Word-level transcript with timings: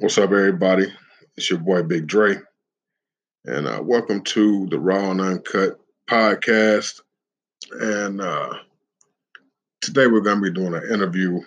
What's 0.00 0.16
up, 0.16 0.30
everybody? 0.30 0.86
It's 1.36 1.50
your 1.50 1.58
boy 1.58 1.82
Big 1.82 2.06
Dre, 2.06 2.36
and 3.44 3.66
uh, 3.66 3.82
welcome 3.82 4.22
to 4.22 4.68
the 4.68 4.78
Raw 4.78 5.10
and 5.10 5.20
Uncut 5.20 5.80
podcast. 6.08 7.00
And 7.72 8.20
uh, 8.20 8.54
today 9.80 10.06
we're 10.06 10.20
going 10.20 10.40
to 10.40 10.52
be 10.52 10.52
doing 10.52 10.74
an 10.74 10.88
interview 10.92 11.40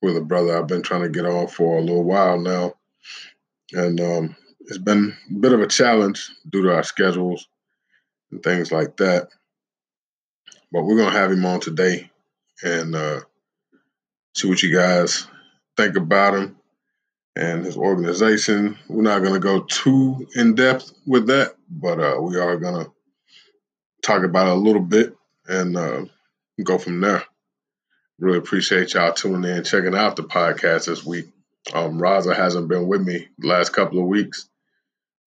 with 0.00 0.16
a 0.16 0.22
brother 0.22 0.56
I've 0.56 0.66
been 0.66 0.80
trying 0.80 1.02
to 1.02 1.10
get 1.10 1.26
on 1.26 1.48
for 1.48 1.76
a 1.76 1.82
little 1.82 2.02
while 2.02 2.40
now, 2.40 2.72
and 3.74 4.00
um, 4.00 4.36
it's 4.60 4.78
been 4.78 5.14
a 5.30 5.34
bit 5.34 5.52
of 5.52 5.60
a 5.60 5.66
challenge 5.66 6.30
due 6.48 6.62
to 6.62 6.74
our 6.74 6.84
schedules 6.84 7.46
and 8.30 8.42
things 8.42 8.72
like 8.72 8.96
that. 8.96 9.28
But 10.72 10.84
we're 10.84 10.96
going 10.96 11.12
to 11.12 11.18
have 11.18 11.30
him 11.30 11.44
on 11.44 11.60
today 11.60 12.10
and 12.62 12.96
uh, 12.96 13.20
see 14.34 14.48
what 14.48 14.62
you 14.62 14.74
guys 14.74 15.26
think 15.76 15.96
about 15.96 16.32
him 16.32 16.56
and 17.36 17.64
his 17.64 17.76
organization. 17.76 18.78
We're 18.88 19.02
not 19.02 19.20
going 19.20 19.34
to 19.34 19.40
go 19.40 19.60
too 19.60 20.28
in 20.34 20.54
depth 20.54 20.92
with 21.06 21.26
that, 21.28 21.54
but 21.70 21.98
uh, 21.98 22.20
we 22.20 22.38
are 22.38 22.56
going 22.56 22.84
to 22.84 22.92
talk 24.02 24.24
about 24.24 24.48
it 24.48 24.52
a 24.52 24.56
little 24.56 24.82
bit 24.82 25.16
and 25.46 25.76
uh, 25.76 26.04
go 26.62 26.78
from 26.78 27.00
there. 27.00 27.24
Really 28.18 28.38
appreciate 28.38 28.94
y'all 28.94 29.12
tuning 29.12 29.50
in, 29.50 29.64
checking 29.64 29.94
out 29.94 30.16
the 30.16 30.22
podcast 30.22 30.86
this 30.86 31.04
week. 31.04 31.26
Um, 31.72 31.98
Raza 31.98 32.36
hasn't 32.36 32.68
been 32.68 32.86
with 32.86 33.02
me 33.02 33.28
the 33.38 33.46
last 33.46 33.72
couple 33.72 33.98
of 33.98 34.06
weeks. 34.06 34.48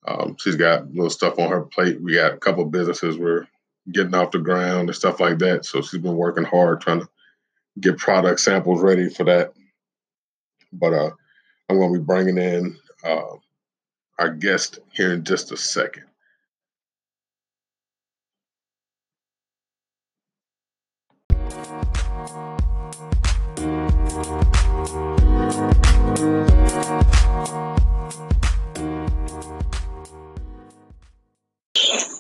Um, 0.08 0.36
she's 0.40 0.56
got 0.56 0.84
a 0.84 0.86
little 0.86 1.10
stuff 1.10 1.40
on 1.40 1.50
her 1.50 1.62
plate. 1.62 2.00
We 2.00 2.14
got 2.14 2.34
a 2.34 2.38
couple 2.38 2.64
businesses 2.66 3.18
we're 3.18 3.48
getting 3.92 4.14
off 4.14 4.32
the 4.32 4.40
ground 4.40 4.90
and 4.90 4.96
stuff 4.96 5.20
like 5.20 5.40
that. 5.40 5.66
So 5.66 5.82
she's 5.82 6.02
been 6.02 6.16
working 6.16 6.44
hard 6.44 6.82
trying 6.82 7.02
to 7.02 7.10
get 7.80 7.98
product 7.98 8.40
samples 8.40 8.82
ready 8.82 9.10
for 9.10 9.24
that. 9.26 9.54
But 10.72 10.94
uh, 10.94 11.12
I'm 11.70 11.80
going 11.80 11.94
to 11.94 12.00
be 12.00 12.06
bringing 12.06 12.38
in 12.38 12.78
uh, 13.04 13.36
our 14.20 14.30
guest 14.30 14.80
here 14.92 15.14
in 15.14 15.24
just 15.24 15.52
a 15.52 15.58
second. 15.58 16.04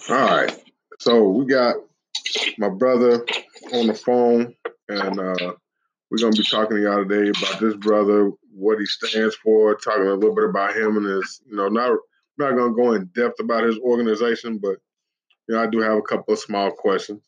All 0.08 0.22
right. 0.22 0.56
So 1.00 1.30
we 1.30 1.46
got 1.46 1.76
my 2.58 2.70
brother 2.70 3.26
on 3.74 3.88
the 3.88 3.94
phone, 3.94 4.56
and 4.90 5.20
uh, 5.20 5.54
we're 6.10 6.20
going 6.20 6.34
to 6.34 6.42
be 6.42 6.48
talking 6.48 6.78
to 6.78 6.84
y'all 6.84 7.06
today 7.06 7.30
about 7.30 7.60
this 7.60 7.76
brother, 7.76 8.32
what 8.54 8.80
he 8.80 8.86
stands 8.86 9.36
for, 9.36 9.76
talking 9.76 10.08
a 10.08 10.14
little 10.14 10.36
bit 10.36 10.50
about 10.50 10.76
him 10.76 10.98
and 10.98 11.06
his, 11.06 11.42
you 11.50 11.56
know, 11.56 11.68
not 11.68 11.98
not 12.38 12.56
going 12.56 12.72
to 12.72 12.76
go 12.76 12.94
in 12.94 13.06
depth 13.16 13.40
about 13.40 13.64
his 13.64 13.78
organization, 13.80 14.58
but 14.58 14.78
you 15.48 15.56
know, 15.56 15.64
I 15.64 15.68
do 15.68 15.80
have 15.80 15.98
a 15.98 16.02
couple 16.02 16.34
of 16.34 16.40
small 16.40 16.72
questions. 16.72 17.22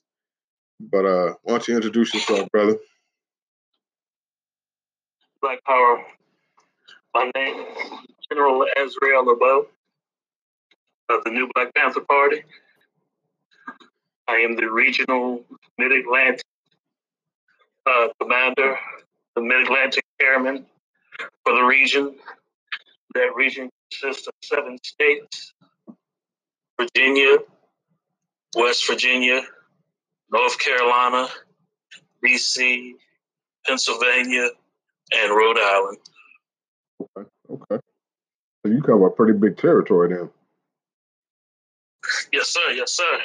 But 0.80 1.06
uh, 1.06 1.34
why 1.44 1.54
don't 1.54 1.68
you 1.68 1.76
introduce 1.76 2.14
yourself, 2.14 2.50
brother? 2.52 2.78
Black 5.42 5.64
Power. 5.64 6.04
My 7.14 7.32
name 7.36 7.60
is 7.60 7.92
General 8.30 8.66
Azrael 8.76 9.26
LeBeau 9.26 9.68
of 11.10 11.24
the 11.24 11.32
New 11.32 11.50
Black 11.56 11.74
Panther 11.74 12.02
Party. 12.02 12.44
I 14.28 14.36
am 14.36 14.56
the 14.56 14.70
regional 14.70 15.44
Mid 15.78 15.92
Atlantic 15.94 16.44
uh, 17.88 18.08
commander, 18.22 18.78
the 19.36 19.42
Mid 19.42 19.62
Atlantic 19.62 20.04
chairman 20.20 20.66
for 21.44 21.54
the 21.54 21.64
region. 21.64 22.16
That 23.14 23.36
region 23.36 23.70
consists 23.92 24.28
of 24.28 24.34
seven 24.44 24.78
states 24.84 25.54
Virginia, 26.80 27.38
West 28.56 28.86
Virginia, 28.88 29.42
North 30.32 30.60
Carolina, 30.60 31.28
DC, 32.24 32.94
Pennsylvania, 33.66 34.50
and 35.16 35.32
Rhode 35.32 35.58
Island. 35.58 35.98
Okay. 37.02 37.30
Okay. 37.50 37.82
So 38.66 38.72
you 38.72 38.82
cover 38.82 39.08
a 39.08 39.12
pretty 39.12 39.34
big 39.34 39.58
territory 39.58 40.10
then. 40.10 40.30
Yes, 42.32 42.50
sir. 42.50 42.72
Yes, 42.74 42.94
sir. 42.94 43.20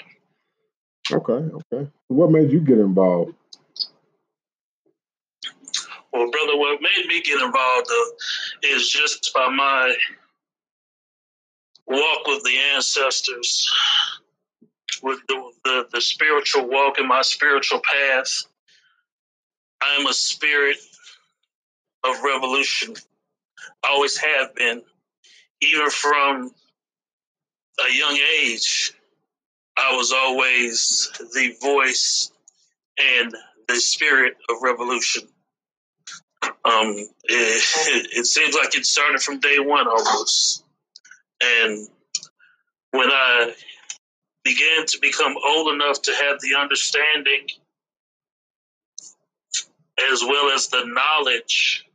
Okay. 1.11 1.33
Okay. 1.73 1.91
What 2.09 2.31
made 2.31 2.51
you 2.53 2.61
get 2.61 2.79
involved? 2.79 3.35
Well, 6.13 6.31
brother, 6.31 6.57
what 6.59 6.81
made 6.83 7.07
me 7.07 7.23
get 7.23 7.41
involved 7.41 7.89
is 8.63 8.89
just 8.89 9.31
by 9.35 9.49
my 9.49 9.95
walk 11.87 12.27
with 12.27 12.45
the 12.45 12.57
ancestors, 12.75 13.71
with 15.03 15.21
the, 15.29 15.51
the, 15.65 15.87
the 15.93 16.01
spiritual 16.01 16.69
walk 16.69 16.99
in 16.99 17.09
my 17.09 17.23
spiritual 17.23 17.81
path. 17.81 18.45
I 19.83 19.97
am 19.99 20.07
a 20.07 20.13
spirit 20.13 20.77
of 22.05 22.23
revolution. 22.23 22.95
I 23.85 23.89
always 23.89 24.17
have 24.19 24.55
been, 24.55 24.83
even 25.63 25.91
from 25.91 26.51
a 27.81 27.95
young 27.95 28.19
age. 28.39 28.93
I 29.77 29.97
was 29.97 30.13
always 30.13 31.11
the 31.19 31.55
voice 31.63 32.33
and 32.99 33.35
the 33.69 33.77
spirit 33.77 34.37
of 34.51 34.57
revolution. 34.63 35.23
Um, 36.43 36.95
it, 36.95 37.09
it, 38.17 38.27
seems 38.27 38.55
like 38.55 38.77
it 38.77 38.87
started 38.87 39.21
from 39.21 39.41
day 39.41 39.59
one 39.59 39.87
almost. 39.87 40.65
And 41.43 41.89
when 42.91 43.11
I 43.11 43.55
began 44.45 44.87
to 44.87 44.99
become 45.01 45.35
old 45.47 45.75
enough 45.75 46.03
to 46.03 46.13
have 46.13 46.41
the 46.41 46.61
understanding 46.61 47.47
as 50.13 50.23
well 50.23 50.51
as 50.55 50.69
the 50.69 50.85
knowledge 50.85 51.87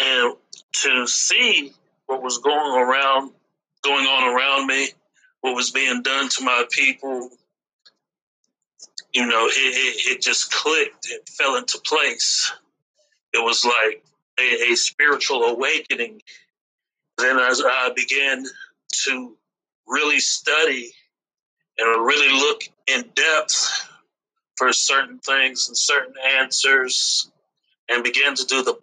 and 0.00 0.34
to 0.82 1.06
see 1.06 1.72
what 2.06 2.22
was 2.22 2.38
going 2.38 2.80
around 2.80 3.32
going 3.84 4.06
on 4.06 4.34
around 4.34 4.66
me, 4.66 4.88
what 5.42 5.54
was 5.54 5.70
being 5.70 6.02
done 6.02 6.28
to 6.30 6.42
my 6.42 6.64
people, 6.70 7.30
you 9.14 9.26
know, 9.26 9.46
it, 9.46 9.52
it, 9.52 10.16
it 10.16 10.22
just 10.22 10.52
clicked. 10.52 11.06
It 11.08 11.28
fell 11.28 11.56
into 11.56 11.78
place. 11.86 12.52
It 13.32 13.42
was 13.42 13.64
like 13.64 14.04
a, 14.40 14.72
a 14.72 14.76
spiritual 14.76 15.44
awakening. 15.44 16.20
Then 17.18 17.38
as 17.38 17.62
I 17.64 17.90
began 17.94 18.44
to 19.04 19.36
really 19.86 20.18
study 20.18 20.92
and 21.78 22.06
really 22.06 22.32
look 22.32 22.62
in 22.86 23.04
depth 23.14 23.88
for 24.56 24.72
certain 24.72 25.18
things 25.18 25.68
and 25.68 25.76
certain 25.76 26.14
answers 26.38 27.30
and 27.88 28.02
began 28.02 28.34
to 28.34 28.44
do 28.46 28.62
the 28.62 28.74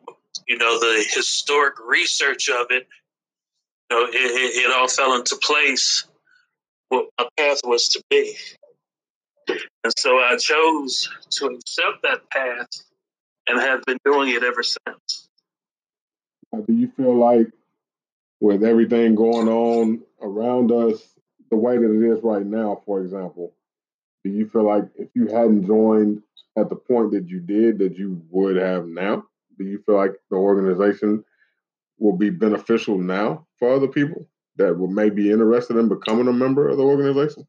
you 0.48 0.58
know 0.58 0.80
the 0.80 1.06
historic 1.14 1.76
research 1.86 2.50
of 2.50 2.68
it 2.70 2.88
you 3.90 3.98
know 3.98 4.06
it, 4.06 4.16
it, 4.16 4.66
it 4.66 4.76
all 4.78 4.88
fell 4.88 5.16
into 5.16 5.36
place 5.38 6.06
what 6.90 7.06
my 7.18 7.28
path 7.38 7.62
was 7.64 7.88
to 7.88 8.04
be 8.10 8.36
and 9.84 9.94
so 9.98 10.18
I 10.18 10.38
chose 10.38 11.10
to 11.32 11.48
accept 11.48 12.04
that 12.04 12.30
path 12.30 12.70
and 13.48 13.60
have 13.60 13.84
been 13.86 13.98
doing 14.06 14.30
it 14.30 14.44
ever 14.44 14.64
since. 14.64 15.28
Uh, 16.54 16.62
do 16.68 16.74
you 16.74 16.92
feel 16.96 17.16
like, 17.16 17.48
with 18.40 18.64
everything 18.64 19.16
going 19.16 19.48
on 19.48 20.02
around 20.22 20.72
us, 20.72 21.16
the 21.50 21.58
way 21.58 21.78
that 21.78 21.84
it 21.84 22.12
is 22.12 22.24
right 22.24 22.46
now, 22.46 22.82
for 22.86 23.02
example, 23.02 23.54
do 24.24 24.32
you 24.32 24.48
feel 24.48 24.64
like 24.64 24.86
if 24.96 25.10
you 25.14 25.28
hadn't 25.28 25.66
joined 25.66 26.22
at 26.58 26.70
the 26.70 26.76
point 26.76 27.12
that 27.12 27.28
you 27.28 27.40
did, 27.40 27.80
that 27.80 27.98
you 27.98 28.22
would 28.30 28.56
have 28.56 28.86
now? 28.86 29.24
Do 29.58 29.66
you 29.66 29.82
feel 29.86 29.96
like 29.96 30.14
the 30.30 30.38
organization 30.38 31.24
will 32.00 32.18
be 32.18 32.30
beneficial 32.30 32.98
now 32.98 33.46
for 33.58 33.74
other 33.74 33.88
people 33.88 34.28
that 34.58 34.76
may 34.76 35.10
be 35.10 35.32
interested 35.32 35.78
in 35.78 35.88
becoming 35.88 36.28
a 36.28 36.34
member 36.34 36.68
of 36.68 36.78
the 36.78 36.84
organization? 36.84 37.48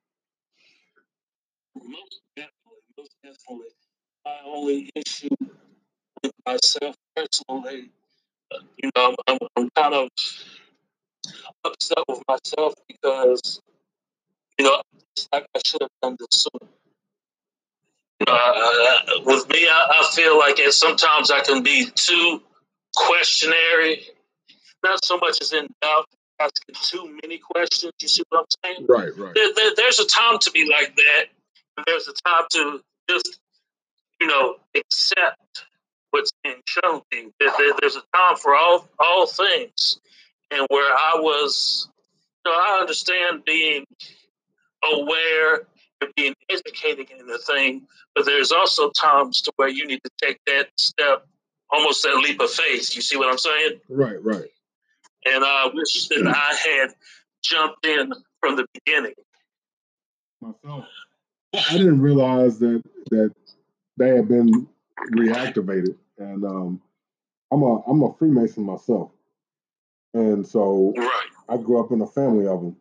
Most 1.92 2.20
definitely, 2.34 2.82
most 2.96 3.14
definitely. 3.22 3.68
My 4.24 4.38
only 4.46 4.90
issue 4.94 5.28
with 6.22 6.32
myself 6.46 6.96
personally, 7.14 7.90
uh, 8.50 8.58
you 8.82 8.90
know, 8.96 9.14
I'm, 9.26 9.38
I'm 9.56 9.68
kind 9.76 9.94
of 9.94 10.08
upset 11.64 11.98
with 12.08 12.22
myself 12.26 12.74
because, 12.88 13.60
you 14.58 14.64
know, 14.64 14.80
it's 15.14 15.28
like 15.32 15.46
I 15.54 15.60
should 15.64 15.82
have 15.82 15.90
done 16.00 16.16
this 16.18 16.28
sooner. 16.30 16.70
You 18.20 18.26
know, 18.26 18.32
I, 18.32 18.98
I, 19.08 19.22
with 19.26 19.48
me, 19.50 19.66
I, 19.68 20.00
I 20.00 20.10
feel 20.14 20.38
like 20.38 20.58
sometimes 20.70 21.30
I 21.30 21.40
can 21.40 21.62
be 21.62 21.90
too 21.94 22.40
questionary, 22.96 24.04
not 24.82 25.04
so 25.04 25.18
much 25.18 25.42
as 25.42 25.52
in 25.52 25.66
doubt, 25.82 26.06
asking 26.40 26.74
too 26.74 27.18
many 27.22 27.38
questions. 27.38 27.92
You 28.00 28.08
see 28.08 28.22
what 28.30 28.40
I'm 28.40 28.46
saying? 28.64 28.86
Right, 28.88 29.10
right. 29.16 29.34
There, 29.34 29.52
there, 29.54 29.72
there's 29.76 29.98
a 29.98 30.06
time 30.06 30.38
to 30.40 30.50
be 30.52 30.70
like 30.70 30.96
that. 30.96 31.24
There's 31.86 32.08
a 32.08 32.12
time 32.28 32.44
to 32.52 32.80
just, 33.08 33.40
you 34.20 34.26
know, 34.26 34.56
accept 34.74 35.64
what's 36.10 36.30
being 36.44 36.60
shown 36.66 37.00
to 37.10 37.16
you. 37.16 37.32
There's 37.80 37.96
a 37.96 38.02
time 38.14 38.36
for 38.36 38.54
all 38.54 38.88
all 38.98 39.26
things, 39.26 39.98
and 40.50 40.66
where 40.70 40.92
I 40.92 41.14
was, 41.16 41.88
you 42.44 42.52
know, 42.52 42.56
I 42.56 42.78
understand 42.80 43.44
being 43.44 43.84
aware 44.84 45.66
and 46.00 46.10
being 46.16 46.34
educated 46.50 47.10
in 47.18 47.26
the 47.26 47.38
thing, 47.38 47.86
but 48.14 48.26
there's 48.26 48.52
also 48.52 48.90
times 48.90 49.40
to 49.42 49.52
where 49.56 49.68
you 49.68 49.86
need 49.86 50.00
to 50.04 50.10
take 50.20 50.38
that 50.46 50.68
step, 50.76 51.26
almost 51.70 52.02
that 52.02 52.16
leap 52.16 52.40
of 52.40 52.50
faith. 52.50 52.94
You 52.94 53.02
see 53.02 53.16
what 53.16 53.28
I'm 53.28 53.38
saying? 53.38 53.80
Right, 53.88 54.22
right. 54.22 54.50
And 55.24 55.44
I 55.44 55.70
wish 55.72 56.08
that 56.08 56.26
I 56.26 56.54
had 56.68 56.94
jumped 57.42 57.86
in 57.86 58.12
from 58.40 58.56
the 58.56 58.66
beginning. 58.74 59.14
Myself, 60.40 60.86
I 61.54 61.76
didn't 61.76 62.00
realize 62.00 62.58
that 62.60 62.82
that 63.10 63.34
they 63.98 64.08
had 64.08 64.28
been 64.28 64.68
reactivated, 65.12 65.96
and 66.18 66.44
um, 66.44 66.80
I'm 67.52 67.62
a 67.62 67.80
I'm 67.82 68.02
a 68.02 68.14
Freemason 68.14 68.64
myself, 68.64 69.10
and 70.14 70.46
so 70.46 70.94
right. 70.96 71.22
I 71.48 71.56
grew 71.58 71.80
up 71.80 71.92
in 71.92 72.00
a 72.00 72.06
family 72.06 72.46
of 72.46 72.60
them. 72.60 72.76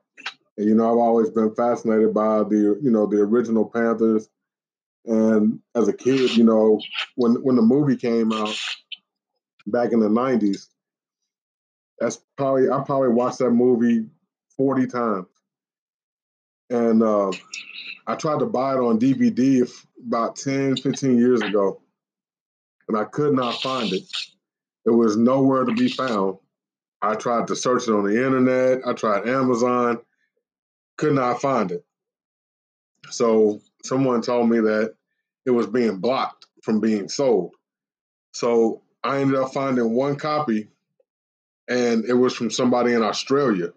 And 0.57 0.68
you 0.68 0.75
know, 0.75 0.91
I've 0.91 0.97
always 0.97 1.29
been 1.29 1.53
fascinated 1.56 2.13
by 2.13 2.44
the 2.44 2.79
you 2.81 2.91
know 2.91 3.06
the 3.06 3.21
original 3.21 3.65
Panthers. 3.65 4.29
And 5.06 5.59
as 5.73 5.88
a 5.88 5.94
kid, 5.94 6.35
you 6.38 6.44
know, 6.44 6.79
when 7.15 7.35
when 7.44 7.56
the 7.56 7.62
movie 7.62 7.97
came 7.97 8.31
out 8.31 8.56
back 9.68 9.91
in 9.91 10.00
the 10.00 10.09
'90s, 10.09 10.68
that's 12.00 12.21
probably 12.38 12.69
I 12.69 12.81
probably 12.85 13.09
watched 13.09 13.39
that 13.39 13.51
movie 13.51 14.06
40 14.57 14.88
times. 14.88 15.27
And 16.71 17.03
uh, 17.03 17.31
I 18.07 18.15
tried 18.15 18.39
to 18.39 18.45
buy 18.45 18.73
it 18.73 18.79
on 18.79 19.00
DVD 19.00 19.69
about 20.07 20.38
10, 20.38 20.77
15 20.77 21.18
years 21.18 21.41
ago, 21.41 21.81
and 22.88 22.97
I 22.97 23.03
could 23.03 23.33
not 23.33 23.62
find 23.62 23.91
it. 23.91 24.03
It 24.85 24.91
was 24.91 25.18
nowhere 25.18 25.65
to 25.65 25.73
be 25.73 25.89
found. 25.89 26.38
I 27.01 27.15
tried 27.15 27.47
to 27.47 27.56
search 27.56 27.88
it 27.88 27.94
on 27.94 28.06
the 28.06 28.25
internet. 28.25 28.88
I 28.88 28.94
tried 28.94 29.27
Amazon 29.27 30.00
could 30.97 31.13
not 31.13 31.41
find 31.41 31.71
it. 31.71 31.83
So 33.09 33.59
someone 33.83 34.21
told 34.21 34.50
me 34.50 34.59
that 34.59 34.94
it 35.45 35.51
was 35.51 35.68
being 35.68 35.97
blocked 35.97 36.45
from 36.62 36.79
being 36.79 37.09
sold. 37.09 37.56
So 38.33 38.83
I 39.03 39.19
ended 39.19 39.39
up 39.39 39.51
finding 39.51 39.94
one 39.94 40.15
copy, 40.15 40.69
and 41.68 42.06
it 42.06 42.13
was 42.13 42.35
from 42.35 42.51
somebody 42.51 42.94
in 42.94 43.01
Australia. 43.01 43.73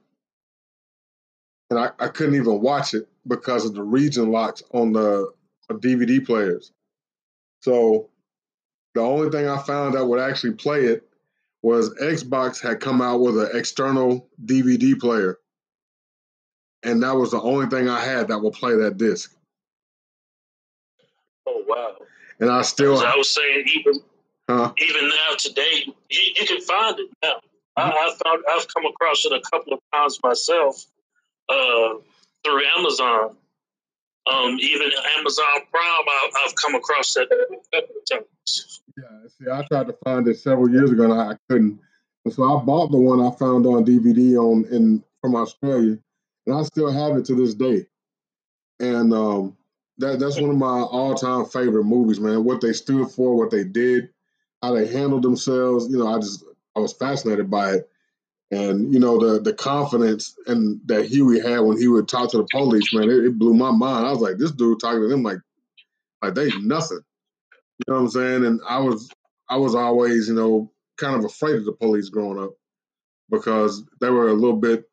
And 1.71 1.79
I, 1.79 1.91
I 1.99 2.09
couldn't 2.09 2.35
even 2.35 2.61
watch 2.61 2.95
it 2.95 3.09
because 3.27 3.65
of 3.65 3.75
the 3.75 3.83
region 3.83 4.31
locks 4.31 4.63
on 4.73 4.93
the 4.93 5.33
DVD 5.71 6.25
players. 6.25 6.73
So 7.61 8.11
the 8.95 9.01
only 9.01 9.31
thing 9.31 9.49
I 9.49 9.59
found 9.63 9.95
that 9.95 10.05
would 10.05 10.21
actually 10.21 10.55
play 10.55 10.85
it 10.85 11.09
was 11.63 11.95
Xbox 11.95 12.61
had 12.63 12.81
come 12.81 13.01
out 13.01 13.21
with 13.21 13.39
an 13.39 13.51
external 13.55 14.29
DVD 14.45 14.99
player 14.99 15.39
and 16.85 17.03
that 17.03 17.17
was 17.17 17.31
the 17.31 17.41
only 17.41 17.67
thing 17.67 17.89
I 17.89 18.01
had 18.01 18.29
that 18.29 18.39
would 18.39 18.53
play 18.53 18.77
that 18.77 18.99
disc. 18.99 19.35
Oh 21.47 21.65
wow! 21.67 21.97
And 22.39 22.51
I 22.51 22.63
still, 22.63 22.99
I 22.99 23.17
was 23.17 23.35
saying, 23.35 23.65
even 23.75 24.01
huh? 24.49 24.73
even 24.79 25.09
now 25.09 25.37
today, 25.39 25.87
you, 26.11 26.21
you 26.37 26.47
can 26.47 26.61
find 26.61 26.99
it 26.99 27.11
now. 27.23 27.41
I, 27.77 27.83
mm-hmm. 27.83 27.93
I 27.93 28.15
found 28.23 28.45
I've 28.51 28.69
come 28.69 28.87
across 28.87 29.25
it 29.25 29.33
a 29.33 29.41
couple 29.51 29.73
of 29.73 29.81
times 29.93 30.19
myself 30.23 30.85
uh, 31.49 31.95
through 32.45 32.63
Amazon. 32.77 33.37
Um, 34.33 34.57
even 34.59 34.91
Amazon 35.19 35.45
Prime, 35.71 35.85
I, 35.85 36.31
have 36.47 36.55
come 36.63 36.75
across 36.75 37.13
that. 37.15 37.29
Yeah, 38.97 39.29
see, 39.29 39.51
I 39.51 39.63
tried 39.71 39.89
to 39.89 39.97
find 40.05 40.27
it 40.29 40.39
several 40.39 40.71
years 40.71 40.91
ago 40.91 41.05
and 41.05 41.13
I 41.13 41.37
couldn't. 41.49 41.79
And 42.25 42.33
so 42.33 42.45
I 42.45 42.63
bought 42.65 42.91
the 42.91 42.97
one 42.97 43.21
I 43.21 43.31
found 43.37 43.67
on 43.67 43.85
DVD 43.85 44.37
on 44.39 44.65
in 44.73 45.05
from 45.21 45.37
Australia 45.37 45.99
and 46.47 46.57
I 46.57 46.63
still 46.63 46.91
have 46.91 47.17
it 47.17 47.25
to 47.27 47.35
this 47.35 47.55
day. 47.55 47.87
And 48.81 49.13
um, 49.13 49.57
that 49.99 50.19
that's 50.19 50.41
one 50.41 50.51
of 50.51 50.57
my 50.57 50.67
all 50.67 51.15
time 51.15 51.47
favorite 51.47 51.85
movies, 51.85 52.21
man. 52.21 52.45
What 52.45 52.61
they 52.61 52.73
stood 52.73 53.11
for, 53.11 53.37
what 53.37 53.51
they 53.51 53.65
did, 53.65 54.11
how 54.63 54.75
they 54.75 54.87
handled 54.87 55.23
themselves. 55.23 55.89
You 55.89 55.99
know, 55.99 56.15
I 56.15 56.19
just 56.19 56.45
I 56.77 56.81
was 56.81 56.93
fascinated 56.93 57.51
by 57.51 57.75
it, 57.75 57.91
and 58.55 58.93
you 58.93 59.01
know 59.01 59.19
the 59.19 59.41
the 59.41 59.53
confidence 59.53 60.37
and 60.47 60.81
that 60.87 61.07
Huey 61.07 61.41
had 61.41 61.61
when 61.61 61.79
he 61.79 61.89
would 61.89 62.09
talk 62.09 62.31
to 62.31 62.39
the 62.39 62.49
police, 62.53 62.95
man. 62.95 63.11
It, 63.11 63.25
it 63.25 63.39
blew 63.39 63.55
my 63.55 63.71
mind. 63.71 64.07
I 64.07 64.13
was 64.13 64.21
like, 64.21 64.39
this 64.39 64.53
dude 64.53 64.81
talking 64.81 65.01
to 65.01 65.09
them 65.09 65.23
like 65.23 65.39
like 66.23 66.35
they 66.35 66.51
nothing. 66.61 67.01
You 67.79 67.85
know 67.89 67.95
what 67.95 68.01
I'm 68.01 68.11
saying? 68.11 68.45
And 68.45 68.61
I 68.69 68.79
was 68.79 69.11
I 69.49 69.57
was 69.57 69.75
always 69.75 70.29
you 70.29 70.35
know 70.35 70.71
kind 70.99 71.17
of 71.17 71.25
afraid 71.25 71.57
of 71.57 71.65
the 71.65 71.73
police 71.73 72.09
growing 72.09 72.39
up 72.39 72.53
because 73.31 73.83
they 74.01 74.11
were 74.11 74.29
a 74.29 74.35
little 74.35 74.57
bit 74.57 74.89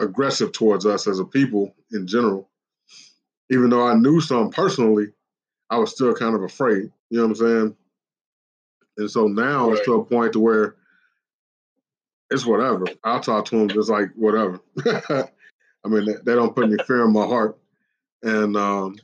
aggressive 0.00 0.52
towards 0.52 0.86
us 0.86 1.08
as 1.08 1.18
a 1.18 1.24
people 1.24 1.74
in 1.92 2.06
general. 2.06 2.48
Even 3.50 3.70
though 3.70 3.86
I 3.86 3.94
knew 3.94 4.20
some 4.20 4.50
personally, 4.50 5.08
I 5.68 5.78
was 5.78 5.90
still 5.90 6.14
kind 6.14 6.34
of 6.34 6.42
afraid. 6.42 6.90
You 7.10 7.18
know 7.18 7.26
what 7.26 7.30
I'm 7.30 7.46
saying? 7.46 7.76
And 8.96 9.10
so 9.10 9.26
now 9.26 9.68
right. 9.68 9.76
it's 9.76 9.86
to 9.86 9.94
a 9.94 10.04
point 10.04 10.34
to 10.34 10.40
where 10.40 10.76
it's 12.34 12.44
whatever. 12.44 12.84
I'll 13.04 13.20
talk 13.20 13.46
to 13.46 13.58
them 13.58 13.68
just 13.68 13.88
like 13.88 14.08
whatever. 14.14 14.60
I 14.86 15.88
mean, 15.88 16.04
they, 16.04 16.14
they, 16.24 16.34
don't 16.34 16.54
put 16.54 16.64
any 16.64 16.82
fear 16.86 17.04
in 17.04 17.12
my 17.12 17.26
heart. 17.26 17.58
And 18.22 18.56
um, 18.56 18.96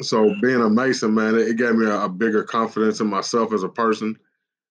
so 0.00 0.34
being 0.40 0.60
a 0.60 0.70
Mason, 0.70 1.14
man, 1.14 1.34
it, 1.34 1.48
it 1.48 1.56
gave 1.56 1.74
me 1.74 1.86
a, 1.86 2.04
a, 2.04 2.08
bigger 2.08 2.44
confidence 2.44 3.00
in 3.00 3.08
myself 3.08 3.52
as 3.52 3.62
a 3.62 3.68
person, 3.68 4.16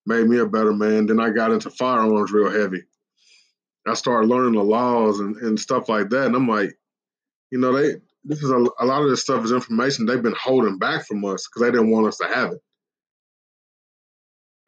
made 0.05 0.27
me 0.27 0.39
a 0.39 0.45
better 0.45 0.73
man. 0.73 1.05
Then 1.05 1.19
I 1.19 1.29
got 1.29 1.51
into 1.51 1.69
firearms 1.69 2.31
real 2.31 2.49
heavy. 2.49 2.83
I 3.87 3.93
started 3.93 4.27
learning 4.27 4.53
the 4.53 4.63
laws 4.63 5.19
and, 5.19 5.35
and 5.37 5.59
stuff 5.59 5.89
like 5.89 6.09
that. 6.09 6.27
And 6.27 6.35
I'm 6.35 6.47
like, 6.47 6.77
you 7.51 7.59
know, 7.59 7.73
they 7.73 7.95
this 8.23 8.43
is 8.43 8.51
a, 8.51 8.65
a 8.79 8.85
lot 8.85 9.01
of 9.01 9.09
this 9.09 9.21
stuff 9.21 9.43
is 9.43 9.51
information 9.51 10.05
they've 10.05 10.21
been 10.21 10.35
holding 10.39 10.77
back 10.77 11.05
from 11.07 11.25
us 11.25 11.47
because 11.47 11.61
they 11.61 11.71
didn't 11.71 11.91
want 11.91 12.07
us 12.07 12.17
to 12.17 12.27
have 12.27 12.51
it. 12.51 12.61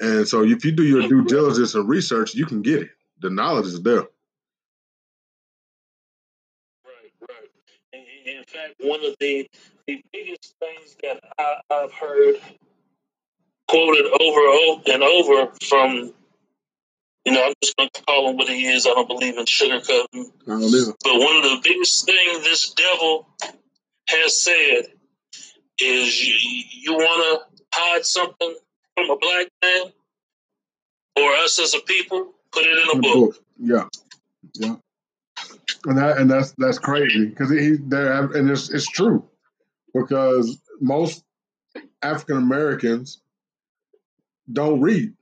And 0.04 0.28
so 0.28 0.44
if 0.44 0.66
you 0.66 0.72
do 0.74 0.84
your 0.84 1.08
due 1.08 1.24
diligence 1.28 1.76
and 1.76 1.88
research, 1.88 2.36
you 2.36 2.46
can 2.46 2.62
get 2.62 2.82
it. 2.82 2.90
The 3.22 3.30
knowledge 3.30 3.68
is 3.68 3.82
there. 3.82 4.02
Right, 6.84 7.14
right. 7.22 7.50
in 8.26 8.44
fact, 8.46 8.76
one 8.80 9.00
of 9.06 9.16
the, 9.22 9.50
the 9.88 10.04
biggest 10.12 10.56
things 10.60 10.98
that 11.04 11.24
I, 11.40 11.62
I've 11.74 11.94
heard 11.94 12.36
quoted 13.70 14.06
over 14.20 14.82
and 14.88 15.04
over 15.04 15.54
from 15.70 16.14
you 17.26 17.32
know, 17.32 17.46
I'm 17.46 17.54
just 17.64 17.78
going 17.78 17.90
to 17.94 18.04
call 18.04 18.30
him 18.30 18.36
what 18.36 18.50
he 18.50 18.68
is. 18.68 18.86
I 18.86 18.90
don't 18.90 19.08
believe 19.08 19.38
in 19.38 19.46
sugarcoating. 19.46 20.26
I 20.46 20.60
don't 20.60 20.64
either. 20.64 20.94
But 21.04 21.20
one 21.20 21.38
of 21.38 21.44
the 21.44 21.62
biggest 21.64 22.06
things 22.06 22.44
this 22.44 22.74
devil 22.74 23.30
has 24.10 24.42
said 24.42 24.88
is 25.80 26.22
you, 26.22 26.64
you 26.70 26.94
want 26.96 27.40
to 27.40 27.62
hide 27.74 28.06
something 28.06 28.56
from 28.96 29.10
a 29.10 29.18
black 29.18 29.48
man 29.64 29.92
or 31.18 31.32
us 31.44 31.60
as 31.60 31.74
a 31.74 31.80
people, 31.82 32.34
put 32.52 32.64
it 32.66 32.90
in 32.90 32.98
a 32.98 33.02
book. 33.02 33.14
book. 33.14 33.44
Yeah, 33.60 33.88
yeah, 34.56 34.76
and 35.86 35.98
that 35.98 36.18
and 36.18 36.30
that's 36.30 36.54
that's 36.58 36.80
crazy 36.80 37.28
because 37.28 37.50
he 37.50 37.78
there 37.88 38.14
and 38.14 38.50
it's 38.50 38.70
it's 38.70 38.88
true 38.88 39.24
because 39.94 40.58
most 40.82 41.24
African 42.02 42.38
Americans 42.38 43.22
don't 44.52 44.82
read. 44.82 45.14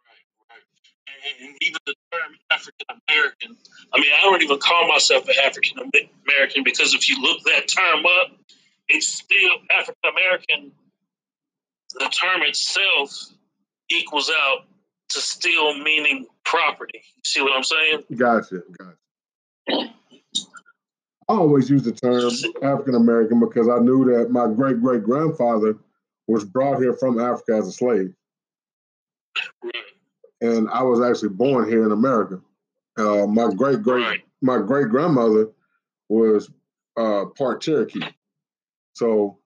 Right, 0.00 0.50
right. 0.50 1.42
And 1.42 1.56
even 1.60 1.78
the 1.86 1.94
term 2.12 2.36
African 2.50 2.86
American. 3.08 3.56
I 3.92 4.00
mean, 4.00 4.10
I 4.16 4.22
don't 4.22 4.42
even 4.42 4.58
call 4.58 4.88
myself 4.88 5.28
an 5.28 5.34
African 5.44 5.78
American 6.26 6.64
because 6.64 6.94
if 6.94 7.08
you 7.08 7.20
look 7.20 7.42
that 7.44 7.68
term 7.68 8.04
up, 8.20 8.38
it's 8.88 9.06
still 9.06 9.50
African 9.70 10.10
American. 10.10 10.72
The 11.94 12.06
term 12.06 12.42
itself 12.42 13.10
equals 13.90 14.30
out 14.30 14.66
to 15.10 15.20
still 15.20 15.78
meaning 15.78 16.26
property. 16.44 17.02
You 17.16 17.22
see 17.24 17.40
what 17.42 17.56
I'm 17.56 17.64
saying? 17.64 18.04
Gotcha, 18.16 18.62
gotcha. 18.78 19.92
I 21.26 21.32
always 21.32 21.70
use 21.70 21.82
the 21.82 21.92
term 21.92 22.30
African 22.62 22.94
American 22.94 23.40
because 23.40 23.68
I 23.68 23.78
knew 23.78 24.04
that 24.12 24.30
my 24.30 24.46
great 24.46 24.80
great 24.80 25.04
grandfather 25.04 25.76
was 26.26 26.44
brought 26.44 26.78
here 26.78 26.94
from 26.94 27.18
Africa 27.18 27.56
as 27.56 27.68
a 27.68 27.72
slave. 27.72 28.14
Right 29.62 29.74
and 30.44 30.68
I 30.70 30.82
was 30.82 31.00
actually 31.00 31.30
born 31.30 31.68
here 31.68 31.84
in 31.84 31.92
America. 31.92 32.40
Uh, 32.98 33.26
my 33.26 33.52
great 33.52 33.82
great 33.82 34.22
my 34.42 34.58
great 34.58 34.88
grandmother 34.88 35.50
was 36.08 36.50
uh, 36.96 37.26
part 37.36 37.60
Cherokee, 37.62 38.06
so 38.92 39.38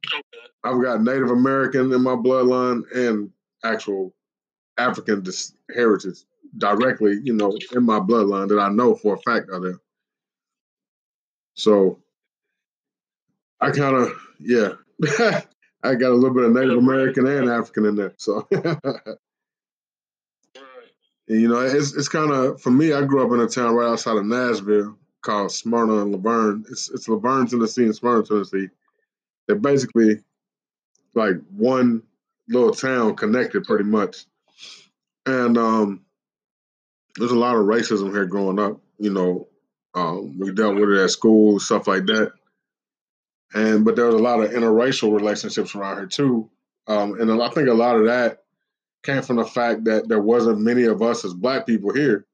I've 0.65 0.83
got 0.83 1.03
Native 1.03 1.31
American 1.31 1.93
in 1.93 2.03
my 2.03 2.15
bloodline 2.15 2.83
and 2.95 3.31
actual 3.65 4.15
African 4.77 5.23
dis- 5.23 5.55
heritage 5.75 6.19
directly, 6.57 7.21
you 7.23 7.33
know, 7.35 7.57
in 7.73 7.85
my 7.85 8.01
bloodline 8.01 8.49
that 8.49 8.59
I 8.59 8.69
know 8.69 8.95
for 8.95 9.15
a 9.15 9.19
fact 9.19 9.51
are 9.53 9.61
there. 9.61 9.81
So 11.55 11.99
I 13.61 13.71
kind 13.71 13.97
of 13.97 14.13
yeah. 14.41 14.73
I 15.83 15.95
got 15.95 16.11
a 16.11 16.15
little 16.15 16.35
bit 16.35 16.45
of 16.45 16.53
Native 16.53 16.79
American 16.79 17.27
and 17.27 17.49
African 17.49 17.87
in 17.87 17.95
there. 17.95 18.15
So, 18.17 18.49
you 21.29 21.49
know, 21.49 21.61
it's 21.61 21.95
it's 21.95 22.09
kind 22.09 22.33
of 22.33 22.61
for 22.61 22.71
me. 22.71 22.93
I 22.93 23.05
grew 23.05 23.25
up 23.25 23.33
in 23.33 23.41
a 23.41 23.47
town 23.47 23.75
right 23.75 23.89
outside 23.89 24.17
of 24.17 24.27
Nashville 24.27 24.97
called 25.23 25.53
Smyrna 25.53 26.03
and 26.03 26.13
La 26.13 26.19
Vergne. 26.19 26.65
It's 26.69 26.91
it's 26.91 27.09
La 27.09 27.19
Vergne, 27.19 27.47
Tennessee, 27.47 27.85
and 27.85 27.95
Smyrna, 27.95 28.25
Tennessee. 28.25 28.69
They're 29.47 29.57
basically 29.57 30.19
like 31.19 31.37
one 31.51 32.03
little 32.49 32.73
town 32.73 33.17
connected, 33.17 33.65
pretty 33.65 33.85
much. 33.85 34.25
And 35.27 35.59
um, 35.59 36.05
there's 37.17 37.33
a 37.33 37.39
lot 37.39 37.57
of 37.57 37.67
racism 37.67 38.11
here 38.13 38.25
growing 38.25 38.59
up. 38.59 38.81
You 38.99 39.13
know, 39.13 39.49
um, 39.95 40.39
we 40.39 40.53
dealt 40.53 40.77
with 40.77 40.91
it 40.91 41.03
at 41.03 41.11
school, 41.11 41.61
stuff 41.61 41.87
like 41.87 42.07
that. 42.07 42.33
And 43.55 43.85
but 43.85 43.97
there 43.97 44.07
was 44.07 44.15
a 44.15 44.19
lot 44.19 44.41
of 44.41 44.51
interracial 44.51 45.15
relationships 45.15 45.75
around 45.75 45.97
here 45.99 46.07
too. 46.07 46.51
Um, 46.87 47.21
and 47.21 47.31
I 47.31 47.49
think 47.51 47.69
a 47.69 47.75
lot 47.75 47.97
of 47.97 48.07
that 48.07 48.43
came 49.03 49.23
from 49.23 49.37
the 49.37 49.45
fact 49.45 49.85
that 49.85 50.09
there 50.09 50.21
wasn't 50.21 50.61
many 50.61 50.85
of 50.85 51.03
us 51.03 51.25
as 51.25 51.35
black 51.35 51.67
people 51.67 51.93
here. 51.93 52.27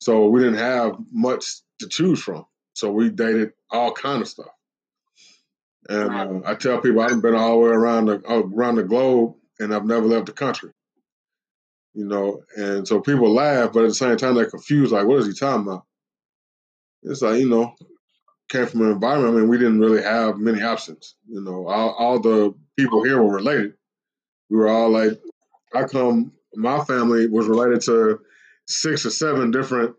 So 0.00 0.28
we 0.28 0.40
didn't 0.40 0.58
have 0.58 0.96
much 1.10 1.60
to 1.80 1.88
choose 1.88 2.22
from. 2.22 2.46
So 2.74 2.90
we 2.90 3.08
dated 3.10 3.52
all 3.70 3.92
kind 3.92 4.20
of 4.20 4.28
stuff. 4.28 4.55
And 5.88 6.10
uh, 6.10 6.48
I 6.48 6.54
tell 6.54 6.80
people 6.80 7.00
I've 7.00 7.22
been 7.22 7.34
all 7.34 7.52
the 7.52 7.58
way 7.58 7.70
around 7.70 8.06
the 8.06 8.20
around 8.28 8.76
the 8.76 8.82
globe, 8.84 9.34
and 9.58 9.74
I've 9.74 9.84
never 9.84 10.06
left 10.06 10.26
the 10.26 10.32
country. 10.32 10.70
You 11.94 12.04
know, 12.04 12.42
and 12.56 12.86
so 12.86 13.00
people 13.00 13.32
laugh, 13.32 13.72
but 13.72 13.84
at 13.84 13.88
the 13.88 13.94
same 13.94 14.16
time 14.16 14.34
they're 14.34 14.50
confused. 14.50 14.92
Like, 14.92 15.06
what 15.06 15.20
is 15.20 15.26
he 15.26 15.32
talking 15.32 15.66
about? 15.66 15.84
It's 17.04 17.22
like 17.22 17.40
you 17.40 17.48
know, 17.48 17.74
came 18.48 18.66
from 18.66 18.82
an 18.82 18.92
environment. 18.92 19.34
I 19.34 19.40
mean, 19.40 19.48
we 19.48 19.58
didn't 19.58 19.80
really 19.80 20.02
have 20.02 20.38
many 20.38 20.62
options. 20.62 21.14
You 21.28 21.40
know, 21.40 21.68
all, 21.68 21.90
all 21.90 22.20
the 22.20 22.54
people 22.76 23.02
here 23.04 23.22
were 23.22 23.34
related. 23.34 23.74
We 24.50 24.58
were 24.58 24.68
all 24.68 24.90
like, 24.90 25.20
I 25.74 25.84
come. 25.84 26.32
My 26.54 26.84
family 26.84 27.26
was 27.26 27.46
related 27.46 27.82
to 27.82 28.20
six 28.66 29.04
or 29.04 29.10
seven 29.10 29.50
different 29.50 29.94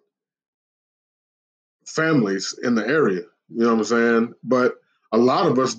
families 1.85 2.57
in 2.63 2.75
the 2.75 2.85
area. 2.85 3.21
You 3.49 3.63
know 3.63 3.75
what 3.75 3.79
I'm 3.79 3.83
saying? 3.85 4.33
But 4.43 4.75
a 5.11 5.17
lot 5.17 5.47
of 5.47 5.59
us 5.59 5.75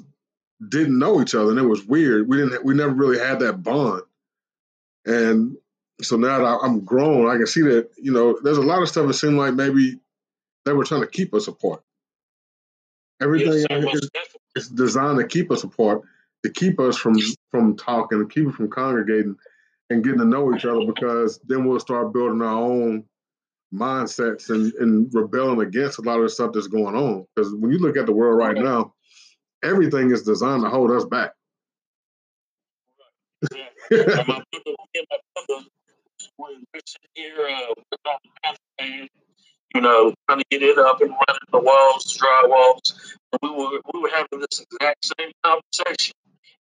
didn't 0.69 0.99
know 0.99 1.21
each 1.21 1.35
other, 1.35 1.51
and 1.51 1.59
it 1.59 1.67
was 1.67 1.85
weird. 1.85 2.29
We 2.29 2.39
didn't. 2.39 2.65
We 2.65 2.75
never 2.75 2.93
really 2.93 3.19
had 3.19 3.41
that 3.41 3.63
bond. 3.63 4.03
And 5.05 5.57
so 6.03 6.17
now 6.17 6.39
that 6.39 6.59
I'm 6.63 6.85
grown, 6.85 7.29
I 7.29 7.37
can 7.37 7.47
see 7.47 7.63
that 7.63 7.91
you 7.97 8.13
know 8.13 8.39
there's 8.43 8.59
a 8.59 8.63
lot 8.63 8.83
of 8.83 8.89
stuff 8.89 9.07
that 9.07 9.15
seemed 9.15 9.39
like 9.39 9.55
maybe 9.55 9.99
they 10.65 10.73
were 10.73 10.85
trying 10.85 11.03
to 11.03 11.07
keep 11.07 11.35
us 11.35 11.49
apart. 11.49 11.83
Everything 13.21 13.65
is, 13.71 14.11
is, 14.55 14.69
designed 14.69 15.19
to 15.19 15.27
keep 15.27 15.51
us 15.51 15.65
apart, 15.65 16.03
to 16.45 16.51
keep 16.51 16.79
us 16.79 16.97
from 16.97 17.17
from 17.51 17.77
talking, 17.77 18.19
to 18.19 18.27
keep 18.27 18.49
us 18.49 18.55
from 18.55 18.71
congregating 18.71 19.37
and 19.91 20.05
getting 20.05 20.21
to 20.21 20.25
know 20.25 20.55
each 20.55 20.65
other. 20.65 20.85
Because 20.87 21.41
then 21.47 21.65
we'll 21.65 21.81
start 21.81 22.13
building 22.13 22.43
our 22.43 22.63
own 22.63 23.05
mindsets 23.75 24.51
and, 24.51 24.73
and 24.75 25.13
rebelling 25.13 25.61
against 25.61 25.99
a 25.99 26.03
lot 26.03 26.17
of 26.19 26.23
the 26.23 26.29
stuff 26.29 26.53
that's 26.53 26.69
going 26.69 26.95
on. 26.95 27.27
Because 27.35 27.53
when 27.55 27.71
you 27.71 27.79
look 27.79 27.97
at 27.97 28.07
the 28.07 28.13
world 28.13 28.39
right 28.39 28.57
now, 28.57 28.95
everything 29.63 30.11
is 30.11 30.23
designed 30.23 30.63
to 30.63 30.71
hold 30.71 30.91
us 30.91 31.05
back. 31.05 31.33
Uh, 38.81 39.07
you 39.75 39.81
know, 39.81 40.15
trying 40.27 40.39
to 40.39 40.45
get 40.51 40.63
it 40.63 40.79
up 40.79 41.01
and 41.01 41.11
running 41.11 41.49
the 41.53 41.59
walls, 41.59 42.17
dry 42.17 42.43
walls, 42.47 43.17
and 43.33 43.39
we 43.43 43.51
were 43.51 43.81
we 43.93 44.01
were 44.01 44.09
having 44.09 44.41
this 44.41 44.61
exact 44.61 45.13
same 45.19 45.31
conversation. 45.45 46.15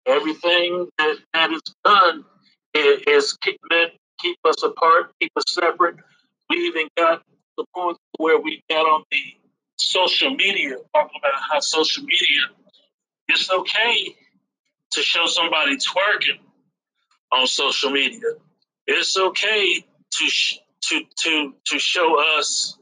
Everything 0.05 0.87
that, 0.97 1.17
that 1.33 1.51
is 1.51 1.61
done 1.83 2.25
is, 2.73 3.01
is 3.07 3.37
keep, 3.41 3.57
meant 3.71 3.91
keep 4.19 4.37
us 4.45 4.61
apart, 4.63 5.11
keep 5.19 5.31
us 5.35 5.45
separate. 5.47 5.95
We 6.49 6.57
even 6.57 6.87
got 6.97 7.23
the 7.57 7.65
point 7.75 7.97
where 8.17 8.39
we 8.39 8.61
got 8.69 8.85
on 8.85 9.03
the 9.11 9.21
social 9.77 10.31
media, 10.31 10.77
talking 10.93 11.19
about 11.19 11.41
how 11.51 11.59
social 11.59 12.03
media 12.03 12.49
it's 13.27 13.49
okay 13.51 14.15
to 14.91 15.01
show 15.01 15.25
somebody 15.27 15.77
twerking 15.77 16.39
on 17.31 17.47
social 17.47 17.91
media. 17.91 18.21
It's 18.87 19.17
okay 19.17 19.81
to 19.81 20.25
sh- 20.27 20.59
to 20.89 21.01
to 21.23 21.53
to 21.65 21.79
show 21.79 22.39
us 22.39 22.77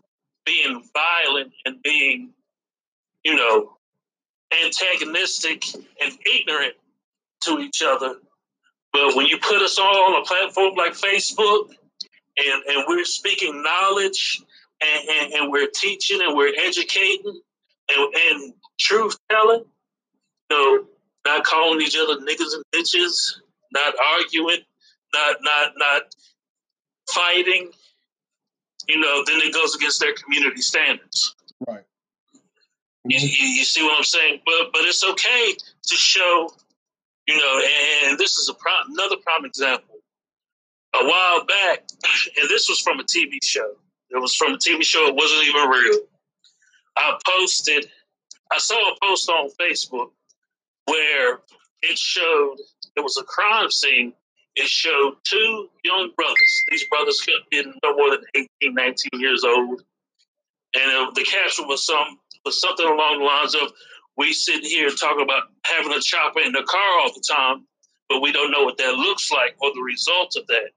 being 0.46 0.84
violent 0.94 1.54
and 1.66 1.82
being, 1.82 2.34
you 3.24 3.36
know, 3.36 3.78
antagonistic 4.64 5.64
and 6.02 6.14
ignorant 6.36 6.76
to 7.42 7.60
each 7.60 7.82
other. 7.84 8.16
But 8.92 9.16
when 9.16 9.28
you 9.28 9.38
put 9.38 9.62
us 9.62 9.80
all 9.80 10.14
on 10.14 10.22
a 10.22 10.26
platform 10.26 10.76
like 10.76 10.94
Facebook 10.94 11.70
and, 12.38 12.64
and 12.68 12.86
we're 12.88 13.06
speaking 13.06 13.64
knowledge 13.64 14.42
and, 14.82 15.10
and, 15.10 15.34
and 15.34 15.52
we're 15.52 15.70
teaching 15.74 16.22
and 16.22 16.36
we're 16.36 16.54
educating 16.58 17.42
and, 17.96 18.14
and 18.16 18.54
truth 18.80 19.18
telling, 19.32 19.66
know, 20.50 20.86
not 21.26 21.44
calling 21.44 21.82
each 21.82 21.98
other 21.98 22.20
niggas 22.20 22.54
and 22.54 22.64
bitches, 22.74 23.40
not 23.72 23.94
arguing, 24.18 24.60
not 25.14 25.38
not 25.42 25.74
not 25.78 26.16
fighting. 27.12 27.72
You 28.88 29.00
know, 29.00 29.24
then 29.26 29.38
it 29.38 29.54
goes 29.54 29.76
against 29.76 30.02
their 30.02 30.14
community 30.14 30.62
standards. 30.62 31.36
Right. 31.66 31.84
You, 33.06 33.18
you, 33.20 33.64
see 33.64 33.84
what 33.84 33.98
I'm 33.98 34.04
saying? 34.04 34.42
But 34.46 34.72
but 34.74 34.82
it's 34.84 35.04
okay 35.04 35.54
to 35.54 35.96
show, 35.96 36.50
you 37.28 37.38
know, 37.38 37.62
and 38.08 38.18
this 38.18 38.38
is 38.38 38.50
a 38.50 38.54
pro- 38.54 38.92
another 38.94 39.18
prime 39.18 39.46
example. 39.46 39.96
A 40.96 41.06
while 41.06 41.46
back, 41.46 41.84
and 42.40 42.50
this 42.50 42.70
was 42.70 42.80
from 42.80 43.00
a 43.00 43.04
TV 43.04 43.44
show. 43.44 43.74
It 44.10 44.22
was 44.22 44.36
from 44.36 44.54
a 44.54 44.58
TV 44.58 44.84
show. 44.84 45.08
It 45.08 45.16
wasn't 45.16 45.44
even 45.44 45.70
real. 45.70 46.00
I 46.96 47.18
posted. 47.26 47.90
I 48.52 48.60
saw 48.60 48.76
a 48.76 48.96
post 49.02 49.30
on 49.30 49.50
Facebook 49.60 50.12
where 50.86 51.40
it 51.82 51.98
showed 51.98 52.58
it 52.96 53.02
was 53.02 53.18
a 53.18 53.24
crime 53.24 53.70
scene. 53.72 54.14
It 54.56 54.68
showed 54.68 55.16
two 55.24 55.70
young 55.84 56.12
brothers. 56.16 56.64
These 56.70 56.86
brothers 56.88 57.20
could 57.22 57.34
been 57.50 57.74
no 57.84 57.96
more 57.96 58.12
than 58.12 58.24
18, 58.62 58.74
19 58.74 58.96
years 59.20 59.44
old. 59.44 59.82
And 60.76 60.92
uh, 60.92 61.12
the 61.16 61.24
caption 61.24 61.68
was 61.68 61.86
some 61.86 62.20
was 62.46 62.60
something 62.60 62.86
along 62.86 63.20
the 63.20 63.26
lines 63.26 63.56
of, 63.56 63.72
"We 64.18 64.34
sit 64.34 64.64
here 64.64 64.88
and 64.88 64.98
talk 64.98 65.20
about 65.20 65.44
having 65.66 65.92
a 65.92 66.02
chopper 66.02 66.42
in 66.42 66.52
the 66.52 66.64
car 66.64 67.00
all 67.00 67.14
the 67.14 67.24
time, 67.28 67.66
but 68.10 68.22
we 68.22 68.32
don't 68.32 68.52
know 68.52 68.64
what 68.64 68.78
that 68.78 68.96
looks 68.96 69.32
like 69.32 69.56
or 69.62 69.72
the 69.74 69.82
results 69.82 70.36
of 70.36 70.46
that." 70.48 70.72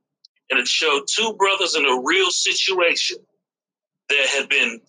And 0.51 0.61
it 0.61 0.69
showed 0.69 1.03
two 1.09 1.35
brothers 1.35 1.75
in 1.75 1.85
a 1.85 2.01
real 2.05 2.31
situation 2.31 3.19
that 4.09 4.27
had 4.29 4.49
been 4.49 4.81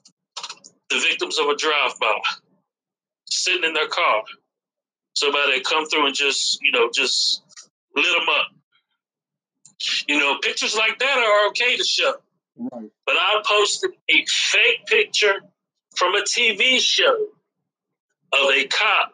the 0.90 1.00
victims 1.00 1.40
of 1.40 1.48
a 1.48 1.56
drive-by, 1.56 2.20
sitting 3.26 3.64
in 3.64 3.74
their 3.74 3.88
car, 3.88 4.24
somebody 5.18 5.62
come 5.62 5.88
through 5.88 6.06
and 6.06 6.16
just, 6.16 6.60
you 6.62 6.72
know, 6.72 6.90
just 6.94 7.42
lit 7.96 8.06
them 8.06 8.30
up. 8.30 8.48
You 10.08 10.20
know, 10.20 10.38
pictures 10.42 10.76
like 10.76 11.00
that 11.00 11.18
are 11.18 11.50
okay 11.50 11.76
to 11.76 11.84
show. 11.84 12.16
Right. 12.58 12.90
But 13.06 13.16
I 13.16 13.42
posted 13.46 13.92
a 14.10 14.26
fake 14.28 14.86
picture 14.88 15.36
from 15.96 16.16
a 16.16 16.22
TV 16.22 16.80
show 16.80 17.28
of 18.34 18.52
a 18.52 18.68
cop 18.68 19.14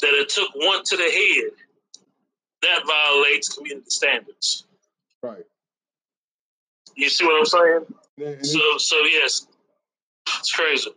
that 0.00 0.12
it 0.14 0.28
took 0.28 0.50
one 0.54 0.82
to 0.84 0.96
the 0.96 1.02
head. 1.02 1.50
That 2.62 2.82
violates 2.86 3.48
community 3.48 3.90
standards. 3.90 4.66
Right. 5.22 5.44
You 6.96 7.08
see 7.08 7.24
what 7.24 7.38
I'm 7.38 7.44
saying? 7.44 7.86
Yeah, 8.16 8.42
so, 8.42 8.78
so 8.78 8.96
yes, 9.04 9.46
it's 10.38 10.52
crazy. 10.52 10.90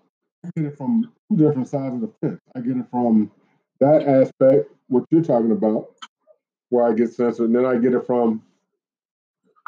I 0.45 0.49
get 0.55 0.65
it 0.65 0.77
from 0.77 1.11
two 1.29 1.37
different 1.37 1.67
sides 1.67 1.95
of 1.95 2.01
the 2.01 2.11
fence. 2.21 2.39
I 2.55 2.61
get 2.61 2.77
it 2.77 2.85
from 2.89 3.29
that 3.79 4.07
aspect, 4.07 4.71
what 4.87 5.05
you're 5.09 5.23
talking 5.23 5.51
about, 5.51 5.89
where 6.69 6.85
I 6.85 6.93
get 6.93 7.13
censored, 7.13 7.47
and 7.47 7.55
then 7.55 7.65
I 7.65 7.77
get 7.77 7.93
it 7.93 8.05
from 8.05 8.41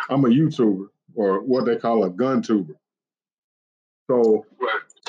I'm 0.10 0.26
a 0.26 0.30
YouTuber 0.30 0.88
or 1.16 1.42
what 1.42 1.66
they 1.66 1.76
call 1.76 2.04
a 2.04 2.10
gun 2.10 2.42
tuber. 2.42 2.76
So 4.10 4.46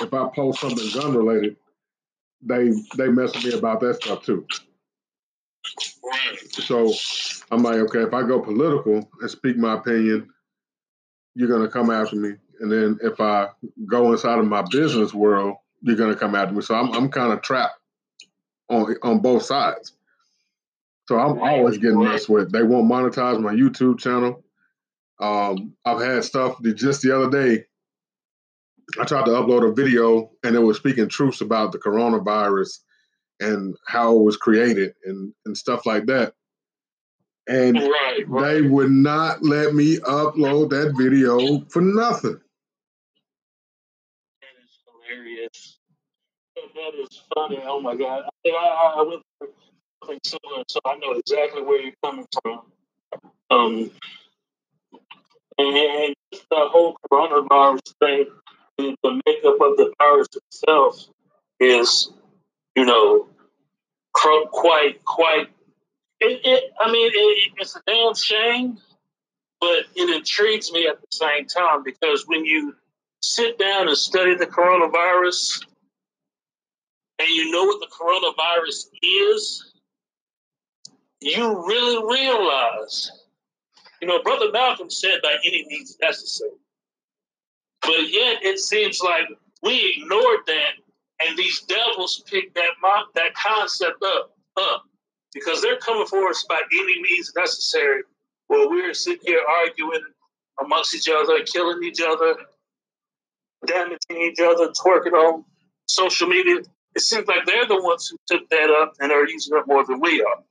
if 0.00 0.12
I 0.12 0.28
post 0.34 0.60
something 0.60 1.00
gun 1.00 1.14
related, 1.16 1.56
they 2.42 2.72
they 2.96 3.08
mess 3.08 3.34
with 3.34 3.44
me 3.44 3.52
about 3.58 3.80
that 3.80 3.96
stuff 3.96 4.24
too. 4.24 4.46
So 6.50 6.92
I'm 7.50 7.62
like, 7.62 7.76
okay, 7.76 8.02
if 8.02 8.12
I 8.12 8.22
go 8.22 8.40
political 8.40 9.08
and 9.20 9.30
speak 9.30 9.56
my 9.56 9.74
opinion, 9.74 10.28
you're 11.34 11.48
gonna 11.48 11.68
come 11.68 11.90
after 11.90 12.16
me. 12.16 12.34
And 12.60 12.70
then 12.70 12.98
if 13.02 13.20
I 13.20 13.48
go 13.86 14.12
inside 14.12 14.38
of 14.38 14.46
my 14.46 14.62
business 14.70 15.14
world, 15.14 15.56
you're 15.80 15.96
gonna 15.96 16.16
come 16.16 16.34
after 16.34 16.54
me. 16.54 16.62
So 16.62 16.74
I'm 16.74 16.92
I'm 16.92 17.08
kind 17.08 17.32
of 17.32 17.42
trapped 17.42 17.78
on 18.72 18.96
on 19.02 19.18
both 19.20 19.42
sides. 19.44 19.92
So 21.08 21.18
I'm 21.18 21.38
always 21.40 21.78
getting 21.78 22.02
messed 22.02 22.28
with. 22.28 22.52
They 22.52 22.62
won't 22.62 22.90
monetize 22.90 23.40
my 23.40 23.52
YouTube 23.52 23.98
channel. 23.98 24.44
Um, 25.20 25.74
I've 25.84 26.00
had 26.00 26.24
stuff 26.24 26.56
that 26.62 26.74
just 26.74 27.02
the 27.02 27.14
other 27.14 27.30
day. 27.30 27.64
I 29.00 29.04
tried 29.04 29.24
to 29.26 29.32
upload 29.32 29.68
a 29.68 29.74
video 29.74 30.30
and 30.42 30.54
it 30.54 30.60
was 30.60 30.76
speaking 30.76 31.08
truths 31.08 31.40
about 31.40 31.72
the 31.72 31.78
coronavirus 31.78 32.78
and 33.40 33.76
how 33.86 34.16
it 34.16 34.22
was 34.22 34.36
created 34.36 34.94
and, 35.04 35.32
and 35.46 35.56
stuff 35.56 35.86
like 35.86 36.06
that. 36.06 36.34
And 37.48 37.76
right, 37.76 38.24
right. 38.28 38.54
they 38.54 38.62
would 38.62 38.90
not 38.90 39.42
let 39.42 39.74
me 39.74 39.96
upload 39.98 40.70
that 40.70 40.94
video 40.96 41.60
for 41.70 41.82
nothing. 41.82 42.40
That 44.40 44.62
is 44.62 44.78
hilarious. 44.86 45.78
That 46.82 46.98
is 46.98 47.22
funny. 47.32 47.60
Oh 47.62 47.80
my 47.80 47.94
god! 47.94 48.24
I, 48.44 48.48
I, 48.48 48.94
I 48.98 49.02
went 49.02 49.22
through 49.38 49.50
something 50.02 50.18
similar, 50.24 50.64
so 50.66 50.80
I 50.84 50.96
know 50.96 51.12
exactly 51.12 51.62
where 51.62 51.80
you're 51.80 51.92
coming 52.02 52.26
from. 52.42 52.62
Um, 53.50 53.90
and 55.58 56.14
the 56.32 56.40
whole 56.50 56.96
coronavirus 57.08 57.94
thing, 58.00 58.26
the 58.78 59.20
makeup 59.24 59.60
of 59.60 59.76
the 59.76 59.92
virus 59.96 60.26
itself 60.34 61.06
is, 61.60 62.10
you 62.74 62.84
know, 62.84 63.28
quite, 64.12 65.04
quite. 65.04 65.50
It, 66.18 66.40
it 66.44 66.72
I 66.80 66.90
mean, 66.90 67.12
it, 67.14 67.52
it's 67.58 67.76
a 67.76 67.82
damn 67.86 68.16
shame, 68.16 68.78
but 69.60 69.84
it 69.94 70.16
intrigues 70.16 70.72
me 70.72 70.88
at 70.88 71.00
the 71.00 71.06
same 71.12 71.46
time 71.46 71.84
because 71.84 72.24
when 72.26 72.44
you 72.44 72.74
sit 73.20 73.56
down 73.56 73.86
and 73.86 73.96
study 73.96 74.34
the 74.34 74.46
coronavirus, 74.46 75.64
and 77.22 77.30
you 77.30 77.50
know 77.50 77.64
what 77.64 77.80
the 77.80 77.86
coronavirus 77.86 78.86
is, 79.02 79.72
you 81.20 81.66
really 81.66 82.18
realize 82.18 83.10
you 84.02 84.08
know, 84.08 84.20
Brother 84.20 84.50
Malcolm 84.50 84.90
said 84.90 85.20
by 85.22 85.36
any 85.46 85.64
means 85.68 85.96
necessary. 86.02 86.50
But 87.82 88.10
yet 88.10 88.42
it 88.42 88.58
seems 88.58 89.00
like 89.00 89.28
we 89.62 89.94
ignored 89.96 90.40
that 90.48 90.72
and 91.24 91.38
these 91.38 91.60
devils 91.62 92.24
picked 92.28 92.56
that 92.56 92.70
that 93.14 93.34
concept 93.34 94.02
up 94.04 94.36
up 94.56 94.82
because 95.32 95.62
they're 95.62 95.78
coming 95.78 96.06
for 96.06 96.28
us 96.28 96.44
by 96.48 96.60
any 96.72 97.00
means 97.00 97.32
necessary. 97.36 98.02
While 98.48 98.68
we're 98.68 98.92
sitting 98.92 99.22
here 99.24 99.40
arguing 99.60 100.02
amongst 100.60 100.96
each 100.96 101.08
other, 101.08 101.38
killing 101.44 101.84
each 101.84 102.00
other, 102.00 102.34
damaging 103.66 104.20
each 104.20 104.40
other, 104.40 104.72
twerking 104.72 105.12
on 105.12 105.44
social 105.86 106.26
media. 106.26 106.56
It 106.94 107.00
seems 107.00 107.26
like 107.26 107.46
they're 107.46 107.66
the 107.66 107.82
ones 107.82 108.08
who 108.08 108.16
took 108.26 108.48
that 108.50 108.70
up 108.70 108.94
and 109.00 109.10
are 109.12 109.26
using 109.26 109.56
it 109.56 109.66
more 109.66 109.84
than 109.84 110.00
we 110.00 110.22
are. 110.22 110.42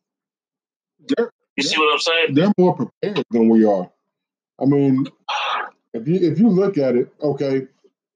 They're, 1.08 1.32
you 1.56 1.64
see 1.64 1.78
what 1.78 1.94
I'm 1.94 2.00
saying? 2.00 2.34
They're 2.34 2.52
more 2.58 2.76
prepared 2.76 3.26
than 3.32 3.50
we 3.50 3.66
are. 3.66 3.92
I 4.60 4.66
mean, 4.66 5.08
if 5.94 6.08
you 6.08 6.16
if 6.16 6.40
you 6.40 6.50
look 6.50 6.78
at 6.78 6.96
it, 6.96 7.14
okay, 7.22 7.68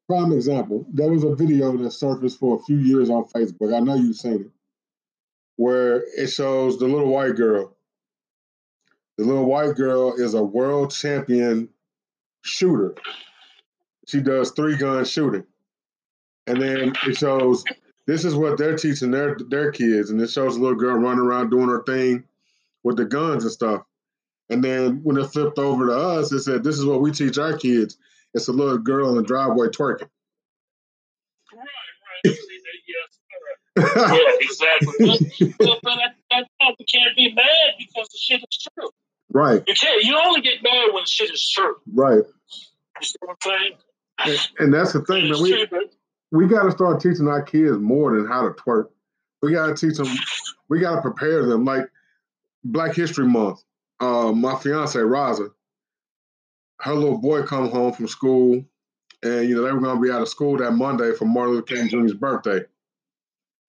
prime 0.08 0.32
example, 0.32 0.86
there 0.92 1.12
was 1.12 1.24
a 1.24 1.36
video 1.36 1.76
that 1.78 1.92
surfaced 1.92 2.40
for 2.40 2.58
a 2.58 2.64
few 2.64 2.78
years 2.78 3.10
on 3.10 3.26
Facebook. 3.26 3.76
I 3.76 3.80
know 3.80 3.96
you've 3.96 4.16
seen 4.16 4.42
it, 4.42 4.52
where 5.56 6.04
it 6.18 6.28
shows 6.28 6.78
the 6.78 6.86
little 6.86 7.10
white 7.10 7.36
girl. 7.36 7.76
The 9.18 9.24
little 9.24 9.46
white 9.46 9.76
girl 9.76 10.14
is 10.14 10.34
a 10.34 10.44
world 10.44 10.92
champion 10.92 11.70
shooter. 12.44 12.96
She 14.08 14.22
does 14.22 14.52
three 14.52 14.78
gun 14.78 15.06
shooting. 15.06 15.46
And 16.48 16.62
then 16.62 16.94
it 17.08 17.18
shows 17.18 17.64
this 18.08 18.24
is 18.24 18.36
what 18.36 18.58
they're 18.58 18.78
teaching 18.78 19.12
their 19.12 19.38
their 19.50 19.72
kids, 19.72 20.10
and 20.10 20.22
it 20.22 20.30
shows 20.30 20.56
a 20.56 20.60
little 20.60 20.78
girl 20.78 20.98
running 20.98 21.26
around 21.26 21.50
doing 21.50 21.70
her 21.70 21.84
thing 21.84 22.24
with 22.84 22.98
the 22.98 23.06
guns 23.06 23.44
and 23.44 23.52
stuff. 23.52 23.84
And 24.50 24.64
then 24.64 25.02
when 25.04 25.18
it 25.18 25.28
flipped 25.28 25.58
over 25.58 25.88
to 25.88 25.98
us, 25.98 26.32
it 26.32 26.42
said, 26.42 26.64
"This 26.64 26.78
is 26.78 26.86
what 26.86 27.02
we 27.02 27.12
teach 27.12 27.38
our 27.38 27.58
kids." 27.58 27.98
It's 28.34 28.48
a 28.48 28.52
little 28.52 28.78
girl 28.78 29.10
in 29.10 29.16
the 29.16 29.24
driveway 29.24 29.68
twerking. 29.70 30.10
Right, 31.54 31.68
right. 32.26 32.38
yeah, 33.78 34.22
exactly. 34.40 35.54
but, 35.58 35.80
but, 35.84 35.94
at 35.94 36.16
that 36.32 36.48
time, 36.62 36.76
you 36.78 36.86
can't 36.92 37.16
be 37.16 37.34
mad 37.34 37.74
because 37.78 38.10
the 38.10 38.18
shit 38.18 38.42
is 38.42 38.68
true. 38.78 38.90
Right. 39.32 39.64
You 39.66 39.74
can't. 39.74 40.04
You 40.04 40.18
only 40.18 40.42
get 40.42 40.62
mad 40.62 40.90
when 40.94 41.06
shit 41.06 41.32
is 41.32 41.50
true. 41.50 41.76
Right. 41.92 42.24
You 43.00 43.06
see 43.06 43.16
what 43.22 43.38
I'm 43.46 43.52
saying? 43.52 43.74
And, 44.18 44.50
and 44.60 44.74
that's 44.74 44.94
the 44.94 45.02
thing, 45.02 45.30
man. 45.30 45.42
We, 45.42 45.68
we 46.32 46.48
got 46.48 46.64
to 46.64 46.72
start 46.72 47.02
teaching 47.02 47.28
our 47.28 47.42
kids 47.42 47.78
more 47.78 48.16
than 48.16 48.28
how 48.28 48.44
to 48.44 48.54
twerk. 48.54 48.90
We 49.42 49.54
got 49.54 49.68
to 49.68 49.76
teach 49.76 49.98
them. 49.98 50.08
We 50.70 50.80
got 50.80 50.96
to 50.96 51.02
prepare 51.02 51.46
them. 51.46 51.66
Like 51.66 51.86
Black 52.64 52.96
History 52.96 53.28
Month, 53.28 53.64
uh, 54.00 54.32
my 54.32 54.56
fiance 54.56 54.98
Raza, 54.98 55.52
her 56.82 56.94
little 56.94 57.20
boy 57.20 57.44
come 57.44 57.70
home 57.70 57.94
from 57.94 58.08
school, 58.08 58.66
and 59.24 59.50
you 59.50 59.56
know 59.56 59.62
they 59.62 59.72
were 59.72 59.80
to 59.80 60.02
be 60.02 60.12
out 60.12 60.22
of 60.22 60.30
school 60.30 60.58
that 60.58 60.72
Monday 60.72 61.14
for 61.14 61.26
Martin 61.26 61.56
Luther 61.56 61.76
King 61.76 61.90
Jr.'s 61.90 62.14
birthday. 62.14 62.62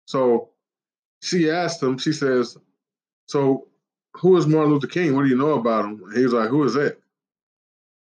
So 0.07 0.51
she 1.21 1.51
asked 1.51 1.83
him. 1.83 1.99
She 1.99 2.13
says, 2.13 2.57
"So 3.27 3.69
who 4.15 4.37
is 4.37 4.47
Martin 4.47 4.73
Luther 4.73 4.87
King? 4.87 5.15
What 5.15 5.23
do 5.23 5.29
you 5.29 5.37
know 5.37 5.53
about 5.53 5.85
him?" 5.85 6.03
And 6.05 6.17
he 6.17 6.25
was 6.25 6.33
like, 6.33 6.49
"Who 6.49 6.65
is 6.65 6.75
that?" 6.75 6.99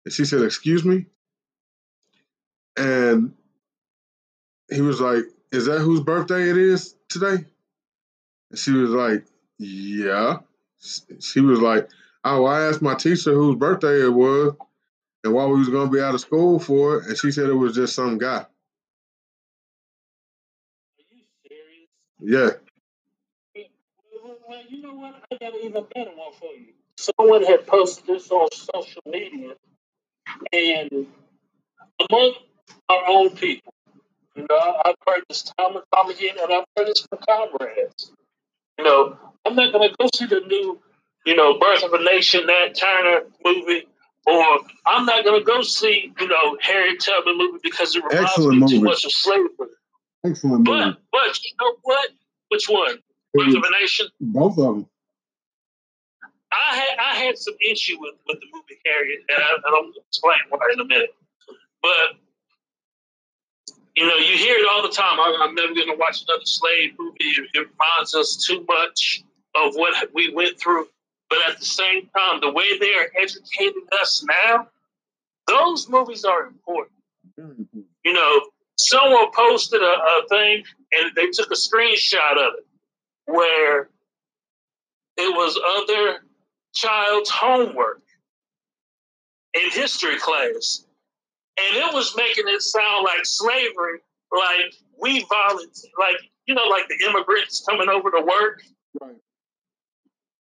And 0.06 0.14
she 0.14 0.26
said, 0.26 0.42
"Excuse 0.42 0.86
me." 0.86 1.06
And 2.78 3.34
he 4.72 4.82
was 4.82 5.02
like, 5.02 5.26
"Is 5.52 5.66
that 5.68 5.80
whose 5.80 6.02
birthday 6.02 6.50
it 6.50 6.58
is 6.58 6.96
today?" 7.10 7.46
And 8.52 8.60
she 8.60 8.72
was 8.72 8.92
like, 8.92 9.26
"Yeah." 9.58 10.40
she 11.20 11.42
was 11.42 11.60
like, 11.62 11.90
"Oh, 12.24 12.46
I 12.46 12.62
asked 12.68 12.82
my 12.82 12.96
teacher 12.96 13.34
whose 13.34 13.56
birthday 13.58 14.04
it 14.06 14.10
was, 14.14 14.56
and 15.24 15.34
why 15.34 15.46
we 15.48 15.60
was 15.60 15.70
gonna 15.70 15.90
be 15.92 16.02
out 16.02 16.16
of 16.16 16.22
school 16.22 16.60
for 16.60 16.98
it, 17.00 17.08
and 17.08 17.18
she 17.18 17.32
said 17.32 17.50
it 17.50 17.54
was 17.54 17.76
just 17.76 17.96
some 17.96 18.18
guy." 18.18 18.40
Are 18.40 18.46
you 21.12 21.24
serious? 21.48 21.90
Yeah. 22.22 22.52
Well, 24.48 24.64
you 24.70 24.82
know 24.82 24.94
what? 24.94 25.16
I 25.32 25.38
got 25.38 25.54
an 25.54 25.62
even 25.64 25.86
better 25.96 26.12
one 26.16 26.34
for 26.40 26.54
you. 26.54 26.74
Someone 26.98 27.44
had 27.44 27.68
posted 27.68 28.08
this 28.08 28.32
on 28.32 28.48
social 28.54 29.02
media, 29.06 29.56
and 30.54 31.08
among 32.10 32.34
our 32.90 33.04
own 33.08 33.30
people, 33.36 33.74
you 34.36 34.46
know, 34.50 34.82
I've 34.86 34.96
heard 35.08 35.24
this 35.30 35.44
time 35.44 35.76
and 35.76 35.84
time 35.94 36.10
again, 36.10 36.36
and 36.42 36.54
I've 36.54 36.66
heard 36.78 36.88
this 36.88 37.06
from 37.08 37.20
comrades. 37.28 38.12
You 38.78 38.86
know, 38.86 39.18
I'm 39.46 39.56
not 39.56 39.74
going 39.74 39.90
to 39.90 39.96
go 40.00 40.10
see 40.14 40.26
the 40.26 40.42
new, 40.48 40.80
you 41.26 41.36
know, 41.36 41.60
Birth 41.60 41.84
of 41.84 41.94
a 41.94 42.04
Nation, 42.04 42.46
Nat 42.46 42.76
Turner 42.76 43.22
movie, 43.44 43.88
or 44.26 44.60
I'm 44.86 45.06
not 45.06 45.24
going 45.24 45.40
to 45.40 45.46
go 45.46 45.62
see, 45.62 46.14
you 46.20 46.28
know, 46.28 46.58
Harry 46.62 46.98
Tubman 46.98 47.38
movie 47.38 47.60
because 47.64 47.96
it 47.96 48.04
reminds 48.04 48.32
Excellent 48.32 48.54
me 48.54 48.60
movie. 48.60 48.78
too 48.78 48.84
much 48.84 49.06
of 49.06 49.12
slavery. 49.12 49.50
Excellent 50.26 50.66
but, 50.66 50.86
movie. 50.86 50.98
But 51.12 51.44
you 51.44 51.52
know 51.60 51.76
what? 51.84 52.10
Which 52.50 52.70
one? 52.70 52.98
Birth 53.34 53.56
of 53.56 53.64
a 53.64 53.82
Nation? 53.82 54.08
Both 54.22 54.58
of 54.58 54.76
them. 54.76 54.88
I 56.52 56.76
had 56.76 56.98
I 57.00 57.16
had 57.26 57.38
some 57.38 57.54
issue 57.70 57.98
with, 58.00 58.16
with 58.28 58.40
the 58.40 58.48
movie 58.52 58.80
Harriet, 58.86 59.20
and 59.30 59.38
I, 59.38 59.68
I 59.68 59.72
don't 59.72 59.96
explain 60.08 60.40
why 60.50 60.60
in 60.74 60.80
a 60.80 60.86
minute. 60.86 61.14
But 61.82 62.18
you 63.96 64.08
know, 64.08 64.16
you 64.16 64.38
hear 64.38 64.58
it 64.58 64.68
all 64.70 64.82
the 64.82 64.90
time. 64.90 65.20
I, 65.20 65.46
am 65.48 65.56
never 65.56 65.74
going 65.74 65.88
to 65.88 65.98
watch 65.98 66.24
another 66.28 66.46
slave 66.46 66.94
movie. 66.98 67.18
It, 67.20 67.50
it 67.54 67.68
reminds 67.72 68.16
us 68.16 68.44
too 68.46 68.66
much 68.68 69.24
of 69.56 69.74
what 69.76 70.10
we 70.14 70.34
went 70.34 70.60
through. 70.60 70.88
But 71.30 71.40
at 71.50 71.60
the 71.60 71.66
same 71.66 72.10
time, 72.16 72.40
the 72.42 72.52
way 72.52 72.78
they 72.80 72.94
are 72.96 73.10
educating 73.22 73.86
us 74.02 74.26
now, 74.48 74.68
those 75.48 75.90
movies 75.90 76.26
are 76.26 76.46
important. 76.46 76.98
Mm-hmm. 77.40 77.82
You 78.04 78.14
know, 78.14 78.42
someone 78.78 79.28
posted 79.36 79.82
a, 79.82 79.86
a 79.86 80.22
thing 80.30 80.64
and 80.92 81.12
they 81.16 81.28
took 81.28 81.52
a 81.52 81.56
screenshot 81.56 82.34
of 82.34 82.54
it 82.58 82.66
where 83.26 83.90
it 85.18 85.36
was 85.36 85.60
other 85.78 86.22
child's 86.74 87.30
homework 87.30 88.02
in 89.54 89.70
history 89.72 90.18
class. 90.18 90.86
And 91.68 91.78
it 91.78 91.94
was 91.94 92.16
making 92.16 92.46
it 92.48 92.62
sound 92.62 93.04
like 93.04 93.26
slavery, 93.26 94.00
like 94.32 94.74
we 95.02 95.26
volunteer, 95.30 95.92
like, 96.00 96.18
you 96.46 96.56
know, 96.56 96.66
like 96.70 96.88
the 96.88 97.10
immigrants 97.10 97.64
coming 97.68 97.90
over 97.90 98.12
to 98.12 98.22
work. 98.22 98.62
Right. 99.02 99.16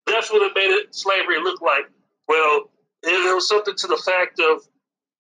That's 0.08 0.32
what 0.32 0.42
it 0.42 0.54
made 0.56 0.74
it, 0.74 0.94
slavery 0.94 1.40
look 1.42 1.62
like. 1.62 1.90
Well, 2.28 2.70
it, 3.04 3.36
was 3.36 3.48
something 3.48 3.76
to 3.76 3.88
the 3.88 3.98
fact 3.98 4.40
of 4.40 4.64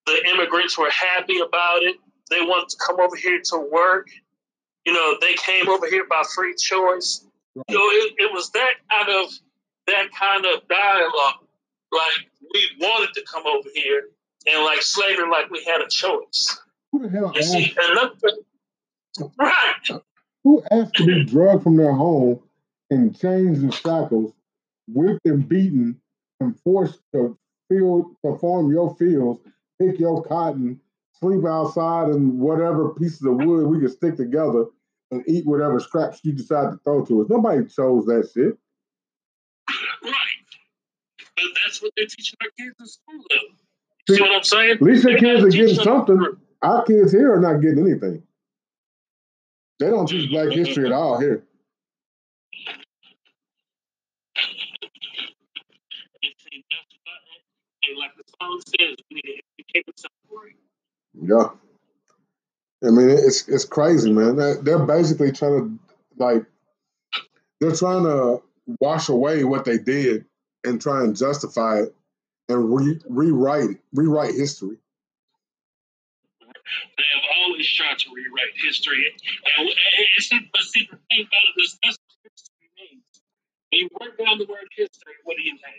the 0.06 0.26
immigrants 0.34 0.78
were 0.78 0.90
happy 0.90 1.40
about 1.40 1.84
it. 1.84 1.98
They 2.30 2.42
wanted 2.42 2.70
to 2.70 2.78
come 2.86 3.00
over 3.00 3.16
here 3.16 3.42
to 3.46 3.70
work. 3.72 4.08
You 4.86 4.94
know, 4.94 5.16
they 5.22 5.36
came 5.36 5.70
over 5.70 5.88
here 5.88 6.06
by 6.10 6.24
free 6.36 6.56
choice. 6.60 7.26
Right. 7.56 7.66
You 7.70 7.76
know, 7.76 7.84
it, 7.84 8.14
it 8.18 8.34
was 8.34 8.50
that 8.52 8.74
kind 8.90 9.10
of 9.10 9.32
that 9.88 10.08
kind 10.18 10.46
of 10.46 10.68
dialogue. 10.68 11.46
Like 11.92 12.30
we 12.54 12.68
wanted 12.80 13.14
to 13.14 13.24
come 13.32 13.46
over 13.46 13.70
here, 13.74 14.10
and 14.48 14.64
like 14.64 14.82
slavery, 14.82 15.30
like 15.30 15.50
we 15.50 15.64
had 15.64 15.82
a 15.82 15.88
choice. 15.90 16.60
Who 16.92 17.04
the 17.04 17.10
hell 17.10 17.32
you 17.34 17.40
asked? 17.40 17.52
See, 17.52 17.76
right. 19.38 20.02
Who 20.44 20.64
asked 20.72 20.96
to 20.96 21.06
be 21.06 21.24
drugged 21.24 21.64
from 21.64 21.78
their 21.78 21.94
home 21.94 22.40
and 22.90 23.18
chains 23.18 23.60
and 23.60 23.74
shackles 23.74 24.34
whipped 24.88 25.26
and 25.26 25.48
beaten 25.48 26.00
and 26.40 26.60
forced 26.62 27.00
to 27.14 27.38
field 27.70 28.16
perform 28.22 28.72
your 28.72 28.96
fields, 28.96 29.40
pick 29.82 30.00
your 30.00 30.24
cotton, 30.24 30.80
sleep 31.20 31.46
outside 31.46 32.10
and 32.10 32.40
whatever 32.40 32.90
pieces 32.90 33.22
of 33.24 33.36
wood 33.36 33.68
we 33.68 33.80
could 33.80 33.92
stick 33.92 34.18
together 34.18 34.66
and 35.12 35.24
eat 35.28 35.46
whatever 35.46 35.80
scraps 35.80 36.20
you 36.24 36.34
decide 36.34 36.72
to 36.72 36.78
throw 36.84 37.06
to 37.06 37.22
us. 37.22 37.30
Nobody 37.30 37.66
chose 37.66 38.06
that 38.06 38.30
shit. 38.34 38.58
Right. 40.04 40.14
But 41.36 41.46
that's 41.64 41.82
what 41.82 41.94
they're 41.96 42.08
teaching 42.08 42.38
our 42.42 42.50
kids 42.58 42.76
in 42.80 42.86
school, 42.86 43.24
though. 43.30 43.53
See, 44.08 44.16
See 44.16 44.22
what 44.22 44.36
I'm 44.36 44.44
saying? 44.44 44.72
At 44.72 44.82
least 44.82 45.04
their 45.04 45.18
kids 45.18 45.44
are 45.44 45.50
getting 45.50 45.76
something. 45.76 46.38
Our 46.62 46.84
kids 46.86 47.12
here 47.12 47.34
are 47.34 47.39
not 47.39 47.62
getting 47.62 47.80
anything. 47.80 48.24
They 49.80 49.89
don't 49.89 50.08
teach 50.08 50.30
black 50.30 50.50
history 50.50 50.86
at 50.86 50.92
all 50.92 51.20
here. 51.20 51.44
like 57.98 58.12
the 58.18 58.24
song 58.42 58.62
says, 58.66 58.96
we 59.12 59.16
need 59.16 59.22
to 59.22 59.42
educate 59.60 59.86
Yeah. 61.22 61.50
I 62.86 62.92
mean, 62.92 63.10
it's 63.10 63.48
it's 63.48 63.66
crazy, 63.66 64.12
man. 64.12 64.36
They're 64.36 64.86
basically 64.86 65.32
trying 65.32 65.60
to 65.60 65.80
like 66.18 66.46
they're 67.60 67.76
trying 67.76 68.04
to 68.04 68.42
wash 68.80 69.10
away 69.10 69.44
what 69.44 69.63
they 69.66 69.78
did 69.78 70.26
and 70.63 70.82
try 70.82 71.04
and 71.04 71.16
justify 71.16 71.82
it 71.82 71.96
and 72.54 72.76
re- 72.76 73.02
rewrite 73.10 73.78
rewrite 73.94 74.36
history. 74.36 74.78
They 76.98 77.04
have 77.13 77.24
always 77.42 77.70
tried 77.72 78.00
to 78.00 78.10
rewrite 78.13 78.54
history, 78.63 79.06
and, 79.58 79.70
it's 80.18 80.30
but 80.30 80.62
see 80.62 80.88
the 80.89 80.98
thing 81.10 81.28
about 81.28 81.46
it 81.56 81.62
is 81.62 81.78
that's 81.84 81.98
what 81.98 82.32
history 82.32 82.70
means. 82.78 83.04
When 83.70 83.82
you 83.82 83.89
work 84.00 84.18
down 84.18 84.38
the 84.38 84.46
word 84.46 84.68
history, 84.76 85.13
what 85.24 85.38
do 85.38 85.44
you 85.44 85.58
have? 85.63 85.74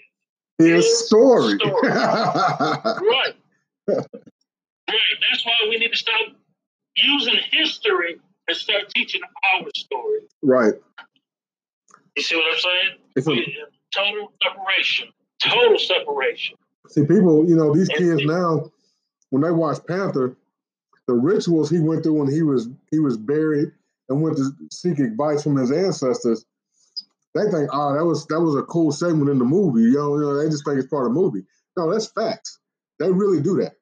His, 0.58 1.06
story. 1.06 1.56
story. 1.56 1.88
right. 1.88 3.34
Right. 3.88 5.16
That's 5.28 5.44
why 5.44 5.54
we 5.68 5.78
need 5.78 5.90
to 5.90 5.96
stop 5.96 6.28
using 6.96 7.34
history 7.50 8.20
and 8.46 8.56
start 8.56 8.88
teaching 8.94 9.20
our 9.54 9.68
story. 9.74 10.20
Right. 10.42 10.74
You 12.16 12.22
see 12.22 12.36
what 12.36 12.52
I'm 12.52 12.60
saying? 12.60 12.98
It's 13.16 13.26
a, 13.26 13.64
total 13.94 14.32
separation. 14.42 15.08
Total 15.42 15.78
separation. 15.78 16.56
See, 16.88 17.02
people, 17.02 17.48
you 17.48 17.56
know, 17.56 17.74
these 17.74 17.88
kids 17.88 18.22
now, 18.24 18.70
when 19.30 19.42
they 19.42 19.50
watch 19.50 19.78
Panther, 19.86 20.36
the 21.06 21.14
rituals 21.14 21.70
he 21.70 21.80
went 21.80 22.02
through 22.02 22.20
when 22.20 22.32
he 22.32 22.42
was 22.42 22.68
he 22.90 22.98
was 22.98 23.16
buried 23.16 23.72
and 24.08 24.22
went 24.22 24.36
to 24.36 24.50
seek 24.70 24.98
advice 24.98 25.42
from 25.42 25.56
his 25.56 25.72
ancestors, 25.72 26.44
they 27.34 27.50
think, 27.50 27.68
oh, 27.72 27.94
that 27.94 28.04
was 28.04 28.26
that 28.26 28.40
was 28.40 28.56
a 28.56 28.62
cool 28.62 28.92
segment 28.92 29.30
in 29.30 29.38
the 29.38 29.44
movie. 29.44 29.82
You 29.82 29.94
know, 29.94 30.14
you 30.16 30.22
know 30.22 30.36
they 30.36 30.48
just 30.48 30.64
think 30.64 30.78
it's 30.78 30.88
part 30.88 31.06
of 31.06 31.14
the 31.14 31.20
movie. 31.20 31.44
No, 31.76 31.90
that's 31.90 32.06
facts. 32.06 32.58
They 32.98 33.10
really 33.10 33.40
do 33.40 33.56
that. 33.62 33.74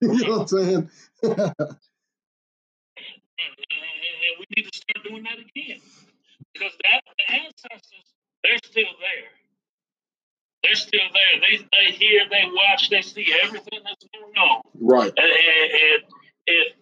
you 0.00 0.08
know 0.08 0.38
what 0.38 0.40
I'm 0.40 0.48
saying? 0.48 0.90
and 1.22 1.32
we 4.38 4.46
need 4.56 4.70
to 4.70 4.78
start 4.78 5.04
doing 5.08 5.22
that 5.24 5.38
again. 5.38 5.80
Because 6.52 6.72
that 6.84 7.02
the 7.18 7.34
ancestors, 7.34 8.06
they're 8.44 8.58
still 8.62 8.92
there. 9.00 9.41
They're 10.62 10.74
still 10.74 11.00
there. 11.00 11.40
They 11.40 11.56
they 11.58 11.92
hear, 11.92 12.22
they 12.30 12.44
watch, 12.46 12.88
they 12.90 13.02
see 13.02 13.34
everything 13.42 13.80
that's 13.84 14.06
going 14.14 14.36
on. 14.36 14.62
Right. 14.80 15.12
And, 15.16 15.18
and, 15.18 15.72
and 15.72 16.02
if 16.46 16.74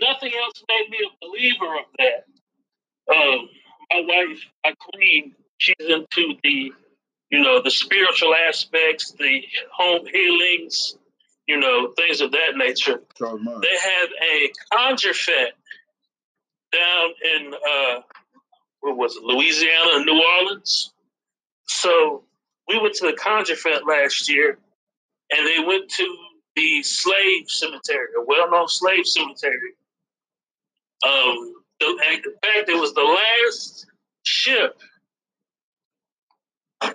nothing 0.00 0.32
else 0.42 0.62
made 0.68 0.90
me 0.90 0.98
a 1.06 1.26
believer 1.26 1.76
of 1.76 1.84
that, 1.98 3.14
um, 3.14 3.48
my 3.90 4.04
wife, 4.06 4.38
my 4.64 4.74
queen, 4.78 5.34
she's 5.58 5.74
into 5.80 6.34
the, 6.42 6.72
you 7.30 7.40
know, 7.40 7.62
the 7.62 7.70
spiritual 7.70 8.34
aspects, 8.48 9.12
the 9.12 9.42
home 9.72 10.06
healings, 10.06 10.96
you 11.46 11.58
know, 11.58 11.92
things 11.96 12.20
of 12.20 12.32
that 12.32 12.56
nature. 12.56 13.02
They 13.18 13.26
have 13.28 14.10
a 14.22 14.52
conjure 14.72 15.14
fete 15.14 15.54
down 16.72 17.10
in 17.34 17.54
uh, 17.54 18.00
what 18.80 18.96
was 18.96 19.16
it, 19.16 19.22
Louisiana, 19.22 20.04
New 20.04 20.22
Orleans. 20.38 20.92
So 21.66 22.24
we 22.68 22.78
went 22.78 22.94
to 22.94 23.06
the 23.06 23.14
conjure 23.14 23.56
fete 23.56 23.86
last 23.86 24.28
year, 24.28 24.58
and 25.30 25.46
they 25.46 25.64
went 25.66 25.90
to 25.90 26.16
the 26.56 26.82
slave 26.82 27.48
cemetery, 27.48 28.08
a 28.18 28.24
well-known 28.24 28.68
slave 28.68 29.06
cemetery. 29.06 29.72
Um, 31.04 31.54
the, 31.80 31.86
in 31.86 32.22
fact, 32.22 32.68
it 32.68 32.80
was 32.80 32.94
the 32.94 33.02
last 33.02 33.86
ship. 34.24 34.78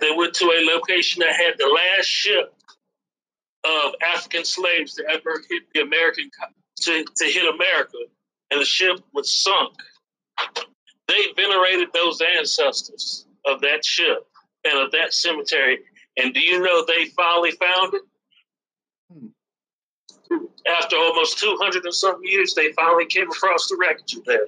They 0.00 0.10
went 0.14 0.34
to 0.34 0.44
a 0.44 0.66
location 0.74 1.20
that 1.20 1.34
had 1.34 1.54
the 1.58 1.66
last 1.66 2.06
ship 2.06 2.54
of 3.64 3.94
African 4.06 4.44
slaves 4.44 4.94
to 4.94 5.04
ever 5.10 5.42
hit 5.50 5.64
the 5.74 5.80
American 5.80 6.30
to, 6.82 7.04
to 7.04 7.24
hit 7.24 7.54
America, 7.54 7.98
and 8.50 8.60
the 8.60 8.64
ship 8.64 9.00
was 9.12 9.42
sunk. 9.42 9.74
They 11.08 11.26
venerated 11.34 11.88
those 11.92 12.20
ancestors 12.38 13.26
of 13.46 13.60
that 13.62 13.84
ship 13.84 14.27
of 14.76 14.90
that 14.92 15.14
cemetery. 15.14 15.78
And 16.16 16.34
do 16.34 16.40
you 16.40 16.60
know 16.60 16.84
they 16.84 17.06
finally 17.06 17.52
found 17.52 17.94
it? 17.94 18.02
Hmm. 19.12 20.44
After 20.66 20.96
almost 20.96 21.38
200 21.38 21.84
and 21.84 21.94
something 21.94 22.28
years, 22.28 22.54
they 22.54 22.72
finally 22.72 23.06
came 23.06 23.28
across 23.28 23.68
the 23.68 23.76
wreckage 23.80 24.14
of 24.14 24.24
that. 24.24 24.46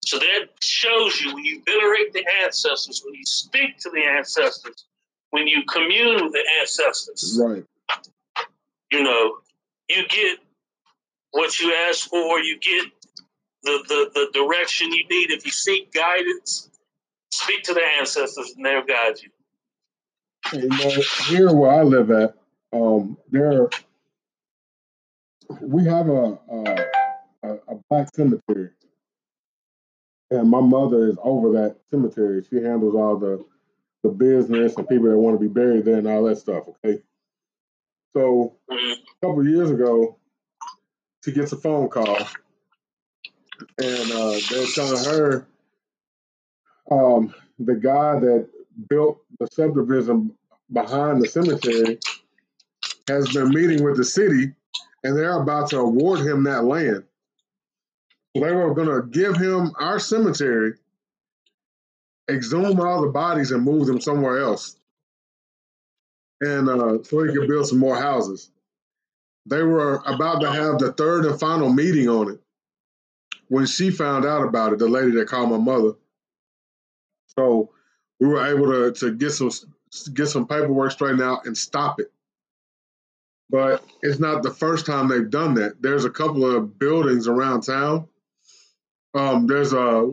So 0.00 0.18
that 0.18 0.48
shows 0.60 1.18
you 1.20 1.32
when 1.34 1.44
you 1.44 1.62
venerate 1.64 2.12
the 2.12 2.24
ancestors, 2.44 3.02
when 3.04 3.14
you 3.14 3.24
speak 3.24 3.78
to 3.78 3.90
the 3.90 4.02
ancestors, 4.02 4.84
when 5.30 5.46
you 5.46 5.62
commune 5.64 6.24
with 6.24 6.32
the 6.32 6.44
ancestors. 6.60 7.40
Right 7.42 7.64
you 8.94 9.02
know, 9.02 9.38
you 9.88 10.06
get 10.08 10.38
what 11.32 11.58
you 11.58 11.74
ask 11.88 12.08
for, 12.08 12.38
you 12.38 12.58
get 12.60 12.86
the, 13.64 13.84
the, 13.88 14.10
the 14.14 14.30
direction 14.32 14.92
you 14.92 15.04
need. 15.08 15.30
If 15.30 15.44
you 15.44 15.50
seek 15.50 15.92
guidance, 15.92 16.70
speak 17.30 17.64
to 17.64 17.74
the 17.74 17.82
ancestors 17.98 18.54
and 18.56 18.64
they'll 18.64 18.84
guide 18.84 19.16
you. 19.20 19.30
You 20.52 20.68
know, 20.68 21.02
here 21.28 21.52
where 21.54 21.70
I 21.72 21.82
live 21.82 22.10
at, 22.10 22.34
um, 22.72 23.16
there 23.30 23.68
we 25.60 25.84
have 25.84 26.08
a, 26.08 26.38
a, 26.50 27.48
a 27.68 27.74
black 27.88 28.14
cemetery, 28.14 28.70
and 30.30 30.50
my 30.50 30.60
mother 30.60 31.08
is 31.08 31.16
over 31.22 31.52
that 31.52 31.76
cemetery. 31.90 32.44
She 32.48 32.56
handles 32.56 32.94
all 32.94 33.16
the 33.16 33.44
the 34.02 34.10
business 34.10 34.76
and 34.76 34.88
people 34.88 35.08
that 35.08 35.18
want 35.18 35.40
to 35.40 35.40
be 35.40 35.52
buried 35.52 35.86
there 35.86 35.96
and 35.96 36.06
all 36.06 36.24
that 36.24 36.36
stuff. 36.36 36.64
Okay, 36.68 37.02
so 38.12 38.56
a 38.70 38.76
couple 39.22 39.46
years 39.46 39.70
ago, 39.70 40.18
she 41.24 41.32
gets 41.32 41.52
a 41.52 41.56
phone 41.56 41.88
call, 41.88 42.18
and 43.78 44.12
uh, 44.12 44.36
they're 44.50 44.66
telling 44.74 45.04
her 45.04 45.46
um, 46.90 47.34
the 47.58 47.74
guy 47.74 48.18
that 48.20 48.48
built 48.88 49.22
the 49.38 49.46
subdivision 49.52 50.32
behind 50.72 51.22
the 51.22 51.28
cemetery 51.28 51.98
has 53.08 53.32
been 53.32 53.50
meeting 53.50 53.84
with 53.84 53.96
the 53.96 54.04
city, 54.04 54.52
and 55.02 55.16
they're 55.16 55.40
about 55.40 55.70
to 55.70 55.78
award 55.78 56.20
him 56.20 56.44
that 56.44 56.64
land. 56.64 57.04
They 58.34 58.52
were 58.52 58.74
going 58.74 58.88
to 58.88 59.06
give 59.08 59.36
him 59.36 59.72
our 59.78 59.98
cemetery, 59.98 60.74
exhume 62.28 62.80
all 62.80 63.02
the 63.02 63.08
bodies, 63.08 63.50
and 63.50 63.62
move 63.62 63.86
them 63.86 64.00
somewhere 64.00 64.38
else 64.40 64.76
and 66.40 66.68
uh, 66.68 67.02
so 67.02 67.22
he 67.22 67.32
could 67.32 67.48
build 67.48 67.66
some 67.66 67.78
more 67.78 67.96
houses. 67.96 68.50
They 69.46 69.62
were 69.62 70.02
about 70.06 70.40
to 70.40 70.50
have 70.50 70.78
the 70.78 70.92
third 70.92 71.26
and 71.26 71.38
final 71.38 71.72
meeting 71.72 72.08
on 72.08 72.30
it 72.30 72.40
when 73.48 73.66
she 73.66 73.90
found 73.90 74.24
out 74.24 74.46
about 74.46 74.72
it. 74.72 74.78
The 74.78 74.88
lady 74.88 75.12
that 75.12 75.28
called 75.28 75.50
my 75.50 75.58
mother. 75.58 75.92
So 77.38 77.70
we 78.20 78.26
were 78.26 78.44
able 78.46 78.66
to 78.66 78.92
to 79.00 79.14
get 79.14 79.30
some 79.30 79.50
get 80.12 80.26
some 80.26 80.46
paperwork 80.46 80.92
straightened 80.92 81.22
out 81.22 81.46
and 81.46 81.56
stop 81.56 82.00
it. 82.00 82.12
But 83.50 83.84
it's 84.02 84.18
not 84.18 84.42
the 84.42 84.50
first 84.50 84.86
time 84.86 85.08
they've 85.08 85.30
done 85.30 85.54
that. 85.54 85.80
There's 85.80 86.04
a 86.04 86.10
couple 86.10 86.44
of 86.44 86.78
buildings 86.78 87.28
around 87.28 87.62
town. 87.62 88.08
Um, 89.14 89.46
there's 89.46 89.72
a 89.72 90.10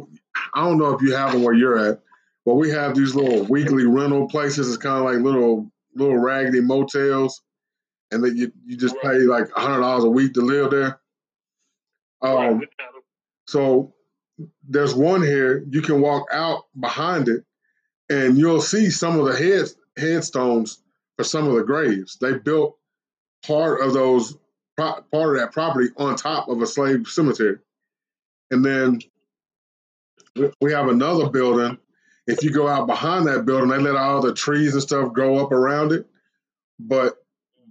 I 0.53 0.63
don't 0.63 0.77
know 0.77 0.93
if 0.93 1.01
you 1.01 1.13
have 1.15 1.31
them 1.31 1.43
where 1.43 1.53
you're 1.53 1.77
at, 1.77 2.01
but 2.45 2.55
we 2.55 2.69
have 2.69 2.95
these 2.95 3.15
little 3.15 3.45
weekly 3.45 3.85
rental 3.85 4.27
places. 4.27 4.67
It's 4.67 4.77
kind 4.77 4.97
of 4.97 5.05
like 5.05 5.23
little 5.23 5.71
little 5.95 6.17
raggedy 6.17 6.61
motels, 6.61 7.41
and 8.11 8.23
that 8.23 8.35
you 8.35 8.51
you 8.65 8.77
just 8.77 8.95
pay 9.01 9.19
like 9.19 9.49
a 9.55 9.59
hundred 9.59 9.81
dollars 9.81 10.03
a 10.03 10.09
week 10.09 10.33
to 10.33 10.41
live 10.41 10.71
there. 10.71 10.99
Um, 12.21 12.61
so 13.47 13.93
there's 14.67 14.93
one 14.93 15.21
here. 15.21 15.65
You 15.69 15.81
can 15.81 16.01
walk 16.01 16.27
out 16.31 16.65
behind 16.79 17.27
it, 17.27 17.43
and 18.11 18.37
you'll 18.37 18.61
see 18.61 18.89
some 18.89 19.19
of 19.19 19.25
the 19.25 19.35
head 19.35 19.67
headstones 19.97 20.81
for 21.17 21.23
some 21.23 21.47
of 21.47 21.55
the 21.55 21.63
graves. 21.63 22.17
They 22.19 22.33
built 22.33 22.77
part 23.45 23.81
of 23.81 23.93
those 23.93 24.37
part 24.77 25.05
of 25.11 25.35
that 25.37 25.51
property 25.51 25.89
on 25.97 26.15
top 26.15 26.47
of 26.47 26.61
a 26.61 26.67
slave 26.67 27.07
cemetery, 27.07 27.57
and 28.51 28.63
then 28.63 28.99
we 30.61 30.71
have 30.71 30.87
another 30.87 31.29
building 31.29 31.77
if 32.27 32.43
you 32.43 32.51
go 32.51 32.67
out 32.67 32.87
behind 32.87 33.27
that 33.27 33.45
building, 33.45 33.69
they 33.69 33.77
let 33.79 33.95
all 33.95 34.21
the 34.21 34.33
trees 34.33 34.73
and 34.73 34.81
stuff 34.81 35.13
grow 35.13 35.37
up 35.37 35.51
around 35.51 35.91
it. 35.91 36.05
But 36.79 37.15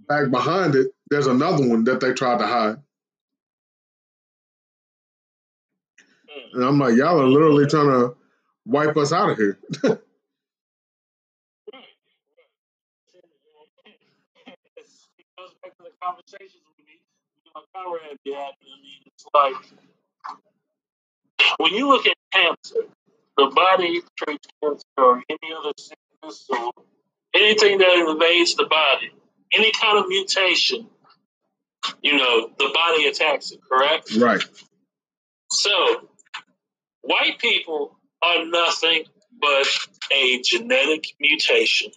back 0.07 0.29
behind 0.29 0.75
it, 0.75 0.91
there's 1.09 1.27
another 1.27 1.67
one 1.67 1.83
that 1.85 1.99
they 1.99 2.13
tried 2.13 2.39
to 2.39 2.47
hide. 2.47 2.77
Hmm. 6.29 6.55
And 6.55 6.65
I'm 6.65 6.79
like, 6.79 6.95
y'all 6.95 7.19
are 7.19 7.27
literally 7.27 7.65
trying 7.65 7.89
to 7.89 8.15
wipe 8.65 8.97
us 8.97 9.11
out 9.11 9.31
of 9.31 9.37
here. 9.37 9.59
conversations 16.01 16.63
with 16.77 16.85
me, 16.85 16.99
you 17.45 17.51
know, 17.55 17.61
Conrad 17.73 18.17
be 18.25 18.31
having. 18.33 18.55
I 18.61 18.81
mean, 18.81 19.01
it's 19.05 19.25
like 19.33 19.55
when 21.57 21.73
you 21.73 21.87
look 21.87 22.05
at 22.05 22.15
cancer, 22.31 22.87
the 23.37 23.51
body 23.53 24.01
treats 24.17 24.47
cancer 24.63 24.85
or 24.97 25.23
any 25.29 25.53
other 25.57 25.71
sickness 25.77 26.45
or 26.49 26.71
anything 27.33 27.77
that 27.77 28.05
invades 28.07 28.55
the 28.55 28.65
body, 28.65 29.11
any 29.53 29.71
kind 29.79 29.97
of 29.97 30.07
mutation, 30.07 30.87
you 32.01 32.17
know, 32.17 32.49
the 32.57 32.71
body 32.73 33.07
attacks 33.07 33.51
it, 33.51 33.59
correct? 33.67 34.15
Right. 34.15 34.43
So, 35.49 36.09
white 37.01 37.39
people 37.39 37.97
are 38.23 38.45
nothing 38.45 39.03
but 39.39 39.67
a 40.11 40.41
genetic 40.41 41.05
mutation. 41.19 41.91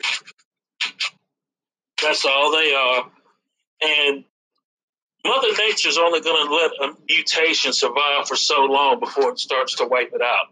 That's 2.02 2.24
all 2.24 2.52
they 2.52 2.74
are. 2.74 3.10
And 3.84 4.24
Mother 5.26 5.48
Nature's 5.58 5.98
only 5.98 6.20
going 6.20 6.46
to 6.46 6.54
let 6.54 6.90
a 6.90 6.96
mutation 7.08 7.72
survive 7.72 8.28
for 8.28 8.36
so 8.36 8.64
long 8.64 9.00
before 9.00 9.30
it 9.30 9.38
starts 9.38 9.76
to 9.76 9.86
wipe 9.86 10.12
it 10.12 10.22
out. 10.22 10.46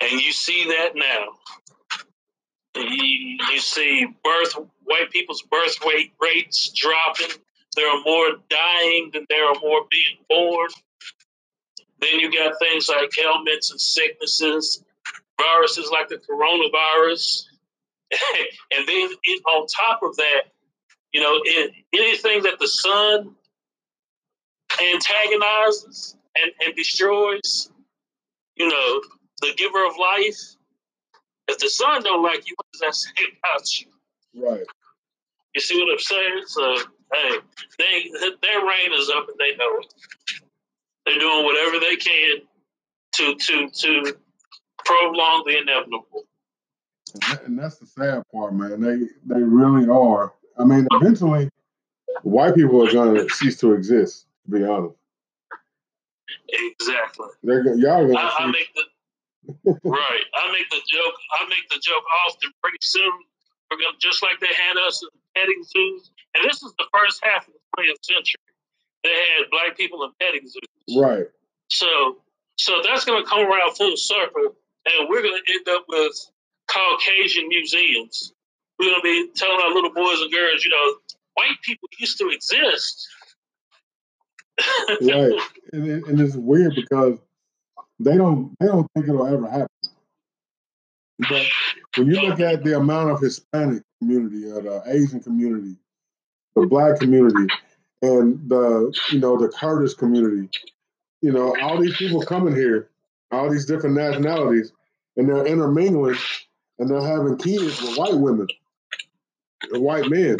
And 0.00 0.20
you 0.20 0.32
see 0.32 0.66
that 0.68 0.94
now. 0.94 1.26
You, 2.76 3.38
you 3.52 3.58
see 3.58 4.06
birth 4.22 4.54
white 4.84 5.10
people's 5.10 5.42
birth 5.42 5.76
rate 5.86 6.12
rates 6.20 6.70
dropping. 6.74 7.36
There 7.76 7.88
are 7.88 8.02
more 8.04 8.30
dying 8.48 9.10
than 9.12 9.26
there 9.28 9.46
are 9.46 9.58
more 9.60 9.82
being 9.90 10.18
born. 10.28 10.68
Then 12.00 12.20
you 12.20 12.32
got 12.32 12.54
things 12.58 12.88
like 12.88 13.10
ailments 13.18 13.70
and 13.70 13.80
sicknesses, 13.80 14.82
viruses 15.40 15.90
like 15.90 16.08
the 16.08 16.16
coronavirus. 16.16 17.44
and 18.72 18.88
then 18.88 19.10
on 19.48 19.66
top 19.66 20.02
of 20.02 20.16
that, 20.16 20.42
you 21.12 21.20
know, 21.20 21.40
it, 21.44 21.72
anything 21.92 22.42
that 22.44 22.58
the 22.58 22.68
sun 22.68 23.34
antagonizes 24.94 26.16
and, 26.36 26.52
and 26.64 26.76
destroys, 26.76 27.70
you 28.56 28.68
know, 28.68 29.02
the 29.40 29.52
giver 29.56 29.84
of 29.86 29.96
life, 29.98 30.56
if 31.48 31.58
the 31.58 31.68
sun 31.68 32.02
don't 32.02 32.22
like 32.22 32.48
you, 32.48 32.54
what 32.56 32.66
does 32.72 32.80
that 32.80 32.94
say 32.94 33.10
about 33.44 33.80
you? 33.80 33.86
Right. 34.34 34.66
You 35.54 35.60
see 35.60 35.80
what 35.80 35.92
I'm 35.92 35.98
saying? 35.98 36.42
So, 36.46 36.76
hey, 37.12 37.38
they 37.78 38.10
their 38.42 38.60
reign 38.60 38.92
is 38.92 39.10
up 39.10 39.26
and 39.28 39.36
they 39.38 39.56
know 39.56 39.78
it. 39.78 39.94
They're 41.04 41.18
doing 41.18 41.44
whatever 41.44 41.80
they 41.80 41.96
can 41.96 42.36
to 43.14 43.34
to 43.34 43.70
to 43.70 44.16
prolong 44.84 45.44
the 45.46 45.58
inevitable. 45.58 46.26
And 47.44 47.58
that's 47.58 47.78
the 47.78 47.86
sad 47.86 48.22
part, 48.32 48.54
man. 48.54 48.80
They 48.80 49.08
they 49.26 49.42
really 49.42 49.88
are. 49.88 50.32
I 50.60 50.64
mean, 50.64 50.86
eventually, 50.92 51.48
white 52.22 52.54
people 52.54 52.86
are 52.86 52.92
going 52.92 53.14
to 53.14 53.28
cease 53.34 53.58
to 53.60 53.72
exist. 53.72 54.26
To 54.44 54.58
be 54.58 54.64
honest. 54.64 54.96
Exactly. 56.48 57.28
They're 57.42 57.62
y'all 57.76 58.06
gonna. 58.06 58.18
I, 58.18 58.34
I 58.38 58.46
make 58.50 58.70
the 58.74 58.84
right. 59.84 60.24
I 60.34 60.52
make 60.52 60.68
the 60.70 60.80
joke. 60.86 61.14
I 61.40 61.48
make 61.48 61.68
the 61.70 61.80
joke 61.82 62.04
often. 62.26 62.50
Pretty 62.62 62.78
soon, 62.80 63.12
we're 63.70 63.78
gonna 63.78 63.98
just 64.00 64.22
like 64.22 64.38
they 64.40 64.46
had 64.46 64.76
us 64.86 65.02
in 65.02 65.08
petting 65.34 65.62
zoos, 65.64 66.10
and 66.34 66.44
this 66.44 66.62
is 66.62 66.72
the 66.78 66.84
first 66.92 67.20
half 67.22 67.46
of 67.48 67.54
the 67.54 67.82
20th 67.82 68.02
century. 68.02 68.40
They 69.02 69.14
had 69.14 69.50
black 69.50 69.76
people 69.76 70.04
in 70.04 70.10
petting 70.20 70.46
zoos. 70.46 70.96
Right. 70.96 71.26
So, 71.68 72.18
so 72.56 72.82
that's 72.86 73.04
gonna 73.04 73.24
come 73.24 73.40
around 73.40 73.76
full 73.76 73.96
circle, 73.96 74.54
and 74.86 75.08
we're 75.08 75.22
gonna 75.22 75.42
end 75.48 75.68
up 75.68 75.84
with 75.88 76.12
Caucasian 76.68 77.48
museums. 77.48 78.32
We're 78.80 78.92
gonna 78.92 79.02
be 79.02 79.28
telling 79.36 79.60
our 79.60 79.74
little 79.74 79.92
boys 79.92 80.22
and 80.22 80.32
girls, 80.32 80.64
you 80.64 80.70
know, 80.70 80.96
white 81.34 81.56
people 81.62 81.86
used 81.98 82.16
to 82.16 82.30
exist. 82.30 83.08
right, 85.02 85.38
and, 85.74 86.04
and 86.06 86.20
it's 86.20 86.34
weird 86.34 86.74
because 86.74 87.18
they 87.98 88.16
don't 88.16 88.54
they 88.58 88.66
don't 88.66 88.86
think 88.94 89.06
it'll 89.06 89.26
ever 89.26 89.48
happen. 89.50 89.68
But 91.18 91.46
when 91.96 92.06
you 92.06 92.22
look 92.22 92.40
at 92.40 92.64
the 92.64 92.78
amount 92.78 93.10
of 93.10 93.20
Hispanic 93.20 93.82
community, 94.00 94.50
or 94.50 94.62
the 94.62 94.82
Asian 94.86 95.20
community, 95.20 95.76
the 96.56 96.66
Black 96.66 96.98
community, 97.00 97.52
and 98.00 98.48
the 98.48 98.94
you 99.12 99.20
know 99.20 99.36
the 99.36 99.48
Kurdish 99.48 99.92
community, 99.92 100.48
you 101.20 101.32
know 101.32 101.54
all 101.60 101.78
these 101.78 101.98
people 101.98 102.22
coming 102.22 102.54
here, 102.54 102.88
all 103.30 103.50
these 103.50 103.66
different 103.66 103.96
nationalities, 103.96 104.72
and 105.18 105.28
they're 105.28 105.44
intermingling, 105.44 106.16
and 106.78 106.88
they're 106.88 107.02
having 107.02 107.36
kids 107.36 107.82
with 107.82 107.98
white 107.98 108.16
women, 108.16 108.46
white 109.72 110.10
men, 110.10 110.36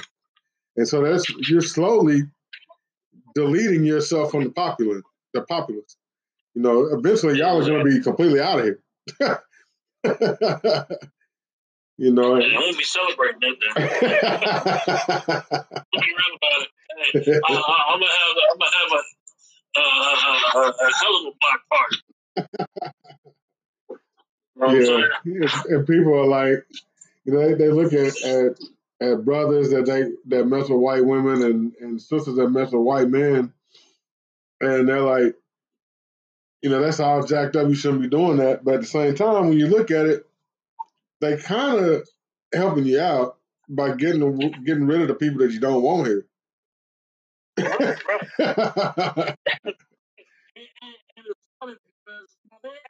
and 0.76 0.88
so 0.88 1.02
that's 1.02 1.28
you're 1.48 1.60
slowly 1.60 2.22
deleting 3.34 3.84
yourself 3.84 4.30
from 4.30 4.44
the 4.44 4.50
popular, 4.50 5.02
the 5.34 5.42
populace. 5.42 5.96
You 6.54 6.62
know, 6.62 6.86
eventually 6.86 7.38
y'all 7.38 7.60
are 7.60 7.66
going 7.66 7.84
to 7.84 7.90
be 7.90 8.00
completely 8.02 8.40
out 8.40 8.58
of 8.58 8.64
here. 8.64 8.80
you 11.96 12.12
know, 12.12 12.36
I 12.36 12.54
won't 12.54 12.78
be 12.78 12.84
celebrating 12.84 13.40
that. 13.40 13.56
Then. 13.76 13.86
be 15.92 16.00
real 16.00 16.36
about 16.36 16.62
it. 16.62 16.68
Hey, 17.12 17.32
I, 17.32 17.36
am 17.36 18.00
gonna 18.00 18.10
have, 18.10 18.36
I'm 18.52 18.58
gonna 18.58 18.76
have 18.76 18.92
a, 18.92 19.02
uh, 19.78 20.54
a, 20.54 20.58
a 20.68 20.90
hell 21.00 21.16
of 21.16 21.26
a 21.26 21.32
black 21.40 21.60
party. 21.70 21.96
yeah, 25.24 25.76
and 25.76 25.86
people 25.86 26.14
are 26.18 26.26
like, 26.26 26.66
you 27.24 27.32
know, 27.32 27.40
they, 27.40 27.54
they 27.54 27.70
look 27.70 27.92
at, 27.92 28.20
at 28.22 28.58
at 29.00 29.24
brothers 29.24 29.70
that 29.70 29.86
they 29.86 30.04
that 30.26 30.46
mess 30.46 30.68
with 30.68 30.78
white 30.78 31.04
women 31.04 31.42
and, 31.42 31.72
and 31.80 32.00
sisters 32.00 32.36
that 32.36 32.50
mess 32.50 32.72
with 32.72 32.82
white 32.82 33.08
men, 33.08 33.52
and 34.60 34.88
they're 34.88 35.00
like, 35.00 35.36
you 36.62 36.70
know, 36.70 36.80
that's 36.80 37.00
all 37.00 37.24
jacked 37.24 37.56
up. 37.56 37.68
You 37.68 37.74
shouldn't 37.74 38.02
be 38.02 38.08
doing 38.08 38.38
that. 38.38 38.64
But 38.64 38.74
at 38.74 38.80
the 38.82 38.86
same 38.86 39.14
time, 39.14 39.48
when 39.48 39.58
you 39.58 39.66
look 39.68 39.90
at 39.90 40.06
it, 40.06 40.26
they 41.20 41.36
kind 41.36 41.78
of 41.84 42.08
helping 42.52 42.84
you 42.84 43.00
out 43.00 43.38
by 43.68 43.94
getting 43.94 44.38
getting 44.64 44.86
rid 44.86 45.02
of 45.02 45.08
the 45.08 45.14
people 45.14 45.38
that 45.40 45.52
you 45.52 45.60
don't 45.60 45.82
want 45.82 46.06
here. 46.06 46.26
they 47.56 47.66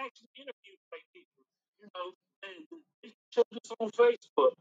actually 0.00 0.30
interviewed 0.36 0.78
white 0.90 1.06
people, 1.14 1.44
you 1.78 1.86
know, 1.94 2.12
and 2.42 2.66
they 3.02 3.12
showed 3.30 3.44
this 3.52 3.70
on 3.78 3.90
Facebook 3.90 4.54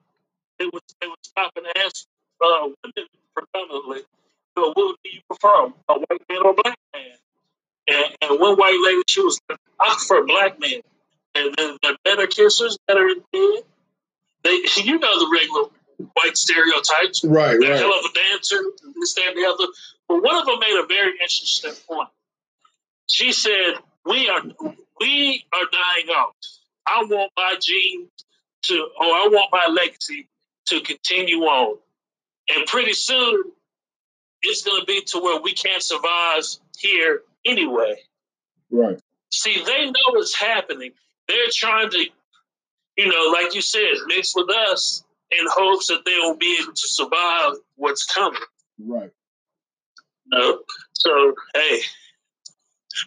they 0.60 0.65
would 0.65 0.84
they 1.02 1.08
would 1.08 1.24
stop 1.24 1.52
and 1.56 1.65
ask 1.78 2.06
uh, 2.41 2.69
women 2.84 3.08
predominantly, 3.34 4.02
know, 4.60 4.74
what 4.74 4.95
do 5.04 5.10
you 5.10 5.22
prefer, 5.30 5.72
a 5.89 5.93
white 5.93 6.22
man 6.30 6.41
or 6.43 6.52
a 6.52 6.54
black 6.54 6.78
man? 6.93 7.04
And, 7.88 8.15
and 8.22 8.39
one 8.39 8.56
white 8.56 8.80
lady, 8.86 9.02
she 9.08 9.22
was 9.22 9.39
like, 9.50 9.60
I 9.80 9.95
prefer 9.95 10.26
black 10.26 10.60
men. 10.60 10.82
And 11.36 11.56
then 11.56 11.78
they're 11.82 11.98
better 12.04 12.28
kissers, 12.28 12.78
better 12.88 13.08
in 13.08 13.19
bed. 13.32 13.63
They, 14.43 14.62
you 14.84 15.00
know, 15.00 15.19
the 15.19 15.30
regular 15.32 16.10
white 16.13 16.38
stereotypes. 16.38 17.24
Right, 17.24 17.60
they're 17.60 17.72
right. 17.72 17.80
hell 17.80 17.89
of 17.89 18.06
a 18.06 18.13
dancer, 18.13 18.62
this, 19.00 19.13
that, 19.15 19.28
and 19.30 19.38
the 19.38 19.48
other. 19.48 19.72
But 20.08 20.24
one 20.24 20.38
of 20.38 20.45
them 20.45 20.60
made 20.60 20.80
a 20.84 20.88
very 20.88 21.13
interesting 21.13 21.74
point. 21.88 22.10
She 23.08 23.32
said, 23.32 23.74
"We 24.06 24.30
are 24.30 24.41
we 25.00 25.45
are 25.54 25.67
dying 25.72 26.15
out. 26.15 26.36
I 26.88 27.04
want 27.06 27.32
my 27.36 27.56
genes 27.62 28.10
to, 28.63 28.76
or 28.76 29.06
I 29.06 29.30
want 29.32 29.50
my 29.52 29.67
legacy 29.72 30.28
to 30.70 30.82
continue 30.82 31.42
on. 31.42 31.78
And 32.56 32.66
pretty 32.66 32.94
soon, 32.94 33.44
it's 34.42 34.64
going 34.64 34.80
to 34.80 34.86
be 34.86 35.02
to 35.08 35.20
where 35.20 35.42
we 35.42 35.54
can't 35.54 35.84
survive 35.84 36.44
here 36.78 37.22
anyway. 37.46 37.96
Right. 38.72 39.00
See, 39.32 39.64
they 39.64 39.86
know 39.86 40.12
what's 40.12 40.36
happening. 40.40 40.92
They're 41.28 41.38
trying 41.54 41.90
to, 41.92 42.06
you 42.98 43.08
know, 43.08 43.32
like 43.32 43.54
you 43.54 43.62
said, 43.62 43.92
mix 44.08 44.36
with 44.36 44.50
us 44.50 45.04
in 45.32 45.46
hopes 45.50 45.88
that 45.88 46.04
they 46.06 46.16
will 46.20 46.38
be 46.38 46.60
able 46.62 46.74
to 46.74 46.88
survive 46.88 47.54
what's 47.76 48.06
coming. 48.06 48.42
Right. 48.84 49.12
No. 50.28 50.60
So, 50.94 51.34
hey, 51.54 51.80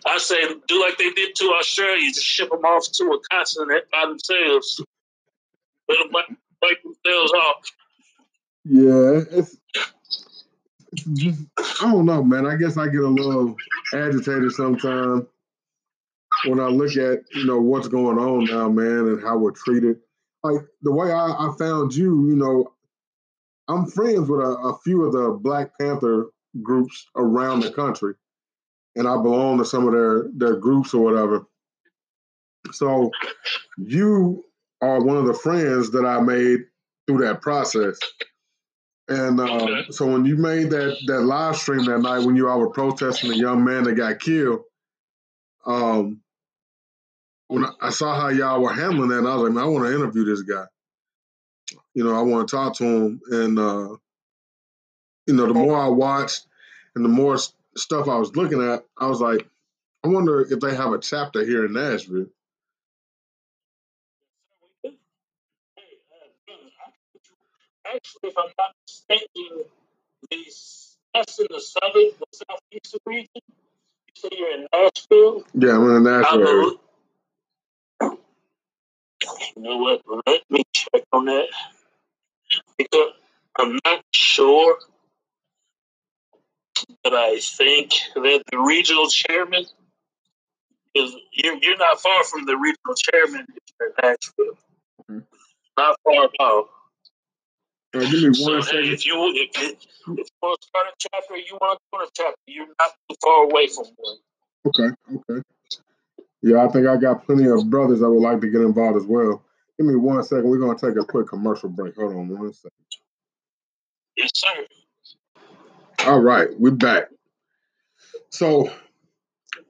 I 0.06 0.18
say 0.18 0.36
do 0.68 0.80
like 0.80 0.98
they 0.98 1.10
did 1.10 1.34
to 1.36 1.44
Australia, 1.58 2.08
just 2.08 2.26
ship 2.26 2.50
them 2.50 2.64
off 2.64 2.90
to 2.92 3.04
a 3.04 3.20
continent 3.34 3.84
by 3.90 4.06
themselves. 4.06 4.80
Let 5.88 5.98
them 5.98 6.36
themselves 6.82 7.32
off. 7.32 7.72
Yeah, 8.64 9.20
it's, 9.30 9.56
it's 10.92 11.04
just 11.14 11.40
I 11.58 11.90
don't 11.90 12.06
know, 12.06 12.22
man. 12.22 12.46
I 12.46 12.56
guess 12.56 12.76
I 12.76 12.86
get 12.86 13.00
a 13.00 13.08
little 13.08 13.56
agitated 13.94 14.52
sometimes 14.52 15.26
when 16.46 16.60
I 16.60 16.66
look 16.66 16.96
at 16.96 17.20
you 17.34 17.44
know 17.44 17.60
what's 17.60 17.88
going 17.88 18.18
on 18.18 18.44
now, 18.44 18.68
man, 18.68 19.08
and 19.08 19.22
how 19.22 19.38
we're 19.38 19.52
treated. 19.52 19.98
Like 20.44 20.62
the 20.82 20.92
way 20.92 21.12
I, 21.12 21.28
I 21.28 21.54
found 21.58 21.94
you, 21.94 22.28
you 22.28 22.36
know, 22.36 22.72
I'm 23.68 23.86
friends 23.86 24.28
with 24.28 24.40
a, 24.40 24.56
a 24.64 24.78
few 24.78 25.04
of 25.04 25.12
the 25.12 25.38
Black 25.40 25.70
Panther 25.80 26.30
groups 26.62 27.06
around 27.16 27.60
the 27.60 27.72
country, 27.72 28.14
and 28.96 29.08
I 29.08 29.16
belong 29.16 29.58
to 29.58 29.64
some 29.64 29.86
of 29.86 29.92
their 29.92 30.28
their 30.34 30.56
groups 30.56 30.94
or 30.94 31.02
whatever. 31.02 31.46
So 32.70 33.10
you 33.78 34.44
are 34.82 35.00
one 35.00 35.16
of 35.16 35.26
the 35.26 35.34
friends 35.34 35.90
that 35.92 36.04
I 36.04 36.20
made 36.20 36.64
through 37.06 37.24
that 37.24 37.40
process. 37.40 37.98
And 39.08 39.40
uh, 39.40 39.44
okay. 39.44 39.84
so 39.90 40.06
when 40.06 40.24
you 40.24 40.36
made 40.36 40.70
that 40.70 40.96
that 41.06 41.20
live 41.22 41.56
stream 41.56 41.84
that 41.86 42.00
night 42.00 42.24
when 42.24 42.36
you 42.36 42.48
all 42.48 42.58
were 42.58 42.70
protesting 42.70 43.30
the 43.30 43.36
young 43.36 43.64
man 43.64 43.84
that 43.84 43.94
got 43.94 44.20
killed, 44.20 44.60
um, 45.66 46.20
when 47.48 47.66
I 47.80 47.90
saw 47.90 48.18
how 48.18 48.28
y'all 48.28 48.60
were 48.60 48.72
handling 48.72 49.10
that, 49.10 49.28
I 49.28 49.34
was 49.34 49.44
like, 49.44 49.52
man, 49.52 49.64
I 49.64 49.66
want 49.66 49.84
to 49.84 49.94
interview 49.94 50.24
this 50.24 50.42
guy. 50.42 50.64
You 51.94 52.04
know, 52.04 52.14
I 52.14 52.22
want 52.22 52.48
to 52.48 52.56
talk 52.56 52.76
to 52.76 52.84
him. 52.84 53.20
And 53.30 53.58
uh, 53.58 53.96
you 55.26 55.34
know, 55.34 55.46
the 55.46 55.54
more 55.54 55.76
I 55.76 55.88
watched 55.88 56.46
and 56.94 57.04
the 57.04 57.08
more 57.08 57.38
stuff 57.76 58.08
I 58.08 58.16
was 58.16 58.34
looking 58.36 58.62
at, 58.62 58.84
I 58.98 59.06
was 59.06 59.20
like, 59.20 59.46
I 60.04 60.08
wonder 60.08 60.40
if 60.40 60.60
they 60.60 60.74
have 60.74 60.92
a 60.92 60.98
chapter 60.98 61.44
here 61.44 61.64
in 61.66 61.72
Nashville. 61.72 62.26
Actually, 67.94 68.30
if 68.30 68.38
I'm 68.38 68.50
not 68.58 68.74
mistaken, 68.86 69.64
these 70.30 70.96
that's 71.14 71.38
in 71.38 71.46
the 71.50 71.60
southern, 71.60 72.10
the 72.18 72.26
southeastern 72.32 73.00
region. 73.06 73.28
You 73.34 74.14
say 74.14 74.28
you're 74.32 74.54
in 74.54 74.66
Nashville. 74.72 75.44
Yeah, 75.54 75.76
I'm 75.76 75.96
in 75.96 76.02
Nashville. 76.04 76.80
You 79.56 79.62
know 79.62 79.76
what? 79.76 80.02
Let 80.26 80.42
me 80.50 80.64
check 80.72 81.02
on 81.12 81.26
that 81.26 81.46
because 82.78 83.12
I'm 83.58 83.78
not 83.84 84.02
sure 84.12 84.78
but 87.02 87.14
I 87.14 87.38
think 87.40 87.92
that 88.14 88.42
the 88.50 88.58
regional 88.58 89.08
chairman 89.08 89.64
is 90.94 91.14
you're, 91.32 91.56
you're 91.56 91.78
not 91.78 92.00
far 92.00 92.24
from 92.24 92.46
the 92.46 92.56
regional 92.56 92.94
chairman 92.94 93.46
in 93.48 93.88
Nashville. 94.02 94.58
Mm-hmm. 95.10 95.18
Not 95.78 95.98
far 96.04 96.24
at 96.24 96.30
all. 96.38 96.68
Right, 97.94 98.10
give 98.10 98.22
me 98.22 98.34
so, 98.34 98.52
one 98.52 98.62
second. 98.62 98.84
If 98.84 99.04
you 99.04 99.32
if, 99.34 99.50
if 99.54 99.86
you 100.06 100.26
want 100.40 100.60
to 100.60 100.66
start 100.66 100.86
a 100.86 100.92
chapter, 100.98 101.36
you 101.36 101.58
want 101.60 101.78
to 101.78 101.84
start 101.88 102.08
a 102.08 102.10
chapter. 102.14 102.40
You're 102.46 102.66
not 102.66 102.90
too 103.08 103.16
far 103.22 103.44
away 103.44 103.66
from 103.68 103.84
one. 103.96 104.16
Okay, 104.66 104.88
okay. 105.14 105.42
Yeah, 106.42 106.64
I 106.64 106.68
think 106.68 106.86
I 106.86 106.96
got 106.96 107.26
plenty 107.26 107.48
of 107.48 107.68
brothers 107.68 108.00
that 108.00 108.10
would 108.10 108.22
like 108.22 108.40
to 108.40 108.50
get 108.50 108.62
involved 108.62 108.96
as 108.96 109.04
well. 109.04 109.44
Give 109.78 109.86
me 109.86 109.96
one 109.96 110.22
second. 110.22 110.48
We're 110.48 110.58
gonna 110.58 110.78
take 110.78 110.96
a 110.96 111.04
quick 111.04 111.28
commercial 111.28 111.68
break. 111.68 111.96
Hold 111.96 112.14
on 112.14 112.28
one 112.28 112.52
second. 112.52 112.70
Yes, 114.16 114.30
sir. 114.34 114.66
All 116.06 116.20
right, 116.20 116.48
we're 116.58 116.70
back. 116.70 117.08
So 118.30 118.70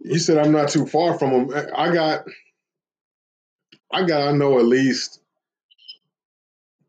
you 0.01 0.19
said 0.19 0.39
I'm 0.39 0.53
not 0.53 0.69
too 0.69 0.87
far 0.87 1.19
from 1.19 1.31
him. 1.31 1.51
I 1.77 1.93
got, 1.93 2.25
I 3.93 4.07
got, 4.07 4.29
I 4.29 4.33
know 4.33 4.59
at 4.59 4.65
least 4.65 5.22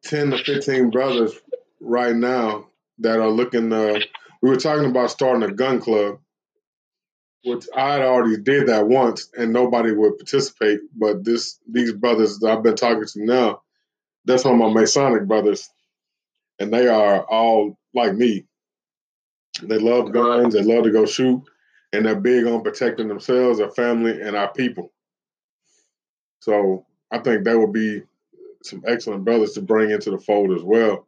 ten 0.04 0.32
to 0.32 0.44
fifteen 0.44 0.90
brothers 0.90 1.34
right 1.80 2.16
now 2.16 2.68
that 3.00 3.20
are 3.20 3.30
looking. 3.30 3.72
Uh, 3.72 4.00
we 4.42 4.50
were 4.50 4.58
talking 4.58 4.90
about 4.90 5.12
starting 5.12 5.44
a 5.44 5.52
gun 5.54 5.80
club, 5.80 6.20
which 7.46 7.66
I 7.76 7.94
had 7.94 8.02
already 8.02 8.42
did 8.42 8.68
that 8.68 8.88
once, 8.88 9.30
and 9.38 9.54
nobody 9.54 9.92
would 9.92 10.18
participate. 10.18 10.80
But 10.96 11.24
this, 11.24 11.60
these 11.70 11.94
brothers 11.94 12.40
that 12.40 12.52
I've 12.52 12.64
been 12.64 12.76
talking 12.76 13.06
to 13.06 13.26
now, 13.26 13.62
that's 14.26 14.46
one 14.46 14.56
of 14.56 14.60
my 14.60 14.82
Masonic 14.82 15.28
brothers, 15.28 15.70
and 16.60 16.74
they 16.74 16.88
are 16.88 17.24
all 17.24 17.78
like 17.94 18.14
me 18.14 18.46
they 19.62 19.78
love 19.78 20.12
guns. 20.12 20.54
They 20.54 20.64
love 20.64 20.84
to 20.86 20.92
go 20.92 21.06
shoot, 21.06 21.42
and 21.92 22.06
they're 22.06 22.20
big 22.20 22.46
on 22.48 22.64
protecting 22.64 23.08
themselves, 23.08 23.60
their 23.60 23.72
family, 23.72 24.20
and 24.22 24.36
our 24.36 24.52
people. 24.52 24.92
So 26.40 26.86
I 27.12 27.20
think 27.20 27.44
that 27.44 27.58
would 27.58 27.74
be 27.74 28.02
some 28.66 28.84
excellent 28.88 29.26
brothers 29.26 29.54
to 29.54 29.62
bring 29.62 29.92
into 29.92 30.12
the 30.12 30.18
fold 30.18 30.52
as 30.52 30.64
well. 30.64 31.08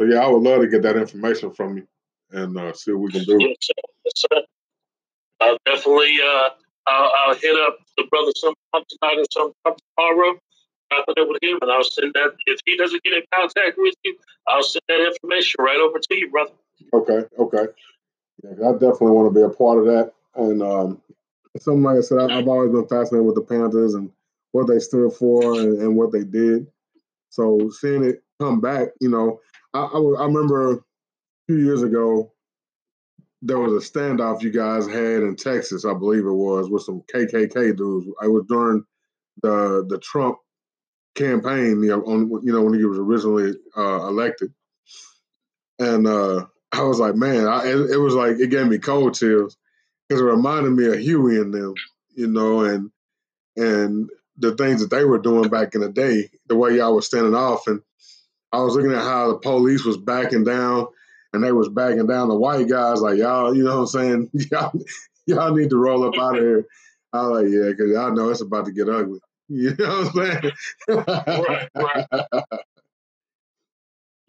So 0.00 0.06
yeah, 0.06 0.20
I 0.20 0.28
would 0.28 0.42
love 0.42 0.62
to 0.62 0.68
get 0.68 0.82
that 0.82 0.96
information 0.96 1.52
from 1.52 1.78
you 1.78 1.86
and 2.30 2.56
uh, 2.56 2.72
see 2.72 2.92
what 2.92 3.02
we 3.02 3.12
can 3.12 3.24
do. 3.24 3.36
Yes, 3.40 3.56
sir. 3.60 3.72
Yes, 4.04 4.12
sir. 4.16 4.42
I'll 5.40 5.58
definitely. 5.66 6.16
Uh, 6.22 6.50
I'll, 6.86 7.12
I'll, 7.18 7.34
hit 7.34 7.54
up 7.66 7.78
the 7.96 8.04
brother 8.10 8.32
sometime 8.36 8.84
tonight 8.88 9.18
or 9.18 9.24
sometime 9.30 9.78
tomorrow. 9.96 10.38
I'll 10.90 11.04
put 11.04 11.18
it 11.18 11.28
with 11.28 11.42
him, 11.42 11.58
and 11.60 11.70
I'll 11.70 11.84
send 11.84 12.12
that. 12.14 12.34
If 12.46 12.60
he 12.64 12.76
doesn't 12.76 13.02
get 13.04 13.12
in 13.12 13.22
contact 13.32 13.76
with 13.78 13.94
you, 14.02 14.16
I'll 14.48 14.62
send 14.62 14.82
that 14.88 15.06
information 15.06 15.62
right 15.62 15.78
over 15.78 15.98
to 15.98 16.16
you, 16.16 16.30
brother. 16.30 16.52
Okay, 16.92 17.24
okay. 17.38 17.66
Yeah, 18.42 18.68
I 18.68 18.72
definitely 18.72 19.12
want 19.12 19.32
to 19.32 19.38
be 19.38 19.44
a 19.44 19.50
part 19.50 19.78
of 19.78 19.84
that. 19.86 20.12
And 20.34 20.62
um, 20.62 21.00
something 21.58 21.82
like 21.82 21.98
I 21.98 22.00
said, 22.00 22.18
I, 22.18 22.36
have 22.36 22.48
always 22.48 22.72
been 22.72 22.86
fascinated 22.86 23.26
with 23.26 23.34
the 23.34 23.42
Panthers 23.42 23.94
and 23.94 24.10
what 24.52 24.66
they 24.66 24.78
stood 24.78 25.12
for 25.12 25.60
and, 25.60 25.80
and, 25.80 25.96
what 25.96 26.12
they 26.12 26.24
did. 26.24 26.66
So 27.30 27.70
seeing 27.70 28.04
it 28.04 28.22
come 28.40 28.60
back, 28.60 28.88
you 29.00 29.08
know, 29.08 29.40
I, 29.72 29.80
I, 29.80 29.98
I 29.98 30.26
remember 30.26 30.72
a 30.72 30.78
few 31.48 31.58
years 31.58 31.82
ago 31.82 32.32
there 33.42 33.58
was 33.58 33.72
a 33.72 33.90
standoff 33.90 34.42
you 34.42 34.50
guys 34.50 34.86
had 34.86 35.22
in 35.22 35.34
Texas, 35.36 35.84
I 35.84 35.94
believe 35.94 36.26
it 36.26 36.32
was, 36.32 36.68
with 36.68 36.82
some 36.82 37.02
KKK 37.12 37.76
dudes. 37.76 38.06
I 38.20 38.28
was 38.28 38.44
during 38.48 38.84
the 39.42 39.86
the 39.88 39.98
Trump 39.98 40.38
campaign, 41.14 41.82
you 41.82 41.88
know, 41.88 42.02
on 42.02 42.28
you 42.44 42.52
know 42.52 42.62
when 42.62 42.78
he 42.78 42.84
was 42.84 42.98
originally 42.98 43.54
uh, 43.76 44.06
elected, 44.06 44.52
and 45.78 46.06
uh, 46.06 46.46
I 46.72 46.82
was 46.82 47.00
like, 47.00 47.16
man, 47.16 47.46
I, 47.46 47.66
it, 47.66 47.90
it, 47.90 47.96
was 47.96 48.14
like 48.14 48.38
it 48.38 48.50
gave 48.50 48.66
me 48.66 48.78
cold 48.78 49.14
chills 49.14 49.56
because 50.08 50.20
it 50.20 50.24
reminded 50.24 50.72
me 50.72 50.86
of 50.86 50.98
Huey 50.98 51.40
and 51.40 51.52
them, 51.52 51.74
you 52.14 52.26
know, 52.26 52.60
and 52.60 52.90
and 53.56 54.10
the 54.40 54.54
things 54.56 54.80
that 54.80 54.90
they 54.90 55.04
were 55.04 55.18
doing 55.18 55.48
back 55.48 55.74
in 55.74 55.80
the 55.80 55.88
day, 55.90 56.30
the 56.48 56.56
way 56.56 56.76
y'all 56.76 56.94
was 56.94 57.06
standing 57.06 57.34
off, 57.34 57.66
and 57.66 57.80
I 58.52 58.60
was 58.62 58.74
looking 58.74 58.92
at 58.92 59.02
how 59.02 59.28
the 59.28 59.38
police 59.38 59.84
was 59.84 59.96
backing 59.96 60.44
down, 60.44 60.86
and 61.32 61.44
they 61.44 61.52
was 61.52 61.68
backing 61.68 62.06
down 62.06 62.28
the 62.28 62.36
white 62.36 62.68
guys, 62.68 63.00
like 63.00 63.18
y'all, 63.18 63.54
you 63.54 63.64
know 63.64 63.76
what 63.76 63.94
I'm 63.94 64.28
saying? 64.28 64.30
y'all, 64.50 64.72
y'all 65.26 65.54
need 65.54 65.70
to 65.70 65.76
roll 65.76 66.04
up 66.04 66.18
out 66.18 66.36
of 66.36 66.42
here. 66.42 66.66
I 67.12 67.26
was 67.26 67.42
like, 67.42 67.52
yeah, 67.52 67.70
because 67.70 67.90
y'all 67.90 68.14
know 68.14 68.30
it's 68.30 68.40
about 68.40 68.66
to 68.66 68.72
get 68.72 68.88
ugly. 68.88 69.20
You 69.52 69.74
know 69.76 70.04
what 70.12 70.28
I'm 70.28 70.52
saying? 70.86 71.06
right, 71.48 71.68
right. 71.74 72.44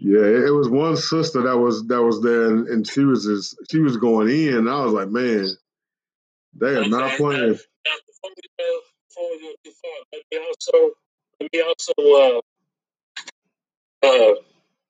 Yeah, 0.04 0.26
it 0.26 0.52
was 0.52 0.68
one 0.68 0.98
sister 0.98 1.44
that 1.44 1.60
was 1.60 1.86
that 1.86 2.02
was 2.02 2.24
there, 2.24 2.48
and, 2.48 2.68
and 2.68 2.88
she 2.88 3.02
was 3.04 3.24
just 3.24 3.56
she 3.70 3.78
was 3.78 3.98
going 3.98 4.30
in. 4.30 4.68
I 4.68 4.84
was 4.84 4.94
like, 4.94 5.10
man, 5.10 5.48
they 6.56 6.76
are 6.76 6.88
not 6.88 7.18
playing. 7.18 7.60
Before 9.22 9.38
we 9.38 9.44
go 9.44 9.54
too 9.64 9.72
far, 9.82 9.92
let 10.14 10.24
me 10.32 10.48
also 10.48 10.94
let 11.40 11.50
me 11.54 11.62
also 11.62 12.42
uh, 14.04 14.08
uh, 14.08 14.36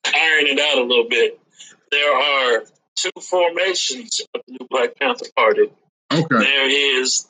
iron 0.05 0.47
it 0.47 0.59
out 0.59 0.77
a 0.77 0.83
little 0.83 1.09
bit. 1.09 1.37
There 1.91 2.15
are 2.15 2.63
two 2.95 3.11
formations 3.21 4.21
of 4.33 4.41
the 4.47 4.53
New 4.53 4.67
Black 4.69 4.97
Panther 4.97 5.25
Party. 5.35 5.71
Okay. 6.13 6.25
There 6.29 7.01
is 7.01 7.27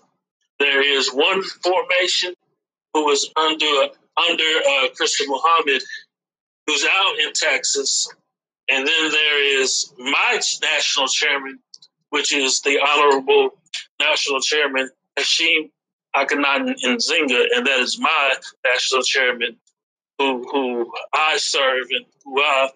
there 0.60 0.84
is 0.84 1.10
one 1.10 1.42
formation 1.42 2.36
who 2.94 3.06
was 3.06 3.32
under 3.36 3.94
under 4.30 4.44
uh, 4.44 4.90
Christian 4.96 5.28
Muhammad 5.28 5.82
who's 6.68 6.86
out 6.86 7.20
in 7.26 7.34
Texas. 7.34 8.10
And 8.70 8.88
then 8.88 9.12
there 9.12 9.62
is 9.62 9.92
my 9.98 10.40
national 10.62 11.08
chairman, 11.08 11.60
which 12.12 12.32
is 12.32 12.62
the 12.62 12.80
Honorable 12.80 13.50
National 14.00 14.40
Chairman 14.40 14.90
Hashim 15.18 15.72
Akhenaten 16.16 16.76
Nzinga, 16.84 17.46
and 17.56 17.66
that 17.66 17.80
is 17.80 18.00
my 18.00 18.34
national 18.66 19.04
chairman 19.04 19.58
who 20.18 20.44
who 20.52 20.92
I 21.14 21.38
serve 21.38 21.88
and 21.92 22.06
who 22.24 22.44
I'm 22.44 22.70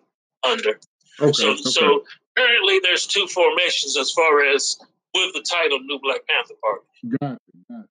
under. 0.44 0.80
Okay, 1.20 1.32
so, 1.32 1.52
okay. 1.52 1.62
so 1.62 2.04
currently 2.38 2.80
there's 2.84 3.06
two 3.06 3.28
formations 3.28 3.98
as 3.98 4.12
far 4.12 4.46
as 4.46 4.78
with 5.14 5.34
the 5.34 5.42
title 5.42 5.80
New 5.80 6.00
Black 6.02 6.22
Panther 6.28 6.56
Party. 6.62 6.86
Got 7.22 7.34
it, 7.34 7.40
got 7.70 7.80
it. 7.80 7.90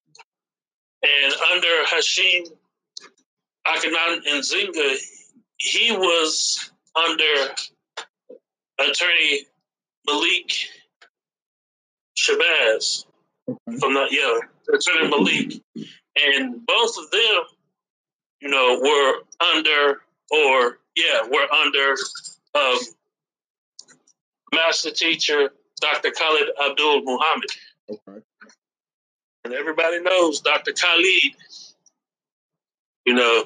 And 1.03 1.35
under 1.53 1.85
Hashim 1.85 2.49
Akhenaten 3.67 4.27
Nzinga, 4.27 4.97
he 5.57 5.93
was 5.93 6.71
under 6.97 7.55
attorney 8.79 9.47
Malik 10.07 10.53
Shabazz 12.17 13.05
okay. 13.49 13.79
from 13.79 13.95
the 13.95 14.07
yeah, 14.11 14.39
attorney 14.73 15.09
Malik, 15.09 15.63
and 16.17 16.67
both 16.67 16.97
of 16.99 17.11
them, 17.11 17.43
you 18.41 18.49
know, 18.49 18.81
were 18.81 19.47
under 19.55 20.01
or 20.31 20.79
yeah, 20.97 21.23
were 21.29 21.53
under 21.53 21.97
um, 22.55 22.79
master 24.55 24.91
teacher 24.91 25.51
Dr. 25.81 26.11
Khalid 26.11 26.51
Abdul 26.71 27.03
Muhammad. 27.03 27.51
Okay. 27.91 28.21
And 29.45 29.53
everybody 29.53 30.01
knows 30.01 30.41
Dr. 30.41 30.73
Khalid 30.73 31.35
you 33.05 33.15
know, 33.15 33.45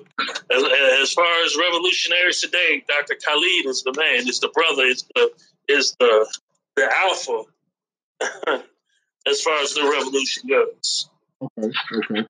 as, 0.51 0.63
as, 1.03 1.13
far 1.13 1.43
as 1.45 1.57
revolutionaries 1.57 2.41
today, 2.41 2.85
Dr. 2.89 3.17
Khalid 3.17 3.67
is 3.67 3.83
the 3.83 3.93
man, 3.97 4.29
is 4.29 4.39
the 4.39 4.49
brother, 4.49 4.85
is 4.85 5.05
the 5.15 5.31
is 5.67 5.97
the 5.99 6.27
the 6.77 6.89
alpha 6.97 7.43
as 9.29 9.41
far 9.43 9.61
as 9.63 9.75
the 9.75 9.83
revolution 9.83 10.49
goes. 10.49 11.11
Okay, 11.43 11.71
okay. 11.95 12.27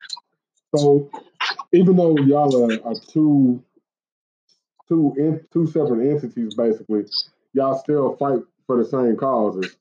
So 0.77 1.11
even 1.73 1.97
though 1.97 2.17
y'all 2.19 2.71
are, 2.71 2.87
are 2.87 2.95
two 3.11 3.63
two 4.89 5.15
in, 5.17 5.41
two 5.53 5.67
separate 5.67 6.11
entities, 6.11 6.55
basically, 6.55 7.05
y'all 7.53 7.79
still 7.79 8.17
fight 8.17 8.41
for 8.67 8.83
the 8.83 8.89
same 8.89 9.17
causes, 9.17 9.77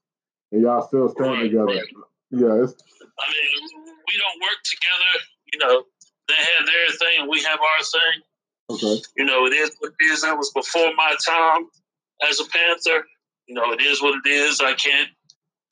and 0.51 0.61
y'all 0.61 0.85
still 0.87 1.09
stand 1.09 1.31
right, 1.31 1.43
together. 1.43 1.65
Right. 1.65 1.83
Yeah, 2.31 2.63
it's. 2.63 2.73
I 3.19 3.25
mean, 3.31 3.69
we 4.07 4.17
don't 4.17 4.41
work 4.41 4.59
together. 4.63 5.25
You 5.53 5.59
know, 5.59 5.83
they 6.27 6.35
have 6.35 6.65
their 6.65 6.89
thing, 6.97 7.29
we 7.29 7.41
have 7.43 7.59
our 7.59 7.83
thing. 7.83 8.21
Okay. 8.69 9.01
You 9.15 9.25
know, 9.25 9.45
it 9.45 9.53
is 9.53 9.71
what 9.79 9.93
it 9.99 10.05
is. 10.05 10.21
That 10.21 10.37
was 10.37 10.51
before 10.51 10.93
my 10.95 11.15
time 11.25 11.67
as 12.29 12.39
a 12.39 12.45
Panther. 12.45 13.05
You 13.47 13.55
know, 13.55 13.71
it 13.71 13.81
is 13.81 14.01
what 14.01 14.19
it 14.23 14.29
is. 14.29 14.59
I 14.59 14.73
can't 14.73 15.09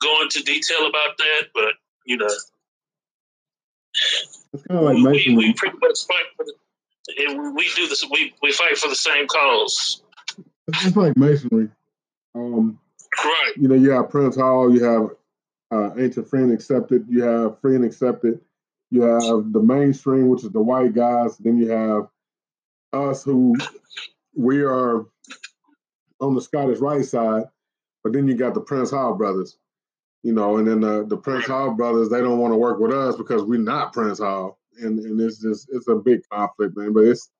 go 0.02 0.22
into 0.22 0.42
detail 0.42 0.86
about 0.86 1.16
that, 1.18 1.42
but 1.54 1.74
you 2.04 2.16
know, 2.16 2.28
it's 4.52 4.62
kind 4.68 4.78
of 4.78 4.84
like 4.84 4.96
we, 4.96 5.02
we, 5.02 5.36
we 5.36 5.52
pretty 5.54 5.76
much 5.80 5.98
fight 6.06 6.26
for 6.36 6.44
the. 6.44 6.52
We 7.54 7.70
do 7.76 7.86
this. 7.86 8.04
We 8.10 8.34
we 8.42 8.52
fight 8.52 8.76
for 8.76 8.88
the 8.88 8.96
same 8.96 9.26
cause. 9.28 10.02
It's 10.68 10.96
like 10.96 11.16
masonry. 11.16 11.68
Um, 12.34 12.78
right. 13.24 13.52
You 13.56 13.68
know, 13.68 13.76
you 13.76 13.90
have 13.90 14.10
Prince 14.10 14.36
Hall. 14.36 14.72
You 14.72 14.82
have 14.84 15.10
uh, 15.70 15.94
Ancient 15.96 16.28
Free 16.28 16.42
and 16.42 16.52
Accepted. 16.52 17.06
You 17.08 17.22
have 17.22 17.60
Free 17.60 17.76
and 17.76 17.84
Accepted. 17.84 18.40
You 18.90 19.02
have 19.02 19.52
the 19.52 19.62
mainstream, 19.62 20.28
which 20.28 20.44
is 20.44 20.50
the 20.50 20.60
white 20.60 20.94
guys. 20.94 21.36
Then 21.38 21.58
you 21.58 21.70
have 21.70 22.08
us, 22.92 23.22
who 23.22 23.54
we 24.34 24.62
are 24.62 25.06
on 26.20 26.34
the 26.34 26.40
Scottish 26.40 26.78
Rite 26.78 27.04
side. 27.04 27.44
But 28.02 28.12
then 28.12 28.28
you 28.28 28.34
got 28.34 28.54
the 28.54 28.60
Prince 28.60 28.90
Hall 28.90 29.14
brothers, 29.14 29.58
you 30.26 30.32
know, 30.32 30.56
and 30.56 30.66
then 30.66 30.80
the, 30.80 31.06
the 31.06 31.16
Prince 31.16 31.46
Hall 31.46 31.70
brothers, 31.70 32.08
they 32.08 32.20
don't 32.20 32.40
want 32.40 32.52
to 32.52 32.58
work 32.58 32.80
with 32.80 32.90
us 32.90 33.14
because 33.14 33.44
we're 33.44 33.60
not 33.60 33.92
Prince 33.92 34.18
Hall. 34.18 34.58
And 34.82 34.98
and 34.98 35.20
it's 35.20 35.38
just 35.38 35.68
it's 35.72 35.86
a 35.86 35.94
big 35.94 36.28
conflict, 36.28 36.76
man. 36.76 36.92
But 36.92 37.04
it's 37.04 37.30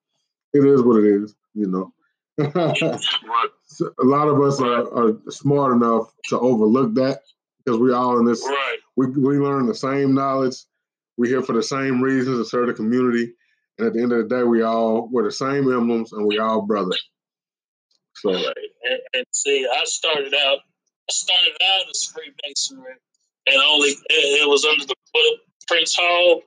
it 0.55 0.65
is 0.65 0.83
what 0.83 1.03
it 1.03 1.05
is, 1.05 1.35
you 1.53 1.67
know. 1.67 1.93
a 2.39 4.05
lot 4.05 4.29
of 4.29 4.41
us 4.41 4.61
are, 4.61 4.87
are, 4.97 5.19
smart 5.31 5.73
enough 5.73 6.13
to 6.27 6.39
overlook 6.39 6.95
that 6.95 7.23
because 7.65 7.81
we 7.81 7.93
all 7.93 8.21
in 8.21 8.25
this. 8.25 8.45
Right. 8.45 8.79
We 8.95 9.09
we 9.09 9.39
learn 9.39 9.67
the 9.67 9.75
same 9.75 10.15
knowledge. 10.15 10.55
We're 11.17 11.31
here 11.31 11.43
for 11.43 11.55
the 11.55 11.65
same 11.65 12.01
reasons 12.01 12.39
to 12.39 12.45
serve 12.45 12.69
the 12.69 12.73
community. 12.73 13.33
And 13.79 13.89
at 13.89 13.95
the 13.95 14.01
end 14.01 14.13
of 14.13 14.29
the 14.29 14.37
day, 14.37 14.45
we 14.45 14.63
all 14.63 15.09
wear 15.11 15.25
the 15.25 15.33
same 15.33 15.71
emblems 15.73 16.13
and 16.13 16.25
we 16.25 16.39
all 16.39 16.63
brothers. 16.63 17.03
So 18.15 18.33
right. 18.33 18.47
and, 18.85 19.01
and, 19.13 19.27
see, 19.33 19.67
I 19.71 19.83
started 19.87 20.33
out 20.35 20.61
I 21.09 21.13
started 21.13 21.53
out 21.63 21.91
as 21.91 22.05
Freemasonry 22.05 22.95
and 23.47 23.57
only 23.57 23.95
it 24.09 24.49
was 24.49 24.65
under 24.65 24.85
the 24.87 25.39
Prince 25.69 25.95
Hall 25.99 26.43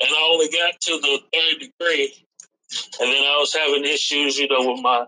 and 0.00 0.10
I 0.10 0.28
only 0.30 0.48
got 0.48 0.80
to 0.80 0.92
the 1.00 1.18
third 1.32 1.60
degree. 1.60 2.14
And 3.00 3.10
then 3.10 3.24
I 3.24 3.36
was 3.38 3.54
having 3.54 3.84
issues, 3.84 4.38
you 4.38 4.48
know, 4.48 4.72
with 4.72 4.82
my 4.82 5.06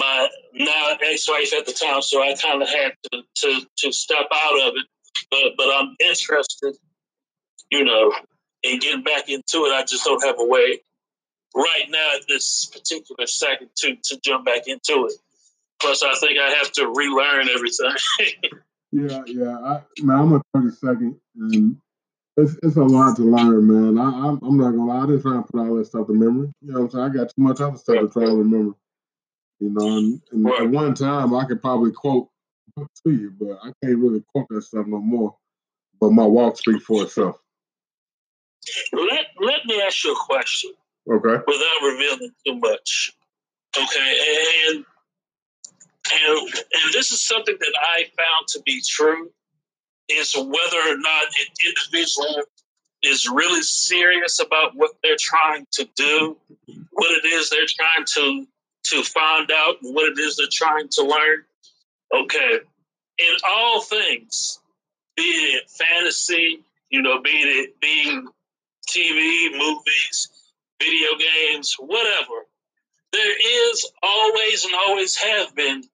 my 0.00 0.28
now 0.54 0.96
ex-wife 1.02 1.52
at 1.52 1.66
the 1.66 1.72
time, 1.72 2.00
so 2.00 2.22
I 2.22 2.34
kind 2.34 2.62
of 2.62 2.68
had 2.68 2.92
to, 3.12 3.22
to 3.36 3.66
to 3.78 3.92
step 3.92 4.26
out 4.32 4.60
of 4.60 4.74
it. 4.76 4.86
But 5.30 5.52
but 5.56 5.68
I'm 5.74 5.96
interested 6.00 6.76
you 7.70 7.84
know, 7.84 8.12
and 8.64 8.80
getting 8.80 9.02
back 9.04 9.28
into 9.28 9.64
it, 9.66 9.72
I 9.72 9.84
just 9.88 10.04
don't 10.04 10.24
have 10.24 10.36
a 10.38 10.44
way 10.44 10.80
right 11.54 11.84
now 11.88 12.16
at 12.16 12.26
this 12.28 12.66
particular 12.66 13.26
second 13.26 13.70
to 13.76 13.96
to 14.04 14.20
jump 14.22 14.44
back 14.44 14.66
into 14.66 15.06
it. 15.06 15.14
Plus, 15.80 16.02
I 16.02 16.14
think 16.14 16.38
I 16.38 16.50
have 16.50 16.72
to 16.72 16.86
relearn 16.88 17.48
everything. 17.48 17.94
yeah, 18.92 19.22
yeah. 19.26 19.58
I, 19.58 19.82
man, 20.02 20.18
I'm 20.18 20.32
a 20.34 20.42
30 20.54 20.70
second, 20.76 21.16
and 21.36 21.76
it's 22.36 22.56
it's 22.62 22.76
a 22.76 22.82
lot 22.82 23.16
to 23.16 23.22
learn, 23.22 23.66
man. 23.66 23.98
I, 23.98 24.28
I'm, 24.28 24.38
I'm 24.42 24.56
not 24.56 24.70
gonna 24.72 24.86
lie. 24.86 25.04
I 25.04 25.06
didn't 25.06 25.22
try 25.22 25.36
to 25.36 25.42
put 25.42 25.60
all 25.60 25.76
that 25.76 25.86
stuff 25.86 26.06
to 26.06 26.12
memory. 26.12 26.52
You 26.60 26.72
know 26.72 26.80
what 26.80 26.84
I'm 26.84 26.90
saying? 26.90 27.04
I 27.04 27.08
got 27.08 27.28
too 27.28 27.42
much 27.42 27.60
other 27.60 27.76
stuff 27.76 28.00
to 28.00 28.08
try 28.08 28.26
to 28.26 28.36
remember. 28.36 28.74
You 29.58 29.70
know, 29.70 29.98
and, 29.98 30.22
and 30.32 30.44
right. 30.44 30.62
at 30.62 30.70
one 30.70 30.94
time 30.94 31.34
I 31.34 31.44
could 31.44 31.60
probably 31.60 31.92
quote 31.92 32.28
to 32.78 33.10
you, 33.10 33.32
but 33.38 33.58
I 33.62 33.72
can't 33.82 33.98
really 33.98 34.24
quote 34.32 34.46
that 34.50 34.62
stuff 34.62 34.86
no 34.86 34.98
more. 34.98 35.36
But 36.00 36.10
my 36.10 36.24
walk 36.24 36.56
speaks 36.56 36.84
for 36.84 37.02
itself. 37.02 37.36
Let 38.92 39.26
let 39.40 39.66
me 39.66 39.82
ask 39.82 40.04
you 40.04 40.12
a 40.12 40.16
question. 40.18 40.72
Okay. 41.10 41.42
Without 41.46 41.82
revealing 41.82 42.30
too 42.46 42.56
much. 42.56 43.12
Okay, 43.76 44.16
and 44.68 44.84
and 46.12 46.54
and 46.54 46.92
this 46.92 47.12
is 47.12 47.24
something 47.24 47.56
that 47.58 47.74
I 47.80 48.04
found 48.16 48.48
to 48.48 48.62
be 48.64 48.82
true 48.86 49.30
is 50.08 50.34
whether 50.34 50.78
or 50.78 50.96
not 50.98 51.24
an 51.24 51.46
individual 51.66 52.42
is 53.02 53.28
really 53.32 53.62
serious 53.62 54.40
about 54.40 54.74
what 54.74 54.90
they're 55.02 55.16
trying 55.18 55.66
to 55.72 55.88
do, 55.96 56.36
what 56.90 57.10
it 57.12 57.26
is 57.26 57.48
they're 57.48 57.60
trying 57.66 58.04
to 58.14 58.46
to 58.82 59.02
find 59.02 59.50
out, 59.50 59.76
what 59.82 60.10
it 60.10 60.18
is 60.18 60.36
they're 60.36 60.46
trying 60.50 60.88
to 60.88 61.02
learn. 61.02 61.44
Okay, 62.12 62.58
in 63.18 63.36
all 63.48 63.80
things, 63.82 64.58
be 65.16 65.22
it 65.22 65.70
fantasy, 65.70 66.64
you 66.88 67.02
know, 67.02 67.20
be 67.22 67.30
it 67.30 67.80
being 67.80 68.26
TV, 68.88 69.56
movies, 69.56 70.28
video 70.82 71.10
games, 71.18 71.76
whatever, 71.78 72.46
there 73.12 73.70
is 73.72 73.90
always 74.02 74.64
and 74.64 74.74
always 74.74 75.14
have 75.16 75.54
been 75.54 75.84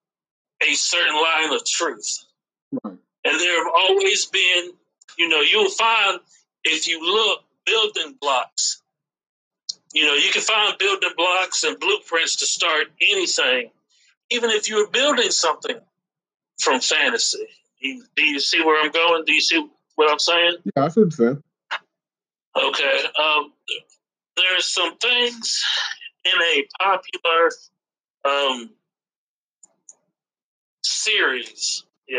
a 0.63 0.75
certain 0.75 1.15
line 1.15 1.53
of 1.53 1.65
truth. 1.65 2.25
Right. 2.73 2.99
And 3.25 3.41
there 3.41 3.65
have 3.65 3.73
always 3.75 4.27
been, 4.27 4.73
you 5.19 5.29
know, 5.29 5.41
you'll 5.41 5.71
find 5.71 6.21
if 6.65 6.87
you 6.87 7.05
look 7.05 7.43
building 7.65 8.17
blocks, 8.21 8.83
you 9.93 10.05
know, 10.05 10.15
you 10.15 10.31
can 10.31 10.43
find 10.43 10.77
building 10.79 11.11
blocks 11.17 11.65
and 11.65 11.79
blueprints 11.79 12.37
to 12.37 12.47
start 12.47 12.89
anything, 13.01 13.71
even 14.31 14.51
if 14.51 14.69
you're 14.69 14.89
building 14.89 15.31
something 15.31 15.77
from 16.59 16.81
fantasy. 16.81 17.47
Do 17.83 18.25
you 18.25 18.41
see 18.41 18.63
where 18.63 18.83
I'm 18.83 18.91
going? 18.91 19.25
Do 19.25 19.33
you 19.33 19.41
see 19.41 19.67
what 19.95 20.11
I'm 20.11 20.19
saying? 20.19 20.57
Yeah, 20.77 20.85
I 20.85 20.89
should 20.89 21.13
say. 21.13 21.37
Okay. 22.57 23.01
Um, 23.19 23.53
there's 24.37 24.67
some 24.67 24.97
things 24.99 25.63
in 26.25 26.43
a 26.43 26.67
popular 26.83 27.51
um, 28.25 28.71
series, 31.07 31.85
yeah, 32.09 32.19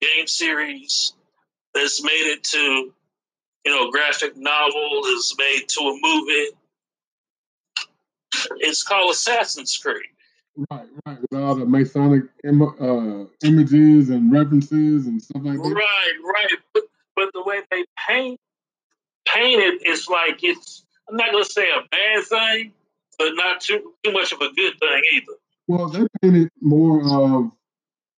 game 0.00 0.26
series 0.26 1.14
that's 1.74 2.02
made 2.02 2.32
it 2.32 2.44
to, 2.44 2.58
you 2.58 3.72
know, 3.72 3.90
graphic 3.90 4.36
novel 4.36 5.02
is 5.06 5.34
made 5.38 5.64
to 5.68 5.80
a 5.80 5.98
movie. 6.00 6.48
It's 8.58 8.82
called 8.82 9.12
Assassin's 9.12 9.76
Creed. 9.76 10.02
Right, 10.70 10.86
right, 11.06 11.18
with 11.30 11.40
all 11.40 11.54
the 11.54 11.64
Masonic 11.64 12.24
Im- 12.44 12.62
uh, 12.62 13.24
images 13.44 14.10
and 14.10 14.30
references 14.30 15.06
and 15.06 15.22
stuff 15.22 15.42
like 15.44 15.56
that. 15.56 15.74
Right, 15.74 16.12
right. 16.24 16.58
But, 16.74 16.82
but 17.16 17.30
the 17.32 17.42
way 17.42 17.60
they 17.70 17.84
paint 18.08 18.38
painted 19.26 19.80
it's 19.82 20.08
like 20.08 20.40
it's 20.42 20.84
I'm 21.08 21.16
not 21.16 21.32
gonna 21.32 21.44
say 21.44 21.64
a 21.70 21.82
bad 21.90 22.24
thing, 22.24 22.72
but 23.18 23.30
not 23.34 23.60
too 23.60 23.94
too 24.04 24.12
much 24.12 24.32
of 24.32 24.40
a 24.40 24.52
good 24.52 24.78
thing 24.78 25.02
either. 25.14 25.32
Well, 25.68 25.88
they 25.88 26.06
painted 26.20 26.50
more 26.60 27.00
of 27.00 27.52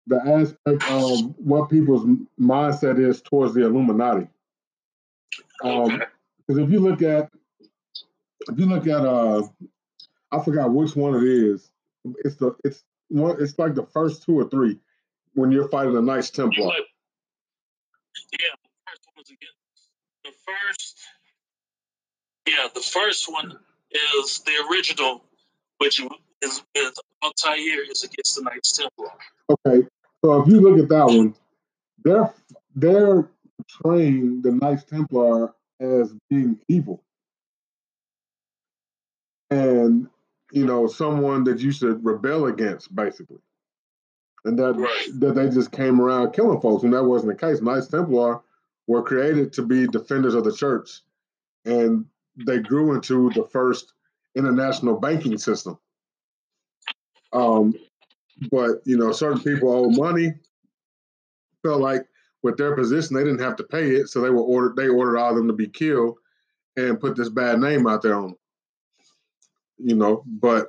the 0.07 0.17
aspect 0.17 0.91
of 0.91 1.35
what 1.37 1.69
people's 1.69 2.05
mindset 2.39 2.99
is 2.99 3.21
towards 3.21 3.53
the 3.53 3.65
Illuminati. 3.65 4.27
Um, 5.63 6.03
because 6.45 6.61
if 6.61 6.69
you 6.69 6.79
look 6.79 7.01
at 7.01 7.29
if 8.49 8.59
you 8.59 8.65
look 8.65 8.87
at 8.87 9.05
uh 9.05 9.43
I 10.31 10.43
forgot 10.43 10.73
which 10.73 10.95
one 10.95 11.15
it 11.15 11.23
is. 11.23 11.69
It's 12.25 12.35
the 12.35 12.55
it's 12.63 12.83
one 13.09 13.41
it's 13.41 13.57
like 13.57 13.75
the 13.75 13.85
first 13.85 14.23
two 14.23 14.39
or 14.39 14.49
three 14.49 14.79
when 15.33 15.51
you're 15.51 15.69
fighting 15.69 15.93
the 15.93 16.01
Knights 16.01 16.29
Templar. 16.31 16.65
Like, 16.65 16.83
yeah, 18.33 18.55
the 18.61 18.69
first 18.85 19.05
one 19.05 19.13
was 19.17 19.29
again 19.29 19.49
the 20.23 20.31
first, 20.45 20.99
yeah, 22.47 22.67
the 22.73 22.81
first 22.81 23.31
one 23.31 23.57
is 24.21 24.39
the 24.39 24.53
original, 24.71 25.23
which 25.77 25.99
is, 26.41 26.63
is 26.75 26.99
Altair 27.23 27.89
is 27.89 28.03
against 28.03 28.35
the 28.35 28.43
Knights 28.43 28.77
Templar. 28.77 29.11
Okay, 29.49 29.87
so 30.23 30.41
if 30.41 30.47
you 30.47 30.61
look 30.61 30.79
at 30.79 30.89
that 30.89 31.05
one, 31.05 31.35
they're 32.03 32.33
they're 32.75 33.29
portraying 33.57 34.41
the 34.41 34.51
Knights 34.51 34.83
Templar 34.85 35.53
as 35.79 36.13
being 36.29 36.59
evil, 36.67 37.03
and 39.49 40.07
you 40.51 40.65
know 40.65 40.87
someone 40.87 41.43
that 41.43 41.59
you 41.59 41.71
should 41.71 42.03
rebel 42.05 42.45
against, 42.45 42.95
basically, 42.95 43.39
and 44.45 44.57
that 44.57 44.73
right. 44.73 45.09
that 45.19 45.35
they 45.35 45.49
just 45.49 45.71
came 45.71 45.99
around 45.99 46.31
killing 46.31 46.61
folks, 46.61 46.83
and 46.83 46.93
that 46.93 47.03
wasn't 47.03 47.37
the 47.37 47.45
case. 47.45 47.61
Knights 47.61 47.87
Templar 47.87 48.41
were 48.87 49.03
created 49.03 49.51
to 49.53 49.61
be 49.61 49.87
defenders 49.87 50.35
of 50.35 50.45
the 50.45 50.53
church, 50.53 51.01
and 51.65 52.05
they 52.45 52.59
grew 52.59 52.93
into 52.93 53.29
the 53.31 53.43
first 53.43 53.93
international 54.35 54.99
banking 54.99 55.37
system. 55.37 55.77
Um, 57.31 57.73
but 58.51 58.81
you 58.85 58.97
know, 58.97 59.11
certain 59.11 59.41
people 59.41 59.71
owe 59.71 59.89
money. 59.89 60.33
Felt 61.63 61.81
like 61.81 62.05
with 62.41 62.57
their 62.57 62.75
position, 62.75 63.15
they 63.15 63.23
didn't 63.23 63.39
have 63.39 63.55
to 63.55 63.63
pay 63.63 63.91
it, 63.91 64.09
so 64.09 64.19
they 64.19 64.29
were 64.29 64.41
ordered. 64.41 64.75
They 64.75 64.89
ordered 64.89 65.17
all 65.17 65.31
of 65.31 65.37
them 65.37 65.47
to 65.47 65.53
be 65.53 65.67
killed, 65.67 66.17
and 66.75 66.99
put 66.99 67.15
this 67.15 67.29
bad 67.29 67.59
name 67.59 67.87
out 67.87 68.01
there 68.01 68.15
on 68.15 68.23
them. 68.23 68.35
You 69.77 69.95
know, 69.95 70.23
but 70.27 70.67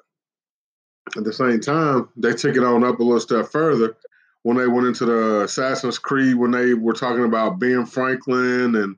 at 1.17 1.25
the 1.25 1.33
same 1.33 1.61
time, 1.61 2.09
they 2.17 2.33
took 2.33 2.57
it 2.57 2.65
on 2.65 2.85
up 2.85 3.01
a 3.01 3.03
little 3.03 3.21
step 3.21 3.51
further 3.51 3.97
when 4.43 4.57
they 4.57 4.67
went 4.67 4.87
into 4.87 5.05
the 5.05 5.43
Assassin's 5.43 5.99
Creed 5.99 6.37
when 6.37 6.51
they 6.51 6.75
were 6.75 6.93
talking 6.93 7.25
about 7.25 7.59
Ben 7.59 7.87
Franklin 7.87 8.77
and 8.77 8.97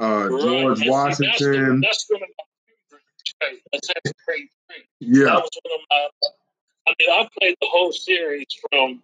uh, 0.00 0.28
right. 0.30 0.40
George 0.40 0.80
and 0.80 0.90
Washington. 0.90 1.80
That's, 1.80 2.06
that's 2.06 2.10
one 2.10 2.22
of 2.22 2.28
my 3.40 3.78
Assassin's 3.78 4.14
Creed. 4.26 4.48
Yeah. 5.00 5.24
That 5.24 5.34
was 5.34 5.50
one 5.62 5.74
of 5.74 5.80
my. 5.90 6.08
I 6.88 6.94
mean, 6.98 7.10
I 7.10 7.28
played 7.38 7.56
the 7.60 7.68
whole 7.70 7.92
series 7.92 8.46
from 8.70 9.02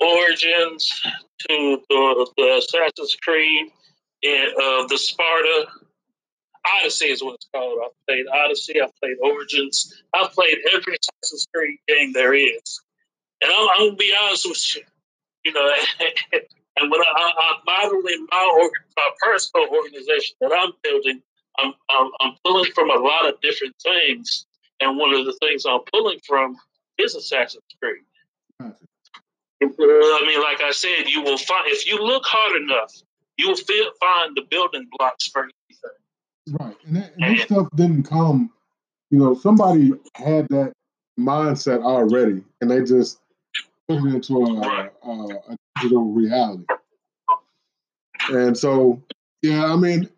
Origins 0.00 1.02
to 1.48 1.82
the, 1.88 2.30
the 2.36 2.56
Assassin's 2.56 3.16
Creed 3.22 3.70
and 4.22 4.52
uh, 4.54 4.86
the 4.86 4.96
Sparta. 4.96 5.66
Odyssey 6.80 7.06
is 7.06 7.22
what 7.22 7.34
it's 7.34 7.48
called. 7.54 7.80
I 7.82 7.88
played 8.06 8.26
Odyssey. 8.28 8.80
I 8.80 8.88
played 9.00 9.16
Origins. 9.22 10.02
I 10.14 10.28
played 10.32 10.58
every 10.74 10.96
Assassin's 10.96 11.46
Creed 11.54 11.78
game 11.86 12.12
there 12.12 12.34
is. 12.34 12.80
And 13.42 13.52
I'm, 13.54 13.68
I'm 13.76 13.86
gonna 13.88 13.96
be 13.96 14.12
honest 14.22 14.48
with 14.48 14.76
you. 14.76 14.82
You 15.44 15.52
know, 15.52 15.74
and 16.32 16.90
when 16.90 17.00
I, 17.00 17.32
I, 17.38 17.54
I 17.68 18.02
in 18.12 18.26
my, 18.30 18.70
my 18.96 19.10
personal 19.22 19.68
organization 19.68 20.36
that 20.40 20.52
I'm 20.54 20.72
building, 20.82 21.22
I'm, 21.58 21.72
I'm, 21.90 22.10
I'm 22.20 22.32
pulling 22.44 22.70
from 22.72 22.90
a 22.90 22.98
lot 22.98 23.28
of 23.28 23.40
different 23.42 23.74
things. 23.82 24.46
And 24.80 24.96
one 24.96 25.12
of 25.12 25.26
the 25.26 25.36
things 25.40 25.64
I'm 25.66 25.80
pulling 25.92 26.20
from 26.26 26.56
is 26.98 27.14
Assassin's 27.14 27.62
Creed. 27.80 28.02
Uh, 28.60 28.70
I 29.60 30.24
mean, 30.26 30.40
like 30.40 30.60
I 30.60 30.70
said, 30.70 31.08
you 31.08 31.22
will 31.22 31.38
find 31.38 31.66
if 31.66 31.86
you 31.86 31.98
look 31.98 32.24
hard 32.26 32.60
enough, 32.62 32.92
you 33.36 33.48
will 33.48 33.56
feel, 33.56 33.90
find 34.00 34.36
the 34.36 34.42
building 34.50 34.86
blocks 34.96 35.28
for 35.28 35.42
anything. 35.42 36.58
Right, 36.60 36.76
and, 36.86 36.96
that, 36.96 37.12
and 37.18 37.36
this 37.36 37.44
stuff 37.44 37.68
didn't 37.74 38.04
come. 38.04 38.50
You 39.10 39.18
know, 39.18 39.34
somebody 39.34 39.92
had 40.14 40.48
that 40.48 40.72
mindset 41.18 41.82
already, 41.82 42.42
and 42.60 42.70
they 42.70 42.82
just 42.84 43.18
put 43.88 43.98
it 43.98 44.14
into 44.14 44.44
a, 44.44 44.90
a, 45.02 45.10
a 45.10 45.56
digital 45.76 46.04
reality. 46.04 46.64
And 48.30 48.56
so, 48.56 49.02
yeah, 49.42 49.66
I 49.66 49.76
mean, 49.76 50.08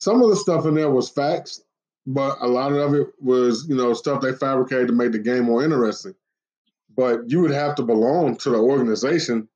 some 0.00 0.22
of 0.22 0.30
the 0.30 0.36
stuff 0.36 0.66
in 0.66 0.74
there 0.74 0.90
was 0.90 1.08
facts, 1.08 1.62
but 2.06 2.38
a 2.40 2.46
lot 2.46 2.72
of 2.72 2.94
it 2.94 3.08
was, 3.20 3.66
you 3.68 3.76
know, 3.76 3.92
stuff 3.94 4.20
they 4.20 4.32
fabricated 4.32 4.88
to 4.88 4.92
make 4.92 5.12
the 5.12 5.18
game 5.18 5.44
more 5.44 5.64
interesting 5.64 6.14
but 6.96 7.30
you 7.30 7.40
would 7.40 7.50
have 7.50 7.74
to 7.76 7.82
belong 7.82 8.36
to 8.38 8.50
the 8.50 8.58
organization 8.58 9.48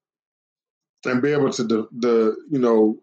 and 1.05 1.23
be 1.23 1.33
able 1.33 1.51
to 1.51 1.65
the, 1.65 1.89
the 1.99 2.37
you 2.51 2.59
know 2.59 3.01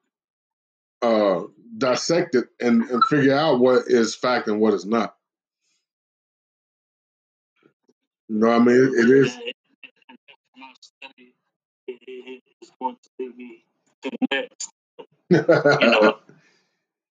uh, 1.01 1.43
dissect 1.77 2.35
it 2.35 2.45
and, 2.59 2.83
and 2.83 3.03
figure 3.05 3.33
out 3.35 3.59
what 3.59 3.83
is 3.87 4.15
fact 4.15 4.47
and 4.47 4.59
what 4.59 4.73
is 4.73 4.85
not. 4.85 5.15
You 8.29 8.39
know, 8.39 8.49
I 8.49 8.59
mean, 8.59 8.75
it, 8.75 8.91
it 8.93 9.09
is. 9.09 9.37
you 15.29 15.89
know, 15.89 16.19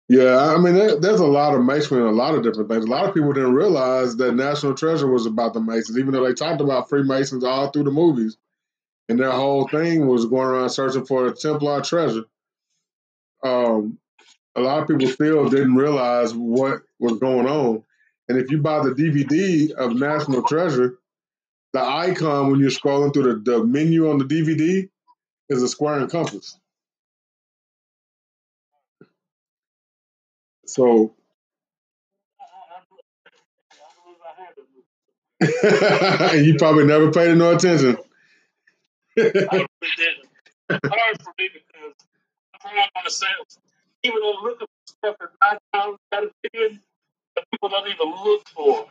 yeah, 0.08 0.54
I 0.54 0.58
mean, 0.58 0.76
there, 0.76 1.00
there's 1.00 1.20
a 1.20 1.26
lot 1.26 1.56
of 1.56 1.64
Masonry 1.64 2.02
and 2.02 2.10
a 2.10 2.14
lot 2.14 2.36
of 2.36 2.44
different 2.44 2.70
things. 2.70 2.86
A 2.86 2.90
lot 2.90 3.06
of 3.06 3.14
people 3.14 3.34
didn't 3.34 3.56
realize 3.56 4.16
that 4.18 4.36
National 4.36 4.76
Treasure 4.76 5.08
was 5.08 5.26
about 5.26 5.54
the 5.54 5.62
Masons, 5.62 5.98
even 5.98 6.12
though 6.12 6.24
they 6.24 6.34
talked 6.34 6.62
about 6.62 6.90
Freemasons 6.90 7.44
all 7.44 7.72
through 7.72 7.86
the 7.86 7.92
movies. 7.92 8.38
And 9.10 9.20
their 9.20 9.32
whole 9.32 9.68
thing 9.68 10.08
was 10.08 10.26
going 10.26 10.48
around 10.48 10.70
searching 10.70 11.06
for 11.06 11.30
the 11.30 11.36
Templar 11.36 11.82
treasure. 11.82 12.26
Um, 13.44 14.00
a 14.56 14.62
lot 14.62 14.82
of 14.82 14.88
people 14.88 15.08
still 15.08 15.50
didn't 15.50 15.76
realize 15.76 16.34
what 16.34 16.82
was 17.00 17.20
going 17.20 17.48
on. 17.48 17.84
And 18.30 18.40
if 18.40 18.50
you 18.50 18.60
buy 18.60 18.84
the 18.84 18.92
DVD 18.92 19.72
of 19.72 19.96
National 19.96 20.44
Treasure, 20.44 20.98
the 21.74 21.82
icon 21.82 22.50
when 22.50 22.60
you're 22.60 22.70
scrolling 22.70 23.14
through 23.14 23.42
the, 23.44 23.52
the 23.52 23.64
menu 23.64 24.10
on 24.10 24.18
the 24.18 24.26
DVD 24.26 24.90
is 25.50 25.62
a 25.62 25.68
square 25.68 26.00
and 26.00 26.10
compass. 26.10 26.58
So 30.66 31.14
you 36.34 36.56
probably 36.58 36.86
never 36.86 37.12
paid 37.12 37.38
no 37.38 37.56
attention. 37.56 37.98
I 39.18 39.22
really 39.22 39.96
didn't. 39.98 40.30
Hard 40.70 41.22
for 41.22 41.34
me 41.40 41.50
because 41.54 41.94
I 42.54 42.58
pride 42.60 42.90
myself. 43.04 43.48
Even 44.04 44.20
though 44.22 44.40
look 44.44 44.60
for 44.60 44.68
stuff 44.88 45.16
that 45.20 45.30
I 45.42 45.58
found 45.74 45.98
got 46.12 46.24
opinion 46.24 46.82
that 47.36 47.46
people 47.52 47.70
don't 47.70 47.88
even 47.88 48.08
look 48.24 48.48
for. 48.50 48.88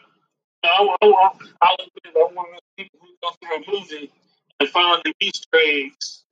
I, 0.65 0.97
I, 1.03 1.07
I, 1.07 1.31
I, 1.63 1.77
one 2.15 2.47
of 2.47 2.53
those 2.53 2.61
people 2.77 3.01
who 3.03 3.09
go 3.23 3.31
through 3.41 3.57
a 3.57 3.81
movie 3.81 4.13
and 4.61 4.69
find 4.71 5.03
the 5.05 5.13
Easter 5.21 5.49
eggs 5.55 6.24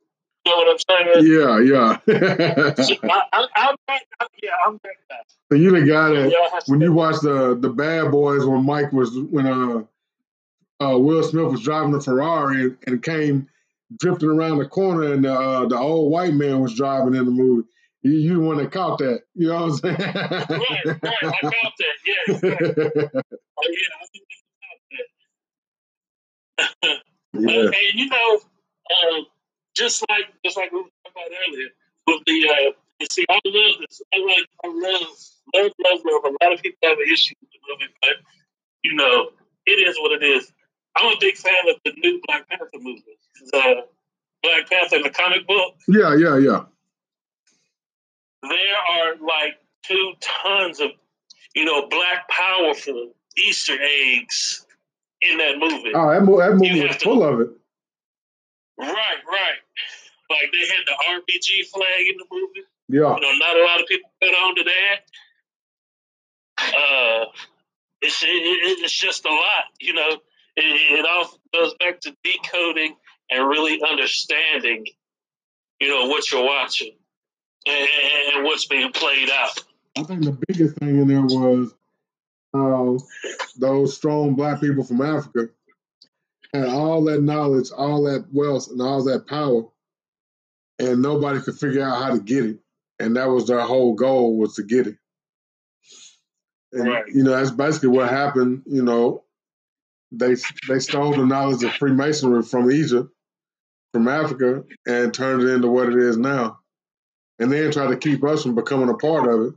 know 0.47 0.57
what 0.57 0.69
I'm 0.69 0.79
saying? 0.79 1.27
Yeah, 1.27 1.61
yeah. 1.61 1.99
I, 3.33 3.47
am 3.57 3.77
back. 3.87 4.03
Yeah, 4.43 4.51
I'm 4.67 4.77
back. 4.79 4.99
So 5.51 5.57
you 5.57 5.71
the 5.71 5.87
guy 5.87 6.09
that 6.11 6.31
yeah, 6.31 6.61
when 6.67 6.81
you 6.81 6.93
watch 6.93 7.21
the 7.21 7.57
the 7.59 7.69
Bad 7.69 8.11
Boys 8.11 8.45
when 8.45 8.65
Mike 8.65 8.93
was 8.93 9.17
when 9.31 9.47
uh 9.47 9.83
uh 10.85 10.99
Will 10.99 11.23
Smith 11.23 11.51
was 11.51 11.63
driving 11.63 11.93
the 11.93 12.01
Ferrari 12.01 12.63
and, 12.63 12.79
and 12.87 13.03
came 13.03 13.49
drifting 13.99 14.31
around 14.31 14.59
the 14.59 14.67
corner 14.67 15.13
and 15.13 15.27
uh, 15.27 15.67
the 15.67 15.77
old 15.77 16.11
white 16.11 16.35
man 16.35 16.61
was 16.61 16.75
driving 16.75 17.15
in 17.15 17.25
the 17.25 17.31
movie. 17.31 17.69
You, 18.03 18.13
you 18.13 18.35
the 18.35 18.41
one 18.41 18.57
that 18.57 18.73
caught 18.73 18.99
that. 18.99 19.23
You 19.35 19.49
know 19.49 19.67
what 19.67 19.73
I'm 19.73 19.77
saying? 19.77 19.97
right, 19.99 20.87
right. 20.87 21.01
I 21.23 21.41
caught 21.41 21.75
that. 21.79 21.97
Yeah. 22.07 22.35
Right. 22.35 23.11
oh 23.59 23.69
yeah, 23.69 23.93
I 24.01 24.07
think 24.11 24.25
I 24.29 24.39
caught 26.63 26.81
that. 26.83 26.99
yeah. 27.41 27.61
And, 27.61 27.67
and 27.67 27.95
you 27.95 28.09
know. 28.09 28.41
Uh, 28.91 29.23
just 29.75 30.05
like 30.09 30.27
just 30.45 30.57
like 30.57 30.73
we 30.73 30.79
were 30.79 30.89
talking 31.05 31.13
about 31.13 31.31
earlier 31.49 31.69
with 32.07 32.21
the 32.27 32.49
uh, 32.49 32.73
you 33.01 33.07
see, 33.11 33.25
I 33.29 33.41
love 33.45 33.81
this. 33.81 34.03
I 34.15 34.19
like 34.19 34.49
I 34.65 34.69
love 34.69 35.09
love 35.55 35.73
love 35.85 36.01
love. 36.05 36.25
A 36.25 36.45
lot 36.45 36.53
of 36.55 36.63
people 36.63 36.79
have 36.85 36.99
an 36.99 37.13
issue 37.13 37.35
with 37.41 37.51
the 37.51 37.59
movie, 37.69 37.93
but 38.01 38.17
you 38.85 38.95
know, 38.95 39.31
it 39.67 39.89
is 39.89 39.97
what 40.01 40.13
it 40.13 40.25
is. 40.25 40.53
I'm 40.97 41.13
a 41.13 41.17
big 41.21 41.37
fan 41.37 41.55
of 41.69 41.77
the 41.85 41.93
new 42.03 42.21
Black 42.27 42.49
Panther 42.49 42.67
movie. 42.75 43.03
The 43.51 43.87
Black 44.43 44.71
Panther 44.71 44.97
in 44.97 45.03
the 45.03 45.11
comic 45.11 45.47
book. 45.47 45.75
Yeah, 45.89 46.15
yeah, 46.15 46.39
yeah. 46.39 46.65
There 48.43 48.77
are 48.93 49.15
like 49.17 49.59
two 49.85 50.13
tons 50.21 50.81
of, 50.81 50.91
you 51.55 51.65
know, 51.65 51.89
black 51.89 52.29
powerful 52.29 53.13
Easter 53.47 53.77
eggs 53.81 54.67
in 55.23 55.39
that 55.39 55.59
movie. 55.59 55.93
Oh, 55.95 56.11
that, 56.11 56.21
that 56.21 56.57
movie 56.57 56.87
was 56.87 56.97
full 56.97 57.23
of 57.23 57.41
it. 57.41 57.49
Right, 58.79 59.21
right. 59.27 59.61
Like 60.31 60.51
they 60.53 60.67
had 60.67 60.85
the 60.87 60.97
RBG 61.11 61.67
flag 61.69 62.07
in 62.09 62.17
the 62.19 62.27
movie. 62.31 62.67
Yeah. 62.89 63.15
You 63.15 63.21
know, 63.21 63.33
not 63.39 63.57
a 63.57 63.65
lot 63.65 63.81
of 63.81 63.87
people 63.87 64.11
got 64.21 64.35
on 64.35 64.57
to 64.57 64.65
that. 64.65 65.01
Uh, 66.59 67.25
it's 68.01 68.23
it, 68.23 68.27
it's 68.27 68.99
just 68.99 69.25
a 69.25 69.31
lot. 69.31 69.65
You 69.81 69.95
know, 69.95 70.11
it, 70.57 70.99
it 71.01 71.07
all 71.07 71.31
goes 71.53 71.75
back 71.75 72.01
to 72.01 72.17
decoding 72.25 72.97
and 73.31 73.49
really 73.49 73.81
understanding. 73.89 74.87
You 75.81 75.89
know 75.89 76.07
what 76.09 76.31
you're 76.31 76.45
watching 76.45 76.93
and, 77.67 77.89
and 78.35 78.45
what's 78.45 78.67
being 78.67 78.93
played 78.93 79.31
out. 79.31 79.59
I 79.97 80.05
think 80.05 80.25
the 80.25 80.39
biggest 80.47 80.77
thing 80.77 80.99
in 81.01 81.09
there 81.09 81.23
was 81.23 81.75
uh, 82.55 82.99
those 83.59 83.97
strong 83.97 84.35
black 84.35 84.61
people 84.61 84.85
from 84.85 85.03
Africa 85.03 85.49
had 86.53 86.67
all 86.67 87.05
that 87.05 87.23
knowledge, 87.23 87.71
all 87.77 88.05
that 88.05 88.27
wealth, 88.33 88.69
and 88.71 88.81
all 88.81 89.05
that 89.05 89.27
power, 89.27 89.65
and 90.79 91.01
nobody 91.01 91.41
could 91.41 91.57
figure 91.57 91.83
out 91.83 92.03
how 92.03 92.11
to 92.15 92.21
get 92.21 92.45
it. 92.45 92.59
And 92.99 93.17
that 93.17 93.29
was 93.29 93.47
their 93.47 93.61
whole 93.61 93.95
goal 93.95 94.39
was 94.39 94.55
to 94.57 94.63
get 94.63 94.87
it. 94.87 94.97
And 96.73 96.89
right. 96.89 97.05
you 97.09 97.25
know, 97.25 97.33
that's 97.33 97.51
basically 97.51 97.89
what 97.91 98.09
happened. 98.09 98.63
You 98.67 98.83
know, 98.83 99.25
they 100.11 100.37
they 100.69 100.79
stole 100.79 101.13
the 101.13 101.27
knowledge 101.27 101.63
of 101.65 101.73
Freemasonry 101.73 102.43
from 102.43 102.71
Egypt, 102.71 103.11
from 103.93 104.09
Africa, 104.09 104.65
and 104.87 105.13
turned 105.13 105.43
it 105.43 105.53
into 105.53 105.69
what 105.69 105.89
it 105.89 105.97
is 105.97 106.17
now. 106.17 106.59
And 107.39 107.51
then 107.51 107.73
tried 107.73 107.89
to 107.89 107.97
keep 107.97 108.23
us 108.25 108.43
from 108.43 108.55
becoming 108.55 108.89
a 108.89 108.95
part 108.95 109.29
of 109.29 109.41
it. 109.49 109.55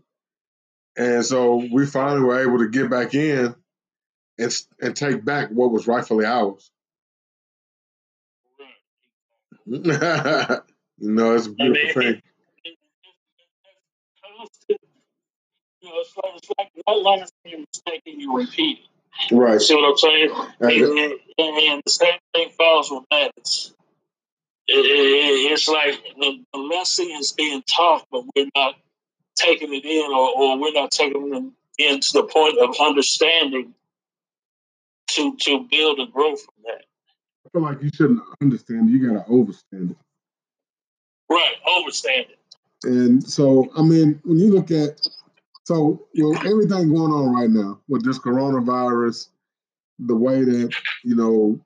And 0.98 1.26
so 1.26 1.68
we 1.72 1.86
finally 1.86 2.22
were 2.22 2.42
able 2.42 2.60
to 2.60 2.70
get 2.70 2.90
back 2.90 3.14
in 3.14 3.54
and 4.40 4.58
and 4.82 4.96
take 4.96 5.24
back 5.24 5.50
what 5.50 5.72
was 5.72 5.88
rightfully 5.88 6.26
ours. 6.26 6.72
you 9.68 9.82
know, 11.00 11.36
it's 11.36 11.48
a 11.48 11.52
beautiful 11.52 12.02
I 12.02 12.06
mean, 12.06 12.14
thing. 12.14 12.22
You 15.82 15.90
know, 15.90 15.96
it's 15.98 16.16
like, 16.16 16.34
it's 16.36 16.50
like 16.88 16.96
last 17.04 17.34
you 17.46 17.66
mistake 17.74 18.04
and 18.06 18.22
you 18.22 18.38
repeat 18.38 18.80
it. 18.80 19.36
Right. 19.36 19.62
See 19.62 19.76
what 19.76 19.90
I'm 19.90 19.98
saying? 19.98 20.30
And, 20.60 20.72
and, 20.72 21.58
and, 21.58 21.84
the 21.86 21.92
same 21.92 22.20
thing 22.34 22.50
falls 22.58 22.92
with 22.92 23.04
that. 23.12 23.32
It's, 23.38 23.74
it, 24.68 24.74
it, 24.74 25.52
it's 25.52 25.68
like 25.68 26.00
the, 26.20 26.44
the 26.54 26.60
lesson 26.60 27.08
is 27.12 27.32
being 27.32 27.64
taught, 27.64 28.06
but 28.12 28.24
we're 28.36 28.50
not 28.56 28.76
taking 29.36 29.74
it 29.74 29.86
in, 29.86 30.12
or, 30.12 30.32
or 30.36 30.60
we're 30.60 30.74
not 30.74 30.92
taking 30.92 31.34
it 31.34 31.84
in 31.84 32.00
to 32.00 32.14
the 32.14 32.24
point 32.24 32.58
of 32.60 32.76
understanding 32.80 33.74
to 35.08 35.36
to 35.38 35.68
build 35.70 36.00
and 36.00 36.12
grow 36.12 36.36
from 36.36 36.54
that. 36.66 36.86
Feel 37.56 37.64
like 37.64 37.82
you 37.82 37.90
shouldn't 37.94 38.22
understand. 38.42 38.90
You 38.90 39.08
gotta 39.08 39.26
overstand 39.30 39.92
it. 39.92 39.98
Right, 41.30 41.56
overstand 41.66 42.26
it. 42.30 42.40
And 42.84 43.24
so, 43.24 43.70
I 43.78 43.82
mean, 43.82 44.20
when 44.26 44.38
you 44.38 44.52
look 44.54 44.72
at 44.72 45.00
so 45.64 46.06
you 46.12 46.30
know 46.30 46.38
everything 46.40 46.94
going 46.94 47.14
on 47.14 47.34
right 47.34 47.50
now 47.50 47.80
with 47.88 48.04
this 48.04 48.20
coronavirus, 48.20 49.30
the 50.00 50.18
way 50.18 50.44
that 50.44 50.76
you 51.06 51.16
know 51.16 51.58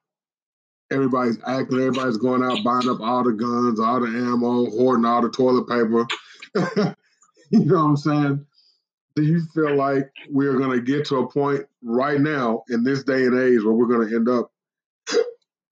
everybody's 0.91 1.39
acting, 1.47 1.79
everybody's 1.79 2.17
going 2.17 2.43
out 2.43 2.63
buying 2.63 2.87
up 2.87 3.01
all 3.01 3.23
the 3.23 3.31
guns, 3.31 3.79
all 3.79 3.99
the 3.99 4.07
ammo, 4.07 4.69
hoarding 4.69 5.05
all 5.05 5.23
the 5.23 5.29
toilet 5.31 5.67
paper. 5.67 6.05
you 7.49 7.65
know 7.65 7.77
what 7.77 7.81
I'm 7.81 7.97
saying? 7.97 8.45
Do 9.15 9.23
you 9.23 9.41
feel 9.55 9.75
like 9.75 10.11
we're 10.29 10.59
going 10.59 10.71
to 10.71 10.85
get 10.85 11.07
to 11.07 11.17
a 11.17 11.27
point 11.27 11.65
right 11.81 12.21
now 12.21 12.63
in 12.69 12.83
this 12.83 13.03
day 13.03 13.25
and 13.25 13.39
age 13.39 13.63
where 13.63 13.73
we're 13.73 13.87
going 13.87 14.07
to 14.07 14.15
end 14.15 14.29
up, 14.29 14.51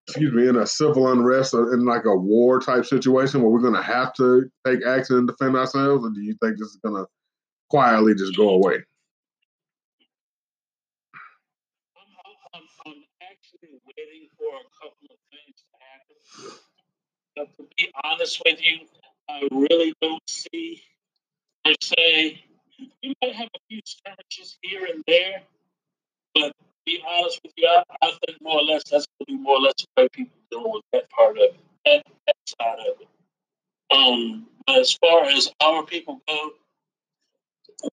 excuse 0.07 0.33
me, 0.33 0.47
in 0.47 0.55
a 0.55 0.65
civil 0.65 1.11
unrest 1.11 1.53
or 1.53 1.73
in 1.73 1.85
like 1.85 2.05
a 2.05 2.15
war 2.15 2.61
type 2.61 2.85
situation 2.85 3.41
where 3.41 3.51
we're 3.51 3.59
going 3.59 3.73
to 3.73 3.81
have 3.81 4.13
to 4.13 4.49
take 4.65 4.85
action 4.85 5.17
and 5.17 5.27
defend 5.27 5.55
ourselves? 5.57 6.05
Or 6.05 6.09
do 6.11 6.21
you 6.21 6.35
think 6.41 6.57
this 6.57 6.69
is 6.69 6.79
going 6.83 6.95
to 6.95 7.07
quietly 7.69 8.15
just 8.15 8.37
go 8.37 8.49
away? 8.49 8.83
I'm 12.85 13.03
actually 13.21 13.79
waiting 13.85 14.29
for 14.37 14.47
a 14.55 14.63
couple 14.79 15.07
of 15.11 15.19
things 15.29 15.57
to 15.59 15.75
happen. 15.83 16.57
But 17.35 17.57
to 17.57 17.63
be 17.75 17.91
honest 18.03 18.41
with 18.45 18.61
you, 18.61 18.87
I 19.29 19.47
really 19.51 19.93
don't 20.01 20.23
see 20.29 20.81
per 21.65 21.73
se. 21.81 22.43
You 23.01 23.13
might 23.21 23.35
have 23.35 23.49
a 23.53 23.59
few 23.67 23.81
skirmishes 23.83 24.57
here 24.61 24.85
and 24.85 25.03
there, 25.05 25.41
but 26.33 26.53
be 26.87 27.03
honest 27.05 27.41
with 27.43 27.51
you, 27.57 27.67
I, 27.67 27.83
I 28.01 28.11
think 28.25 28.41
more 28.41 28.61
or 28.61 28.63
less 28.63 28.83
that's 28.89 29.05
going 29.05 29.19
to 29.19 29.25
be 29.25 29.37
more 29.37 29.57
or 29.57 29.61
less 29.61 29.73
the 29.77 30.03
way 30.03 30.09
people 30.09 30.37
dealing 30.49 30.71
with 30.71 30.83
that 30.93 31.09
part 31.09 31.37
of 31.37 31.43
it, 31.43 31.55
that, 31.85 32.03
that 32.25 32.35
side 32.45 32.79
of 32.79 33.01
it. 33.01 33.07
Um, 33.95 34.47
but 34.65 34.77
as 34.77 34.93
far 34.93 35.25
as 35.25 35.51
our 35.61 35.85
people 35.85 36.21
go, 36.27 36.51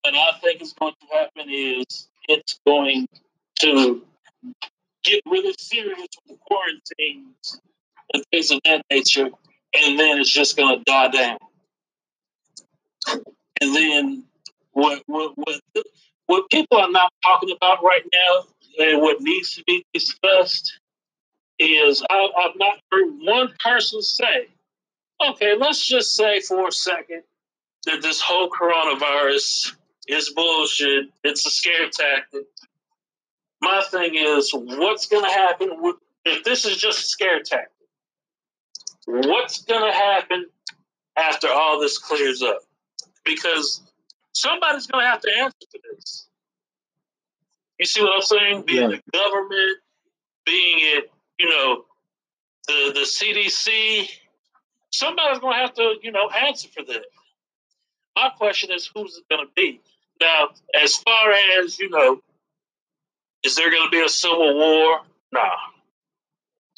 what 0.03 0.15
I 0.15 0.31
think 0.41 0.63
is 0.63 0.73
going 0.73 0.95
to 1.01 1.17
happen 1.17 1.51
is 1.51 2.09
it's 2.29 2.61
going 2.67 3.07
to 3.61 4.03
get 5.05 5.21
really 5.27 5.55
serious 5.59 5.99
with 5.99 6.09
the 6.29 6.37
quarantines 6.47 7.61
and 8.13 8.25
things 8.31 8.51
of 8.51 8.61
that 8.65 8.85
nature, 8.91 9.29
and 9.75 9.99
then 9.99 10.19
it's 10.19 10.31
just 10.31 10.57
going 10.57 10.79
to 10.79 10.85
die 10.85 11.09
down. 11.09 11.39
And 13.61 13.75
then 13.75 14.25
what 14.73 15.03
what 15.07 15.33
what 15.37 15.61
what 16.27 16.51
people 16.51 16.79
are 16.79 16.91
not 16.91 17.13
talking 17.23 17.55
about 17.55 17.83
right 17.85 18.05
now, 18.13 18.45
and 18.79 19.01
what 19.01 19.21
needs 19.21 19.55
to 19.55 19.65
be 19.65 19.85
discussed, 19.93 20.79
is 21.59 22.05
I, 22.11 22.29
I've 22.39 22.57
not 22.57 22.79
heard 22.91 23.09
one 23.21 23.55
person 23.63 24.03
say, 24.03 24.49
"Okay, 25.25 25.57
let's 25.57 25.87
just 25.87 26.15
say 26.17 26.41
for 26.41 26.69
a 26.69 26.73
second 26.73 27.23
that 27.87 28.03
this 28.03 28.21
whole 28.21 28.51
coronavirus 28.51 29.75
is 30.09 30.31
bullshit. 30.31 31.07
It's 31.23 31.47
a 31.47 31.51
scare 31.51 31.89
tactic." 31.91 32.47
My 33.61 33.83
thing 33.91 34.15
is, 34.17 34.51
what's 34.53 35.07
going 35.07 35.25
to 35.25 35.31
happen 35.31 35.95
if 36.25 36.45
this 36.45 36.67
is 36.67 36.77
just 36.77 36.99
a 37.01 37.07
scare 37.07 37.43
tactic? 37.43 37.71
What's 39.07 39.63
going 39.63 39.91
to 39.91 39.97
happen 39.97 40.47
after 41.17 41.49
all 41.49 41.81
this 41.81 41.99
clears 41.99 42.43
up? 42.43 42.61
Because 43.25 43.81
somebody's 44.33 44.87
going 44.87 45.05
to 45.05 45.09
have 45.09 45.21
to 45.21 45.31
answer 45.39 45.57
for 45.71 45.79
this. 45.91 46.29
You 47.79 47.87
see 47.87 48.03
what 48.03 48.15
I'm 48.15 48.23
saying? 48.23 48.63
Being 48.63 48.91
right. 48.91 49.03
the 49.05 49.19
government, 49.19 49.79
being 50.47 50.79
it, 50.79 51.11
you 51.39 51.49
know, 51.49 51.85
the 52.69 52.93
the 52.95 53.01
CDC, 53.01 54.09
somebody's 54.91 55.41
going 55.41 55.55
to 55.55 55.61
have 55.61 55.75
to, 55.75 55.95
you 56.03 56.13
know, 56.13 56.29
answer 56.31 56.69
for 56.69 56.85
that. 56.85 57.05
My 58.17 58.31
question 58.37 58.71
is, 58.73 58.89
who's 58.95 59.19
it 59.19 59.29
going 59.29 59.47
to 59.47 59.53
be? 59.57 59.81
Now, 60.21 60.51
as 60.81 60.97
far 60.97 61.33
as 61.59 61.79
you 61.79 61.91
know, 61.91 62.21
is 63.43 63.57
there 63.57 63.71
going 63.71 63.85
to 63.85 63.91
be 63.91 64.03
a 64.03 64.09
civil 64.09 64.55
war? 64.57 65.01
Nah. 65.33 65.41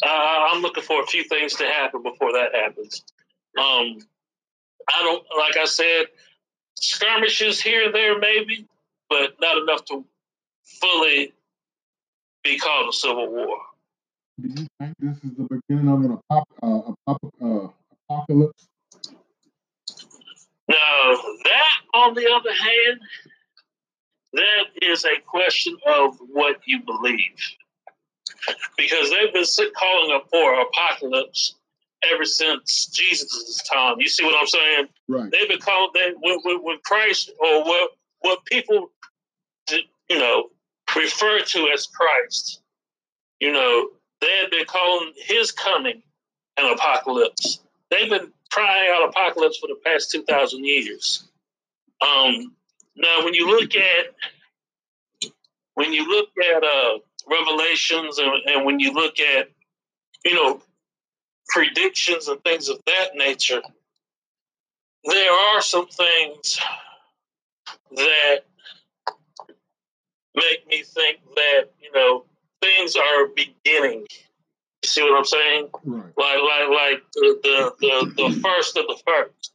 Uh, 0.05 0.49
I'm 0.53 0.63
looking 0.63 0.83
for 0.83 1.03
a 1.03 1.07
few 1.07 1.25
things 1.25 1.55
to 1.55 1.65
happen 1.65 2.03
before 2.03 2.33
that 2.33 2.55
happens. 2.55 3.03
Um, 3.59 3.99
I 4.89 5.03
don't, 5.03 5.25
like 5.39 5.57
I 5.57 5.65
said, 5.65 6.07
skirmishes 6.79 7.61
here 7.61 7.87
and 7.87 7.95
there, 7.95 8.19
maybe, 8.19 8.67
but 9.09 9.37
not 9.41 9.57
enough 9.57 9.85
to 9.87 10.05
fully 10.67 11.33
be 12.43 12.59
called 12.59 12.89
a 12.89 12.93
civil 12.93 13.31
war. 13.31 13.59
Do 14.41 14.49
you 14.49 14.67
think 14.79 14.95
this 14.99 15.17
is 15.25 15.37
the 15.37 15.47
beginning 15.49 15.89
of 15.89 16.05
an 16.05 16.19
apop- 16.31 16.95
uh, 17.07 17.13
uh, 17.43 17.69
apocalypse? 18.11 18.69
Now, 20.69 21.17
that, 21.45 21.73
on 21.95 22.15
the 22.15 22.29
other 22.31 22.53
hand, 22.53 23.01
that 24.33 24.65
is 24.83 25.05
a 25.05 25.21
question 25.25 25.77
of 25.87 26.19
what 26.33 26.57
you 26.67 26.81
believe. 26.85 27.21
Because 28.77 29.11
they've 29.11 29.33
been 29.33 29.73
calling 29.75 30.21
for 30.31 30.61
apocalypse 30.61 31.55
ever 32.13 32.25
since 32.25 32.87
Jesus' 32.87 33.63
time. 33.73 33.97
You 33.99 34.09
see 34.09 34.25
what 34.25 34.35
I'm 34.39 34.47
saying? 34.47 34.87
Right. 35.09 35.31
They've 35.31 35.49
been 35.49 35.61
calling 35.61 35.91
that 35.95 36.13
when, 36.21 36.39
when, 36.43 36.63
when 36.63 36.79
Christ 36.85 37.31
or 37.41 37.65
what 37.65 37.91
what 38.21 38.45
people 38.47 38.91
you 39.71 40.19
know 40.19 40.51
refer 40.95 41.41
to 41.41 41.71
as 41.73 41.87
Christ. 41.87 42.63
You 43.41 43.53
know, 43.53 43.89
they 44.21 44.31
had 44.41 44.51
been 44.51 44.67
calling 44.67 45.13
his 45.17 45.53
coming 45.53 46.03
an 46.57 46.73
apocalypse. 46.73 47.61
They've 47.91 48.09
been 48.09 48.33
crying 48.51 48.91
out 48.95 49.09
apocalypse 49.09 49.59
for 49.59 49.67
the 49.67 49.77
past 49.85 50.11
two 50.11 50.23
thousand 50.23 50.65
years. 50.65 51.29
Um, 52.01 52.55
now, 52.97 53.25
when 53.25 53.35
you 53.35 53.49
look 53.49 53.75
at 53.75 55.31
when 55.75 55.93
you 55.93 56.09
look 56.09 56.29
at 56.55 56.65
uh, 56.65 56.99
Revelations 57.31 58.19
and, 58.19 58.31
and 58.47 58.65
when 58.65 58.81
you 58.81 58.93
look 58.93 59.21
at 59.21 59.49
you 60.25 60.35
know 60.35 60.63
predictions 61.49 62.29
and 62.29 62.43
things 62.43 62.69
of 62.69 62.79
that 62.87 63.15
nature, 63.15 63.63
there 65.05 65.33
are 65.33 65.61
some 65.61 65.87
things 65.89 66.59
that 67.95 68.39
make 70.37 70.67
me 70.69 70.83
think 70.83 71.19
that 71.35 71.71
you 71.81 71.91
know 71.93 72.25
things 72.61 72.95
are 72.97 73.27
beginning. 73.29 74.07
You 74.83 74.89
see 74.89 75.03
what 75.03 75.19
I'm 75.19 75.25
saying? 75.25 75.69
Right. 75.85 76.13
Like 76.17 76.39
like 76.39 76.69
like 76.69 77.03
the 77.15 77.41
the, 77.43 77.73
the, 77.81 78.29
the 78.29 78.41
first 78.41 78.77
of 78.77 78.87
the 78.87 78.99
first. 79.07 79.53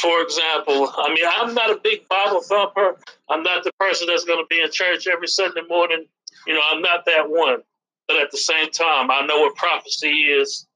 For 0.00 0.22
example, 0.22 0.90
I 0.96 1.12
mean, 1.12 1.26
I'm 1.30 1.54
not 1.54 1.70
a 1.70 1.80
big 1.82 2.08
Bible 2.08 2.40
thumper. 2.40 2.96
I'm 3.28 3.42
not 3.42 3.64
the 3.64 3.72
person 3.78 4.06
that's 4.06 4.24
going 4.24 4.42
to 4.42 4.46
be 4.48 4.60
in 4.60 4.70
church 4.70 5.06
every 5.06 5.28
Sunday 5.28 5.60
morning. 5.68 6.06
You 6.46 6.54
know, 6.54 6.60
I'm 6.64 6.80
not 6.80 7.04
that 7.04 7.28
one. 7.28 7.62
But 8.08 8.16
at 8.16 8.30
the 8.30 8.38
same 8.38 8.70
time, 8.70 9.10
I 9.10 9.26
know 9.26 9.40
what 9.40 9.56
prophecy 9.56 10.08
is. 10.08 10.66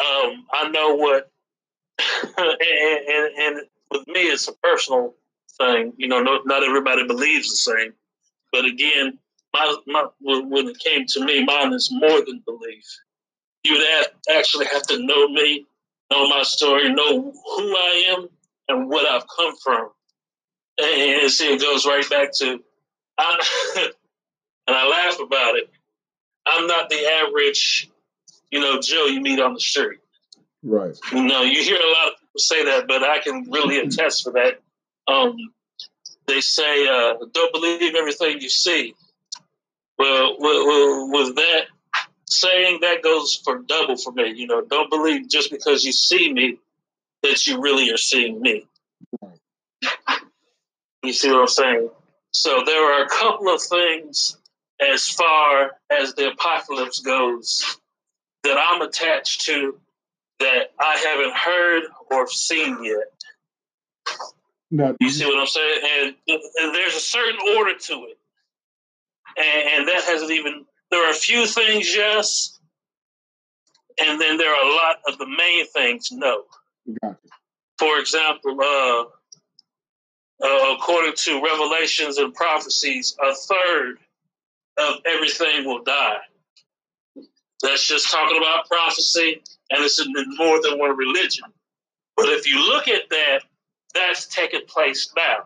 Um, 0.00 0.46
I 0.52 0.68
know 0.68 0.94
what, 0.94 1.30
and, 2.38 2.56
and, 2.60 3.38
and, 3.38 3.66
with 3.90 4.06
me, 4.06 4.20
it's 4.22 4.48
a 4.48 4.52
personal 4.62 5.14
thing. 5.58 5.92
You 5.96 6.08
know, 6.08 6.22
no, 6.22 6.40
not 6.44 6.62
everybody 6.62 7.06
believes 7.06 7.50
the 7.50 7.72
same. 7.72 7.92
But 8.52 8.66
again, 8.66 9.18
my, 9.52 9.76
my, 9.86 10.06
when 10.20 10.68
it 10.68 10.78
came 10.78 11.06
to 11.06 11.24
me, 11.24 11.44
mine 11.44 11.72
is 11.72 11.90
more 11.90 12.24
than 12.24 12.42
belief. 12.44 12.84
You 13.64 13.74
would 13.74 13.86
have, 13.86 14.06
actually 14.36 14.66
have 14.66 14.82
to 14.88 14.98
know 14.98 15.28
me, 15.28 15.66
know 16.10 16.28
my 16.28 16.42
story, 16.42 16.92
know 16.92 17.20
who 17.22 17.76
I 17.76 18.14
am, 18.16 18.28
and 18.68 18.88
what 18.88 19.08
I've 19.08 19.26
come 19.36 19.54
from. 19.62 19.90
And, 20.78 21.22
and 21.22 21.30
see, 21.30 21.54
it 21.54 21.60
goes 21.60 21.86
right 21.86 22.08
back 22.08 22.32
to, 22.38 22.62
I, 23.18 23.76
and 24.66 24.76
I 24.76 24.88
laugh 24.88 25.18
about 25.20 25.56
it. 25.56 25.70
I'm 26.46 26.66
not 26.66 26.88
the 26.88 27.06
average, 27.06 27.90
you 28.50 28.60
know, 28.60 28.80
Joe 28.80 29.06
you 29.06 29.20
meet 29.20 29.40
on 29.40 29.54
the 29.54 29.60
street. 29.60 30.00
Right. 30.62 30.96
You 31.12 31.24
know, 31.24 31.42
you 31.42 31.62
hear 31.62 31.76
a 31.76 31.90
lot 31.90 32.08
of 32.08 32.20
people 32.20 32.38
say 32.38 32.64
that, 32.64 32.86
but 32.86 33.02
I 33.02 33.18
can 33.18 33.50
really 33.50 33.78
attest 33.78 34.24
for 34.24 34.32
that. 34.32 34.60
Um, 35.12 35.36
they 36.26 36.40
say, 36.40 36.86
uh, 36.86 37.14
don't 37.32 37.52
believe 37.52 37.94
everything 37.94 38.40
you 38.40 38.48
see. 38.48 38.94
Well, 39.98 40.36
with, 40.38 41.28
with 41.28 41.36
that 41.36 41.66
saying, 42.28 42.80
that 42.82 43.02
goes 43.02 43.34
for 43.44 43.58
double 43.58 43.96
for 43.96 44.12
me. 44.12 44.32
You 44.34 44.46
know, 44.46 44.62
don't 44.62 44.90
believe 44.90 45.28
just 45.28 45.50
because 45.50 45.84
you 45.84 45.92
see 45.92 46.32
me 46.32 46.58
that 47.22 47.46
you 47.46 47.60
really 47.60 47.90
are 47.92 47.98
seeing 47.98 48.40
me. 48.40 48.66
You 51.02 51.12
see 51.12 51.30
what 51.30 51.40
I'm 51.40 51.48
saying? 51.48 51.90
So 52.30 52.62
there 52.64 53.00
are 53.00 53.04
a 53.04 53.08
couple 53.08 53.48
of 53.48 53.60
things 53.62 54.38
as 54.80 55.06
far 55.08 55.72
as 55.90 56.14
the 56.14 56.30
apocalypse 56.30 57.00
goes 57.00 57.78
that 58.44 58.56
I'm 58.58 58.82
attached 58.82 59.42
to 59.42 59.78
that 60.40 60.72
I 60.80 60.96
haven't 60.96 61.36
heard 61.36 61.82
or 62.10 62.26
seen 62.28 62.82
yet. 62.82 63.11
No, 64.74 64.96
you 65.00 65.10
see 65.10 65.26
what 65.26 65.38
I'm 65.38 65.46
saying? 65.46 65.80
And, 66.00 66.40
and 66.56 66.74
there's 66.74 66.96
a 66.96 67.00
certain 67.00 67.38
order 67.58 67.78
to 67.78 67.92
it, 68.08 68.18
and, 69.36 69.68
and, 69.68 69.88
that 69.88 70.02
hasn't 70.04 70.30
even. 70.30 70.64
There 70.90 71.06
are 71.06 71.10
a 71.10 71.14
few 71.14 71.46
things, 71.46 71.94
yes, 71.94 72.58
and 74.02 74.18
then 74.18 74.38
there 74.38 74.50
are 74.50 74.64
a 74.64 74.74
lot 74.74 74.96
of 75.06 75.18
the 75.18 75.26
main 75.26 75.66
things, 75.66 76.08
no. 76.10 76.44
Gotcha. 77.02 77.18
For 77.78 77.98
example, 77.98 78.58
uh, 78.58 79.04
uh, 80.42 80.74
according 80.74 81.16
to 81.16 81.42
revelations 81.42 82.16
and 82.16 82.34
prophecies, 82.34 83.14
a 83.22 83.34
third 83.34 83.98
of 84.78 84.94
everything 85.04 85.66
will 85.66 85.82
die. 85.82 86.16
That's 87.62 87.86
just 87.86 88.10
talking 88.10 88.38
about 88.38 88.68
prophecy, 88.68 89.42
and 89.70 89.84
it's 89.84 90.00
in 90.00 90.14
more 90.38 90.62
than 90.62 90.78
one 90.78 90.96
religion. 90.96 91.44
But 92.16 92.30
if 92.30 92.48
you 92.48 92.58
look 92.66 92.88
at 92.88 93.10
that, 93.10 93.42
that's 93.94 94.26
taking 94.26 94.66
place 94.66 95.10
now. 95.16 95.44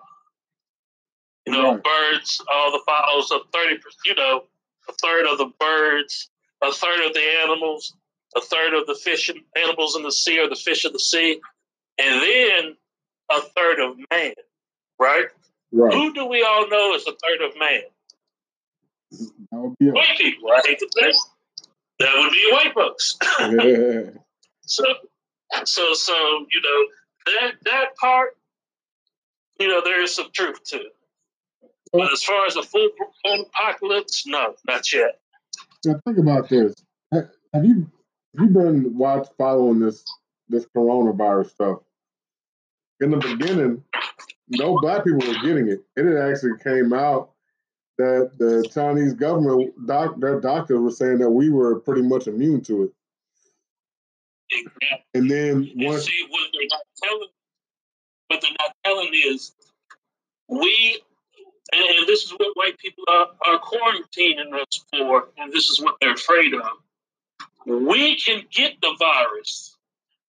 You 1.46 1.52
know, 1.52 1.74
right. 1.74 1.82
birds, 1.82 2.42
all 2.52 2.72
the 2.72 2.82
fowls, 2.86 3.30
of 3.30 3.42
thirty 3.52 3.76
percent. 3.76 4.00
You 4.04 4.14
know, 4.16 4.44
a 4.88 4.92
third 4.92 5.26
of 5.26 5.38
the 5.38 5.50
birds, 5.58 6.28
a 6.62 6.72
third 6.72 7.06
of 7.06 7.14
the 7.14 7.22
animals, 7.42 7.94
a 8.36 8.40
third 8.40 8.74
of 8.74 8.86
the 8.86 8.94
fish 8.94 9.28
and 9.28 9.40
animals 9.56 9.96
in 9.96 10.02
the 10.02 10.12
sea, 10.12 10.40
or 10.40 10.48
the 10.48 10.56
fish 10.56 10.84
of 10.84 10.92
the 10.92 10.98
sea, 10.98 11.40
and 11.98 12.22
then 12.22 12.76
a 13.30 13.40
third 13.40 13.80
of 13.80 13.96
man. 14.10 14.34
Right. 14.98 15.26
Right. 15.72 15.92
Who 15.92 16.14
do 16.14 16.26
we 16.26 16.42
all 16.42 16.68
know 16.68 16.94
is 16.94 17.06
a 17.06 17.12
third 17.12 17.48
of 17.48 17.58
man? 17.58 17.82
That 19.52 19.60
would 19.60 19.78
be 19.78 19.90
White 19.90 20.16
people. 20.16 20.50
I 20.50 20.62
hate 20.64 20.78
to 20.78 20.88
say 20.92 21.12
that 21.98 22.12
would 22.16 22.30
be 22.30 22.50
white 22.52 22.74
folks. 22.74 23.16
yeah. 23.40 24.10
So, 24.68 24.82
so, 25.64 25.94
so 25.94 26.12
you 26.52 26.60
know 26.60 26.86
that 27.26 27.52
that 27.64 27.96
part, 27.96 28.36
you 29.60 29.68
know, 29.68 29.80
there 29.84 30.02
is 30.02 30.14
some 30.14 30.30
truth 30.32 30.62
to 30.64 30.76
it. 30.76 30.96
But 31.92 32.12
as 32.12 32.22
far 32.22 32.46
as 32.46 32.56
a 32.56 32.62
full 32.62 32.88
apocalypse, 33.24 34.26
no, 34.26 34.54
not 34.66 34.92
yet. 34.92 35.20
Now 35.84 36.00
think 36.04 36.18
about 36.18 36.48
this. 36.48 36.74
Have 37.12 37.64
you 37.64 37.90
have 38.36 38.46
you 38.46 38.48
been 38.48 38.96
watch 38.96 39.28
following 39.38 39.80
this 39.80 40.04
this 40.48 40.66
coronavirus 40.76 41.50
stuff? 41.50 41.78
In 43.00 43.10
the 43.10 43.18
beginning, 43.18 43.82
no 44.48 44.78
black 44.80 45.04
people 45.04 45.26
were 45.26 45.46
getting 45.46 45.68
it. 45.68 45.84
And 45.96 46.08
it 46.08 46.16
actually 46.16 46.58
came 46.62 46.92
out 46.92 47.30
that 47.98 48.32
the 48.38 48.68
Chinese 48.72 49.14
government, 49.14 49.74
doc, 49.86 50.18
their 50.18 50.40
doctors 50.40 50.78
were 50.78 50.90
saying 50.90 51.18
that 51.18 51.30
we 51.30 51.50
were 51.50 51.80
pretty 51.80 52.02
much 52.02 52.26
immune 52.26 52.62
to 52.62 52.84
it. 52.84 52.92
Exactly. 54.50 55.04
And 55.14 55.30
then 55.30 55.70
once 55.76 56.06
see 56.06 56.26
what 56.28 56.48
they're 56.52 56.68
not 56.70 56.80
telling, 57.02 57.28
what 58.28 58.40
they're 58.40 58.50
not 58.58 58.76
telling 58.84 59.10
is 59.12 59.52
we, 60.48 61.02
and 61.72 62.06
this 62.06 62.24
is 62.24 62.32
what 62.32 62.56
white 62.56 62.78
people 62.78 63.04
are, 63.08 63.28
are 63.46 63.58
quarantining 63.60 64.54
us 64.54 64.84
for, 64.90 65.28
and 65.38 65.52
this 65.52 65.68
is 65.68 65.80
what 65.80 65.96
they're 66.00 66.14
afraid 66.14 66.54
of. 66.54 66.62
We 67.66 68.16
can 68.16 68.44
get 68.52 68.80
the 68.80 68.94
virus, 68.98 69.76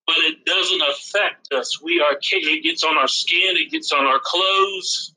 but 0.06 0.16
it 0.18 0.44
doesn't 0.44 0.82
affect 0.90 1.52
us. 1.52 1.80
We 1.80 2.00
are 2.00 2.18
it 2.20 2.62
gets 2.64 2.82
on 2.82 2.96
our 2.96 3.06
skin, 3.06 3.56
it 3.56 3.70
gets 3.70 3.92
on 3.92 4.04
our 4.04 4.18
clothes, 4.20 5.14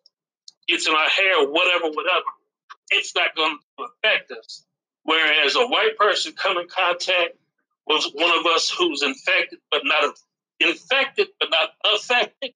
gets 0.67 0.87
in 0.87 0.93
our 0.93 1.09
hair, 1.09 1.47
whatever, 1.49 1.89
whatever 1.89 2.25
it's 2.91 3.15
not 3.15 3.35
going 3.35 3.57
to 3.77 3.85
affect 3.85 4.31
us. 4.31 4.63
Whereas 5.03 5.55
a 5.55 5.65
white 5.65 5.97
person 5.97 6.33
come 6.33 6.57
in 6.57 6.67
contact 6.67 7.35
with 7.87 8.05
one 8.13 8.37
of 8.39 8.45
us 8.45 8.69
who's 8.69 9.01
infected 9.01 9.59
but 9.69 9.81
not 9.83 10.15
infected 10.59 11.27
but 11.39 11.49
not 11.49 11.69
affected, 11.95 12.53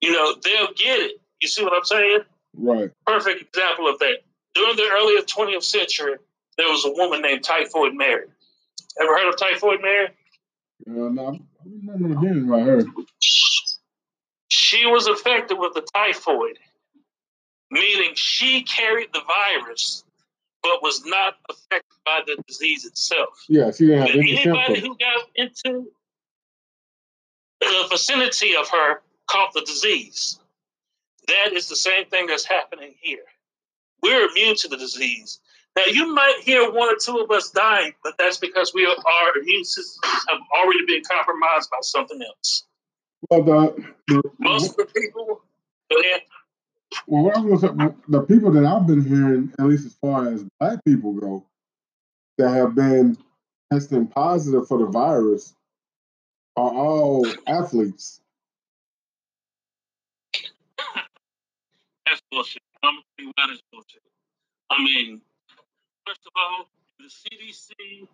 you 0.00 0.12
know, 0.12 0.34
they'll 0.42 0.74
get 0.74 1.00
it. 1.00 1.20
You 1.40 1.48
see 1.48 1.64
what 1.64 1.74
I'm 1.76 1.84
saying? 1.84 2.20
Right. 2.54 2.90
Perfect 3.06 3.42
example 3.42 3.88
of 3.88 3.98
that. 3.98 4.18
During 4.54 4.76
the 4.76 4.88
early 4.94 5.20
20th 5.22 5.62
century, 5.62 6.16
there 6.56 6.68
was 6.68 6.84
a 6.86 6.92
woman 6.92 7.20
named 7.20 7.44
Typhoid 7.44 7.94
Mary. 7.94 8.26
Ever 9.00 9.18
heard 9.18 9.28
of 9.28 9.38
Typhoid 9.38 9.80
Mary? 9.82 10.08
Uh, 10.88 11.10
no, 11.10 11.38
I 11.38 11.64
remember 11.64 12.20
hearing 12.20 12.48
about 12.48 12.62
her. 12.62 12.82
She 14.48 14.86
was 14.86 15.06
affected 15.06 15.58
with 15.58 15.74
the 15.74 15.82
typhoid 15.94 16.58
meaning 17.70 18.12
she 18.14 18.62
carried 18.62 19.08
the 19.12 19.20
virus 19.20 20.04
but 20.66 20.82
was 20.82 21.04
not 21.04 21.34
affected 21.48 21.96
by 22.04 22.20
the 22.26 22.42
disease 22.46 22.84
itself. 22.84 23.44
Yeah, 23.48 23.70
she 23.70 23.86
didn't 23.86 24.06
have 24.06 24.16
any 24.16 24.38
anybody 24.38 24.80
who 24.80 24.96
got 24.96 25.28
into 25.34 25.90
the 27.60 27.86
vicinity 27.90 28.56
of 28.56 28.68
her 28.68 29.00
caught 29.28 29.52
the 29.54 29.62
disease. 29.62 30.40
That 31.28 31.52
is 31.52 31.68
the 31.68 31.76
same 31.76 32.06
thing 32.06 32.26
that's 32.26 32.44
happening 32.44 32.94
here. 33.00 33.24
We're 34.02 34.28
immune 34.28 34.56
to 34.56 34.68
the 34.68 34.76
disease. 34.76 35.40
Now, 35.76 35.84
you 35.90 36.14
might 36.14 36.38
hear 36.42 36.70
one 36.70 36.88
or 36.88 36.96
two 37.00 37.18
of 37.18 37.30
us 37.30 37.50
dying, 37.50 37.92
but 38.02 38.14
that's 38.18 38.38
because 38.38 38.72
we 38.74 38.86
are, 38.86 38.96
our 38.96 39.38
immune 39.38 39.64
systems 39.64 40.24
have 40.28 40.38
already 40.56 40.86
been 40.86 41.02
compromised 41.10 41.70
by 41.70 41.78
something 41.82 42.20
else. 42.22 42.66
Well, 43.30 43.42
the, 43.42 43.84
the, 44.08 44.22
most 44.38 44.70
of 44.70 44.76
the 44.76 44.86
people. 44.86 45.42
Well, 47.06 47.24
what 47.24 47.36
I 47.36 47.40
was 47.40 47.62
gonna 47.62 47.90
say, 47.90 47.94
the 48.08 48.22
people 48.22 48.50
that 48.52 48.64
I've 48.64 48.86
been 48.86 49.04
hearing, 49.04 49.52
at 49.58 49.66
least 49.66 49.86
as 49.86 49.94
far 49.94 50.28
as 50.28 50.44
black 50.60 50.84
people 50.84 51.12
go, 51.14 51.44
that 52.38 52.50
have 52.50 52.74
been 52.74 53.16
testing 53.72 54.06
positive 54.06 54.68
for 54.68 54.78
the 54.78 54.86
virus 54.86 55.54
are 56.56 56.70
all 56.70 57.26
athletes. 57.46 58.20
That's 62.06 62.20
bullshit. 62.30 62.62
I'm 62.82 62.94
gonna 63.18 63.32
tell 63.36 63.48
that's 63.48 63.62
bullshit. 63.72 64.02
I 64.70 64.82
mean, 64.82 65.20
first 66.06 66.20
of 66.26 66.32
all, 66.36 66.68
the 66.98 67.06
CDC 67.06 68.08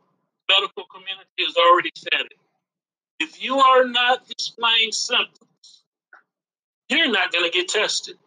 medical 0.49 0.85
community 0.85 1.45
has 1.47 1.57
already 1.57 1.91
said 1.97 2.27
it. 2.27 2.39
If 3.21 3.43
you 3.43 3.59
are 3.59 3.87
not 3.87 4.27
displaying 4.29 4.93
symptoms, 4.93 5.85
you're 6.89 7.11
not 7.11 7.33
going 7.33 7.45
to 7.45 7.51
get 7.51 7.69
tested. 7.69 8.19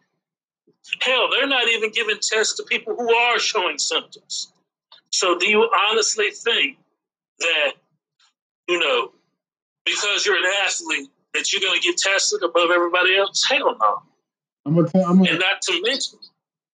Hell, 1.00 1.28
they're 1.30 1.48
not 1.48 1.68
even 1.68 1.90
giving 1.90 2.16
tests 2.20 2.56
to 2.56 2.62
people 2.64 2.94
who 2.96 3.12
are 3.14 3.38
showing 3.38 3.78
symptoms. 3.78 4.52
So, 5.10 5.38
do 5.38 5.48
you 5.48 5.68
honestly 5.90 6.30
think 6.30 6.78
that, 7.40 7.72
you 8.68 8.78
know, 8.78 9.12
because 9.84 10.26
you're 10.26 10.36
an 10.36 10.50
athlete, 10.64 11.08
that 11.34 11.52
you're 11.52 11.60
going 11.60 11.80
to 11.80 11.86
get 11.86 11.96
tested 11.96 12.42
above 12.42 12.70
everybody 12.70 13.16
else? 13.16 13.44
Hell 13.48 13.76
no. 13.80 14.02
I'm 14.64 14.74
gonna 14.74 14.88
tell, 14.88 15.04
I'm 15.04 15.18
gonna, 15.18 15.30
and 15.30 15.38
not 15.38 15.62
to 15.62 15.82
mention, 15.82 16.18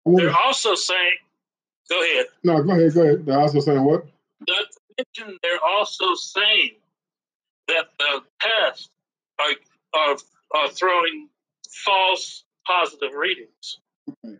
gonna, 0.06 0.16
they're 0.16 0.36
also 0.36 0.74
saying, 0.74 1.16
go 1.90 2.02
ahead. 2.02 2.26
No, 2.42 2.62
go 2.62 2.72
ahead, 2.72 2.94
go 2.94 3.02
ahead. 3.02 3.26
They're 3.26 3.38
also 3.38 3.60
saying 3.60 3.84
what? 3.84 4.06
Not 4.48 4.64
to 4.70 5.04
mention, 5.18 5.38
they're 5.42 5.62
also 5.62 6.14
saying 6.14 6.70
that 7.68 7.86
the 7.98 8.22
tests 8.40 8.88
are, 9.38 10.00
are, 10.00 10.16
are 10.54 10.68
throwing 10.70 11.28
false 11.84 12.44
positive 12.66 13.12
readings. 13.14 13.78
Okay. 14.08 14.36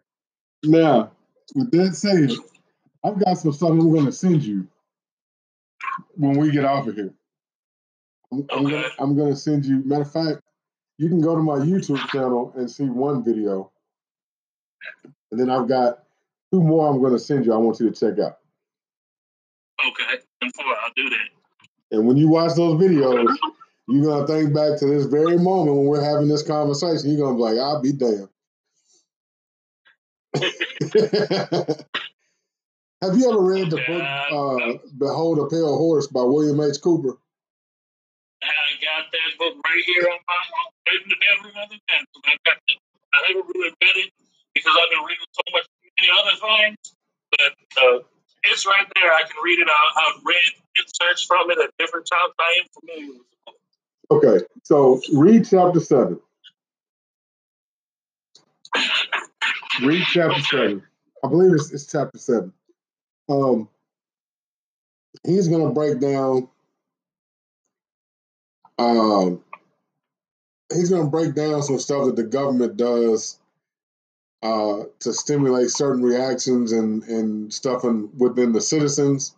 Now, 0.65 1.13
with 1.55 1.71
that 1.73 1.95
said, 1.95 2.31
I've 3.05 3.23
got 3.23 3.39
some 3.39 3.53
stuff 3.53 3.71
I'm 3.71 3.93
going 3.93 4.07
to 4.07 4.13
send 4.13 4.43
you 4.43 4.67
when 6.17 6.39
we 6.39 6.51
get 6.51 6.65
off 6.65 6.87
of 6.87 6.95
here. 6.95 7.13
I'm, 8.33 8.47
I'm, 8.51 8.65
gonna, 8.65 8.89
I'm 8.99 9.17
gonna 9.17 9.37
send 9.37 9.67
you. 9.67 9.83
Matter 9.85 10.03
of 10.03 10.13
fact, 10.13 10.41
you 10.99 11.09
can 11.09 11.21
go 11.21 11.35
to 11.35 11.43
my 11.43 11.57
YouTube 11.57 12.07
channel 12.09 12.53
and 12.57 12.71
see 12.71 12.85
one 12.85 13.25
video, 13.25 13.71
and 15.31 15.39
then 15.41 15.51
I've 15.51 15.69
got 15.69 16.05
two 16.53 16.63
more. 16.63 16.89
I'm 16.89 17.01
going 17.01 17.13
to 17.13 17.19
send 17.19 17.45
you. 17.45 17.53
I 17.53 17.57
want 17.57 17.79
you 17.81 17.91
to 17.91 17.95
check 17.95 18.19
out. 18.25 18.39
Okay, 19.87 20.23
I'll 20.43 20.93
do 20.97 21.11
that. 21.11 21.29
And 21.91 22.07
when 22.07 22.17
you 22.17 22.29
watch 22.29 22.55
those 22.55 22.81
videos, 22.81 23.27
you're 23.89 24.05
gonna 24.05 24.27
think 24.27 24.55
back 24.55 24.79
to 24.79 24.87
this 24.87 25.07
very 25.07 25.37
moment 25.37 25.77
when 25.77 25.87
we're 25.87 26.03
having 26.03 26.29
this 26.29 26.43
conversation. 26.43 27.11
You're 27.11 27.27
gonna 27.27 27.37
be 27.37 27.43
like, 27.43 27.59
"I'll 27.59 27.83
be 27.83 27.93
damned." 27.93 28.29
Have 33.03 33.19
you 33.19 33.29
ever 33.29 33.43
read 33.43 33.69
the 33.69 33.83
book 33.83 34.01
uh, 34.01 34.79
"Behold 34.97 35.39
a 35.41 35.47
Pale 35.47 35.77
Horse" 35.77 36.07
by 36.07 36.23
William 36.23 36.61
H. 36.61 36.81
Cooper? 36.81 37.19
I 38.43 38.49
got 38.81 39.11
that 39.13 39.39
book 39.39 39.55
right 39.61 39.85
here 39.87 40.09
on 40.09 40.19
my 40.25 40.41
right 40.89 41.03
in 41.03 41.09
the 41.09 41.17
bedroom 41.21 41.53
of 41.63 41.69
the. 41.69 41.79
I 42.25 42.37
got 42.47 42.57
it. 42.69 42.79
I 43.13 43.29
haven't 43.29 43.47
really 43.55 43.75
read 43.83 43.97
it 44.07 44.11
because 44.55 44.73
I've 44.73 44.91
been 44.91 45.05
reading 45.05 45.27
so 45.33 45.43
much 45.53 45.67
many 46.01 46.09
other 46.17 46.37
things, 46.41 46.97
but 47.37 47.53
uh, 47.83 47.99
it's 48.45 48.67
right 48.67 48.87
there. 48.95 49.13
I 49.13 49.23
can 49.23 49.37
read 49.45 49.59
it. 49.61 49.69
I, 49.69 50.03
have 50.09 50.23
read 50.25 50.53
inserts 50.79 51.25
from 51.25 51.51
it 51.51 51.59
at 51.59 51.71
different 51.79 52.07
times. 52.07 52.33
I 52.41 52.61
am 52.63 52.67
familiar 52.81 53.13
with 53.13 53.27
it. 53.29 53.55
Okay, 54.11 54.45
so 54.63 55.01
read 55.13 55.47
chapter 55.49 55.81
seven. 55.81 56.21
Read 59.83 60.05
chapter 60.13 60.41
seven. 60.41 60.83
I 61.25 61.29
believe 61.29 61.53
it's, 61.53 61.73
it's 61.73 61.87
chapter 61.87 62.19
seven. 62.19 62.53
Um, 63.29 63.69
he's 65.25 65.49
going 65.49 65.67
to 65.67 65.73
break 65.73 66.01
down 66.01 66.49
um, 68.79 69.43
he's 70.73 70.91
going 70.91 71.03
to 71.03 71.11
break 71.11 71.35
down 71.35 71.63
some 71.63 71.79
stuff 71.79 72.07
that 72.07 72.17
the 72.17 72.25
government 72.25 72.77
does 72.77 73.39
uh, 74.43 74.85
to 75.01 75.13
stimulate 75.13 75.71
certain 75.71 76.03
reactions 76.03 76.73
and 76.73 77.03
and 77.05 77.53
stuff 77.53 77.85
in, 77.85 78.11
within 78.17 78.53
the 78.53 78.61
citizens 78.61 79.37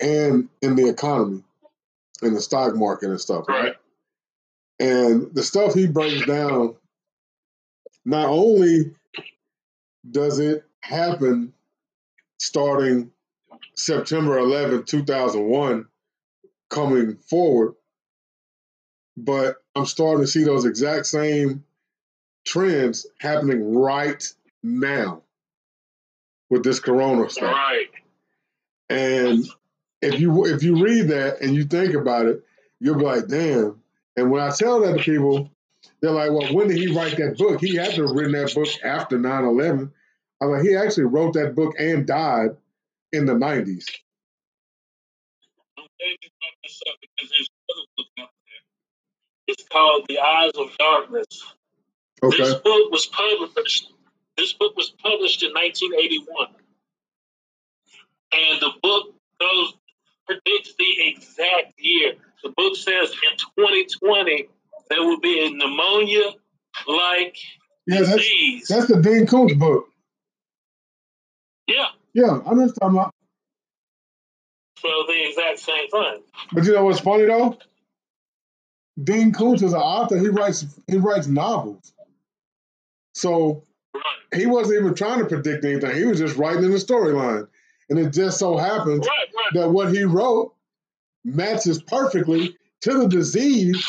and 0.00 0.48
in 0.60 0.74
the 0.74 0.88
economy, 0.88 1.42
in 2.22 2.34
the 2.34 2.40
stock 2.40 2.74
market 2.74 3.10
and 3.10 3.20
stuff, 3.20 3.48
right? 3.48 3.74
And 4.80 5.32
the 5.34 5.42
stuff 5.42 5.72
he 5.72 5.86
breaks 5.86 6.26
down, 6.26 6.74
not 8.04 8.28
only 8.28 8.92
does 10.10 10.38
it 10.38 10.64
happen 10.80 11.52
starting 12.38 13.10
September 13.74 14.38
11, 14.38 14.84
2001, 14.84 15.86
coming 16.68 17.16
forward, 17.16 17.74
but 19.16 19.56
I'm 19.74 19.86
starting 19.86 20.24
to 20.24 20.30
see 20.30 20.44
those 20.44 20.64
exact 20.64 21.06
same 21.06 21.64
trends 22.44 23.06
happening 23.20 23.74
right 23.74 24.22
now 24.62 25.22
with 26.50 26.62
this 26.62 26.80
corona 26.80 27.28
stuff. 27.30 27.54
Right. 27.54 27.86
And 28.90 29.44
if 30.02 30.20
you 30.20 30.44
if 30.44 30.62
you 30.62 30.82
read 30.82 31.08
that 31.08 31.40
and 31.40 31.54
you 31.54 31.64
think 31.64 31.94
about 31.94 32.26
it, 32.26 32.44
you'll 32.80 32.98
be 32.98 33.04
like, 33.04 33.28
damn. 33.28 33.80
And 34.16 34.30
when 34.30 34.42
I 34.42 34.50
tell 34.50 34.80
that 34.80 34.98
to 34.98 35.02
people, 35.02 35.50
they're 36.00 36.10
like, 36.10 36.30
well, 36.30 36.52
when 36.54 36.68
did 36.68 36.78
he 36.78 36.94
write 36.94 37.16
that 37.16 37.36
book? 37.38 37.60
He 37.60 37.76
had 37.76 37.92
to 37.94 38.06
have 38.06 38.16
written 38.16 38.32
that 38.32 38.54
book 38.54 38.68
after 38.82 39.18
9-11. 39.18 39.90
I'm 40.40 40.50
like, 40.50 40.62
he 40.62 40.76
actually 40.76 41.04
wrote 41.04 41.34
that 41.34 41.54
book 41.54 41.74
and 41.78 42.06
died 42.06 42.50
in 43.12 43.26
the 43.26 43.34
90s. 43.34 43.84
It's 49.46 49.64
called 49.70 50.06
The 50.08 50.18
Eyes 50.18 50.52
of 50.56 50.76
Darkness. 50.78 51.44
Okay. 52.22 52.36
This 52.38 52.54
book 52.54 52.90
was 52.90 53.06
published. 53.06 53.92
This 54.36 54.52
book 54.54 54.76
was 54.76 54.90
published 54.90 55.42
in 55.42 55.52
1981, 55.52 56.48
and 58.32 58.60
the 58.60 58.72
book 58.82 59.14
goes 59.40 59.74
predicts 60.26 60.74
the 60.78 61.08
exact 61.08 61.78
year. 61.78 62.14
The 62.42 62.50
book 62.50 62.76
says 62.76 63.10
in 63.10 63.36
2020 63.56 64.48
there 64.90 65.00
will 65.02 65.20
be 65.20 65.46
a 65.46 65.50
pneumonia 65.50 66.30
like 66.86 67.36
Yeah, 67.86 68.00
that's, 68.00 68.16
disease. 68.16 68.66
that's 68.68 68.86
the 68.86 69.00
Dean 69.00 69.26
Koontz 69.26 69.54
book. 69.54 69.86
yeah, 71.66 71.86
Yeah, 72.12 72.40
I 72.46 72.54
know 72.54 72.62
what 72.66 72.74
talking 72.80 72.98
about. 72.98 73.10
so 74.78 74.88
the 75.06 75.28
exact 75.28 75.58
same 75.60 75.88
thing. 75.88 76.22
But 76.52 76.64
you 76.64 76.72
know 76.72 76.84
what's 76.84 77.00
funny 77.00 77.24
though? 77.26 77.58
Dean 79.02 79.32
Koontz 79.32 79.62
is 79.62 79.72
an 79.72 79.80
author. 79.80 80.18
He 80.18 80.28
writes 80.28 80.64
he 80.86 80.98
writes 80.98 81.26
novels. 81.26 81.92
So 83.14 83.64
Right. 83.94 84.40
he 84.40 84.46
wasn't 84.46 84.80
even 84.80 84.94
trying 84.94 85.20
to 85.20 85.26
predict 85.26 85.64
anything. 85.64 85.94
He 85.96 86.04
was 86.04 86.18
just 86.18 86.36
writing 86.36 86.64
in 86.64 86.70
the 86.72 86.76
storyline. 86.78 87.46
And 87.88 87.98
it 87.98 88.10
just 88.12 88.38
so 88.38 88.56
happens 88.56 89.06
Right, 89.06 89.28
right. 89.36 89.52
that 89.62 89.70
what 89.70 89.92
he 89.94 90.02
wrote 90.04 90.54
matches 91.24 91.80
perfectly 91.82 92.56
to 92.82 92.98
the 92.98 93.08
disease 93.08 93.88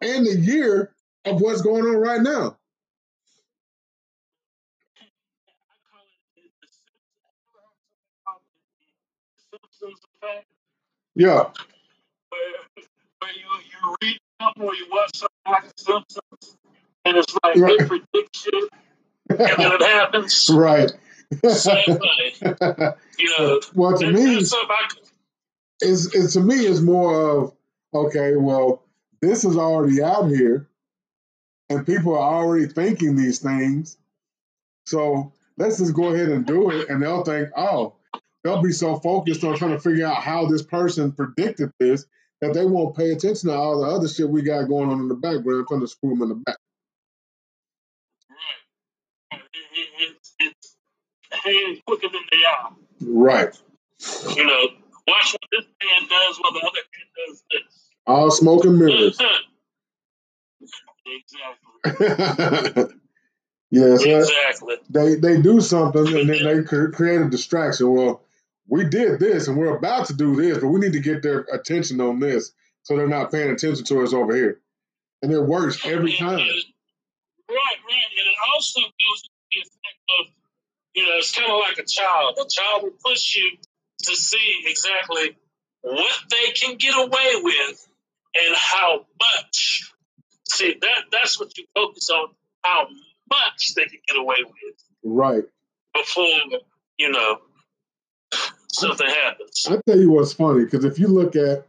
and 0.00 0.26
the 0.26 0.36
year 0.36 0.92
of 1.24 1.40
what's 1.40 1.62
going 1.62 1.84
on 1.84 1.96
right 1.96 2.20
now. 2.20 2.56
I 4.96 5.74
call 5.90 6.00
it 6.36 6.50
the 6.62 6.68
Simpsons 9.52 10.00
effect, 10.22 10.46
Yeah. 11.14 11.50
where, 12.30 12.84
where 13.20 13.32
you, 13.32 13.48
you 13.70 13.96
read 14.02 14.18
something 14.40 14.62
or 14.62 14.74
you 14.74 14.86
watch 14.90 15.10
something 15.16 15.28
like 15.46 15.64
Simpsons, 15.76 16.56
and 17.04 17.16
it's 17.16 17.34
like 17.44 17.56
Right. 17.56 17.78
they 17.78 17.86
predict 17.86 18.36
shit, 18.36 18.54
and 19.30 19.38
then 19.38 19.72
it 19.72 19.82
happens. 19.82 20.50
right. 20.52 20.90
Same 21.48 21.84
thing. 21.84 22.54
You 23.18 23.34
know, 23.38 23.60
well, 23.74 23.96
to 23.98 24.10
me, 24.12 24.34
that's 24.34 24.50
something 24.50 24.68
I 24.70 24.88
it's, 25.82 26.14
it's 26.14 26.32
to 26.34 26.40
me 26.40 26.56
it's 26.56 26.80
more 26.80 27.30
of 27.38 27.52
okay 27.94 28.36
well 28.36 28.82
this 29.22 29.44
is 29.44 29.56
already 29.56 30.02
out 30.02 30.28
here 30.28 30.68
and 31.70 31.86
people 31.86 32.14
are 32.14 32.34
already 32.34 32.66
thinking 32.66 33.16
these 33.16 33.38
things 33.40 33.98
so 34.86 35.32
let's 35.58 35.78
just 35.78 35.94
go 35.94 36.14
ahead 36.14 36.28
and 36.30 36.46
do 36.46 36.70
it 36.70 36.88
and 36.88 37.02
they'll 37.02 37.24
think 37.24 37.48
oh 37.56 37.94
they'll 38.44 38.62
be 38.62 38.72
so 38.72 38.96
focused 38.98 39.44
on 39.44 39.56
trying 39.56 39.72
to 39.72 39.80
figure 39.80 40.06
out 40.06 40.16
how 40.22 40.46
this 40.46 40.62
person 40.62 41.12
predicted 41.12 41.72
this 41.80 42.06
that 42.40 42.54
they 42.54 42.64
won't 42.64 42.96
pay 42.96 43.10
attention 43.10 43.50
to 43.50 43.54
all 43.56 43.80
the 43.80 43.88
other 43.88 44.08
shit 44.08 44.28
we 44.28 44.42
got 44.42 44.68
going 44.68 44.90
on 44.90 45.00
in 45.00 45.08
the 45.08 45.14
background 45.14 45.66
trying 45.68 45.80
to 45.80 45.88
screw 45.88 46.10
them 46.10 46.22
in 46.22 46.28
the 46.30 46.34
back 46.36 46.56
Right. 49.32 49.40
It, 49.40 49.40
it, 49.78 50.16
it's, 50.18 50.34
it's 50.40 50.76
hand 51.44 51.82
quicker 51.86 52.08
than 52.12 52.22
they 52.32 52.44
are. 52.44 52.72
right 53.02 53.56
You 54.36 54.44
know, 54.46 54.68
watch 55.08 55.32
what 55.34 55.50
this 55.52 55.66
hand 55.80 56.08
does 56.10 56.40
while 56.40 56.52
the 56.52 56.60
other 56.60 56.80
hand 56.94 57.10
does 57.28 57.44
this. 57.50 57.79
All 58.06 58.30
smoke 58.30 58.64
and 58.64 58.78
mirrors 58.78 59.18
exactly. 61.06 62.84
yeah 63.70 63.96
so 63.96 64.18
Exactly. 64.18 64.76
they 64.90 65.14
they 65.16 65.40
do 65.40 65.60
something 65.60 66.06
and 66.06 66.28
then 66.28 66.44
they 66.44 66.62
create 66.92 67.20
a 67.20 67.28
distraction. 67.30 67.92
Well, 67.92 68.22
we 68.68 68.84
did 68.84 69.18
this 69.20 69.48
and 69.48 69.56
we're 69.56 69.76
about 69.76 70.06
to 70.06 70.14
do 70.14 70.36
this, 70.36 70.58
but 70.58 70.68
we 70.68 70.80
need 70.80 70.92
to 70.92 71.00
get 71.00 71.22
their 71.22 71.40
attention 71.52 72.00
on 72.00 72.20
this 72.20 72.52
so 72.82 72.96
they're 72.96 73.08
not 73.08 73.30
paying 73.32 73.50
attention 73.50 73.84
to 73.86 74.02
us 74.02 74.12
over 74.12 74.34
here. 74.34 74.60
And 75.22 75.32
it 75.32 75.40
works 75.40 75.84
every 75.84 76.12
time. 76.16 76.38
right, 76.38 76.46
right. 77.48 78.08
And 78.18 78.28
it 78.28 78.36
also 78.54 78.80
goes 78.80 79.22
to 79.22 79.28
the 79.52 79.58
effect 79.60 80.00
of, 80.20 80.26
you 80.94 81.02
know, 81.04 81.16
it's 81.18 81.32
kind 81.36 81.50
of 81.50 81.58
like 81.58 81.78
a 81.78 81.84
child. 81.86 82.38
A 82.40 82.48
child 82.48 82.82
will 82.84 82.92
push 83.04 83.34
you 83.36 83.52
to 84.04 84.16
see 84.16 84.62
exactly 84.66 85.36
what 85.82 86.16
they 86.30 86.52
can 86.52 86.76
get 86.76 86.94
away 86.96 87.32
with 87.42 87.86
and 88.34 88.56
how 88.56 89.06
much. 89.20 89.92
See, 90.48 90.76
that 90.80 91.04
that's 91.12 91.38
what 91.38 91.56
you 91.56 91.64
focus 91.74 92.10
on, 92.10 92.28
how 92.64 92.86
much 93.30 93.74
they 93.76 93.84
can 93.84 93.98
get 94.08 94.18
away 94.18 94.36
with 94.44 94.74
Right. 95.04 95.44
before, 95.94 96.60
you 96.98 97.10
know, 97.10 97.38
something 98.72 99.06
happens. 99.06 99.66
I 99.68 99.80
tell 99.86 99.98
you 99.98 100.10
what's 100.10 100.32
funny 100.32 100.64
because 100.64 100.84
if 100.84 100.98
you 100.98 101.06
look 101.08 101.36
at, 101.36 101.66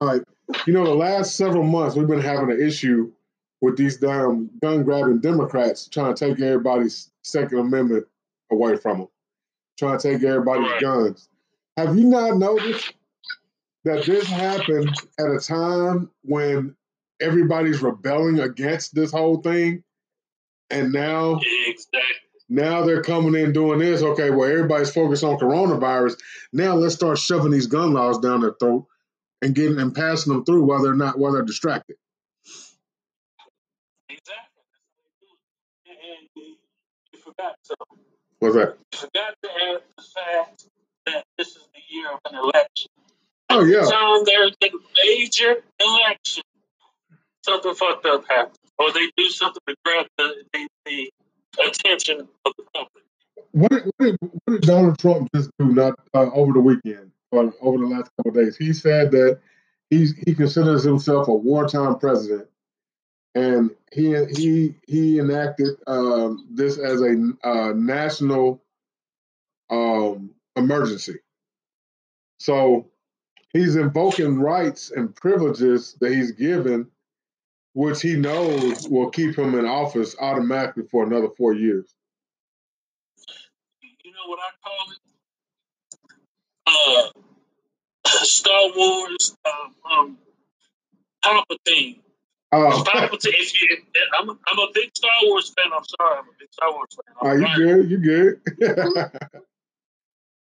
like, 0.00 0.22
you 0.66 0.72
know, 0.72 0.84
the 0.84 0.94
last 0.94 1.36
several 1.36 1.62
months 1.64 1.96
we've 1.96 2.08
been 2.08 2.20
having 2.20 2.50
an 2.50 2.60
issue 2.60 3.12
with 3.60 3.76
these 3.76 3.98
damn 3.98 4.50
gun 4.62 4.84
grabbing 4.84 5.20
Democrats 5.20 5.88
trying 5.88 6.14
to 6.14 6.26
take 6.28 6.40
everybody's 6.40 7.10
Second 7.22 7.58
Amendment 7.58 8.06
away 8.50 8.76
from 8.76 8.98
them, 9.00 9.08
trying 9.78 9.98
to 9.98 10.12
take 10.12 10.22
everybody's 10.22 10.70
Right. 10.70 10.80
guns. 10.80 11.28
Have 11.76 11.96
you 11.96 12.04
not 12.04 12.38
noticed 12.38 12.94
that 13.88 14.06
this 14.06 14.26
happened 14.28 14.90
at 15.18 15.26
a 15.30 15.40
time 15.40 16.10
when 16.22 16.76
everybody's 17.20 17.82
rebelling 17.82 18.40
against 18.40 18.94
this 18.94 19.12
whole 19.12 19.38
thing, 19.42 19.84
and 20.70 20.92
now 20.92 21.40
Exactly. 21.66 22.00
now 22.48 22.84
they're 22.84 23.02
coming 23.02 23.40
in 23.40 23.52
doing 23.52 23.80
this. 23.80 24.02
Okay, 24.02 24.30
well, 24.30 24.50
everybody's 24.50 24.92
focused 24.92 25.24
on 25.24 25.38
coronavirus. 25.38 26.18
Now 26.52 26.74
let's 26.76 26.94
start 26.96 27.18
shoving 27.18 27.52
these 27.52 27.66
gun 27.68 27.94
laws 27.94 28.18
down 28.18 28.42
their 28.42 28.54
throat 28.60 28.86
and 29.42 29.54
getting 29.54 29.78
and 29.80 29.94
passing 29.94 30.32
them 30.32 30.44
through 30.44 30.64
while 30.64 30.82
they're 30.82 30.94
not 30.94 31.18
while 31.18 31.32
they're 31.32 31.42
distracted. 31.42 31.96
Exactly. 34.10 34.62
And 35.86 36.28
you 36.36 36.56
you 37.12 37.18
forgot 37.20 37.56
something. 37.62 38.04
What's 38.40 38.54
that? 38.56 38.76
You 38.92 38.98
forgot 38.98 39.34
to 39.42 39.50
add 39.50 39.82
the 39.96 40.02
fact 40.02 40.64
that 41.06 41.24
this 41.38 41.48
is 41.48 41.68
the 41.74 41.80
year 41.94 42.08
of 42.12 42.20
an 42.32 42.38
election. 42.38 42.90
Oh 43.50 43.64
yeah, 43.64 43.80
Time 43.80 44.24
there's 44.24 44.52
a 44.62 44.70
major 45.04 45.56
election, 45.80 46.42
something 47.44 47.74
fucked 47.74 48.04
up 48.06 48.24
happens, 48.28 48.58
or 48.78 48.92
they 48.92 49.10
do 49.16 49.28
something 49.30 49.62
to 49.66 49.74
grab 49.84 50.06
the, 50.18 50.44
the, 50.52 50.68
the 50.84 51.12
attention 51.66 52.28
of 52.44 52.52
the 52.58 52.64
public. 52.74 53.04
what 53.52 53.70
did, 53.70 53.84
what, 53.84 54.06
did, 54.06 54.16
what 54.20 54.52
did 54.52 54.62
Donald 54.62 54.98
Trump 54.98 55.28
just 55.34 55.50
do? 55.58 55.66
Not 55.66 55.94
uh, 56.14 56.30
over 56.32 56.52
the 56.52 56.60
weekend 56.60 57.10
or 57.30 57.52
over 57.60 57.78
the 57.78 57.86
last 57.86 58.10
couple 58.16 58.38
of 58.38 58.44
days. 58.44 58.56
He 58.56 58.72
said 58.72 59.10
that 59.12 59.38
he's 59.90 60.16
he 60.26 60.34
considers 60.34 60.84
himself 60.84 61.28
a 61.28 61.34
wartime 61.34 61.98
president, 61.98 62.48
and 63.34 63.70
he 63.92 64.14
he 64.36 64.74
he 64.86 65.18
enacted 65.18 65.76
um, 65.86 66.46
this 66.50 66.78
as 66.78 67.00
a 67.00 67.32
uh, 67.42 67.72
national 67.74 68.62
um, 69.70 70.30
emergency. 70.56 71.18
So 72.40 72.86
he's 73.52 73.76
invoking 73.76 74.38
rights 74.38 74.90
and 74.90 75.14
privileges 75.14 75.94
that 76.00 76.12
he's 76.12 76.32
given, 76.32 76.88
which 77.74 78.00
he 78.02 78.16
knows 78.16 78.88
will 78.88 79.10
keep 79.10 79.36
him 79.38 79.54
in 79.58 79.66
office 79.66 80.16
automatically 80.20 80.84
for 80.90 81.04
another 81.04 81.28
four 81.36 81.52
years. 81.54 81.94
You 83.82 84.12
know 84.12 84.26
what 84.26 84.38
I 84.40 84.50
call 84.64 84.92
it? 84.92 84.98
Uh, 88.06 88.08
Star 88.24 88.70
Wars, 88.74 89.36
um, 89.44 89.74
um, 89.90 90.18
Palpatine. 91.24 91.98
Oh, 92.50 92.82
Palpatine. 92.86 93.34
If 93.34 93.60
you, 93.60 93.68
I'm, 94.18 94.30
I'm 94.30 94.58
a 94.58 94.68
big 94.74 94.90
Star 94.94 95.10
Wars 95.24 95.52
fan. 95.56 95.70
I'm 95.74 95.84
sorry, 95.84 96.18
I'm 96.18 96.24
a 96.24 96.32
big 96.38 96.48
Star 96.52 96.72
Wars 96.72 96.88
fan. 96.94 97.14
oh 97.20 97.28
I'm 97.28 97.40
you 97.40 97.54
good? 97.66 97.90
You 97.90 97.98
good? 97.98 98.40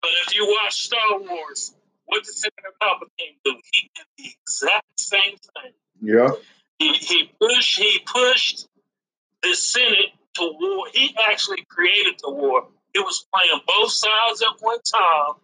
But 0.04 0.12
if 0.26 0.34
you 0.34 0.44
watch 0.46 0.74
Star 0.82 1.18
Wars, 1.18 1.72
what 2.06 2.24
did 2.24 2.34
Senator 2.34 2.74
Palpatine 2.82 3.36
do? 3.44 3.54
He 3.72 3.90
did 3.94 4.06
the 4.18 4.30
exact 4.42 5.00
same 5.00 5.36
thing. 5.36 5.72
yeah. 6.00 6.30
He, 6.78 6.92
he 6.94 7.30
pushed 7.40 7.78
he 7.78 8.00
pushed 8.04 8.66
the 9.42 9.54
Senate 9.54 10.10
to 10.34 10.52
war. 10.60 10.86
He 10.92 11.14
actually 11.30 11.64
created 11.68 12.14
the 12.22 12.30
war. 12.30 12.66
It 12.94 13.00
was 13.00 13.24
playing 13.32 13.60
both 13.66 13.92
sides 13.92 14.42
at 14.42 14.60
one 14.60 14.80
time 14.82 15.34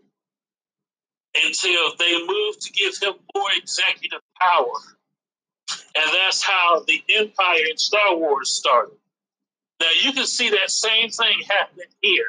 until 1.45 1.97
they 1.99 2.27
moved 2.27 2.63
to 2.63 2.73
give 2.73 2.97
him 2.99 3.15
more 3.35 3.49
executive 3.57 4.21
power. 4.41 4.73
And 5.97 6.11
that's 6.13 6.43
how 6.43 6.83
the 6.87 7.03
empire 7.17 7.65
in 7.71 7.77
Star 7.77 8.17
Wars 8.17 8.51
started. 8.51 8.97
Now 9.81 9.89
you 10.03 10.13
can 10.13 10.27
see 10.27 10.51
that 10.51 10.71
same 10.71 11.11
thing 11.11 11.43
happening 11.49 11.87
here. 12.03 12.27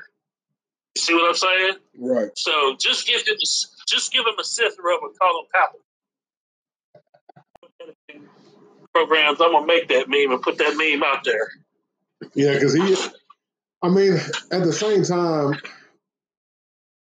You 0.95 1.01
see 1.01 1.13
what 1.13 1.29
I'm 1.29 1.35
saying? 1.35 1.75
Right. 1.97 2.29
So 2.35 2.75
just 2.79 3.07
give 3.07 3.25
him 3.25 3.37
just 3.91 4.11
give 4.11 4.25
him 4.25 4.33
a 4.39 4.43
Sith 4.43 4.75
robe 4.83 5.01
and 5.03 5.19
call 5.19 5.41
him 5.41 5.45
Palpatine. 7.87 8.23
Programs, 8.93 9.39
I'm 9.41 9.51
gonna 9.51 9.65
make 9.65 9.87
that 9.89 10.09
meme 10.09 10.31
and 10.31 10.41
put 10.41 10.57
that 10.57 10.75
meme 10.77 11.03
out 11.03 11.23
there. 11.23 11.49
Yeah, 12.33 12.53
because 12.53 12.73
he. 12.73 12.95
I 13.83 13.89
mean, 13.89 14.13
at 14.51 14.63
the 14.63 14.73
same 14.73 15.03
time, 15.03 15.59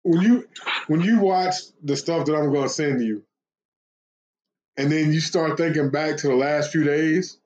when 0.02 0.20
you 0.22 0.48
when 0.86 1.00
you 1.00 1.20
watch 1.20 1.54
the 1.82 1.96
stuff 1.96 2.26
that 2.26 2.34
I'm 2.34 2.52
going 2.52 2.64
to 2.64 2.68
send 2.68 3.02
you, 3.02 3.22
and 4.76 4.90
then 4.90 5.12
you 5.12 5.20
start 5.20 5.56
thinking 5.56 5.90
back 5.90 6.18
to 6.18 6.28
the 6.28 6.34
last 6.34 6.72
few 6.72 6.84
days 6.84 7.38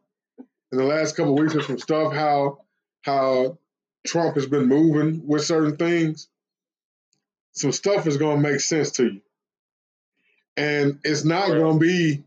and 0.71 0.81
the 0.81 0.85
last 0.85 1.17
couple 1.17 1.35
weeks 1.35 1.55
of 1.55 1.65
some 1.65 1.79
stuff, 1.79 2.13
how 2.13 2.61
how 3.03 3.59
Trump 4.07 4.37
has 4.37 4.47
been 4.47 4.67
moving 4.67 5.27
with 5.27 5.45
certain 5.45 5.77
things, 5.77 6.29
some 7.53 7.73
stuff 7.73 8.07
is 8.07 8.17
going 8.17 8.43
to 8.43 8.49
make 8.51 8.61
sense 8.61 8.93
to 8.93 9.05
you, 9.05 9.21
and 10.57 10.99
it's 11.05 11.25
not 11.25 11.49
Right. 11.51 11.59
going 11.59 11.79
to 11.79 11.87
be 11.87 12.25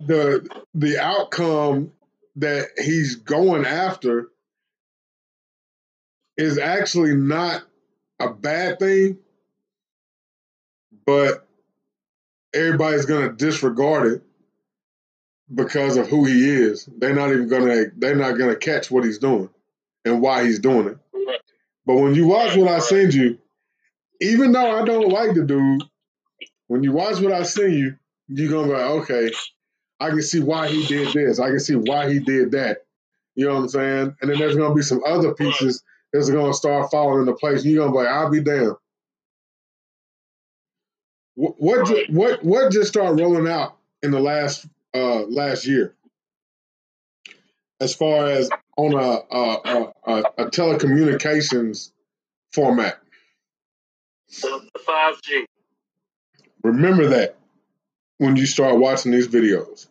the 0.00 0.48
the 0.74 0.98
outcome 0.98 1.92
that 2.36 2.68
he's 2.76 3.16
going 3.16 3.64
after 3.64 4.28
is 6.36 6.58
actually 6.58 7.14
not 7.14 7.62
a 8.20 8.28
bad 8.28 8.78
thing, 8.78 9.18
but 11.06 11.46
everybody's 12.52 13.06
going 13.06 13.28
to 13.28 13.34
disregard 13.36 14.12
it 14.12 14.22
because 15.54 15.96
of 15.96 16.08
who 16.08 16.24
he 16.24 16.50
is. 16.50 16.88
They're 16.98 17.14
not 17.14 17.30
even 17.30 17.48
going 17.48 17.66
to 17.66 17.92
they're 17.96 18.16
not 18.16 18.32
going 18.38 18.50
to 18.50 18.56
catch 18.56 18.90
what 18.90 19.04
he's 19.04 19.18
doing 19.18 19.48
and 20.04 20.20
why 20.20 20.44
he's 20.44 20.58
doing 20.58 20.88
it. 20.88 20.98
Right. 21.12 21.40
But 21.86 21.96
when 21.96 22.14
you 22.14 22.26
watch 22.26 22.56
what 22.56 22.68
I 22.68 22.80
send 22.80 23.14
you, 23.14 23.38
even 24.20 24.52
though 24.52 24.70
I 24.70 24.84
don't 24.84 25.08
like 25.08 25.34
the 25.34 25.42
dude, 25.44 25.82
when 26.74 26.82
you 26.82 26.90
watch 26.90 27.20
what 27.20 27.30
I 27.30 27.44
send 27.44 27.72
you, 27.72 27.94
you're 28.26 28.50
gonna 28.50 28.66
be 28.66 28.72
like, 28.72 28.90
okay, 29.02 29.30
I 30.00 30.08
can 30.08 30.22
see 30.22 30.40
why 30.40 30.66
he 30.66 30.84
did 30.86 31.12
this. 31.12 31.38
I 31.38 31.46
can 31.46 31.60
see 31.60 31.76
why 31.76 32.12
he 32.12 32.18
did 32.18 32.50
that. 32.50 32.78
You 33.36 33.46
know 33.46 33.54
what 33.54 33.60
I'm 33.60 33.68
saying? 33.68 34.16
And 34.20 34.28
then 34.28 34.40
there's 34.40 34.56
gonna 34.56 34.74
be 34.74 34.82
some 34.82 35.00
other 35.06 35.34
pieces 35.34 35.84
that's 36.12 36.30
gonna 36.30 36.52
start 36.52 36.90
falling 36.90 37.20
into 37.20 37.34
place. 37.34 37.62
And 37.62 37.70
you're 37.70 37.84
gonna 37.84 37.96
be 37.96 37.98
like, 37.98 38.08
I'll 38.08 38.28
be 38.28 38.40
damned. 38.40 38.74
What 41.36 41.60
what, 41.60 42.10
what 42.10 42.44
what 42.44 42.72
just 42.72 42.88
started 42.88 43.22
rolling 43.22 43.46
out 43.46 43.76
in 44.02 44.10
the 44.10 44.18
last 44.18 44.66
uh 44.94 45.22
last 45.26 45.68
year? 45.68 45.94
As 47.80 47.94
far 47.94 48.26
as 48.26 48.50
on 48.76 48.94
a 48.94 49.20
a, 49.32 49.60
a, 49.64 49.92
a, 50.06 50.22
a 50.38 50.50
telecommunications 50.50 51.92
format. 52.52 52.98
The, 54.42 54.68
the 54.74 54.80
5G. 54.80 55.44
Remember 56.64 57.06
that 57.08 57.36
when 58.18 58.36
you 58.36 58.46
start 58.46 58.78
watching 58.78 59.12
these 59.12 59.28
videos. 59.28 59.86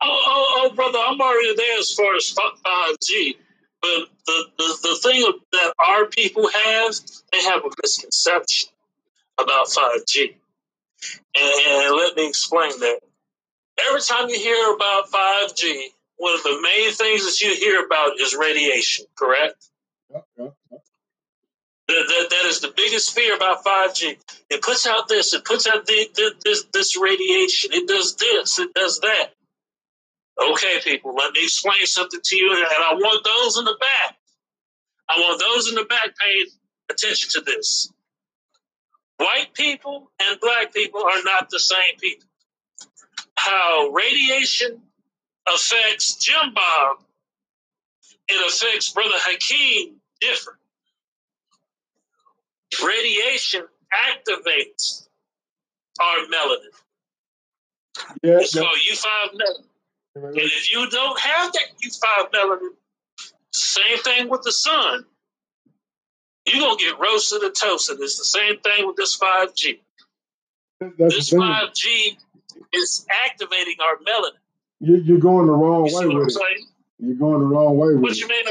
Oh, 0.00 0.22
oh, 0.26 0.70
oh, 0.70 0.74
brother, 0.74 0.98
I'm 0.98 1.20
already 1.20 1.54
there 1.56 1.78
as 1.78 1.92
far 1.92 2.14
as 2.14 2.32
5G. 2.32 3.30
Uh, 3.30 3.38
but 3.82 3.90
the, 4.26 4.44
the, 4.56 4.78
the 4.82 4.98
thing 5.02 5.32
that 5.52 5.74
our 5.86 6.06
people 6.06 6.48
have, 6.48 6.94
they 7.32 7.42
have 7.42 7.64
a 7.64 7.70
misconception 7.82 8.70
about 9.38 9.66
5G. 9.66 10.34
And, 11.36 11.66
and 11.66 11.96
let 11.96 12.16
me 12.16 12.28
explain 12.28 12.78
that. 12.80 13.00
Every 13.88 14.00
time 14.00 14.28
you 14.28 14.38
hear 14.38 14.74
about 14.74 15.10
5G, 15.10 15.86
one 16.16 16.34
of 16.34 16.42
the 16.44 16.60
main 16.62 16.92
things 16.92 17.24
that 17.24 17.40
you 17.40 17.54
hear 17.56 17.84
about 17.84 18.12
is 18.20 18.36
radiation, 18.38 19.06
correct? 19.16 19.70
That, 21.86 22.04
that, 22.08 22.30
that 22.30 22.48
is 22.48 22.60
the 22.60 22.72
biggest 22.74 23.14
fear 23.14 23.36
about 23.36 23.64
5G. 23.64 24.16
It 24.50 24.62
puts 24.62 24.86
out 24.86 25.06
this, 25.06 25.34
it 25.34 25.44
puts 25.44 25.66
out 25.66 25.84
the, 25.84 26.08
the, 26.14 26.34
this, 26.42 26.64
this 26.72 26.96
radiation, 27.00 27.72
it 27.74 27.86
does 27.86 28.16
this, 28.16 28.58
it 28.58 28.72
does 28.74 29.00
that. 29.00 29.34
Okay, 30.50 30.80
people, 30.82 31.14
let 31.14 31.32
me 31.32 31.40
explain 31.42 31.84
something 31.84 32.20
to 32.22 32.36
you, 32.36 32.52
and 32.52 32.84
I 32.84 32.94
want 32.94 33.24
those 33.24 33.58
in 33.58 33.64
the 33.64 33.76
back. 33.78 34.16
I 35.08 35.20
want 35.20 35.40
those 35.40 35.68
in 35.68 35.74
the 35.74 35.84
back 35.84 36.08
paying 36.18 36.46
attention 36.90 37.30
to 37.34 37.40
this. 37.42 37.92
White 39.18 39.54
people 39.54 40.10
and 40.20 40.40
black 40.40 40.72
people 40.74 41.02
are 41.02 41.22
not 41.24 41.50
the 41.50 41.60
same 41.60 41.98
people. 42.00 42.26
How 43.36 43.90
radiation 43.90 44.80
affects 45.52 46.16
Jim 46.16 46.54
Bob, 46.54 46.98
it 48.28 48.52
affects 48.52 48.90
Brother 48.92 49.16
Hakeem 49.16 49.96
different. 50.20 50.58
Radiation 52.82 53.62
activates 53.92 55.06
our 56.00 56.18
melanin. 56.26 56.72
Yeah, 58.22 58.38
It's 58.40 58.54
called 58.54 58.66
U5 58.90 59.04
melanin. 59.34 59.64
And 60.16 60.36
if 60.36 60.72
you 60.72 60.88
don't 60.90 61.18
have 61.18 61.52
that 61.52 61.66
U5 61.84 62.30
melanin, 62.32 62.68
same 63.52 63.98
thing 63.98 64.28
with 64.28 64.42
the 64.42 64.52
sun. 64.52 65.04
You're 66.46 66.60
going 66.60 66.76
to 66.78 66.84
get 66.84 66.98
roasted 67.00 67.42
and 67.42 67.54
toasted. 67.54 67.98
It's 68.00 68.18
the 68.18 68.24
same 68.24 68.58
thing 68.60 68.86
with 68.86 68.96
this 68.96 69.16
5G. 69.18 69.80
that's 70.80 71.14
This 71.14 71.32
5G 71.32 72.16
is 72.72 73.06
activating 73.26 73.76
our 73.82 73.96
melanin. 73.98 74.38
You, 74.80 74.96
you're 74.96 75.18
going 75.18 75.46
the 75.46 75.52
wrong 75.52 75.86
You 75.86 75.96
way 75.96 76.06
what 76.06 76.16
with 76.18 76.28
it. 76.28 76.32
saying? 76.32 76.66
You're 76.98 77.16
going 77.16 77.40
the 77.40 77.46
wrong 77.46 77.76
way 77.78 77.94
with 77.94 78.02
What 78.02 78.12
it. 78.12 78.18
you 78.18 78.28
mean? 78.28 78.44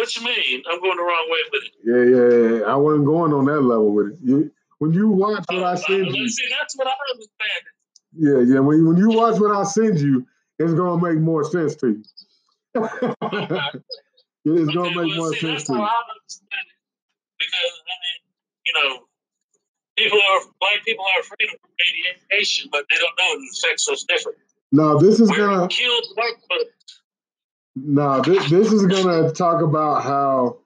What 0.00 0.16
you 0.16 0.24
mean? 0.24 0.62
I'm 0.72 0.80
going 0.80 0.96
the 0.96 1.02
wrong 1.02 1.28
way 1.28 1.38
with 1.52 1.62
it. 1.62 1.72
Yeah, 1.84 2.04
yeah, 2.08 2.56
yeah. 2.64 2.72
I 2.72 2.74
wasn't 2.74 3.04
going 3.04 3.34
on 3.34 3.44
that 3.44 3.60
level 3.60 3.92
with 3.92 4.14
it. 4.14 4.18
You, 4.24 4.50
when 4.78 4.94
you 4.94 5.10
watch 5.10 5.44
what 5.50 5.62
I 5.62 5.72
Uh, 5.72 5.76
send 5.76 6.16
you, 6.16 6.26
see, 6.26 6.48
that's 6.58 6.74
what 6.78 6.86
I 6.86 6.94
understand. 7.12 7.64
yeah, 8.16 8.40
yeah. 8.54 8.60
When 8.60 8.86
when 8.86 8.96
you 8.96 9.10
watch 9.10 9.38
what 9.38 9.54
I 9.54 9.62
send 9.64 10.00
you, 10.00 10.26
it's 10.58 10.72
gonna 10.72 10.96
make 11.06 11.18
more 11.20 11.44
sense 11.44 11.76
to 11.76 11.88
you. 11.88 12.02
it's 12.74 12.96
gonna 14.74 14.88
make 14.88 14.96
well, 15.12 15.20
more 15.20 15.34
see, 15.34 15.40
sense 15.40 15.52
that's 15.52 15.64
to 15.66 15.74
you. 15.74 15.82
I 15.82 15.92
understand 15.92 16.64
it. 16.64 16.72
Because 17.36 17.82
I 17.84 17.96
mean, 18.00 18.20
you 18.64 18.72
know, 18.72 19.04
people 19.98 20.18
are 20.18 20.40
black 20.60 20.82
people 20.86 21.04
are 21.04 21.20
afraid 21.20 21.50
of 21.52 21.58
radiation, 22.32 22.70
but 22.72 22.86
they 22.88 22.96
don't 22.96 23.14
know 23.20 23.36
it 23.36 23.42
affects 23.52 23.86
us 23.90 24.04
different. 24.04 24.38
Now 24.72 24.96
this 24.96 25.20
is 25.20 25.28
Where 25.28 25.40
gonna 25.40 25.68
kills 25.68 26.10
white 26.16 26.40
folks. 26.48 26.72
Now 27.76 28.20
this, 28.20 28.50
this 28.50 28.72
is 28.72 28.86
gonna 28.86 29.32
talk 29.32 29.62
about 29.62 30.02
how 30.02 30.58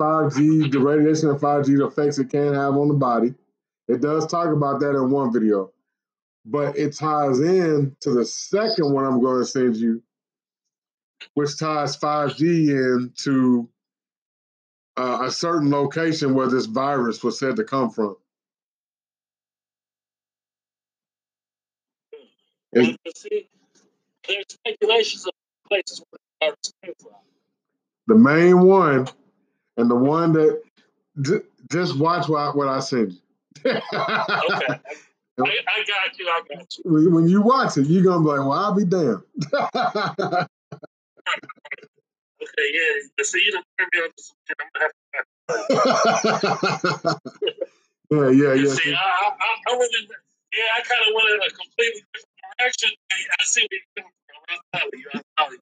5G, 0.00 0.70
the 0.70 0.78
radiation 0.78 1.30
of 1.30 1.40
5G, 1.40 1.78
the 1.78 1.86
effects 1.86 2.18
it 2.18 2.30
can 2.30 2.54
have 2.54 2.76
on 2.76 2.88
the 2.88 2.94
body. 2.94 3.34
It 3.88 4.00
does 4.00 4.26
talk 4.26 4.48
about 4.48 4.80
that 4.80 4.90
in 4.90 5.10
one 5.10 5.32
video, 5.32 5.72
but 6.44 6.76
it 6.76 6.94
ties 6.94 7.40
in 7.40 7.96
to 8.00 8.10
the 8.10 8.24
second 8.24 8.92
one 8.92 9.04
I'm 9.04 9.20
going 9.20 9.40
to 9.40 9.46
send 9.46 9.76
you, 9.76 10.02
which 11.34 11.58
ties 11.58 11.96
5G 11.96 12.68
into 12.70 13.68
uh, 14.96 15.20
a 15.22 15.30
certain 15.30 15.70
location 15.70 16.34
where 16.34 16.48
this 16.48 16.66
virus 16.66 17.22
was 17.22 17.38
said 17.38 17.56
to 17.56 17.64
come 17.64 17.90
from. 17.90 18.16
See, 23.14 23.48
there's 24.26 24.46
speculations 24.48 25.26
places 25.68 26.02
where 26.10 26.52
the 26.52 26.72
came 26.82 26.94
from. 27.00 27.12
the 28.06 28.14
main 28.14 28.60
one 28.60 29.08
and 29.76 29.90
the 29.90 29.94
one 29.94 30.32
that 30.32 30.62
just 31.70 31.98
watch 31.98 32.28
what 32.28 32.38
I, 32.38 32.50
what 32.50 32.68
I 32.68 32.80
send 32.80 33.12
you. 33.12 33.18
Okay, 33.64 33.80
I, 33.92 34.80
I 35.38 35.84
got 35.84 36.18
you. 36.18 36.28
I 36.28 36.40
got 36.48 36.78
you. 36.78 37.10
when, 37.10 37.28
you 37.28 37.42
watch 37.42 37.76
it, 37.76 37.86
you're 37.86 38.04
gonna 38.04 38.20
be 38.20 38.28
like, 38.28 38.38
"Well, 38.40 38.52
I'll 38.52 38.74
be 38.74 38.84
damned." 38.84 39.22
Okay, 42.36 42.68
yeah. 42.72 43.24
See, 43.24 43.42
you 43.44 43.52
don't 43.52 43.64
turn 43.78 43.88
me 43.92 43.98
on 44.00 44.10
to 44.12 44.22
some 44.22 44.36
shit. 44.46 44.56
I'm 44.60 44.68
gonna 44.72 44.84
have 44.84 44.94
to. 47.08 47.20
yeah, 48.12 48.28
yeah, 48.30 48.54
You 48.54 48.68
yeah. 48.68 48.74
see, 48.74 48.92
I, 48.92 49.00
I, 49.00 49.28
I, 49.66 49.76
live 49.76 49.90
in, 49.98 50.06
yeah, 50.52 50.76
I 50.76 50.80
kind 50.84 51.00
of 51.08 51.14
went 51.16 51.28
in 51.32 51.40
a 51.40 51.50
completely 51.50 52.04
different 52.12 52.36
direction. 52.58 52.90
I 53.10 53.44
see 53.44 53.66
where 53.70 53.80
you're. 53.96 54.06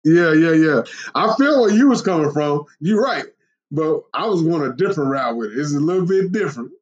Yeah, 0.05 0.33
yeah, 0.33 0.53
yeah. 0.53 0.83
I 1.15 1.35
feel 1.37 1.63
where 1.63 1.73
you 1.73 1.89
was 1.89 2.03
coming 2.03 2.31
from. 2.31 2.67
You're 2.81 3.03
right, 3.03 3.25
but 3.71 4.03
I 4.13 4.27
was 4.27 4.43
going 4.43 4.71
a 4.71 4.75
different 4.75 5.11
route 5.11 5.37
with 5.37 5.53
it. 5.53 5.59
It's 5.59 5.75
a 5.75 5.81
little 5.81 6.07
bit 6.07 6.33
different. 6.33 6.73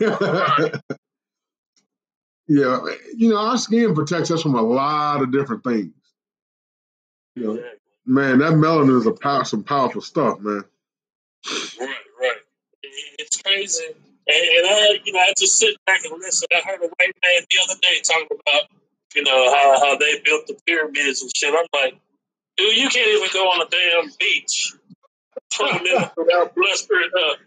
Right. 0.00 0.72
yeah, 2.48 2.80
you 3.16 3.28
know, 3.28 3.36
our 3.36 3.58
skin 3.58 3.94
protects 3.94 4.30
us 4.30 4.42
from 4.42 4.54
a 4.54 4.62
lot 4.62 5.22
of 5.22 5.32
different 5.32 5.64
things. 5.64 5.92
You 7.34 7.42
know, 7.44 7.62
man, 8.06 8.38
that 8.38 8.52
melanin 8.52 8.98
is 8.98 9.06
a 9.06 9.12
power, 9.12 9.44
some 9.44 9.64
powerful 9.64 10.00
stuff, 10.02 10.38
man. 10.40 10.64
Right, 11.80 11.88
right. 12.20 12.36
It's 13.18 13.40
crazy. 13.42 13.84
And, 13.86 14.36
and 14.36 14.66
I, 14.66 14.98
you 15.04 15.12
know, 15.12 15.18
I 15.18 15.32
just 15.36 15.58
sit 15.58 15.76
back 15.86 16.00
and 16.04 16.18
listen. 16.20 16.48
I 16.54 16.60
heard 16.64 16.80
a 16.80 16.88
white 16.88 17.14
man 17.24 17.42
the 17.50 17.58
other 17.64 17.80
day 17.80 18.00
talking 18.02 18.38
about, 18.46 18.62
you 19.14 19.22
know, 19.22 19.50
how, 19.50 19.78
how 19.78 19.96
they 19.96 20.20
built 20.24 20.46
the 20.46 20.56
pyramids 20.66 21.22
and 21.22 21.30
shit. 21.34 21.54
I'm 21.54 21.66
like, 21.72 21.94
dude, 22.56 22.76
you 22.76 22.88
can't 22.88 23.08
even 23.08 23.28
go 23.32 23.44
on 23.44 23.66
a 23.66 23.70
damn 23.70 24.10
beach 24.18 24.74
20 25.54 25.82
minutes 25.82 26.12
without 26.16 26.54
blustering 26.54 27.10
up. 27.30 27.38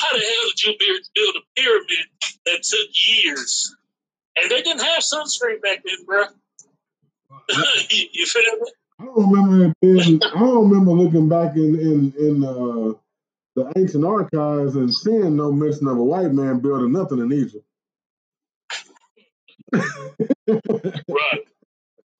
How 0.00 0.12
the 0.12 0.18
hell 0.18 0.50
did 0.50 0.62
you 0.64 1.02
build 1.14 1.36
a 1.36 1.60
pyramid 1.60 2.06
that 2.46 2.62
took 2.62 2.88
years? 3.08 3.76
And 4.36 4.50
they 4.50 4.62
didn't 4.62 4.82
have 4.82 5.02
sunscreen 5.02 5.62
back 5.62 5.82
then, 5.84 6.04
bro. 6.06 6.24
you, 7.90 8.08
you 8.12 8.26
feel 8.26 8.42
me? 8.42 8.72
I 8.98 9.04
don't 9.06 9.32
remember 9.32 9.74
being, 9.80 10.20
I 10.22 10.38
don't 10.38 10.70
remember 10.70 10.92
looking 10.92 11.28
back 11.28 11.56
in 11.56 11.78
in 11.78 12.14
in 12.18 12.44
uh, 12.44 12.94
the 13.56 13.72
ancient 13.76 14.04
archives 14.04 14.76
and 14.76 14.92
seeing 14.92 15.36
no 15.36 15.52
mention 15.52 15.88
of 15.88 15.98
a 15.98 16.02
white 16.02 16.32
man 16.32 16.60
building 16.60 16.92
nothing 16.92 17.18
in 17.18 17.32
Egypt. 17.32 17.64
Right, 20.48 21.44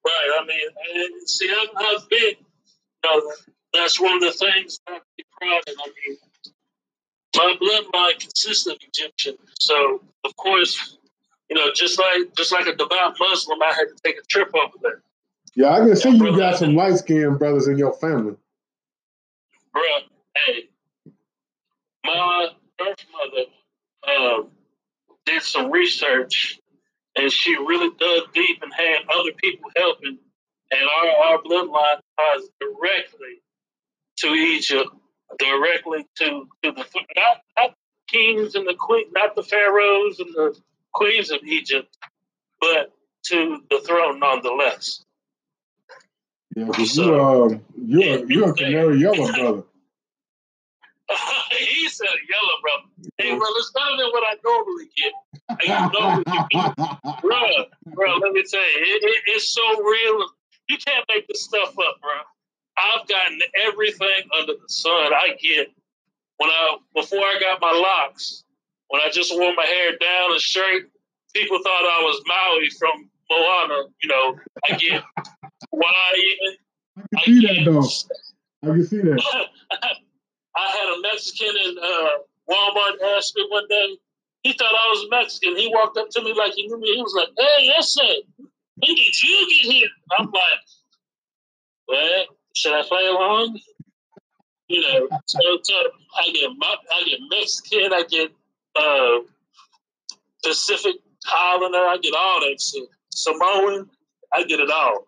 right. 0.04 0.30
I 0.40 0.46
mean, 0.46 1.26
see, 1.26 1.50
I've, 1.50 1.68
I've 1.76 2.08
been. 2.08 2.34
You 3.04 3.10
know, 3.10 3.32
that's 3.74 4.00
one 4.00 4.14
of 4.14 4.20
the 4.20 4.32
things 4.32 4.80
I'm 4.86 5.00
proud 5.38 5.62
of. 5.68 5.74
I 5.78 5.90
mean, 6.08 6.16
my 7.36 7.56
bloodline 7.60 8.18
consists 8.18 8.66
of 8.66 8.76
Egyptian, 8.80 9.36
so 9.60 10.00
of 10.24 10.36
course, 10.36 10.96
you 11.50 11.56
know, 11.56 11.70
just 11.74 11.98
like 11.98 12.34
just 12.36 12.52
like 12.52 12.66
a 12.66 12.74
devout 12.74 13.16
Muslim, 13.18 13.62
I 13.62 13.66
had 13.66 13.88
to 13.88 13.96
take 14.04 14.16
a 14.18 14.22
trip 14.28 14.50
over 14.54 14.76
there. 14.82 15.02
Yeah, 15.54 15.70
I 15.70 15.80
can 15.80 15.94
see 15.96 16.10
you 16.10 16.36
got 16.36 16.58
some 16.58 16.74
light 16.74 16.96
skinned 16.96 17.38
brothers 17.38 17.68
in 17.68 17.78
your 17.78 17.92
family. 17.92 18.36
Bro, 19.72 19.82
hey, 20.46 20.68
my 22.04 22.48
birth 22.78 23.04
mother 23.12 23.46
uh, 24.06 24.42
did 25.26 25.42
some 25.42 25.70
research 25.70 26.60
and 27.16 27.30
she 27.30 27.56
really 27.56 27.90
dug 27.98 28.32
deep 28.32 28.62
and 28.62 28.72
had 28.72 29.02
other 29.14 29.32
people 29.36 29.70
helping. 29.76 30.18
And 30.70 30.80
our, 30.82 31.32
our 31.32 31.42
bloodline 31.42 32.00
ties 32.18 32.48
directly 32.60 33.42
to 34.18 34.28
Egypt, 34.28 34.90
directly 35.38 36.06
to, 36.18 36.48
to 36.62 36.72
the 36.72 36.84
not, 37.16 37.38
not 37.58 37.74
kings 38.08 38.54
and 38.54 38.66
the 38.66 38.74
queen, 38.74 39.06
not 39.12 39.36
the 39.36 39.42
pharaohs 39.42 40.18
and 40.18 40.34
the 40.34 40.58
queens 40.92 41.30
of 41.30 41.40
Egypt, 41.44 41.96
but 42.60 42.92
to 43.26 43.62
the 43.70 43.80
throne 43.86 44.18
nonetheless. 44.20 45.04
Yeah, 46.56 46.70
so, 46.84 47.02
you, 47.02 47.20
um, 47.20 47.64
you're, 47.76 48.30
you're 48.30 48.50
a 48.50 48.54
canary 48.54 48.98
yellow 48.98 49.32
brother. 49.32 49.62
he 51.58 51.88
said 51.88 52.06
yellow 52.06 52.60
brother. 52.62 52.93
Hey, 53.18 53.32
well, 53.32 53.52
it's 53.56 53.70
better 53.70 53.96
than 53.96 54.10
what 54.10 54.24
I 54.26 54.36
normally 54.44 54.90
get. 54.96 55.12
you 55.62 55.68
know, 55.68 56.22
bro, 57.22 57.94
bro, 57.94 58.16
let 58.16 58.32
me 58.32 58.42
tell 58.42 58.60
you, 58.60 58.78
it, 58.78 59.04
it, 59.04 59.22
it's 59.28 59.48
so 59.50 59.62
real. 59.82 60.26
You 60.68 60.78
can't 60.84 61.04
make 61.08 61.28
this 61.28 61.44
stuff 61.44 61.68
up, 61.68 62.00
bro. 62.00 62.10
I've 62.76 63.06
gotten 63.06 63.38
everything 63.66 64.28
under 64.36 64.54
the 64.54 64.68
sun. 64.68 65.12
I 65.14 65.36
get 65.40 65.68
when 66.38 66.50
I 66.50 66.76
before 66.94 67.20
I 67.20 67.36
got 67.40 67.60
my 67.60 67.72
locks, 67.72 68.44
when 68.88 69.00
I 69.00 69.10
just 69.10 69.32
wore 69.34 69.54
my 69.54 69.64
hair 69.64 69.96
down 69.96 70.32
and 70.32 70.40
straight, 70.40 70.84
people 71.34 71.58
thought 71.62 71.84
I 71.84 72.02
was 72.02 72.22
Maui 72.26 72.70
from 72.70 73.10
Moana. 73.30 73.88
You 74.02 74.08
know, 74.08 74.36
I 74.68 74.76
get 74.76 75.02
Hawaiian. 75.70 76.56
I 77.16 77.22
can 77.24 77.24
see 77.24 77.46
that 77.46 77.64
though. 77.64 77.88
I 78.70 78.74
can 78.74 78.86
see 78.86 78.98
that. 78.98 79.46
I 80.56 80.70
had 80.70 80.98
a 80.98 81.02
Mexican 81.02 81.54
in 81.64 81.76
uh, 81.82 82.08
Walmart 82.48 83.16
asked 83.16 83.34
me 83.36 83.46
one 83.48 83.66
day. 83.68 83.96
He 84.42 84.52
thought 84.52 84.74
I 84.74 84.88
was 84.90 85.06
Mexican. 85.10 85.56
He 85.56 85.68
walked 85.72 85.96
up 85.96 86.10
to 86.10 86.22
me 86.22 86.34
like 86.34 86.52
he 86.54 86.66
knew 86.66 86.78
me. 86.78 86.94
He 86.94 87.02
was 87.02 87.14
like, 87.16 87.28
"Hey, 87.38 87.64
yes, 87.64 87.92
sir. 87.92 88.14
When 88.36 88.94
did 88.94 89.22
you 89.22 89.64
get 89.64 89.72
here?" 89.72 89.88
I'm 90.18 90.26
like, 90.26 90.60
"Well, 91.88 92.24
should 92.54 92.74
I 92.74 92.82
play 92.82 93.06
along?" 93.06 93.58
You 94.68 94.80
know, 94.80 95.08
so, 95.26 95.38
so 95.62 95.74
I 96.18 96.30
get 96.30 96.50
I 96.60 97.04
get 97.04 97.20
Mexican. 97.30 97.92
I 97.92 98.02
get 98.08 98.30
uh, 98.76 99.20
Pacific 100.42 100.96
Islander. 101.26 101.78
I 101.78 101.98
get 102.02 102.14
all 102.14 102.40
that 102.40 102.60
shit. 102.60 102.88
Samoan. 103.10 103.88
I 104.32 104.44
get 104.44 104.60
it 104.60 104.70
all. 104.70 105.06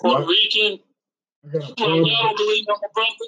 Puerto 0.00 0.26
Rican. 0.26 0.80
Y'all 1.52 1.74
don't 1.76 2.36
believe 2.36 2.64
I'm 2.68 2.76
a 2.76 2.92
brother? 2.92 3.26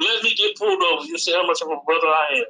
Let 0.00 0.22
me 0.24 0.34
get 0.34 0.56
pulled 0.56 0.82
over. 0.82 1.04
You 1.04 1.18
see 1.18 1.32
how 1.32 1.46
much 1.46 1.60
of 1.60 1.68
a 1.68 1.76
brother 1.84 2.06
I 2.06 2.38
am. 2.38 2.44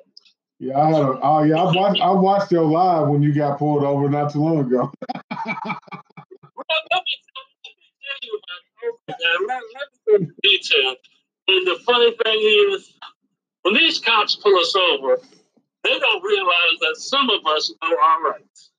Yeah, 0.62 0.78
I 0.78 0.90
had 0.90 1.02
a, 1.02 1.18
oh 1.22 1.42
yeah, 1.42 1.56
I 1.56 1.74
watched 1.74 2.02
I 2.02 2.10
watched 2.10 2.52
your 2.52 2.66
live 2.66 3.08
when 3.08 3.22
you 3.22 3.32
got 3.34 3.58
pulled 3.58 3.82
over 3.82 4.10
not 4.10 4.30
too 4.30 4.40
long 4.40 4.60
ago. 4.60 4.92
And 11.48 11.66
the 11.66 11.78
funny 11.86 12.14
thing 12.24 12.40
is, 12.72 12.92
when 13.62 13.72
these 13.72 14.00
cops 14.00 14.36
pull 14.36 14.54
us 14.56 14.76
over, 14.92 15.18
they 15.82 15.98
don't 15.98 16.22
realize 16.22 16.78
that 16.80 16.96
some 16.98 17.30
of 17.30 17.46
us 17.46 17.72
know 17.82 17.96
our 17.98 18.22
rights. 18.30 18.70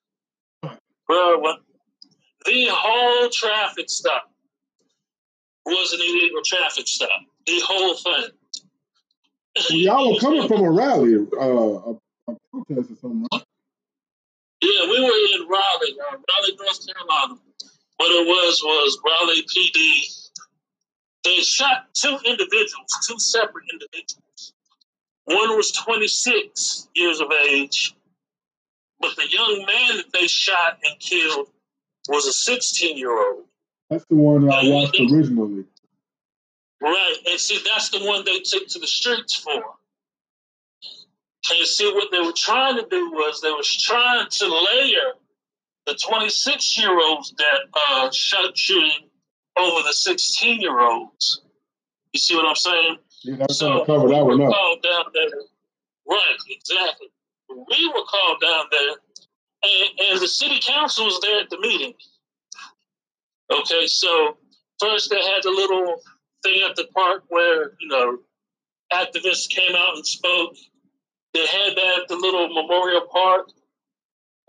Well, 1.10 1.58
the 2.46 2.68
whole 2.70 3.30
traffic 3.30 3.90
stop 3.90 4.32
was 5.66 5.94
an 5.94 6.00
illegal 6.00 6.44
traffic 6.46 6.88
stop. 6.88 7.10
The 7.48 7.60
whole 7.66 7.96
thing. 7.96 8.30
Y'all 9.70 10.14
were 10.14 10.20
coming 10.20 10.48
from 10.48 10.62
a 10.62 10.72
rally, 10.72 11.16
uh, 11.16 11.40
a, 11.40 11.92
a, 12.28 12.38
protest 12.52 12.92
or 12.92 12.96
something, 13.02 13.28
right? 13.32 13.44
Yeah, 14.62 14.86
we 14.86 15.00
were 15.02 15.42
in 15.42 15.48
Raleigh, 15.48 15.98
uh, 16.00 16.18
Raleigh, 16.18 16.56
North 16.58 16.88
Carolina. 16.88 17.40
What 17.98 18.12
it 18.12 18.28
was 18.28 18.62
was 18.64 19.00
Raleigh 19.06 19.44
PD. 19.44 20.18
They 21.24 21.36
shot 21.42 21.88
two 21.94 22.18
individuals, 22.26 22.90
two 23.08 23.20
separate 23.20 23.66
individuals. 23.72 24.54
One 25.26 25.56
was 25.56 25.72
26 25.72 26.90
years 26.96 27.20
of 27.20 27.32
age, 27.50 27.94
but 29.00 29.16
the 29.16 29.30
young 29.30 29.66
man 29.66 29.98
that 29.98 30.12
they 30.14 30.28
shot 30.28 30.80
and 30.84 31.00
killed 31.00 31.50
was 32.08 32.26
a 32.26 32.34
16 32.34 32.98
year 32.98 33.12
old. 33.12 33.46
That's 33.90 34.06
the 34.06 34.16
one 34.16 34.48
that 34.48 34.54
I 34.54 34.70
watched 34.70 35.00
originally. 35.00 35.66
Right, 36.82 37.16
and 37.30 37.40
see, 37.40 37.60
that's 37.72 37.90
the 37.90 38.04
one 38.04 38.26
they 38.26 38.40
took 38.40 38.68
to 38.70 38.80
the 38.80 38.88
streets 38.88 39.36
for. 39.36 39.54
And 39.54 41.68
see, 41.68 41.92
what 41.94 42.10
they 42.12 42.20
were 42.20 42.34
trying 42.36 42.78
to 42.78 42.88
do 42.90 43.12
was 43.12 43.42
they 43.42 43.52
was 43.52 43.70
trying 43.70 44.28
to 44.30 44.48
layer 44.48 45.14
the 45.86 45.96
26 45.96 46.80
year 46.80 47.00
olds 47.00 47.34
that 47.38 47.60
uh, 47.74 48.10
shot 48.12 48.58
shooting 48.58 49.10
over 49.58 49.82
the 49.84 49.94
16 49.94 50.62
year 50.62 50.80
olds. 50.80 51.42
You 52.14 52.20
see 52.20 52.36
what 52.36 52.46
I'm 52.46 52.56
saying? 52.56 52.98
Yeah, 53.24 53.36
that's 53.38 53.60
so 53.60 53.86
cover 53.86 54.08
that 54.08 54.26
we 54.26 54.38
one 54.38 54.42
up. 54.42 54.54
Called 54.54 54.84
down 54.84 55.06
there. 55.14 55.30
Right, 56.08 56.38
exactly. 56.50 57.08
We 57.50 57.88
were 57.90 58.04
called 58.04 58.42
down 58.42 58.66
there, 58.72 58.96
and, 59.64 60.00
and 60.10 60.22
the 60.22 60.28
city 60.28 60.60
council 60.62 61.06
was 61.06 61.20
there 61.22 61.42
at 61.42 61.50
the 61.50 61.60
meeting. 61.60 61.94
Okay, 63.52 63.88
so 63.88 64.38
first 64.80 65.10
they 65.10 65.22
had 65.22 65.44
the 65.44 65.50
little 65.50 66.02
thing 66.44 66.62
at 66.70 66.76
the 66.76 66.88
park 66.94 67.24
where, 67.30 67.72
you 67.80 67.88
know, 67.88 68.20
activists 68.94 69.50
came 69.50 69.76
out 69.76 69.96
and 69.96 70.06
spoke. 70.06 70.56
They 71.34 71.46
had 71.46 71.76
that 71.76 72.00
at 72.04 72.08
the 72.08 72.16
little 72.16 72.50
memorial 72.50 73.08
park. 73.12 73.50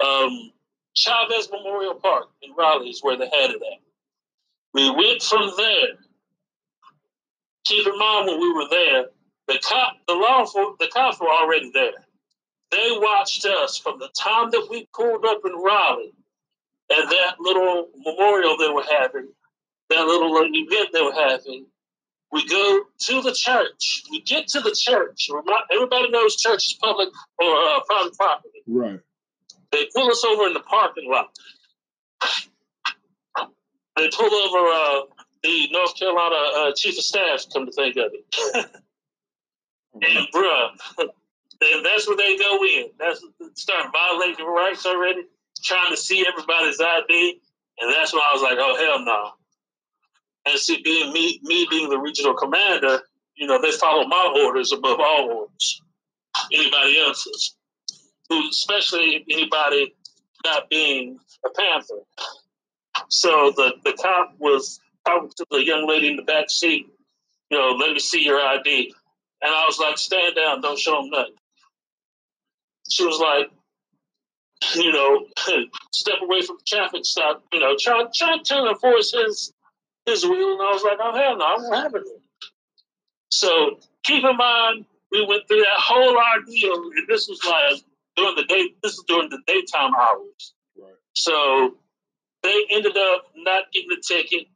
Um, 0.04 0.52
Chavis 0.96 1.50
Memorial 1.50 1.94
Park 1.94 2.28
in 2.42 2.52
Raleigh 2.56 2.90
is 2.90 3.02
where 3.02 3.16
they 3.16 3.26
had 3.26 3.50
it 3.50 3.56
at. 3.56 3.80
We 4.74 4.90
went 4.90 5.22
from 5.22 5.52
there. 5.56 5.98
Keep 7.64 7.86
in 7.86 7.98
mind 7.98 8.26
when 8.26 8.40
we 8.40 8.52
were 8.52 8.68
there, 8.68 9.04
the 9.46 9.58
cop, 9.62 9.94
the 10.08 10.14
law 10.14 10.44
the 10.78 10.88
cops 10.92 11.20
were 11.20 11.28
already 11.28 11.70
there. 11.72 11.92
They 12.70 12.88
watched 12.90 13.44
us 13.44 13.78
from 13.78 13.98
the 13.98 14.08
time 14.08 14.50
that 14.50 14.66
we 14.70 14.88
pulled 14.94 15.24
up 15.24 15.42
in 15.44 15.52
Raleigh 15.52 16.14
and 16.90 17.10
that 17.10 17.36
little 17.38 17.88
memorial 17.96 18.56
they 18.56 18.68
were 18.68 18.84
having, 18.98 19.28
that 19.90 20.06
little 20.06 20.36
event 20.36 20.88
they 20.92 21.02
were 21.02 21.12
having, 21.12 21.66
we 22.32 22.48
go 22.48 22.80
to 22.98 23.22
the 23.22 23.34
church. 23.34 24.04
We 24.10 24.22
get 24.22 24.48
to 24.48 24.60
the 24.60 24.74
church. 24.76 25.28
Everybody 25.70 26.10
knows 26.10 26.36
church 26.36 26.64
is 26.66 26.78
public 26.80 27.08
or 27.38 27.54
uh, 27.54 27.80
private 27.86 28.16
property. 28.16 28.62
Right. 28.66 29.00
They 29.70 29.86
pull 29.94 30.10
us 30.10 30.24
over 30.24 30.46
in 30.46 30.54
the 30.54 30.60
parking 30.60 31.10
lot. 31.10 31.28
they 33.96 34.08
pull 34.10 34.34
over 34.34 34.68
uh, 34.68 35.00
the 35.42 35.68
North 35.72 35.98
Carolina 35.98 36.36
uh, 36.56 36.72
chief 36.74 36.96
of 36.96 37.04
staff. 37.04 37.44
Come 37.52 37.66
to 37.66 37.72
think 37.72 37.96
of 37.96 38.12
it, 38.12 38.24
and 39.94 40.26
bruh, 40.34 40.70
and 40.98 41.84
that's 41.84 42.06
where 42.06 42.16
they 42.16 42.36
go 42.38 42.64
in. 42.64 42.86
That's 42.98 43.24
starting 43.54 43.90
violating 43.92 44.46
rights 44.46 44.86
already, 44.86 45.22
trying 45.64 45.90
to 45.90 45.96
see 45.96 46.24
everybody's 46.26 46.80
ID, 46.80 47.40
and 47.80 47.92
that's 47.92 48.12
when 48.12 48.22
I 48.22 48.30
was 48.32 48.42
like, 48.42 48.58
oh 48.58 48.76
hell 48.76 49.04
no. 49.04 49.32
And 50.46 50.58
see, 50.58 50.82
being 50.82 51.12
me, 51.12 51.40
me 51.42 51.66
being 51.70 51.88
the 51.88 51.98
regional 51.98 52.34
commander, 52.34 53.00
you 53.36 53.46
know, 53.46 53.60
they 53.60 53.70
follow 53.72 54.06
my 54.06 54.42
orders 54.44 54.72
above 54.72 54.98
all 55.00 55.30
orders, 55.30 55.82
anybody 56.52 57.00
else's, 57.00 57.56
especially 58.50 59.24
anybody 59.30 59.94
not 60.44 60.68
being 60.68 61.18
a 61.44 61.50
Panther. 61.50 62.00
So 63.08 63.52
the, 63.56 63.74
the 63.84 63.96
cop 64.00 64.34
was 64.38 64.80
talking 65.06 65.30
to 65.36 65.46
the 65.50 65.64
young 65.64 65.88
lady 65.88 66.08
in 66.08 66.16
the 66.16 66.22
back 66.22 66.50
seat, 66.50 66.86
you 67.50 67.58
know, 67.58 67.70
let 67.78 67.92
me 67.92 67.98
see 67.98 68.24
your 68.24 68.40
ID. 68.40 68.94
And 69.42 69.52
I 69.52 69.66
was 69.66 69.78
like, 69.78 69.98
stand 69.98 70.36
down, 70.36 70.60
don't 70.60 70.78
show 70.78 71.02
them 71.02 71.10
nothing. 71.10 71.34
She 72.88 73.04
was 73.04 73.18
like, 73.18 73.50
you 74.76 74.92
know, 74.92 75.26
step 75.92 76.16
away 76.22 76.42
from 76.42 76.56
the 76.56 76.64
traffic 76.66 77.04
stop, 77.04 77.42
you 77.52 77.60
know, 77.60 77.76
try, 77.78 78.04
try 78.14 78.38
to 78.42 78.68
enforce 78.68 79.12
his 79.12 79.52
his 80.06 80.24
wheel. 80.24 80.52
And 80.52 80.62
I 80.62 80.72
was 80.72 80.82
like, 80.82 80.98
oh, 81.00 81.14
hell 81.14 81.36
no, 81.36 81.44
I 81.44 81.56
won't 81.58 81.74
have 81.74 81.94
it. 81.94 82.02
So 83.30 83.78
keep 84.02 84.24
in 84.24 84.36
mind, 84.36 84.84
we 85.10 85.24
went 85.26 85.46
through 85.48 85.60
that 85.60 85.78
whole 85.78 86.16
ordeal, 86.16 86.90
and 86.96 87.08
this 87.08 87.28
was 87.28 87.42
like 87.44 87.82
during 88.16 88.36
the 88.36 88.44
day, 88.44 88.74
this 88.82 88.92
is 88.92 89.04
during 89.06 89.30
the 89.30 89.40
daytime 89.46 89.92
hours. 89.94 90.54
Right. 90.76 90.94
So 91.14 91.74
they 92.42 92.64
ended 92.70 92.96
up 92.96 93.24
not 93.36 93.64
getting 93.72 93.88
the 93.90 94.02
ticket, 94.06 94.46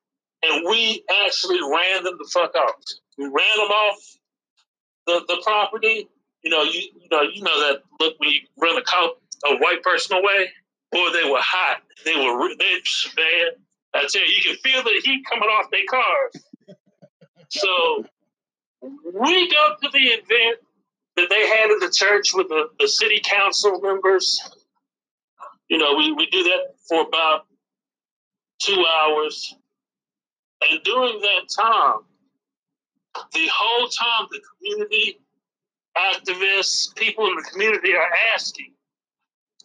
and 0.42 0.64
we 0.68 1.04
actually 1.24 1.60
ran 1.60 2.04
them 2.04 2.18
the 2.18 2.28
fuck 2.32 2.54
off. 2.54 2.74
We 3.18 3.24
ran 3.24 3.56
them 3.56 3.70
off 3.70 4.16
the, 5.06 5.24
the 5.28 5.42
property. 5.44 6.08
You 6.42 6.50
know, 6.50 6.62
you, 6.62 6.80
you 6.80 7.08
know, 7.10 7.22
you 7.22 7.42
know 7.42 7.68
that 7.68 7.82
look 7.98 8.14
when 8.18 8.30
you 8.30 8.40
run 8.56 8.76
a 8.78 8.82
cop 8.82 9.18
a 9.44 9.56
white 9.56 9.82
person 9.82 10.16
away. 10.16 10.50
Boy, 10.92 11.10
they 11.12 11.28
were 11.28 11.40
hot. 11.40 11.82
They 12.04 12.14
were 12.14 12.48
they 12.48 12.80
man. 13.16 13.65
I 13.96 14.06
tell 14.08 14.22
you, 14.22 14.34
you 14.36 14.42
can 14.42 14.56
feel 14.56 14.82
the 14.82 15.00
heat 15.04 15.24
coming 15.30 15.48
off 15.48 15.70
their 15.70 15.86
cars. 15.88 16.44
So 17.48 18.04
we 18.82 19.50
go 19.50 19.74
to 19.82 19.88
the 19.92 19.98
event 19.98 20.58
that 21.16 21.28
they 21.30 21.48
had 21.48 21.70
at 21.70 21.80
the 21.80 21.92
church 21.94 22.34
with 22.34 22.48
the, 22.48 22.68
the 22.78 22.88
city 22.88 23.20
council 23.24 23.80
members. 23.80 24.38
You 25.68 25.78
know, 25.78 25.94
we, 25.96 26.12
we 26.12 26.26
do 26.26 26.42
that 26.44 26.74
for 26.88 27.02
about 27.02 27.46
two 28.60 28.84
hours. 29.00 29.54
And 30.70 30.82
during 30.84 31.20
that 31.20 31.48
time, 31.58 32.00
the 33.32 33.48
whole 33.52 33.88
time 33.88 34.26
the 34.30 34.40
community 34.58 35.20
activists, 35.96 36.94
people 36.96 37.26
in 37.26 37.36
the 37.36 37.48
community 37.50 37.94
are 37.94 38.10
asking 38.34 38.72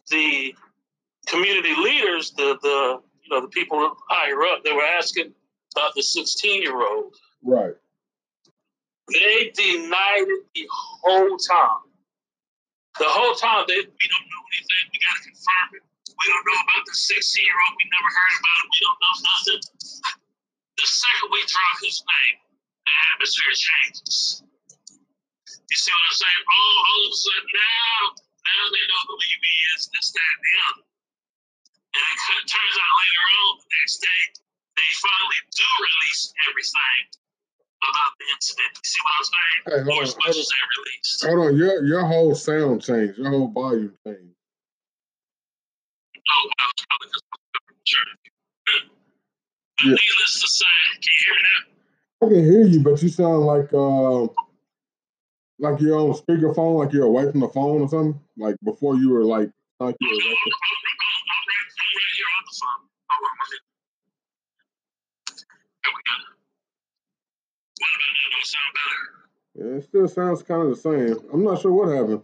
the 0.10 0.56
community 1.28 1.76
leaders, 1.76 2.32
the 2.32 2.58
the 2.62 3.02
you 3.32 3.40
know 3.40 3.42
the 3.48 3.52
people 3.56 3.80
higher 4.12 4.44
up, 4.52 4.64
they 4.64 4.76
were 4.76 4.84
asking 4.84 5.32
about 5.72 5.96
the 5.96 6.04
16 6.04 6.62
year 6.62 6.76
old. 6.76 7.16
Right. 7.44 7.74
They 9.08 9.52
denied 9.56 10.28
it 10.28 10.44
the 10.52 10.68
whole 10.68 11.40
time. 11.40 11.88
The 13.00 13.08
whole 13.08 13.36
time 13.40 13.64
they 13.72 13.80
we 13.80 14.06
don't 14.12 14.28
know 14.28 14.44
anything. 14.52 14.84
We 14.92 15.00
gotta 15.00 15.24
confirm 15.32 15.68
it. 15.80 15.84
We 16.12 16.26
don't 16.28 16.44
know 16.44 16.60
about 16.60 16.84
the 16.84 16.92
16 16.92 17.08
year 17.40 17.56
old. 17.56 17.74
We 17.80 17.88
never 17.88 18.12
heard 18.12 18.36
about 18.36 18.60
it. 18.60 18.68
We 18.68 18.80
don't 18.84 19.00
know 19.00 19.16
nothing. 19.24 19.62
The 20.76 20.88
second 20.88 21.28
we 21.32 21.40
drop 21.48 21.76
his 21.88 22.04
name, 22.04 22.38
the 22.84 22.94
atmosphere 23.16 23.56
changes. 23.56 24.44
You 25.72 25.78
see 25.80 25.92
what 25.96 26.04
I'm 26.04 26.20
saying? 26.20 26.44
Oh, 26.52 26.76
all 26.84 27.02
of 27.08 27.12
a 27.16 27.20
sudden 27.22 27.48
now, 27.48 28.00
now 28.20 28.64
they 28.76 28.84
know 28.92 29.02
who 29.08 29.16
he 29.24 29.56
is, 29.72 29.88
this, 29.88 30.12
that, 30.12 30.32
and 30.36 30.44
the 30.44 30.56
other. 30.68 30.91
And 31.92 32.04
it 32.08 32.48
turns 32.48 32.78
out 32.80 32.94
later 33.04 33.26
on, 33.36 33.52
the 33.60 33.68
next 33.84 33.98
day, 34.00 34.22
they 34.80 34.90
finally 35.04 35.42
do 35.52 35.68
release 35.84 36.32
everything 36.48 37.04
about 37.84 38.12
the 38.16 38.26
incident. 38.32 38.72
You 38.80 38.88
see 38.88 39.02
what 39.04 39.14
I'm 39.20 39.28
saying? 39.28 39.60
Hey, 39.68 39.82
hold 39.84 40.00
on, 40.00 40.16
hold 40.24 40.36
on. 40.36 40.48
Hold 41.28 41.40
on, 41.48 41.58
your 41.58 41.84
your 41.84 42.04
whole 42.06 42.36
sound 42.36 42.82
changed, 42.82 43.18
your 43.20 43.30
whole 43.30 43.52
volume 43.52 43.94
changed. 44.08 44.36
Oh, 46.16 46.44
well, 46.48 46.72
probably 46.88 47.08
because 47.12 47.24
I'm. 47.28 47.42
Yeah. 49.84 49.98
Needless 49.98 50.42
to 50.42 50.48
say, 50.48 50.66
can 50.94 51.02
you 51.02 51.26
hear 51.26 51.34
me 51.34 51.42
now? 51.42 51.62
I 52.22 52.30
can 52.30 52.44
hear 52.46 52.64
you, 52.68 52.80
but 52.84 53.02
you 53.02 53.10
sound 53.10 53.42
like 53.42 53.74
uh, 53.74 54.28
like 55.58 55.82
you're 55.82 55.98
on 55.98 56.14
speakerphone, 56.14 56.78
like 56.78 56.94
you're 56.94 57.06
away 57.06 57.32
from 57.32 57.40
the 57.40 57.50
phone 57.50 57.82
or 57.82 57.90
something. 57.90 58.20
Like 58.38 58.56
before 58.64 58.96
you 58.96 59.10
were 59.10 59.24
like 59.26 59.50
like 59.82 59.96
you 60.00 60.10
were. 60.10 60.16
Like, 60.16 60.24
Yeah, 69.54 69.66
it 69.78 69.84
still 69.84 70.08
sounds 70.08 70.44
kind 70.44 70.62
of 70.64 70.70
the 70.70 70.76
same. 70.76 71.18
I'm 71.34 71.44
not 71.44 71.62
sure 71.62 71.74
what 71.74 71.90
happened. 71.90 72.24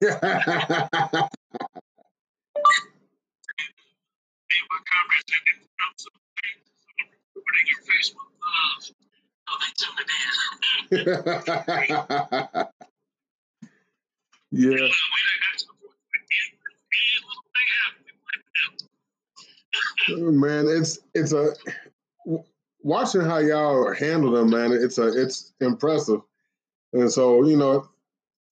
yeah. 14.50 14.88
Oh, 20.10 20.30
man, 20.30 20.66
it's 20.68 20.98
it's 21.14 21.32
a 21.32 21.54
watching 22.82 23.22
how 23.22 23.38
y'all 23.38 23.94
handle 23.94 24.32
them, 24.32 24.50
man. 24.50 24.72
It's 24.72 24.98
a 24.98 25.08
it's 25.20 25.52
impressive, 25.60 26.20
and 26.92 27.10
so 27.10 27.44
you 27.44 27.56
know 27.56 27.88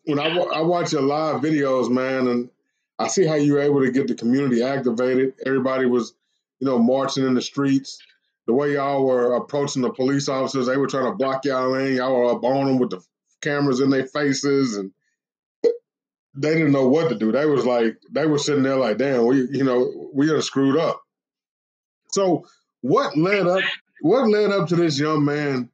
when 0.04 0.18
I 0.18 0.28
I 0.36 0.60
watch 0.62 0.92
your 0.92 1.02
live 1.02 1.42
videos, 1.42 1.90
man, 1.90 2.26
and 2.28 2.50
I 2.98 3.08
see 3.08 3.26
how 3.26 3.34
you 3.34 3.54
were 3.54 3.60
able 3.60 3.80
to 3.80 3.90
get 3.90 4.08
the 4.08 4.14
community 4.14 4.62
activated. 4.62 5.34
Everybody 5.46 5.86
was, 5.86 6.14
you 6.60 6.66
know, 6.66 6.78
marching 6.78 7.26
in 7.26 7.34
the 7.34 7.42
streets. 7.42 7.98
The 8.46 8.52
way 8.52 8.72
y'all 8.72 9.06
were 9.06 9.34
approaching 9.34 9.82
the 9.82 9.92
police 9.92 10.28
officers, 10.28 10.66
they 10.66 10.76
were 10.76 10.88
trying 10.88 11.10
to 11.10 11.16
block 11.16 11.44
y'all 11.44 11.70
lane. 11.70 11.96
Y'all 11.96 12.16
were 12.16 12.32
up 12.32 12.44
on 12.44 12.66
them 12.66 12.78
with 12.78 12.90
the 12.90 13.00
cameras 13.40 13.80
in 13.80 13.90
their 13.90 14.06
faces, 14.06 14.76
and 14.76 14.90
they 16.34 16.54
didn't 16.54 16.72
know 16.72 16.88
what 16.88 17.08
to 17.08 17.14
do. 17.14 17.30
They 17.30 17.46
was 17.46 17.64
like, 17.64 17.96
they 18.10 18.26
were 18.26 18.38
sitting 18.38 18.64
there 18.64 18.76
like, 18.76 18.98
damn, 18.98 19.26
we, 19.26 19.46
you 19.50 19.64
know, 19.64 20.10
we 20.12 20.30
are 20.30 20.40
screwed 20.40 20.76
up. 20.76 21.00
So 22.10 22.46
what 22.80 23.16
led 23.16 23.46
up 23.46 23.62
what 24.02 24.28
led 24.28 24.50
up 24.50 24.68
to 24.68 24.76
this 24.76 24.98
young 24.98 25.24
man 25.24 25.70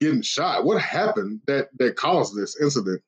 getting 0.00 0.22
shot? 0.22 0.64
What 0.64 0.82
happened 0.82 1.40
that 1.46 1.68
that 1.78 1.96
caused 1.96 2.36
this 2.36 2.60
incident? 2.60 3.02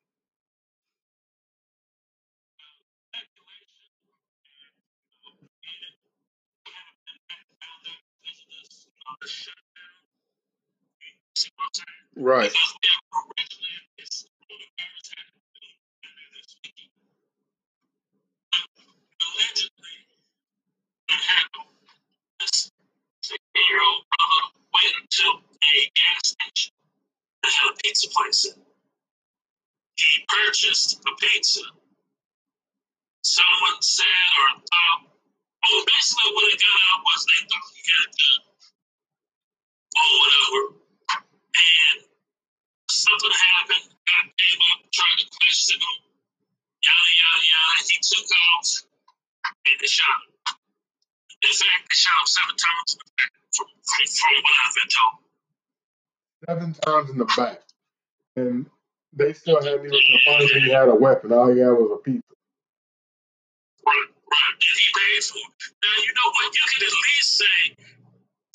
Right. 12.17 12.53
year 23.69 23.83
old 23.83 24.05
brother 24.07 24.43
went 24.73 25.11
to 25.11 25.27
a 25.43 25.75
gas 25.97 26.35
station 26.35 26.73
that 27.43 27.53
had 27.53 27.73
a 27.73 27.77
pizza 27.83 28.09
place 28.15 28.47
in 28.47 28.63
He 29.97 30.27
purchased 30.29 31.01
a 31.07 31.13
pizza. 31.21 31.63
Someone 33.25 33.83
said 33.83 34.31
or 34.39 34.51
thought, 34.61 35.03
oh, 35.67 35.85
basically 35.87 36.33
what 36.35 36.55
it 36.55 36.61
got 36.61 36.81
out 36.95 37.03
was 37.05 37.27
they 37.27 37.43
thought 37.47 37.69
he 37.75 37.83
had 37.91 38.07
a 38.07 38.13
gun 38.17 38.56
or 39.97 40.09
whatever. 40.21 40.61
And 41.57 42.05
something 42.91 43.33
happened, 43.33 43.89
got 44.05 44.29
came 44.37 44.61
up, 44.77 44.85
tried 44.93 45.17
to 45.21 45.27
question 45.41 45.81
him, 45.81 45.97
yada, 46.85 47.13
yada, 47.17 47.41
yada. 47.49 47.79
He 47.89 47.97
took 48.05 48.29
off 48.29 48.69
and 49.65 49.77
they 49.81 49.89
shot 49.89 50.21
him. 50.21 50.37
In 51.43 51.53
fact, 51.53 51.89
they 51.89 51.97
shot 51.97 52.17
him 52.21 52.29
seven 52.29 52.57
times 52.57 52.89
in 52.93 52.99
the 53.01 53.09
back. 53.17 53.33
Seven 56.47 56.69
times 56.75 57.11
in 57.11 57.19
the 57.19 57.29
back. 57.37 57.63
And 58.37 58.67
they 59.13 59.33
still 59.33 59.63
hadn't 59.63 59.87
even 59.87 59.97
confirmed 59.97 60.51
that 60.53 60.63
he 60.63 60.71
had 60.71 60.89
a 60.89 60.95
weapon. 60.95 61.33
All 61.33 61.49
he 61.49 61.61
had 61.61 61.73
was 61.73 61.91
a 61.93 61.97
pizza. 62.05 62.21
Right, 63.87 64.09
right. 64.13 64.53
And 64.53 64.77
he 64.77 64.87
paid 64.93 65.25
for 65.25 65.41
it. 65.41 65.73
Now, 65.81 65.97
you 66.05 66.13
know 66.13 66.29
what? 66.37 66.53
You 66.53 66.65
can 66.69 66.83
at 66.85 66.93
least 66.93 67.31
say, 67.41 67.57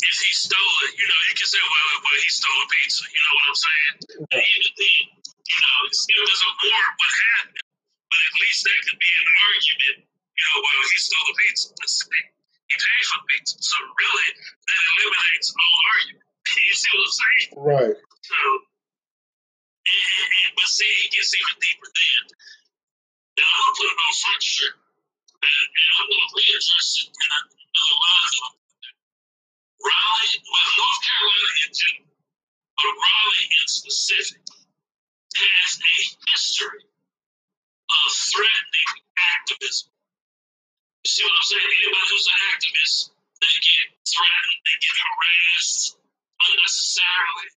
if 0.02 0.18
he 0.18 0.32
stole 0.34 0.78
it, 0.90 0.94
you 0.98 1.06
know, 1.06 1.19
you 1.30 1.36
can 1.38 1.45
say, 1.45 1.61
well, 1.61 1.90
well 2.02 2.18
he 2.18 2.30
stole 2.34 2.61
a 2.61 2.68
pizza. 2.69 3.03
You 3.06 3.22
know 3.22 3.34
what 3.38 3.45
I'm 3.45 3.60
saying? 3.61 3.95
And 4.34 4.41
even 4.41 4.72
then, 4.73 5.02
you 5.22 5.60
know, 5.61 5.78
if 5.86 5.94
there's 6.10 6.44
a 6.48 6.52
warrant, 6.57 6.95
what 6.98 7.14
happened? 7.38 7.61
But 7.61 8.19
at 8.19 8.36
least 8.41 8.60
that 8.65 8.80
could 8.90 8.99
be 8.99 9.11
an 9.14 9.30
argument. 9.30 9.98
You 10.10 10.44
know, 10.49 10.57
well, 10.65 10.90
he 10.90 10.98
stole 10.98 11.26
the 11.30 11.36
pizza. 11.38 11.68
He 11.78 12.76
paid 12.80 13.03
for 13.07 13.19
the 13.22 13.28
pizza. 13.30 13.56
So 13.61 13.78
really, 13.86 14.30
that 14.41 14.82
eliminates 14.98 15.49
all 15.53 15.78
argument. 15.95 16.28
You 16.52 16.76
see 16.76 16.91
what 16.91 17.07
I'm 17.07 17.15
saying? 17.15 17.48
Right. 17.56 17.98
So, 18.28 18.40
and, 19.88 20.28
and, 20.36 20.52
but 20.56 20.68
see, 20.68 20.91
it 21.07 21.15
gets 21.15 21.32
even 21.32 21.57
deeper 21.64 21.88
then. 21.88 22.23
And 23.40 23.45
I'm 23.48 23.56
going 23.56 23.72
to 23.72 23.78
put 23.80 23.88
it 23.88 24.03
on 24.03 24.14
front 24.19 24.44
shirt. 24.44 24.76
And, 24.76 25.64
and 25.72 25.90
I'm 25.95 26.07
going 26.11 26.28
to 26.28 26.32
readdress 26.36 26.88
it 27.02 27.07
in 27.07 27.30
a, 27.32 27.40
in 27.56 27.84
a 27.88 27.95
lot 27.95 28.23
of 28.28 28.61
Raleigh, 29.82 30.38
well, 30.45 30.72
North 30.78 31.02
Carolina 31.02 31.49
in 31.66 31.72
general, 31.74 32.14
but 32.78 32.94
Raleigh 32.94 33.49
in 33.49 33.66
specific, 33.66 34.41
has 35.32 35.72
a 35.82 35.95
history 36.30 36.86
of 36.86 38.08
threatening 38.30 38.91
activism. 39.38 39.90
You 41.02 41.10
see 41.10 41.24
what 41.26 41.34
I'm 41.34 41.48
saying? 41.49 41.66
Anybody 41.66 42.08
who's 42.14 42.30
an 42.30 42.40
activist, 42.53 42.95
they 43.41 43.56
get 43.58 43.88
threatened, 44.06 44.60
they 44.70 44.78
get 44.78 44.95
harassed 45.02 45.98
unnecessarily. 46.45 47.49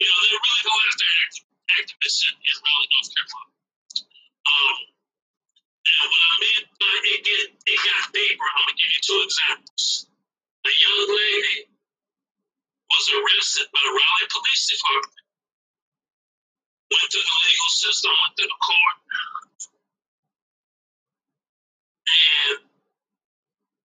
You 0.00 0.06
know, 0.08 0.18
they 0.24 0.32
really 0.40 0.64
go 0.64 0.74
after 0.88 1.06
act- 1.20 1.46
activists 1.84 2.20
in, 2.26 2.34
in 2.38 2.56
Raleigh, 2.64 2.90
North 2.96 3.10
Carolina. 3.12 3.52
Um, 4.48 4.78
and 5.88 6.06
when 6.08 6.22
I 6.22 6.34
mean 6.40 6.62
by 6.80 6.94
it, 7.12 7.20
get, 7.24 7.44
it 7.52 7.78
got 7.84 8.12
deeper, 8.12 8.46
I'm 8.48 8.64
going 8.64 8.72
to 8.72 8.76
give 8.80 8.92
you 8.92 9.02
two 9.04 9.20
examples. 9.24 10.08
A 10.66 10.72
young 10.74 11.04
lady 11.08 11.70
was 12.90 13.04
arrested 13.14 13.66
by 13.70 13.80
the 13.84 13.92
Raleigh 13.94 14.30
Police 14.32 14.64
Department, 14.74 15.22
went 16.90 17.08
through 17.12 17.22
the 17.22 17.38
legal 17.46 17.70
system, 17.72 18.10
went 18.10 18.34
through 18.34 18.50
the 18.50 18.62
court, 18.64 18.98
and 22.08 22.58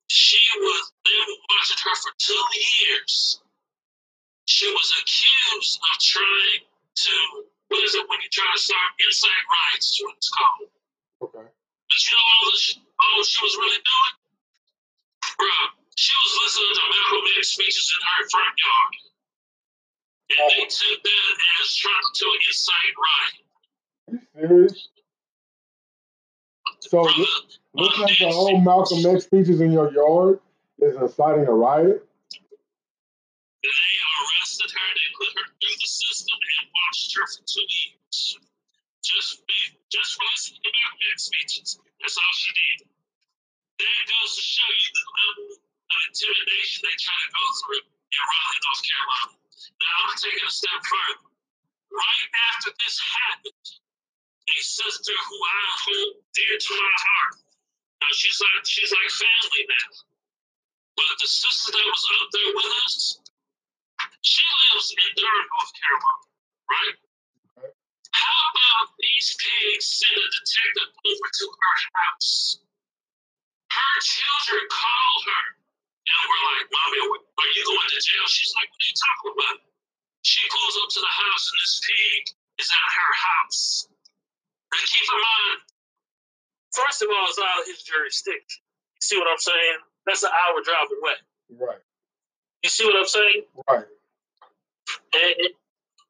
she 0.07 0.39
was, 0.59 0.91
they 1.05 1.13
were 1.13 1.39
watching 1.51 1.81
her 1.83 1.95
for 1.99 2.13
two 2.17 2.43
years. 2.57 3.41
She 4.45 4.67
was 4.71 4.89
accused 4.99 5.79
of 5.79 5.95
trying 6.01 6.63
to, 6.67 7.13
what 7.69 7.83
is 7.83 7.95
it 7.95 8.05
when 8.09 8.19
you 8.21 8.29
try 8.31 8.49
to 8.49 8.59
start 8.59 8.91
inside 8.99 9.43
rights, 9.49 9.87
is 9.93 9.99
what 10.03 10.15
it's 10.17 10.31
called. 10.31 10.69
Okay. 11.23 11.47
But 11.47 11.99
you 12.01 12.11
know 12.17 12.23
all, 12.23 12.45
this, 12.51 12.65
all 12.79 13.23
she 13.23 13.39
was 13.43 13.55
really 13.57 13.81
doing? 13.81 14.15
Bro, 15.37 15.82
she 15.95 16.13
was 16.25 16.33
listening 16.41 16.73
to 16.73 16.85
Malcolm 16.89 17.25
X 17.37 17.47
speeches 17.49 17.87
in 17.93 18.01
her 18.01 18.23
front 18.29 18.55
yard. 18.57 18.93
And 20.33 20.39
oh. 20.41 20.49
they 20.49 20.65
took 20.65 20.99
that 21.03 21.33
as 21.61 21.75
trying 21.75 22.09
to 22.13 22.25
incite 22.47 22.95
riot. 22.97 23.35
Are 24.07 24.13
you 24.13 24.21
serious? 24.33 24.89
So 26.81 27.03
Brother, 27.03 27.25
listen 27.73 28.07
to 28.07 28.35
all 28.35 28.59
Malcolm 28.61 29.05
X 29.05 29.25
speeches 29.25 29.61
in 29.61 29.71
your 29.71 29.91
yard 29.91 30.39
is 30.81 30.95
inciting 30.95 31.47
a 31.47 31.53
riot? 31.53 32.03
They 33.63 33.69
arrested 33.69 34.71
her, 34.75 34.87
they 34.91 35.09
put 35.15 35.31
her 35.39 35.47
through 35.47 35.77
the 35.79 35.87
system 35.87 36.35
and 36.35 36.67
watched 36.73 37.15
her 37.15 37.25
for 37.31 37.43
two 37.47 37.63
years. 37.63 38.39
Just 38.99 39.45
be, 39.47 39.59
just 39.87 40.15
for 40.15 40.25
listening 40.35 40.59
to 40.63 40.71
Malcolm 40.73 41.07
X 41.13 41.29
speeches. 41.31 41.79
That's 42.01 42.17
all 42.17 42.33
she 42.35 42.51
did. 42.51 42.89
That 43.79 44.01
goes 44.09 44.35
to 44.35 44.43
show 44.43 44.67
you 44.67 44.89
the 44.91 45.05
level 45.15 45.63
intimidation 46.09 46.85
they 46.85 46.95
try 46.99 47.17
to 47.17 47.29
go 47.31 47.45
through 47.63 47.83
in 47.85 48.21
Raleigh, 48.23 48.63
North 48.63 48.83
Carolina. 48.83 49.35
Now 49.81 49.95
I'm 50.07 50.17
taking 50.19 50.45
a 50.47 50.53
step 50.53 50.79
further. 50.83 51.27
Right 51.93 52.29
after 52.53 52.69
this 52.73 52.95
happened, 52.97 53.67
a 54.49 54.57
sister 54.59 55.13
who 55.13 55.37
I 55.37 55.61
hold 55.85 56.13
dear 56.33 56.55
to 56.57 56.71
my 56.73 56.93
heart. 56.97 57.35
Now 58.01 58.11
she's 58.11 58.37
like 58.41 58.65
she's 58.65 58.91
like 58.91 59.11
family 59.13 59.63
now. 59.69 59.89
But 60.97 61.13
the 61.21 61.29
sister 61.29 61.71
that 61.73 61.85
was 61.85 62.03
up 62.21 62.27
there 62.33 62.51
with 62.53 62.71
us, 62.85 62.95
she 64.21 64.45
lives 64.45 64.89
in 64.93 65.09
Durham, 65.17 65.47
North 65.49 65.73
Carolina, 65.73 66.25
right? 66.69 66.97
How 68.13 68.39
about 68.53 68.93
these 69.01 69.29
pigs 69.41 69.85
send 69.89 70.17
a 70.17 70.27
detective 70.37 70.91
over 71.01 71.27
to 71.33 71.45
her 71.49 71.77
house? 71.97 72.61
Her 73.73 73.95
children 74.05 74.63
call 74.69 75.13
her, 75.25 75.43
and 76.03 76.23
we're 76.27 76.45
like, 76.51 76.67
Mommy, 76.67 76.99
are 76.99 77.51
you 77.55 77.63
going 77.63 77.89
to 77.89 77.99
jail? 78.03 78.27
She's 78.27 78.53
like, 78.59 78.67
What 78.67 78.81
are 78.83 78.89
you 78.91 78.97
talking 78.99 79.31
about? 79.33 79.57
She 80.23 80.41
pulls 80.47 80.75
up 80.83 80.89
to 80.91 81.01
the 81.03 81.13
house, 81.13 81.43
and 81.51 81.57
this 81.59 81.75
pig 81.83 82.23
is 82.59 82.69
at 82.71 82.89
her 82.95 83.11
house. 83.13 83.87
And 83.91 84.83
keep 84.87 85.07
in 85.07 85.19
mind, 85.19 85.59
first 86.71 87.03
of 87.03 87.07
all, 87.11 87.27
it's 87.27 87.39
out 87.39 87.61
of 87.61 87.67
his 87.67 87.83
jurisdiction. 87.83 88.63
You 88.63 89.03
see 89.03 89.17
what 89.19 89.27
I'm 89.31 89.39
saying? 89.39 89.79
That's 90.07 90.23
an 90.23 90.31
hour 90.31 90.59
drive 90.63 90.89
away. 90.91 91.17
Right. 91.59 91.83
You 92.63 92.69
see 92.69 92.85
what 92.85 92.95
I'm 92.95 93.07
saying? 93.07 93.43
Right. 93.67 93.87
And 95.13 95.31
it, 95.39 95.51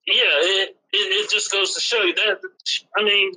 yeah, 0.06 0.34
it, 0.62 0.78
it, 0.94 1.08
it 1.26 1.30
just 1.30 1.52
goes 1.52 1.74
to 1.74 1.82
show 1.82 2.02
you 2.02 2.14
that. 2.16 2.42
I 2.98 3.04
mean, 3.04 3.34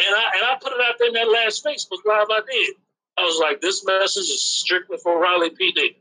and 0.00 0.14
I 0.16 0.24
and 0.34 0.44
I 0.46 0.56
put 0.60 0.72
it 0.72 0.80
out 0.80 0.96
there 0.98 1.08
in 1.08 1.14
that 1.14 1.30
last 1.30 1.64
Facebook 1.64 2.04
live 2.06 2.28
I 2.30 2.40
did. 2.50 2.76
I 3.18 3.22
was 3.22 3.38
like, 3.40 3.60
this 3.60 3.84
message 3.84 4.28
is 4.28 4.42
strictly 4.42 4.98
for 5.02 5.20
Raleigh 5.20 5.50
PD. 5.50 5.96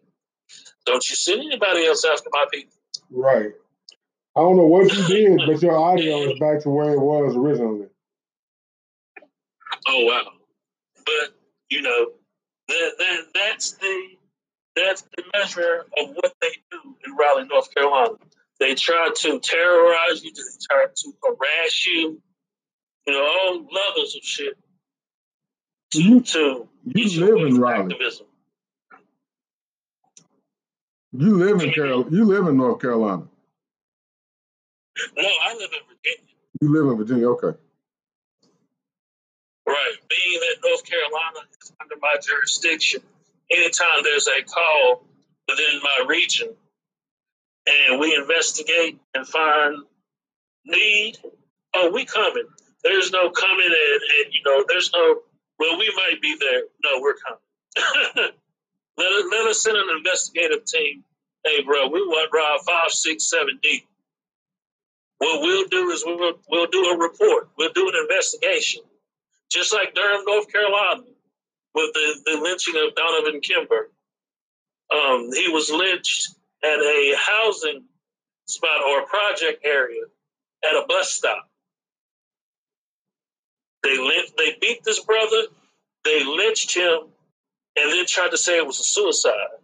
Don't 0.86 1.08
you 1.10 1.16
send 1.16 1.42
anybody 1.42 1.86
else 1.86 2.06
after 2.06 2.30
my 2.32 2.46
people. 2.52 2.74
Right. 3.12 3.52
I 4.36 4.42
don't 4.42 4.58
know 4.58 4.66
what 4.66 4.94
you 4.94 5.06
did, 5.06 5.42
but 5.46 5.62
your 5.62 5.78
audio 5.78 6.20
is 6.32 6.40
back 6.40 6.62
to 6.62 6.70
where 6.70 6.94
it 6.94 7.00
was 7.00 7.36
originally. 7.36 7.88
Oh 9.88 10.06
wow! 10.06 10.32
But 11.06 11.36
you 11.70 11.82
know, 11.82 12.12
that, 12.68 12.92
that 12.98 13.22
that's 13.34 13.74
the 13.74 14.08
that's 14.76 15.02
the 15.16 15.24
measure 15.34 15.86
of 15.98 16.10
what 16.16 16.34
they 16.42 16.52
do 16.72 16.96
in 17.06 17.16
Raleigh, 17.16 17.48
North 17.48 17.74
Carolina. 17.74 18.16
They 18.60 18.76
try 18.76 19.10
to 19.14 19.40
terrorize 19.40 20.24
you. 20.24 20.32
They 20.34 20.42
try 20.70 20.86
to 20.96 21.14
harass 21.24 21.86
you. 21.86 22.22
You 23.08 23.14
know, 23.14 23.26
all 23.26 23.56
levels 23.56 24.16
of 24.16 24.24
shit. 24.24 24.58
To 25.92 26.02
You- 26.04 26.22
to 26.22 26.70
you 26.86 26.94
get 26.94 27.12
you 27.14 27.26
live 27.26 27.48
in 27.48 27.60
Raleigh. 27.60 27.94
activism. 27.94 28.28
You 31.12 31.38
live 31.38 31.62
in 31.62 31.72
Carol. 31.74 32.08
You 32.14 32.26
live 32.26 32.48
in 32.48 32.58
North 32.58 32.80
Carolina. 32.82 33.28
No, 35.16 35.28
I 35.44 35.54
live 35.56 35.72
in 35.74 35.80
Virginia. 35.88 36.34
You 36.62 36.70
live 36.72 36.92
in 36.92 36.98
Virginia. 36.98 37.30
Okay. 37.32 37.58
Right. 39.66 39.96
Being 40.10 40.40
that 40.40 40.58
North 40.64 40.84
Carolina 40.86 41.40
is 41.62 41.72
under 41.82 41.96
my 42.02 42.18
jurisdiction, 42.22 43.02
anytime 43.50 44.04
there's 44.04 44.28
a 44.28 44.44
call 44.44 45.04
within 45.48 45.82
my 45.82 46.06
region 46.08 46.56
and 47.66 48.00
we 48.00 48.16
investigate 48.16 49.00
and 49.16 49.28
find 49.28 49.78
need, 50.66 51.18
oh, 51.76 51.92
we 51.92 52.06
coming. 52.06 52.48
There's 52.84 53.12
no 53.12 53.30
coming 53.32 53.66
and, 53.66 54.02
and 54.26 54.34
you 54.34 54.42
know, 54.46 54.64
there's 54.68 54.92
no, 54.94 55.22
well, 55.60 55.78
we 55.78 55.92
might 55.96 56.22
be 56.22 56.36
there. 56.40 56.64
No, 56.84 57.02
we're 57.02 57.16
coming. 57.16 57.40
let, 58.98 59.08
us- 59.12 59.26
let 59.32 59.48
us 59.48 59.64
send 59.64 59.78
an 59.78 59.90
investigative 59.98 60.66
team. 60.66 61.04
Hey, 61.46 61.64
bro, 61.64 61.88
we 61.88 62.02
want 62.02 62.32
round 62.34 62.62
five, 62.66 62.92
six, 62.92 63.30
seven 63.30 63.60
deep. 63.64 63.88
What 65.20 65.42
we'll 65.42 65.68
do 65.68 65.90
is 65.92 66.04
we'll, 66.06 66.34
we'll 66.50 66.68
do 66.68 66.84
a 66.86 66.98
report. 66.98 67.50
We'll 67.58 67.74
do 67.74 67.88
an 67.90 67.96
investigation 68.10 68.84
just 69.52 69.74
like 69.74 69.96
Durham, 69.96 70.24
North 70.26 70.52
Carolina, 70.52 71.04
with 71.74 71.94
the, 71.94 72.22
the 72.26 72.40
lynching 72.42 72.76
of 72.78 72.96
Donovan 72.96 73.42
Kimber. 73.42 73.90
Um, 74.94 75.30
he 75.34 75.50
was 75.50 75.72
lynched 75.72 76.30
at 76.64 76.80
a 76.80 77.16
housing 77.18 77.84
spot 78.48 78.82
or 78.88 79.06
project 79.08 79.66
area 79.66 80.04
at 80.64 80.76
a 80.76 80.86
bus 80.88 81.12
stop. 81.12 81.49
They 83.84 83.98
lynch, 83.98 84.32
they 84.38 84.56
beat 84.60 84.84
this 84.84 85.04
brother, 85.04 85.44
they 86.04 86.24
lynched 86.24 86.76
him, 86.76 87.00
and 87.78 87.92
then 87.92 88.06
tried 88.06 88.32
to 88.32 88.38
say 88.38 88.58
it 88.58 88.66
was 88.66 88.80
a 88.80 88.84
suicide. 88.84 89.56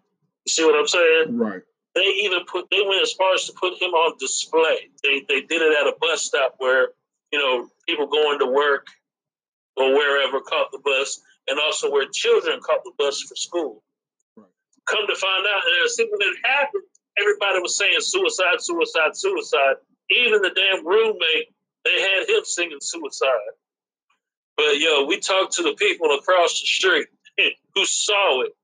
You 0.46 0.52
see 0.52 0.64
what 0.66 0.80
I'm 0.80 0.88
saying? 0.88 1.38
Right. 1.38 1.62
they 1.96 2.02
even 2.24 2.46
put 2.46 2.70
they 2.70 2.82
went 2.88 3.02
as 3.02 3.14
far 3.14 3.34
as 3.34 3.46
to 3.46 3.54
put 3.54 3.82
him 3.82 3.92
on 3.92 4.18
display. 4.20 4.90
They 5.04 5.26
they 5.28 5.42
did 5.42 5.62
it 5.62 5.78
at 5.80 5.88
a 5.88 5.96
bus 6.00 6.24
stop 6.24 6.56
where 6.60 6.90
you 7.32 7.40
know 7.40 7.68
people 7.88 8.08
going 8.08 8.40
to 8.40 8.46
work 8.46 8.88
or 9.76 9.92
wherever 9.94 10.40
caught 10.40 10.72
the 10.72 10.80
bus, 10.80 11.20
and 11.50 11.60
also 11.60 11.92
where 11.92 12.08
children 12.14 12.60
caught 12.62 12.84
the 12.84 12.94
bus 12.98 13.22
for 13.22 13.36
school. 13.36 13.84
Right. 14.38 14.48
Come 14.88 15.08
to 15.08 15.16
find 15.16 15.46
out, 15.46 15.62
and 15.66 15.86
as 15.86 15.96
soon 15.96 16.08
as 16.08 16.20
it 16.20 16.38
happened, 16.46 16.84
everybody 17.20 17.60
was 17.60 17.78
saying 17.78 18.00
suicide, 18.00 18.62
suicide, 18.62 19.16
suicide. 19.16 19.76
Even 20.12 20.42
the 20.42 20.52
damn 20.56 20.86
roommate 20.86 21.50
they 21.84 22.02
had 22.02 22.30
him 22.30 22.44
singing 22.44 22.78
suicide. 22.82 23.54
But 24.58 24.80
yo, 24.80 25.06
we 25.06 25.20
talked 25.20 25.54
to 25.54 25.64
the 25.64 25.74
people 25.74 26.16
across 26.16 26.62
the 26.62 26.68
street 26.68 27.08
who 27.76 27.86
saw 27.86 28.42
it, 28.42 28.56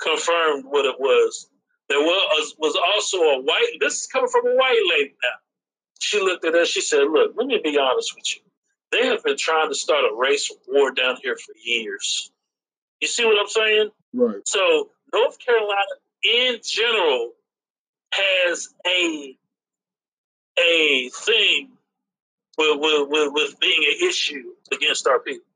confirmed 0.00 0.64
what 0.66 0.84
it 0.84 0.98
was. 0.98 1.48
There 1.88 2.00
was 2.00 2.54
was 2.58 2.76
also 2.94 3.18
a 3.18 3.42
white. 3.42 3.76
This 3.80 4.02
is 4.02 4.06
coming 4.06 4.28
from 4.28 4.46
a 4.46 4.54
white 4.54 4.82
lady 4.90 5.14
now. 5.22 5.38
She 6.00 6.20
looked 6.20 6.44
at 6.44 6.54
us. 6.54 6.68
She 6.68 6.80
said, 6.80 7.04
"Look, 7.10 7.32
let 7.36 7.46
me 7.46 7.60
be 7.62 7.78
honest 7.78 8.14
with 8.14 8.24
you. 8.34 8.42
They 8.92 9.06
have 9.06 9.22
been 9.22 9.36
trying 9.36 9.68
to 9.68 9.74
start 9.74 10.04
a 10.04 10.14
race 10.16 10.50
war 10.68 10.92
down 10.92 11.16
here 11.22 11.36
for 11.36 11.54
years. 11.62 12.30
You 13.00 13.08
see 13.08 13.24
what 13.24 13.38
I'm 13.38 13.48
saying? 13.48 13.90
Right. 14.14 14.46
So 14.46 14.90
North 15.12 15.38
Carolina, 15.38 15.82
in 16.24 16.58
general, 16.64 17.32
has 18.12 18.68
a 18.86 19.36
a 20.58 21.10
thing 21.10 21.75
with, 22.58 22.78
with, 22.80 23.08
with, 23.08 23.32
with 23.32 23.60
being 23.60 23.84
an 23.84 24.08
issue 24.08 24.52
against 24.72 25.06
our 25.06 25.18
people. 25.20 25.46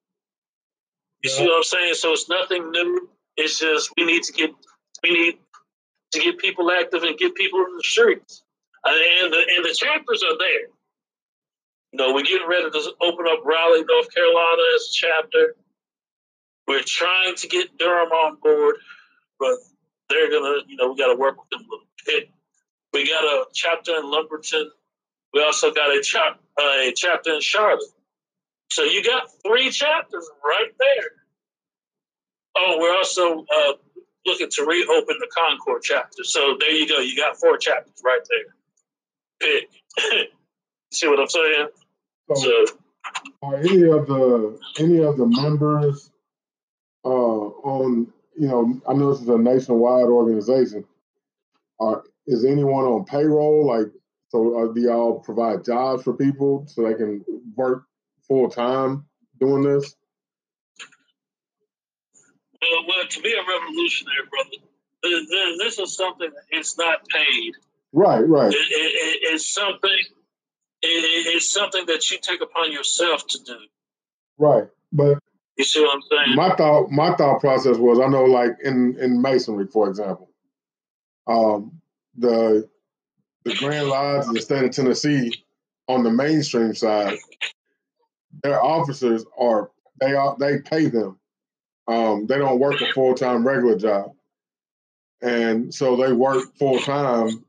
You 1.23 1.31
yeah. 1.31 1.37
see 1.37 1.45
what 1.45 1.57
I'm 1.57 1.65
saying? 1.65 1.95
So 1.95 2.13
it's 2.13 2.29
nothing 2.29 2.71
new. 2.71 3.09
It's 3.37 3.59
just 3.59 3.91
we 3.97 4.05
need 4.05 4.23
to 4.25 4.33
get 4.33 4.51
we 5.03 5.11
need 5.11 5.39
to 6.13 6.21
get 6.21 6.39
people 6.39 6.71
active 6.71 7.03
and 7.03 7.17
get 7.19 7.35
people 7.35 7.61
in 7.61 7.77
the 7.77 7.83
streets. 7.85 8.43
Uh, 8.85 8.91
and 9.23 9.33
the 9.33 9.39
and 9.57 9.65
the 9.65 9.77
chapters 9.79 10.23
are 10.23 10.39
there. 10.39 10.69
You 11.93 11.99
know, 11.99 12.15
we're 12.15 12.23
getting 12.23 12.49
ready 12.49 12.71
to 12.71 12.93
open 13.03 13.27
up 13.29 13.45
Raleigh, 13.45 13.85
North 13.89 14.15
Carolina 14.15 14.63
as 14.77 14.83
a 14.83 14.93
chapter. 14.93 15.57
We're 16.69 16.83
trying 16.87 17.35
to 17.35 17.49
get 17.49 17.77
Durham 17.79 18.11
on 18.11 18.37
board, 18.43 18.77
but 19.41 19.57
they're 20.09 20.31
gonna, 20.31 20.63
you 20.69 20.77
know, 20.77 20.93
we 20.93 20.97
got 20.97 21.13
to 21.13 21.19
work 21.19 21.37
with 21.39 21.51
them 21.51 21.61
a 21.61 21.65
little 21.65 21.87
bit. 22.07 22.31
We 22.93 23.09
got 23.09 23.25
a 23.25 23.45
chapter 23.53 23.97
in 23.97 24.11
Lumberton. 24.11 24.71
We 25.33 25.43
also 25.43 25.73
got 25.73 25.91
a, 25.97 26.03
cha- 26.03 26.37
uh, 26.61 26.63
a 26.63 26.93
chapter 26.95 27.35
in 27.35 27.41
Charlotte. 27.41 27.85
So 28.71 28.83
you 28.83 29.05
got 29.05 29.29
three 29.47 29.71
chapters 29.71 30.29
right 30.45 30.71
there. 30.79 31.11
Oh, 32.57 32.79
we're 32.79 32.97
also 32.97 33.41
uh, 33.41 33.73
looking 34.27 34.49
to 34.51 34.65
reopen 34.65 35.17
the 35.19 35.29
Concord 35.37 35.83
chapter. 35.83 36.25
So 36.25 36.57
there 36.59 36.73
you 36.73 36.89
go. 36.89 36.99
You 36.99 37.17
got 37.17 37.37
four 37.37 37.59
chapters 37.59 37.95
right 38.05 38.21
there. 38.29 38.55
Pick. 39.41 40.31
See 40.93 41.09
what 41.09 41.21
I'm 41.21 41.29
saying? 41.29 41.69
So, 42.29 42.35
so, 42.35 42.67
are 43.43 43.57
any 43.57 43.83
of 43.85 44.07
the 44.07 44.59
any 44.79 45.03
of 45.03 45.17
the 45.17 45.27
members 45.27 46.11
uh, 47.05 47.09
on 47.09 48.13
you 48.37 48.49
know 48.49 48.81
I 48.89 48.95
know 48.95 49.13
this 49.13 49.23
is 49.23 49.29
a 49.29 49.39
nationwide 49.39 50.07
organization. 50.07 50.85
Are 51.79 52.05
is 52.27 52.45
anyone 52.45 52.85
on 52.85 53.05
payroll? 53.05 53.67
Like, 53.67 53.87
so 54.31 54.59
uh, 54.59 54.73
do 54.73 54.81
y'all 54.81 55.19
provide 55.19 55.65
jobs 55.65 56.05
for 56.05 56.15
people 56.15 56.65
so 56.69 56.83
they 56.83 56.95
can 56.95 57.25
work 57.57 57.85
full 58.27 58.49
time 58.49 59.05
doing 59.41 59.63
this? 59.63 59.97
Well, 62.63 62.87
well, 62.87 63.07
to 63.09 63.21
be 63.23 63.33
a 63.33 63.41
revolutionary, 63.41 64.29
brother, 64.31 65.57
this 65.59 65.79
is 65.79 65.97
something 65.97 66.31
it's 66.51 66.79
not 66.79 67.09
paid. 67.09 67.55
Right, 67.93 68.21
right. 68.21 68.53
It, 68.53 68.57
it, 68.57 69.19
it's 69.23 69.53
something. 69.53 69.99
It, 70.83 71.35
it's 71.35 71.51
something 71.51 71.87
that 71.87 72.11
you 72.11 72.19
take 72.23 72.41
upon 72.41 72.71
yourself 72.73 73.27
to 73.27 73.39
do. 73.45 73.57
Right, 74.39 74.69
but 74.93 75.19
you 75.57 75.65
see 75.65 75.81
what 75.81 75.97
I'm 75.97 76.03
saying? 76.03 76.37
My 76.37 76.55
thought, 76.55 76.91
my 76.91 77.15
thought 77.17 77.41
process 77.41 77.77
was, 77.79 77.99
I 77.99 78.07
know, 78.07 78.25
like 78.25 78.53
in 78.63 78.97
in 79.01 79.21
masonry, 79.21 79.67
for 79.67 79.89
example, 79.89 80.31
um, 81.27 81.81
the 82.17 82.69
the 83.45 83.55
Grand 83.57 83.89
Lodge 83.89 84.27
of 84.27 84.35
the 84.35 84.41
state 84.41 84.65
of 84.65 84.71
Tennessee 84.71 85.33
on 85.89 86.05
the 86.05 86.11
mainstream 86.11 86.75
side, 86.75 87.19
their 88.43 88.63
officers 88.63 89.25
are 89.39 89.71
they 90.01 90.15
are 90.15 90.37
they 90.39 90.59
pay 90.59 90.87
them. 90.87 91.19
Um, 91.89 92.27
they 92.27 92.39
don't 92.39 92.61
work 92.61 92.81
a 92.81 92.93
full 92.93 93.15
time 93.15 93.47
regular 93.47 93.77
job, 93.77 94.13
and 95.23 95.75
so 95.75 95.97
they 95.97 96.13
work 96.13 96.55
full 96.57 96.79
time 96.79 97.45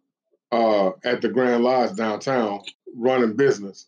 uh, 0.52 0.92
at 1.04 1.22
the 1.22 1.30
Grand 1.30 1.64
Lodge 1.64 1.96
downtown, 1.96 2.62
running 2.96 3.36
business. 3.36 3.88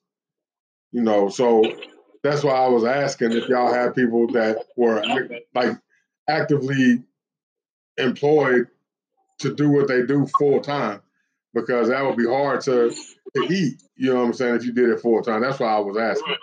You 0.92 1.02
know, 1.02 1.30
so 1.30 1.64
that's 2.24 2.44
why 2.44 2.54
I 2.54 2.68
was 2.68 2.84
asking 2.84 3.34
if 3.34 3.48
y'all 3.50 3.74
had 3.74 3.96
people 3.96 4.28
that 4.34 4.66
were 4.78 5.04
like 5.54 5.78
actively 6.28 7.04
employed 7.98 8.68
to 9.40 9.54
do 9.54 9.70
what 9.70 9.88
they 9.88 10.04
do 10.04 10.28
full 10.40 10.62
time, 10.62 11.02
because 11.54 11.90
that 11.90 12.04
would 12.04 12.18
be 12.18 12.26
hard 12.26 12.62
to, 12.62 12.90
to 13.36 13.42
eat. 13.54 13.82
You 13.96 14.14
know 14.14 14.20
what 14.20 14.26
I'm 14.26 14.34
saying? 14.34 14.56
If 14.56 14.66
you 14.66 14.74
did 14.74 14.90
it 14.90 15.00
full 15.00 15.22
time, 15.22 15.42
that's 15.42 15.60
why 15.60 15.74
I 15.74 15.80
was 15.80 15.98
asking. 15.98 16.34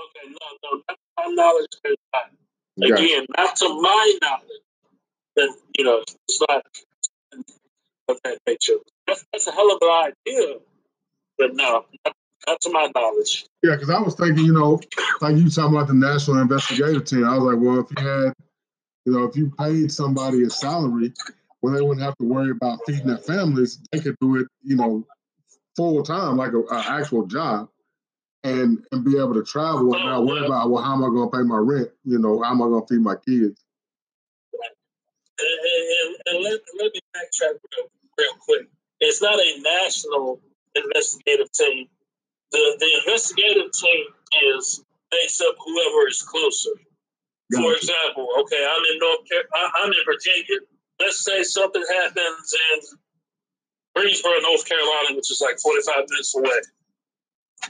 Okay, 0.00 0.28
no, 0.28 0.70
no, 0.72 0.82
that's 0.88 1.00
my 1.18 1.26
knowledge 1.34 1.66
is 1.84 1.96
Again, 2.82 3.26
not 3.36 3.56
to 3.56 3.68
my 3.68 4.18
knowledge. 4.22 4.46
That 5.36 5.54
you 5.76 5.84
know, 5.84 6.02
it's 6.02 6.42
not 6.48 6.64
of 8.08 8.18
that 8.24 8.38
nature. 8.46 8.74
That's, 9.06 9.24
that's 9.32 9.46
a 9.46 9.52
hell 9.52 9.70
of 9.70 9.78
an 9.82 10.12
idea, 10.26 10.56
but 11.38 11.54
no, 11.54 11.84
not, 12.04 12.14
not 12.46 12.60
to 12.62 12.70
my 12.70 12.90
knowledge. 12.94 13.46
Yeah, 13.62 13.74
because 13.74 13.90
I 13.90 14.00
was 14.00 14.14
thinking, 14.14 14.44
you 14.44 14.52
know, 14.52 14.80
like 15.20 15.36
you 15.36 15.50
talking 15.50 15.76
about 15.76 15.88
the 15.88 15.94
National 15.94 16.38
Investigative 16.38 17.04
Team. 17.04 17.24
I 17.24 17.36
was 17.36 17.44
like, 17.44 17.58
well, 17.58 17.80
if 17.80 17.90
you 17.96 18.06
had, 18.06 18.32
you 19.04 19.12
know, 19.12 19.24
if 19.24 19.36
you 19.36 19.52
paid 19.58 19.92
somebody 19.92 20.42
a 20.44 20.50
salary 20.50 21.12
where 21.60 21.74
they 21.74 21.82
wouldn't 21.82 22.04
have 22.04 22.16
to 22.18 22.24
worry 22.26 22.50
about 22.50 22.80
feeding 22.86 23.06
their 23.06 23.18
families, 23.18 23.80
they 23.92 24.00
could 24.00 24.16
do 24.20 24.36
it, 24.36 24.46
you 24.62 24.76
know, 24.76 25.06
full 25.76 26.02
time, 26.02 26.36
like 26.36 26.52
an 26.52 26.64
actual 26.70 27.26
job 27.26 27.68
and 28.44 28.78
and 28.92 29.04
be 29.04 29.18
able 29.18 29.34
to 29.34 29.44
travel 29.44 29.94
and 29.94 30.04
not 30.04 30.24
worry 30.24 30.46
about 30.46 30.70
well 30.70 30.82
how 30.82 30.94
am 30.94 31.04
I 31.04 31.08
going 31.08 31.30
to 31.30 31.36
pay 31.36 31.42
my 31.42 31.58
rent? 31.58 31.90
You 32.04 32.18
know, 32.18 32.42
how 32.42 32.52
am 32.52 32.62
I 32.62 32.66
going 32.66 32.86
to 32.86 32.86
feed 32.88 33.02
my 33.02 33.16
kids? 33.16 33.62
And, 35.40 35.58
and, 35.60 36.16
and 36.26 36.44
let, 36.44 36.60
let 36.78 36.92
me 36.92 37.00
backtrack 37.16 37.56
real, 37.56 37.88
real 38.18 38.34
quick. 38.40 38.68
It's 39.00 39.22
not 39.22 39.38
a 39.38 39.60
national 39.60 40.40
investigative 40.74 41.50
team. 41.52 41.88
The 42.52 42.76
the 42.78 42.90
investigative 43.04 43.72
team 43.72 44.04
is 44.56 44.84
based 45.10 45.42
up 45.42 45.56
whoever 45.64 46.08
is 46.08 46.22
closer. 46.22 46.70
Gotcha. 47.52 47.62
For 47.62 47.74
example, 47.74 48.28
okay, 48.40 48.62
I'm 48.62 48.84
in 48.92 48.98
North 49.00 49.28
Carolina, 49.28 49.72
I'm 49.82 49.90
in 49.90 50.04
Virginia. 50.06 50.60
Let's 51.00 51.24
say 51.24 51.42
something 51.42 51.82
happens 52.02 52.54
in 52.54 52.98
Greensboro, 53.96 54.38
North 54.42 54.68
Carolina, 54.68 55.16
which 55.16 55.30
is 55.30 55.40
like 55.40 55.58
45 55.58 56.04
minutes 56.08 56.36
away 56.36 56.60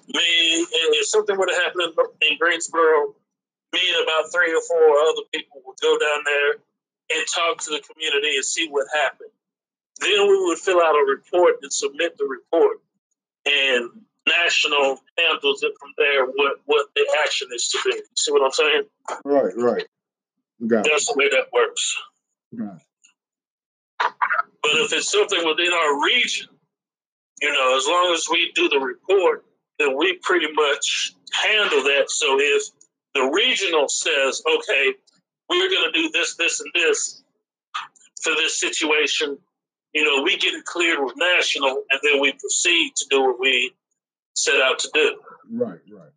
me, 0.09 0.67
if 0.99 1.07
something 1.09 1.37
would 1.39 1.51
have 1.51 1.63
happened 1.63 1.95
in 2.23 2.39
Greensboro, 2.39 3.15
me 3.73 3.81
and 3.81 4.05
about 4.05 4.33
three 4.33 4.53
or 4.55 4.63
four 4.63 4.99
other 4.99 5.23
people 5.33 5.63
would 5.67 5.79
go 5.81 5.99
down 5.99 6.23
there 6.25 6.53
and 7.15 7.27
talk 7.35 7.59
to 7.59 7.71
the 7.71 7.83
community 7.93 8.37
and 8.37 8.45
see 8.45 8.69
what 8.69 8.87
happened. 8.95 9.31
Then 10.01 10.29
we 10.29 10.45
would 10.47 10.59
fill 10.59 10.81
out 10.81 10.95
a 10.95 11.05
report 11.07 11.57
and 11.63 11.73
submit 11.73 12.17
the 12.19 12.25
report. 12.25 12.79
And 13.47 13.91
national 14.27 14.99
handles 15.19 15.63
it 15.63 15.73
from 15.81 15.91
there 15.97 16.27
what, 16.27 16.57
what 16.67 16.87
the 16.95 17.07
action 17.25 17.49
is 17.55 17.69
to 17.69 17.79
be. 17.85 17.97
You 17.97 18.05
see 18.17 18.33
what 18.33 18.43
I'm 18.43 18.53
saying? 18.53 18.83
Right, 19.25 19.53
right. 19.57 19.87
Got 20.67 20.85
That's 20.85 21.09
it. 21.09 21.15
the 21.15 21.19
way 21.19 21.29
that 21.31 21.47
works. 21.53 21.97
Got 22.57 22.77
it. 22.77 22.83
But 24.63 24.73
if 24.73 24.93
it's 24.93 25.11
something 25.11 25.39
within 25.47 25.73
our 25.73 26.05
region, 26.05 26.49
you 27.41 27.53
know, 27.53 27.77
as 27.77 27.87
long 27.87 28.13
as 28.15 28.27
we 28.31 28.53
do 28.55 28.69
the 28.69 28.79
report 28.79 29.45
then 29.81 29.97
we 29.97 30.19
pretty 30.23 30.47
much 30.55 31.15
handle 31.33 31.83
that. 31.83 32.05
So 32.09 32.39
if 32.39 32.63
the 33.15 33.23
regional 33.23 33.89
says, 33.89 34.43
okay, 34.47 34.95
we're 35.49 35.71
going 35.71 35.93
to 35.93 35.93
do 35.93 36.11
this, 36.13 36.37
this, 36.37 36.61
and 36.61 36.71
this 36.75 37.23
for 38.23 38.35
this 38.35 38.61
situation, 38.61 39.39
you 39.95 40.05
know, 40.05 40.23
we 40.23 40.37
get 40.37 40.55
it 40.55 40.65
cleared 40.67 41.03
with 41.03 41.15
national, 41.17 41.83
and 41.91 42.01
then 42.05 42.21
we 42.21 42.33
proceed 42.33 42.93
to 42.95 43.07
do 43.11 43.23
what 43.23 43.41
we 43.41 43.73
set 44.37 44.61
out 44.61 44.79
to 44.81 44.91
do. 44.95 45.19
Right, 45.51 45.81
right. 45.91 46.11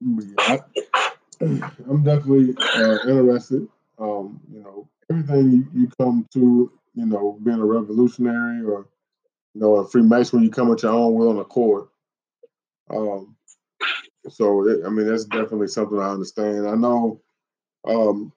Yeah, 0.00 0.34
I, 0.38 0.60
am 1.40 2.02
definitely 2.02 2.56
uh, 2.58 2.98
interested. 3.06 3.68
Um, 3.98 4.40
you 4.52 4.60
know, 4.60 4.88
everything 5.10 5.68
you, 5.74 5.90
come 5.98 6.26
to, 6.32 6.72
you 6.94 7.06
know, 7.06 7.38
being 7.42 7.60
a 7.60 7.64
revolutionary 7.64 8.64
or 8.64 8.88
you 9.54 9.60
know, 9.60 9.76
a 9.76 9.88
Freemason 9.88 10.42
you 10.42 10.50
come 10.50 10.68
with 10.68 10.82
your 10.82 10.92
own 10.92 11.14
will 11.14 11.30
and 11.30 11.40
accord. 11.40 11.86
Um, 12.90 13.36
so 14.28 14.68
it, 14.68 14.80
I 14.84 14.88
mean, 14.88 15.06
that's 15.06 15.24
definitely 15.24 15.68
something 15.68 15.98
I 15.98 16.10
understand. 16.10 16.68
I 16.68 16.74
know 16.74 17.20
um, 17.86 18.32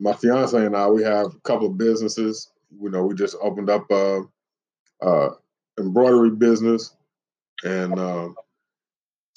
my 0.00 0.12
fiance 0.14 0.56
and 0.56 0.76
I 0.76 0.88
we 0.88 1.02
have 1.02 1.26
a 1.26 1.40
couple 1.40 1.66
of 1.66 1.78
businesses. 1.78 2.50
You 2.80 2.90
know, 2.90 3.04
we 3.04 3.14
just 3.14 3.36
opened 3.42 3.68
up 3.68 3.90
a, 3.90 4.22
a 5.02 5.30
embroidery 5.78 6.30
business, 6.30 6.96
and 7.64 7.98
um, 7.98 8.36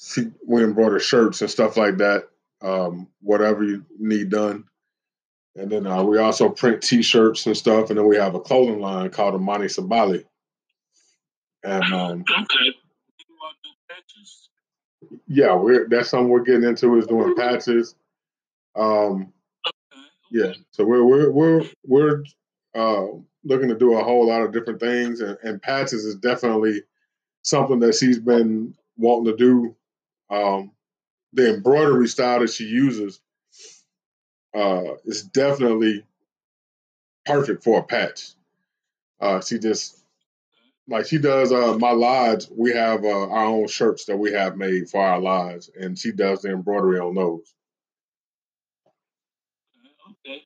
she, 0.00 0.30
we 0.46 0.64
embroider 0.64 0.98
shirts 0.98 1.42
and 1.42 1.50
stuff 1.50 1.76
like 1.76 1.98
that. 1.98 2.28
Um, 2.62 3.08
whatever 3.20 3.64
you 3.64 3.84
need 3.98 4.30
done. 4.30 4.64
And 5.56 5.70
then 5.70 5.86
uh, 5.86 6.02
we 6.02 6.18
also 6.18 6.50
print 6.50 6.82
T-shirts 6.82 7.46
and 7.46 7.56
stuff, 7.56 7.88
and 7.88 7.98
then 7.98 8.06
we 8.06 8.16
have 8.16 8.34
a 8.34 8.40
clothing 8.40 8.80
line 8.80 9.08
called 9.10 9.34
Amani 9.34 9.66
Sabali 9.66 10.24
And 11.64 11.92
um, 11.94 12.24
Okay. 12.30 12.76
yeah, 15.26 15.54
we're 15.54 15.88
that's 15.88 16.10
something 16.10 16.28
we're 16.28 16.40
getting 16.42 16.64
into 16.64 16.98
is 16.98 17.06
doing 17.06 17.34
patches. 17.36 17.94
Um, 18.74 19.32
yeah, 20.30 20.52
so 20.72 20.84
we're 20.84 21.04
we're 21.04 21.30
we're 21.30 21.64
we're 21.86 22.24
uh, 22.74 23.06
looking 23.44 23.68
to 23.68 23.78
do 23.78 23.94
a 23.94 24.04
whole 24.04 24.26
lot 24.26 24.42
of 24.42 24.52
different 24.52 24.80
things, 24.80 25.20
and, 25.20 25.38
and 25.42 25.62
patches 25.62 26.04
is 26.04 26.16
definitely 26.16 26.82
something 27.42 27.78
that 27.80 27.94
she's 27.94 28.18
been 28.18 28.74
wanting 28.96 29.32
to 29.32 29.36
do. 29.36 29.76
Um, 30.28 30.72
the 31.32 31.54
embroidery 31.54 32.08
style 32.08 32.40
that 32.40 32.50
she 32.50 32.64
uses 32.64 33.20
uh, 34.54 34.94
is 35.04 35.22
definitely 35.22 36.04
perfect 37.24 37.64
for 37.64 37.80
a 37.80 37.82
patch. 37.82 38.32
Uh, 39.20 39.40
she 39.40 39.58
just 39.58 39.98
like 40.88 41.06
she 41.06 41.18
does 41.18 41.52
uh, 41.52 41.76
my 41.78 41.90
lodge. 41.90 42.46
We 42.50 42.72
have 42.72 43.04
uh, 43.04 43.28
our 43.28 43.46
own 43.46 43.66
shirts 43.66 44.04
that 44.06 44.16
we 44.16 44.32
have 44.32 44.56
made 44.56 44.88
for 44.88 45.02
our 45.02 45.20
lodge, 45.20 45.68
and 45.78 45.98
she 45.98 46.12
does 46.12 46.42
the 46.42 46.50
embroidery 46.50 47.00
on 47.00 47.14
those. 47.14 47.54
Okay. 50.26 50.42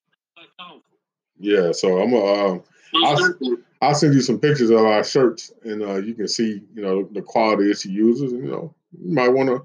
Yeah, 1.39 1.73
so 1.73 2.01
I'm 2.01 2.11
gonna. 2.11 2.25
Uh, 2.25 2.59
I'll, 3.05 3.35
I'll 3.83 3.95
send 3.95 4.15
you 4.15 4.21
some 4.21 4.39
pictures 4.39 4.71
of 4.71 4.79
our 4.79 5.05
shirts, 5.05 5.53
and 5.65 5.83
uh, 5.83 5.97
you 5.97 6.15
can 6.15 6.29
see, 6.29 6.63
you 6.75 6.83
know, 6.83 7.09
the 7.13 7.23
quality 7.23 7.69
that 7.69 7.79
she 7.79 7.91
uses. 7.91 8.33
And, 8.33 8.45
you 8.45 8.51
know, 8.51 8.75
you 9.01 9.15
might 9.15 9.29
want 9.29 9.49
to 9.49 9.65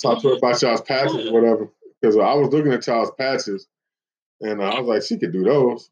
talk 0.00 0.22
to 0.22 0.28
her 0.28 0.36
about 0.36 0.62
y'all's 0.62 0.80
patches 0.80 1.26
or 1.26 1.32
whatever. 1.32 1.68
Because 2.00 2.16
I 2.16 2.34
was 2.34 2.50
looking 2.52 2.72
at 2.72 2.86
y'all's 2.86 3.10
patches, 3.18 3.66
and 4.40 4.60
uh, 4.60 4.64
I 4.64 4.80
was 4.80 4.88
like, 4.88 5.02
she 5.02 5.18
could 5.18 5.32
do 5.32 5.44
those. 5.44 5.90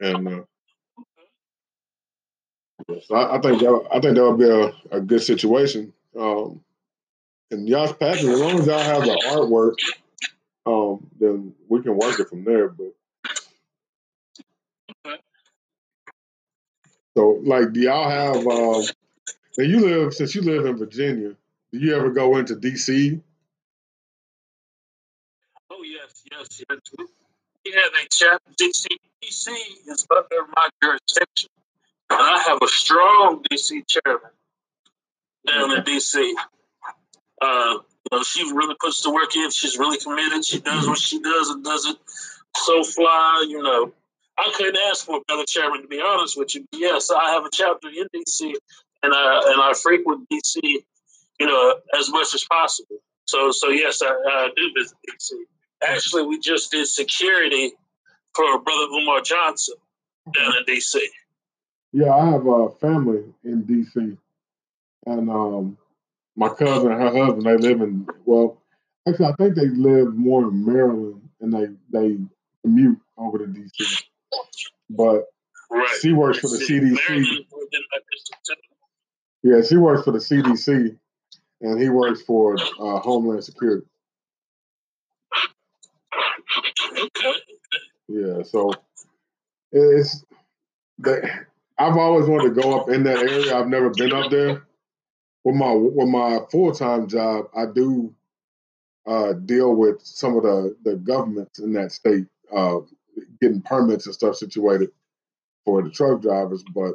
And 0.00 0.28
uh, 0.28 0.42
so 3.06 3.14
I, 3.14 3.36
I 3.36 3.40
think 3.40 3.60
that 3.60 3.88
I 3.92 4.00
think 4.00 4.14
that 4.16 4.24
would 4.24 4.38
be 4.38 4.48
a, 4.48 4.96
a 4.96 5.00
good 5.00 5.22
situation. 5.22 5.92
Um, 6.18 6.62
and 7.50 7.68
y'all's 7.68 7.92
patches, 7.92 8.24
as 8.24 8.40
long 8.40 8.60
as 8.60 8.66
y'all 8.66 8.78
have 8.78 9.04
the 9.04 9.22
artwork, 9.28 9.74
um, 10.66 11.06
then 11.18 11.54
we 11.68 11.82
can 11.82 11.96
work 11.96 12.18
it 12.18 12.28
from 12.28 12.44
there. 12.44 12.68
But 12.68 12.94
so, 17.16 17.40
like, 17.44 17.72
do 17.72 17.80
y'all 17.80 18.08
have? 18.10 18.36
Um, 18.46 18.84
now 19.58 19.64
you 19.64 19.80
live 19.80 20.14
since 20.14 20.34
you 20.34 20.42
live 20.42 20.66
in 20.66 20.76
Virginia. 20.76 21.34
Do 21.72 21.78
you 21.78 21.94
ever 21.94 22.10
go 22.10 22.36
into 22.36 22.54
DC? 22.56 23.20
Yes, 26.38 26.62
yes. 26.68 26.78
We 27.64 27.72
have 27.72 27.92
a 27.94 28.08
chapter. 28.10 28.52
DC, 28.60 28.86
DC 29.22 29.48
is 29.88 30.06
under 30.10 30.52
my 30.54 30.68
jurisdiction, 30.82 31.50
and 32.10 32.20
I 32.20 32.44
have 32.48 32.58
a 32.62 32.68
strong 32.68 33.42
DC 33.50 33.82
chairman 33.88 34.30
down 35.46 35.72
in 35.72 35.82
DC. 35.82 36.32
Uh, 37.42 37.78
you 37.78 38.18
know, 38.18 38.22
she 38.22 38.42
really 38.52 38.76
puts 38.80 39.02
the 39.02 39.10
work 39.10 39.34
in. 39.36 39.50
She's 39.50 39.78
really 39.78 39.98
committed. 39.98 40.44
She 40.44 40.60
does 40.60 40.86
what 40.86 40.98
she 40.98 41.20
does 41.20 41.50
and 41.50 41.64
does 41.64 41.86
it 41.86 41.96
so 42.56 42.84
fly. 42.84 43.44
You 43.48 43.62
know, 43.62 43.92
I 44.38 44.52
couldn't 44.56 44.78
ask 44.88 45.04
for 45.04 45.18
a 45.18 45.20
better 45.26 45.44
chairman 45.46 45.82
to 45.82 45.88
be 45.88 46.00
honest 46.00 46.38
with 46.38 46.54
you. 46.54 46.66
Yes, 46.72 47.10
I 47.10 47.32
have 47.32 47.44
a 47.44 47.50
chapter 47.52 47.88
in 47.88 48.06
DC, 48.14 48.52
and 49.02 49.12
I 49.12 49.42
and 49.46 49.60
I 49.60 49.72
frequent 49.74 50.28
DC, 50.30 50.60
you 51.40 51.46
know, 51.46 51.74
as 51.98 52.10
much 52.10 52.32
as 52.34 52.44
possible. 52.44 52.96
So 53.24 53.50
so 53.50 53.70
yes, 53.70 54.02
I, 54.02 54.08
I 54.08 54.50
do 54.54 54.70
visit 54.76 54.96
DC. 55.10 55.32
Actually, 55.82 56.26
we 56.26 56.38
just 56.40 56.70
did 56.70 56.86
security 56.86 57.72
for 58.34 58.58
Brother 58.60 58.86
Umar 58.92 59.20
Johnson 59.20 59.74
down 60.34 60.52
in 60.56 60.64
DC. 60.64 60.98
Yeah, 61.92 62.14
I 62.14 62.30
have 62.30 62.46
a 62.46 62.70
family 62.70 63.22
in 63.44 63.64
DC, 63.64 64.16
and 65.06 65.30
um, 65.30 65.78
my 66.36 66.48
cousin 66.48 66.92
and 66.92 67.00
her 67.00 67.24
husband 67.24 67.42
they 67.42 67.56
live 67.56 67.80
in 67.80 68.06
well, 68.24 68.60
actually 69.08 69.26
I 69.26 69.32
think 69.32 69.54
they 69.54 69.68
live 69.68 70.14
more 70.14 70.42
in 70.42 70.64
Maryland, 70.64 71.28
and 71.40 71.52
they 71.52 71.68
they 71.90 72.18
commute 72.62 72.98
over 73.16 73.38
to 73.38 73.44
DC. 73.44 74.02
But 74.90 75.26
Right. 75.70 75.88
she 76.00 76.12
works 76.12 76.38
for 76.38 76.48
the 76.48 76.58
CDC. 76.58 77.08
within 77.08 77.80
my 77.92 77.98
district, 78.12 78.46
too. 78.46 78.54
Yeah, 79.42 79.62
she 79.62 79.76
works 79.76 80.04
for 80.04 80.12
the 80.12 80.18
CDC, 80.18 80.96
and 81.60 81.80
he 81.80 81.88
works 81.88 82.22
for 82.22 82.56
uh, 82.58 82.98
Homeland 83.00 83.44
Security. 83.44 83.86
Okay. 86.58 86.94
Yeah, 88.08 88.42
so 88.42 88.72
it's 89.72 90.24
that 90.98 91.46
I've 91.78 91.96
always 91.96 92.28
wanted 92.28 92.54
to 92.54 92.60
go 92.60 92.80
up 92.80 92.88
in 92.88 93.02
that 93.04 93.18
area. 93.18 93.56
I've 93.56 93.68
never 93.68 93.90
been 93.90 94.12
up 94.12 94.30
there. 94.30 94.62
With 95.44 95.56
my 95.56 95.72
with 95.72 96.08
my 96.08 96.40
full 96.50 96.72
time 96.72 97.08
job, 97.08 97.46
I 97.56 97.66
do 97.66 98.14
uh, 99.06 99.34
deal 99.34 99.74
with 99.74 100.02
some 100.02 100.36
of 100.36 100.42
the 100.42 100.76
the 100.84 100.96
governments 100.96 101.58
in 101.58 101.72
that 101.74 101.92
state, 101.92 102.26
uh, 102.54 102.78
getting 103.40 103.62
permits 103.62 104.06
and 104.06 104.14
stuff 104.14 104.36
situated 104.36 104.90
for 105.64 105.82
the 105.82 105.90
truck 105.90 106.22
drivers, 106.22 106.64
but 106.74 106.94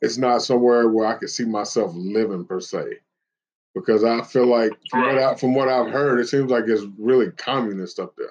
it's 0.00 0.18
not 0.18 0.42
somewhere 0.42 0.88
where 0.88 1.06
I 1.06 1.14
could 1.14 1.30
see 1.30 1.44
myself 1.44 1.92
living 1.94 2.44
per 2.44 2.60
se. 2.60 2.98
Because 3.74 4.04
I 4.04 4.22
feel 4.22 4.46
like 4.46 4.72
from 4.90 5.00
what 5.00 5.18
I, 5.18 5.34
from 5.34 5.54
what 5.54 5.68
I've 5.68 5.90
heard, 5.90 6.20
it 6.20 6.28
seems 6.28 6.50
like 6.50 6.64
it's 6.66 6.84
really 6.98 7.30
communist 7.30 7.98
up 7.98 8.14
there. 8.16 8.26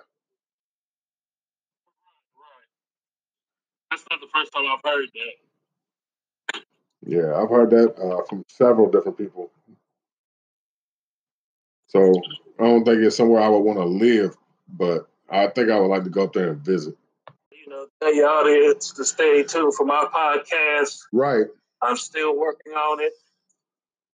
Right. 2.35 2.67
That's 3.89 4.03
not 4.11 4.21
the 4.21 4.27
first 4.33 4.53
time 4.53 4.65
I've 4.71 4.81
heard 4.83 5.09
that. 5.13 6.63
Yeah, 7.03 7.35
I've 7.35 7.49
heard 7.49 7.71
that 7.71 7.95
uh, 7.97 8.23
from 8.29 8.45
several 8.47 8.91
different 8.91 9.17
people. 9.17 9.49
So 11.87 12.13
I 12.59 12.63
don't 12.63 12.85
think 12.85 13.01
it's 13.01 13.17
somewhere 13.17 13.41
I 13.41 13.49
would 13.49 13.59
want 13.59 13.79
to 13.79 13.85
live, 13.85 14.37
but 14.69 15.09
I 15.29 15.47
think 15.47 15.71
I 15.71 15.79
would 15.79 15.87
like 15.87 16.03
to 16.03 16.09
go 16.09 16.23
up 16.25 16.33
there 16.33 16.51
and 16.51 16.61
visit. 16.61 16.95
You 17.51 17.69
know, 17.69 17.87
tell 17.99 18.13
your 18.13 18.29
audience 18.29 18.91
to 18.91 19.03
stay 19.03 19.43
tuned 19.43 19.73
for 19.73 19.85
my 19.85 20.05
podcast. 20.13 20.99
Right. 21.11 21.47
I'm 21.81 21.97
still 21.97 22.37
working 22.37 22.73
on 22.73 23.01
it. 23.01 23.13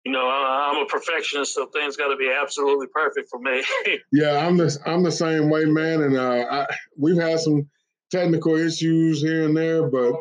You 0.06 0.12
know, 0.12 0.28
I, 0.28 0.70
I'm 0.70 0.84
a 0.84 0.86
perfectionist, 0.86 1.52
so 1.52 1.66
things 1.66 1.96
got 1.96 2.10
to 2.10 2.16
be 2.16 2.30
absolutely 2.30 2.86
perfect 2.86 3.28
for 3.28 3.40
me. 3.40 3.64
Yeah, 4.12 4.46
I'm 4.46 4.56
the 4.56 4.78
I'm 4.86 5.02
the 5.02 5.10
same 5.10 5.50
way, 5.50 5.64
man. 5.64 6.00
And 6.00 6.16
uh, 6.16 6.46
I, 6.48 6.66
we've 6.96 7.20
had 7.20 7.40
some 7.40 7.68
technical 8.12 8.54
issues 8.54 9.20
here 9.20 9.46
and 9.46 9.56
there, 9.56 9.82
but 9.90 10.14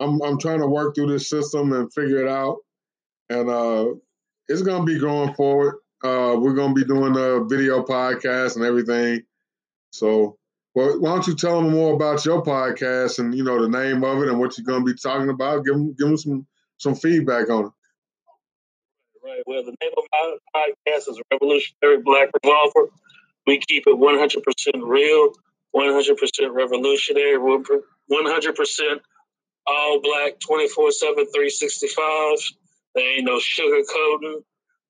I'm 0.00 0.20
I'm 0.20 0.36
trying 0.36 0.58
to 0.62 0.66
work 0.66 0.96
through 0.96 1.12
this 1.12 1.30
system 1.30 1.72
and 1.72 1.92
figure 1.92 2.26
it 2.26 2.28
out. 2.28 2.56
And 3.30 3.48
uh, 3.48 3.94
it's 4.48 4.62
gonna 4.62 4.84
be 4.84 4.98
going 4.98 5.32
forward. 5.34 5.76
Uh, 6.02 6.34
we're 6.40 6.54
gonna 6.54 6.74
be 6.74 6.84
doing 6.84 7.14
a 7.16 7.44
video 7.44 7.84
podcast 7.84 8.56
and 8.56 8.64
everything. 8.64 9.22
So, 9.92 10.38
well, 10.74 11.00
why 11.00 11.10
don't 11.10 11.28
you 11.28 11.36
tell 11.36 11.62
them 11.62 11.70
more 11.70 11.94
about 11.94 12.24
your 12.24 12.42
podcast 12.42 13.20
and 13.20 13.32
you 13.32 13.44
know 13.44 13.62
the 13.62 13.68
name 13.68 14.02
of 14.02 14.20
it 14.22 14.28
and 14.28 14.40
what 14.40 14.58
you're 14.58 14.66
gonna 14.66 14.84
be 14.84 14.94
talking 15.00 15.28
about? 15.28 15.64
Give 15.64 15.74
them 15.74 15.94
give 15.96 16.08
them 16.08 16.16
some 16.16 16.46
some 16.78 16.96
feedback 16.96 17.48
on 17.48 17.66
it. 17.66 17.72
Right. 19.24 19.42
Well, 19.46 19.64
the 19.64 19.74
name 19.80 19.92
of 19.96 20.04
my 20.12 20.36
podcast 20.54 21.08
is 21.08 21.18
Revolutionary 21.32 22.02
Black 22.02 22.28
Revolver. 22.42 22.90
We 23.46 23.58
keep 23.58 23.84
it 23.86 23.96
100% 23.96 24.86
real, 24.86 25.32
100% 25.74 26.52
revolutionary, 26.52 27.38
100% 27.38 29.00
all 29.66 30.00
black, 30.02 30.40
24 30.40 30.92
7, 30.92 31.14
365. 31.32 32.38
There 32.94 33.16
ain't 33.16 33.24
no 33.24 33.38
sugarcoating. 33.38 34.42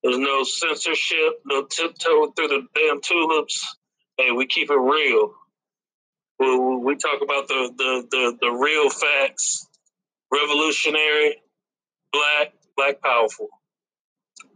There's 0.03 0.19
no 0.19 0.43
censorship, 0.43 1.35
no 1.47 1.65
tiptoeing 1.67 2.33
through 2.33 2.49
the 2.49 2.67
damn 2.75 3.01
tulips. 3.03 3.77
Hey, 4.19 4.33
we 4.33 4.47
keep 4.47 4.69
it 4.69 4.75
real. 4.75 5.33
We, 6.41 6.77
we 6.79 6.97
talk 6.97 7.23
about 7.23 7.47
the, 7.47 7.73
the, 7.79 8.09
the, 8.11 8.39
the 8.41 8.51
real 8.51 8.91
facts. 8.91 9.69
Revolutionary, 10.33 11.37
black, 12.13 12.53
black 12.77 13.01
powerful. 13.01 13.49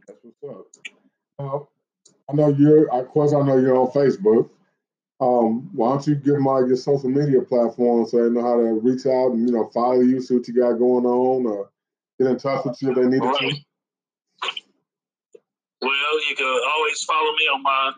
That's 0.09 0.19
what's 0.23 0.59
up. 0.59 0.67
Uh, 1.39 1.59
I 2.31 2.35
know 2.35 2.49
you're, 2.49 2.91
of 2.93 3.09
course, 3.09 3.33
I 3.33 3.43
know 3.43 3.59
you're 3.59 3.77
on 3.77 3.89
Facebook. 3.89 4.51
Um, 5.21 5.71
why 5.75 5.91
don't 5.91 6.07
you 6.07 6.15
give 6.15 6.47
all 6.47 6.67
your 6.67 6.77
social 6.77 7.11
media 7.11 7.43
platforms 7.43 8.13
so 8.13 8.23
they 8.23 8.31
know 8.31 8.43
how 8.43 8.57
to 8.57 8.81
reach 8.81 9.05
out 9.07 9.33
and 9.33 9.49
you 9.49 9.53
know 9.53 9.69
follow 9.75 10.01
you, 10.01 10.21
see 10.21 10.35
what 10.35 10.47
you 10.47 10.55
got 10.55 10.75
going 10.75 11.05
on, 11.05 11.45
or 11.47 11.71
get 12.19 12.29
in 12.29 12.39
touch 12.39 12.65
with 12.65 12.81
you 12.81 12.91
if 12.91 12.97
they 12.97 13.07
needed 13.07 13.23
to. 13.23 13.57
Well, 15.81 16.29
you 16.29 16.37
can 16.37 16.61
always 16.71 17.03
follow 17.03 17.33
me 17.33 17.45
on 17.53 17.63
my 17.63 17.93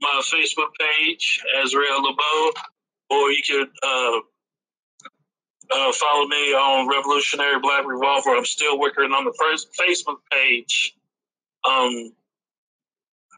my 0.00 0.22
Facebook 0.24 0.70
page, 0.80 1.42
Azrael 1.62 2.02
LeBeau, 2.02 2.52
or 3.10 3.30
you 3.30 3.42
could 3.48 3.68
uh, 3.82 4.18
uh, 5.70 5.92
follow 5.92 6.26
me 6.26 6.54
on 6.54 6.88
Revolutionary 6.88 7.60
Black 7.60 7.86
Revolver. 7.86 8.30
I'm 8.30 8.44
still 8.44 8.80
working 8.80 9.12
on 9.12 9.24
the 9.24 9.34
first 9.38 9.68
Facebook 9.80 10.18
page. 10.32 10.96
Um, 11.68 12.12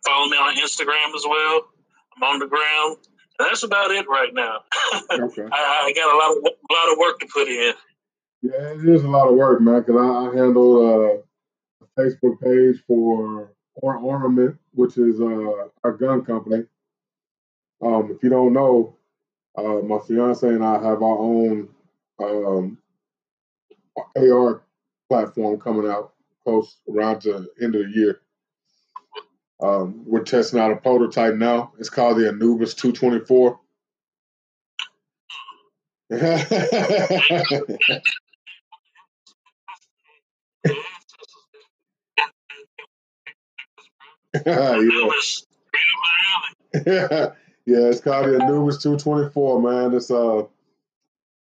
follow 0.04 0.26
me 0.28 0.36
on 0.36 0.56
Instagram 0.56 1.14
as 1.14 1.24
well. 1.28 1.68
I'm 2.16 2.22
on 2.22 2.38
the 2.38 2.46
ground. 2.46 2.96
And 3.38 3.48
that's 3.48 3.62
about 3.62 3.90
it 3.90 4.06
right 4.08 4.32
now. 4.32 4.60
Okay. 5.12 5.42
I, 5.42 5.82
I 5.86 5.92
got 5.94 6.14
a 6.14 6.16
lot 6.16 6.36
of 6.36 6.44
a 6.44 6.72
lot 6.72 6.92
of 6.92 6.98
work 6.98 7.18
to 7.20 7.26
put 7.32 7.48
in. 7.48 7.74
Yeah, 8.42 8.72
it 8.72 8.88
is 8.88 9.02
a 9.02 9.08
lot 9.08 9.28
of 9.28 9.34
work, 9.34 9.60
man. 9.60 9.80
Because 9.80 9.96
I, 9.96 10.30
I 10.30 10.36
handle 10.36 10.76
uh, 10.76 11.84
a 11.84 12.00
Facebook 12.00 12.40
page 12.40 12.82
for 12.86 13.50
or 13.76 13.96
Armament, 14.10 14.56
which 14.72 14.96
is 14.96 15.20
uh, 15.20 15.68
our 15.84 15.92
gun 15.92 16.24
company. 16.24 16.64
Um, 17.82 18.10
if 18.14 18.22
you 18.22 18.30
don't 18.30 18.52
know, 18.52 18.96
uh, 19.56 19.80
my 19.84 19.98
fiance 20.06 20.46
and 20.48 20.64
I 20.64 20.74
have 20.74 21.02
our 21.02 21.18
own 21.18 21.68
um, 22.22 22.78
AR 24.16 24.62
platform 25.08 25.60
coming 25.60 25.90
out 25.90 26.14
close 26.46 26.76
around 26.88 27.22
the 27.22 27.48
end 27.60 27.74
of 27.74 27.82
the 27.82 27.90
year. 27.92 28.20
Um, 29.60 30.04
we're 30.06 30.22
testing 30.22 30.60
out 30.60 30.70
a 30.70 30.76
prototype 30.76 31.34
now. 31.34 31.72
It's 31.78 31.90
called 31.90 32.18
the 32.18 32.28
Anubis 32.28 32.74
224. 32.74 33.58
yeah. 36.10 36.38
yeah, 47.66 47.88
it's 47.88 48.00
called 48.00 48.26
the 48.26 48.38
Anubis 48.40 48.80
224, 48.82 49.62
man. 49.62 49.94
It's 49.94 50.10
a, 50.10 50.46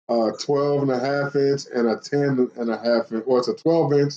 a 0.09 0.31
12 0.37 0.81
and 0.81 0.91
a 0.91 0.99
half 0.99 1.37
inch 1.37 1.61
and 1.73 1.87
a 1.87 1.95
10 1.95 2.51
and 2.57 2.69
a 2.69 2.77
half 2.77 3.13
inch, 3.13 3.23
well, 3.25 3.37
it's 3.37 3.47
a 3.47 3.53
12 3.53 3.93
inch 3.93 4.13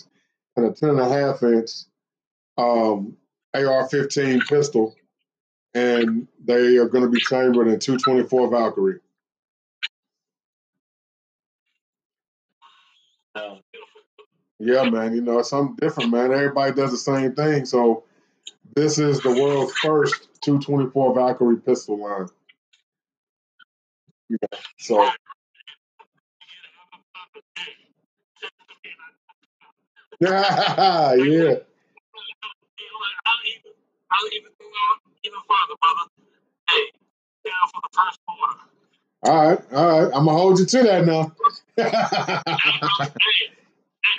and 0.57 0.67
a 0.67 0.73
10 0.73 0.91
and 0.91 1.01
a 1.01 1.09
half 1.09 1.43
inch 1.43 1.71
um, 2.59 3.17
AR 3.55 3.89
15 3.89 4.41
pistol, 4.43 4.95
and 5.75 6.29
they 6.45 6.77
are 6.77 6.89
going 6.89 7.05
to 7.05 7.11
be 7.11 7.21
chambered 7.21 7.69
in 7.69 7.79
224 7.79 8.51
Valkyrie. 8.51 9.01
Yeah, 14.65 14.89
man. 14.89 15.13
You 15.13 15.23
know, 15.23 15.41
it's 15.41 15.51
something 15.51 15.75
different, 15.81 16.13
man. 16.13 16.33
Everybody 16.33 16.73
does 16.73 16.93
the 16.93 16.97
same 16.97 17.35
thing. 17.35 17.65
So 17.65 18.05
this 18.77 18.97
is 18.97 19.21
the 19.21 19.31
world's 19.31 19.73
first 19.79 20.29
224 20.43 21.15
Valkyrie 21.17 21.57
pistol 21.57 21.99
line. 22.01 22.29
Yeah. 24.29 24.59
So 24.79 25.11
yeah, 30.23 31.57
quarter. 38.27 38.61
All 39.25 39.49
right, 39.49 39.59
all 39.73 40.01
right. 40.01 40.13
I'm 40.15 40.27
gonna 40.27 40.39
hold 40.39 40.61
you 40.61 40.67
to 40.67 40.83
that 40.85 41.05
now. 41.07 41.33
hey, 41.77 41.85
hey, 41.85 41.91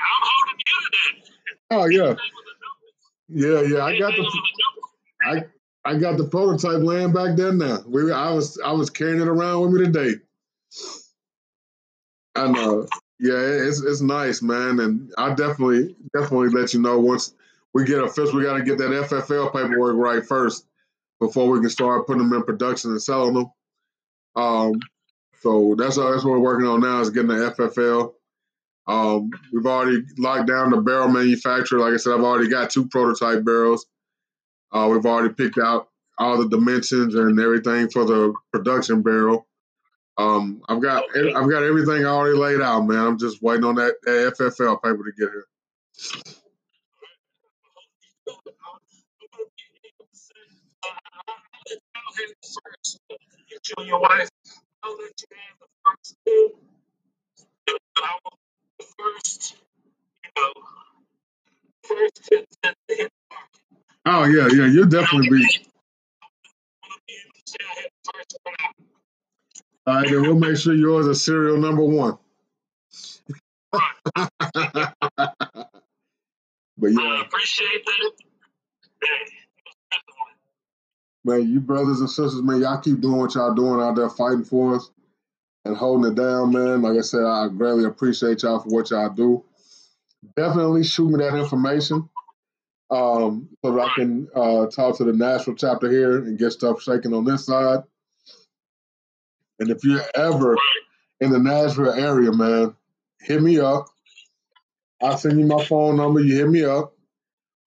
I'm 0.02 0.24
holding 0.26 0.60
you 0.60 0.76
to 0.82 0.90
that. 0.92 1.32
oh 1.72 1.86
yeah, 1.86 2.16
yeah, 3.30 3.62
yeah. 3.62 3.86
I 3.86 3.98
got 3.98 4.14
the. 4.16 4.42
I 5.24 5.46
I 5.86 5.98
got 6.00 6.18
the 6.18 6.26
prototype 6.26 6.82
laying 6.82 7.14
back 7.14 7.38
there 7.38 7.54
now. 7.54 7.80
We 7.88 8.12
I 8.12 8.32
was 8.32 8.60
I 8.66 8.74
was 8.74 8.90
carrying 8.90 9.22
it 9.22 9.28
around 9.30 9.62
with 9.62 9.72
me 9.72 9.86
today. 9.86 10.16
I 12.36 12.48
know. 12.52 12.88
Yeah, 13.20 13.38
it's 13.38 13.82
it's 13.82 14.02
nice, 14.02 14.42
man, 14.42 14.80
and 14.80 15.14
I 15.18 15.34
definitely 15.34 15.96
definitely 16.16 16.50
let 16.50 16.74
you 16.74 16.82
know 16.82 17.00
once 17.00 17.34
we 17.74 17.86
get 17.86 18.04
official. 18.04 18.36
We 18.36 18.44
got 18.44 18.58
to 18.58 18.64
get 18.64 18.78
that 18.80 18.90
FFL 19.10 19.54
paperwork 19.54 19.96
right 19.96 20.26
first 20.26 20.66
before 21.20 21.50
we 21.50 21.60
can 21.60 21.70
start 21.70 22.08
putting 22.08 22.24
them 22.24 22.34
in 22.34 22.44
production 22.44 22.92
and 22.92 23.02
selling 23.02 23.36
them. 23.36 23.52
Um, 24.36 24.74
so 25.42 25.76
that's 25.78 25.98
that's 25.98 26.24
what 26.24 26.32
we're 26.32 26.40
working 26.40 26.68
on 26.68 26.82
now 26.82 27.00
is 27.00 27.10
getting 27.12 27.30
the 27.30 27.54
FFL. 27.58 28.14
Um, 28.88 29.30
we've 29.54 29.66
already 29.66 30.04
locked 30.18 30.48
down 30.48 30.72
the 30.72 30.82
barrel 30.82 31.08
manufacturer. 31.08 31.80
Like 31.80 31.94
I 31.94 31.98
said, 31.98 32.14
I've 32.14 32.24
already 32.24 32.50
got 32.50 32.70
two 32.70 32.88
prototype 32.88 33.46
barrels. 33.46 33.86
Uh, 34.72 34.90
we've 34.92 35.06
already 35.06 35.34
picked 35.34 35.58
out 35.58 35.88
all 36.18 36.38
the 36.38 36.50
dimensions 36.50 37.16
and 37.16 37.40
everything 37.40 37.90
for 37.90 38.06
the 38.06 38.34
production 38.52 39.02
barrel. 39.02 39.48
Um, 40.18 40.62
I've 40.70 40.82
got 40.82 41.06
I've 41.16 41.50
got 41.50 41.64
everything 41.64 42.06
already 42.06 42.38
laid 42.38 42.62
out, 42.62 42.82
man. 42.82 43.00
I'm 43.00 43.18
just 43.18 43.42
waiting 43.42 43.66
on 43.66 43.76
that, 43.76 43.96
that 44.04 44.36
FFL 44.38 44.82
paper 44.84 45.04
to 45.04 45.12
get 45.18 45.30
here. 45.30 45.46
You 53.50 53.86
your 53.86 54.00
wife, 54.02 54.30
I'll 54.84 54.92
let 54.98 55.14
you 55.22 55.28
have 55.38 55.60
the 55.60 55.68
first 55.86 56.16
two. 56.26 56.52
I 57.98 58.18
want 58.24 58.36
the 58.80 58.86
first, 59.00 59.56
you 60.24 60.32
know, 60.38 60.54
first 61.84 62.16
to, 62.16 62.46
to, 62.64 62.76
to 62.90 62.96
hit 62.96 63.12
Oh 64.06 64.26
yeah, 64.26 64.48
yeah, 64.52 64.68
you'll 64.68 64.88
definitely 64.88 65.30
be. 65.30 65.48
All 69.86 69.96
right, 69.96 70.10
then 70.10 70.22
we'll 70.22 70.36
make 70.36 70.58
sure 70.58 70.74
yours 70.74 71.08
is 71.08 71.24
serial 71.24 71.58
number 71.58 71.84
one. 71.84 72.18
but 74.16 74.24
I 74.24 74.90
yeah, 76.78 77.22
appreciate 77.22 77.86
that. 77.86 78.12
Man, 81.26 81.50
you 81.50 81.60
brothers 81.60 82.00
and 82.00 82.10
sisters, 82.10 82.42
man, 82.42 82.62
y'all 82.62 82.80
keep 82.80 83.02
doing 83.02 83.18
what 83.18 83.36
y'all 83.36 83.54
doing 83.54 83.82
out 83.82 83.96
there 83.96 84.10
fighting 84.10 84.44
for 84.44 84.76
us 84.76 84.90
and 85.66 85.76
holding 85.76 86.12
it 86.12 86.16
down, 86.16 86.52
man. 86.52 86.82
Like 86.82 86.98
I 86.98 87.02
said, 87.02 87.24
I 87.24 87.48
greatly 87.50 87.86
appreciate 87.86 88.44
y'all 88.44 88.60
for 88.60 88.70
what 88.70 88.90
y'all 88.92 89.10
do. 89.10 89.44
Definitely 90.36 90.84
shoot 90.84 91.10
me 91.10 91.18
that 91.24 91.38
information 91.38 92.10
um, 92.90 93.50
so 93.64 93.74
that 93.74 93.82
I 93.82 93.94
can 93.96 94.28
uh, 94.36 94.68
talk 94.68 94.98
to 94.98 95.04
the 95.04 95.14
national 95.14 95.56
chapter 95.56 95.90
here 95.90 96.20
and 96.20 96.38
get 96.38 96.52
stuff 96.52 96.82
shaking 96.82 97.14
on 97.14 97.26
this 97.26 97.46
side. 97.46 97.84
And 99.64 99.72
if 99.72 99.86
you're 99.86 100.04
ever 100.14 100.58
in 101.22 101.32
the 101.32 101.40
Nashville 101.40 101.94
area, 101.94 102.34
man, 102.34 102.76
hit 103.22 103.42
me 103.42 103.62
up. 103.62 103.86
I'll 105.02 105.18
send 105.18 105.40
you 105.40 105.46
my 105.46 105.64
phone 105.64 105.96
number. 105.96 106.20
You 106.20 106.36
hit 106.36 106.50
me 106.50 106.66
up. 106.66 106.94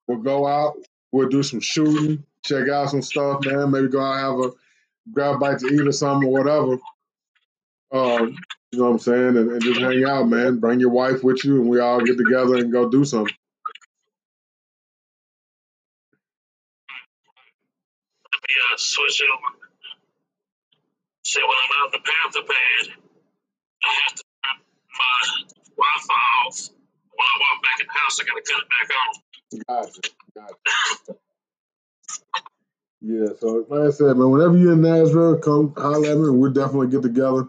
We'll 0.06 0.18
go 0.18 0.47
out. 0.47 0.74
We'll 1.10 1.31
do 1.31 1.43
some 1.43 1.60
shooting, 1.60 2.23
check 2.44 2.68
out 2.68 2.90
some 2.90 3.01
stuff, 3.01 3.47
man. 3.47 3.70
Maybe 3.70 3.89
go 3.89 4.02
out 4.02 4.18
have 4.18 4.51
a 4.51 4.52
grab 5.10 5.36
a 5.36 5.39
bite 5.39 5.59
to 5.60 5.68
eat 5.68 5.89
or 5.89 5.93
something 5.93 6.28
or 6.28 6.32
whatever. 6.32 6.73
Um, 7.93 8.36
you 8.73 8.78
know 8.78 8.85
what 8.85 8.90
I'm 8.90 8.98
saying? 8.98 9.39
And, 9.39 9.52
and 9.52 9.62
just 9.62 9.81
hang 9.81 10.05
out, 10.05 10.28
man. 10.28 10.59
Bring 10.59 10.81
your 10.81 10.90
wife 10.90 11.24
with 11.24 11.43
you, 11.47 11.62
and 11.62 11.70
we 11.70 11.81
all 11.81 12.02
get 12.02 12.18
together 12.18 12.56
and 12.56 12.70
go 12.70 12.90
do 12.90 13.06
something. 13.06 13.35
Me 18.48 18.55
uh, 18.74 18.77
switch 18.77 19.23
over. 19.23 19.65
See, 21.36 21.42
when 21.42 21.50
I'm 21.52 21.72
out 21.76 21.92
in 21.92 22.00
the 22.00 22.04
Panther 22.08 22.48
pad, 22.48 22.96
I 23.84 23.92
have 24.00 24.14
to 24.16 24.24
turn 24.40 24.56
my 24.96 25.16
Wi-Fi 25.76 26.14
off. 26.48 26.56
When 27.12 27.26
I 27.28 27.36
walk 27.44 27.58
back 27.62 27.78
in 27.78 27.86
the 27.86 27.92
house, 27.92 28.16
I 28.18 28.24
got 28.24 28.36
to 28.36 28.44
cut 28.48 28.64
it 28.64 28.68
back 28.72 28.88
on. 28.96 29.84
Gotcha. 29.84 30.00
Gotcha. 30.34 31.20
Yeah, 33.02 33.26
so 33.38 33.66
like 33.68 33.88
I 33.88 33.90
said, 33.90 34.16
man, 34.16 34.30
whenever 34.30 34.56
you're 34.56 34.72
in 34.72 34.80
Nashville, 34.80 35.36
come 35.36 35.74
holler 35.76 36.10
at 36.10 36.16
me 36.16 36.30
we'll 36.30 36.52
definitely 36.52 36.88
get 36.88 37.02
together. 37.02 37.48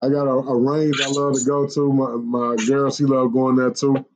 I 0.00 0.08
got 0.08 0.28
a, 0.28 0.34
a 0.34 0.56
range 0.56 1.00
I 1.02 1.08
love 1.08 1.34
to 1.34 1.44
go 1.44 1.66
to. 1.66 1.92
My 1.92 2.10
my 2.12 2.56
girl, 2.66 2.92
she 2.92 3.02
love 3.02 3.32
going 3.32 3.56
there 3.56 3.72
too. 3.72 4.06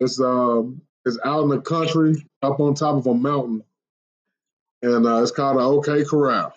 It's 0.00 0.20
um 0.20 0.82
it's 1.04 1.18
out 1.24 1.44
in 1.44 1.50
the 1.50 1.60
country, 1.60 2.26
up 2.42 2.58
on 2.58 2.74
top 2.74 2.96
of 2.96 3.06
a 3.06 3.14
mountain. 3.14 3.62
And 4.82 5.06
uh, 5.06 5.22
it's 5.22 5.30
called 5.30 5.58
the 5.58 5.62
OK 5.62 6.04
Corral. 6.04 6.52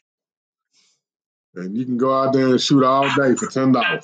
And 1.55 1.75
you 1.75 1.85
can 1.85 1.97
go 1.97 2.13
out 2.13 2.33
there 2.33 2.47
and 2.47 2.61
shoot 2.61 2.83
all 2.83 3.07
day 3.15 3.35
for 3.35 3.47
ten 3.47 3.71
dollars. 3.71 4.03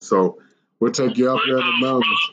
So 0.00 0.38
we'll 0.80 0.92
take 0.92 1.16
you 1.16 1.30
up 1.30 1.40
there 1.46 1.58
in 1.58 1.64
the 1.66 1.86
mountains. 1.86 2.30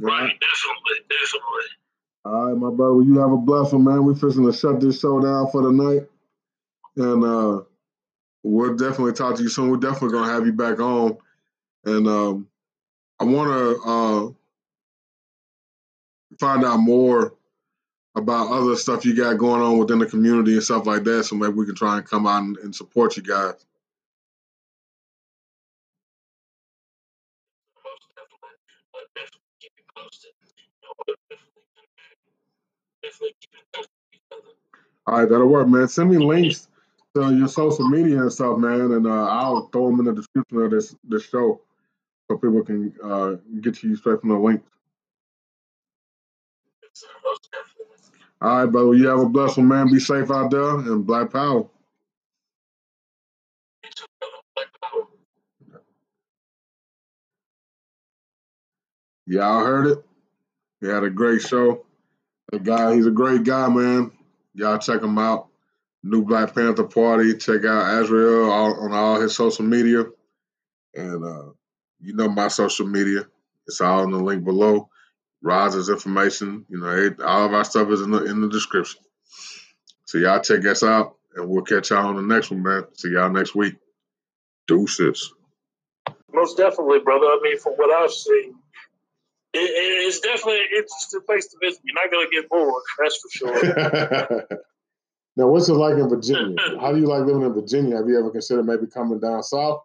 Right? 0.00 0.32
Definitely, 0.40 1.06
definitely. 1.08 1.64
All 2.24 2.46
right, 2.46 2.56
my 2.56 2.70
brother. 2.70 3.02
You 3.02 3.18
have 3.20 3.32
a 3.32 3.36
blessing, 3.36 3.84
man. 3.84 4.04
We're 4.04 4.14
fixing 4.14 4.46
to 4.46 4.52
shut 4.52 4.80
this 4.80 4.98
show 5.00 5.20
down 5.20 5.50
for 5.50 5.62
the 5.62 5.70
night, 5.70 6.08
and 6.96 7.24
uh, 7.24 7.62
we'll 8.42 8.76
definitely 8.76 9.12
talk 9.12 9.36
to 9.36 9.42
you 9.42 9.48
soon. 9.48 9.70
We're 9.70 9.76
definitely 9.76 10.12
gonna 10.12 10.32
have 10.32 10.46
you 10.46 10.52
back 10.52 10.80
on, 10.80 11.18
and 11.84 12.08
um, 12.08 12.48
I 13.20 13.24
want 13.24 13.50
to 13.50 13.80
uh, 13.86 14.32
find 16.38 16.64
out 16.64 16.78
more 16.78 17.34
about 18.16 18.50
other 18.50 18.76
stuff 18.76 19.04
you 19.04 19.14
got 19.14 19.38
going 19.38 19.60
on 19.60 19.78
within 19.78 19.98
the 19.98 20.06
community 20.06 20.52
and 20.52 20.62
stuff 20.62 20.86
like 20.86 21.04
that. 21.04 21.24
So 21.24 21.36
maybe 21.36 21.54
we 21.54 21.66
can 21.66 21.74
try 21.74 21.96
and 21.96 22.06
come 22.06 22.26
out 22.26 22.42
and, 22.42 22.56
and 22.58 22.74
support 22.74 23.16
you 23.16 23.22
guys. 23.22 23.54
All 35.06 35.18
right, 35.18 35.28
that'll 35.28 35.48
work, 35.48 35.68
man. 35.68 35.86
Send 35.86 36.10
me 36.10 36.16
links 36.16 36.68
to 37.14 37.36
your 37.36 37.48
social 37.48 37.88
media 37.88 38.22
and 38.22 38.32
stuff, 38.32 38.58
man, 38.58 38.92
and 38.92 39.06
uh, 39.06 39.28
I'll 39.28 39.68
throw 39.68 39.90
them 39.90 40.00
in 40.00 40.06
the 40.06 40.14
description 40.14 40.62
of 40.62 40.70
this 40.70 40.96
this 41.04 41.24
show 41.24 41.60
so 42.28 42.38
people 42.38 42.62
can 42.62 42.94
uh, 43.02 43.34
get 43.60 43.74
to 43.76 43.88
you 43.88 43.96
straight 43.96 44.20
from 44.20 44.30
the 44.30 44.38
link. 44.38 44.62
All 48.44 48.58
right, 48.58 48.66
brother. 48.66 48.92
You 48.92 49.08
have 49.08 49.20
a 49.20 49.26
blessed 49.26 49.56
one, 49.56 49.68
man. 49.68 49.90
Be 49.90 49.98
safe 49.98 50.30
out 50.30 50.50
there 50.50 50.76
and 50.76 51.06
Black 51.06 51.32
Power. 51.32 51.64
Y'all 59.26 59.64
heard 59.64 59.86
it. 59.86 60.04
He 60.82 60.88
had 60.88 61.04
a 61.04 61.08
great 61.08 61.40
show. 61.40 61.86
The 62.52 62.58
guy, 62.58 62.94
he's 62.94 63.06
a 63.06 63.10
great 63.10 63.44
guy, 63.44 63.66
man. 63.70 64.12
Y'all 64.52 64.76
check 64.76 65.00
him 65.00 65.16
out. 65.16 65.48
New 66.02 66.22
Black 66.22 66.54
Panther 66.54 66.84
Party. 66.84 67.34
Check 67.38 67.64
out 67.64 68.02
Azrael 68.02 68.50
on 68.50 68.92
all 68.92 69.18
his 69.22 69.34
social 69.34 69.64
media. 69.64 70.04
And 70.92 71.24
uh, 71.24 71.52
you 71.98 72.14
know 72.14 72.28
my 72.28 72.48
social 72.48 72.86
media. 72.86 73.22
It's 73.66 73.80
all 73.80 74.04
in 74.04 74.10
the 74.10 74.18
link 74.18 74.44
below. 74.44 74.90
Roz's 75.44 75.90
information. 75.90 76.64
You 76.70 76.80
know, 76.80 77.14
all 77.24 77.44
of 77.44 77.52
our 77.52 77.64
stuff 77.64 77.90
is 77.90 78.00
in 78.00 78.10
the 78.10 78.24
in 78.24 78.40
the 78.40 78.48
description. 78.48 79.00
So 80.06 80.18
y'all 80.18 80.40
check 80.40 80.64
us 80.64 80.82
out, 80.82 81.16
and 81.36 81.48
we'll 81.48 81.62
catch 81.62 81.90
y'all 81.90 82.06
on 82.06 82.16
the 82.16 82.22
next 82.22 82.50
one, 82.50 82.62
man. 82.62 82.84
See 82.94 83.10
y'all 83.10 83.30
next 83.30 83.54
week. 83.54 83.74
Deuces. 84.66 85.32
Most 86.32 86.56
definitely, 86.56 87.00
brother. 87.00 87.26
I 87.26 87.38
mean, 87.42 87.58
from 87.58 87.74
what 87.74 87.90
I've 87.90 88.10
seen, 88.10 88.54
it, 89.52 89.58
it's 89.58 90.20
definitely 90.20 90.60
an 90.60 90.68
interesting 90.78 91.20
place 91.26 91.46
to 91.48 91.58
visit. 91.62 91.80
You're 91.84 92.02
not 92.02 92.10
going 92.10 92.26
to 92.26 92.40
get 92.40 92.48
bored, 92.48 92.82
that's 92.98 93.18
for 93.18 93.30
sure. 93.30 94.46
now, 95.36 95.48
what's 95.48 95.68
it 95.68 95.74
like 95.74 95.94
in 95.94 96.08
Virginia? 96.08 96.56
How 96.80 96.92
do 96.92 96.98
you 96.98 97.06
like 97.06 97.24
living 97.24 97.42
in 97.42 97.52
Virginia? 97.52 97.96
Have 97.98 98.08
you 98.08 98.18
ever 98.18 98.30
considered 98.30 98.64
maybe 98.64 98.86
coming 98.86 99.20
down 99.20 99.42
south? 99.42 99.82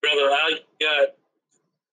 Brother, 0.00 0.30
I 0.30 0.60
got 0.80 1.08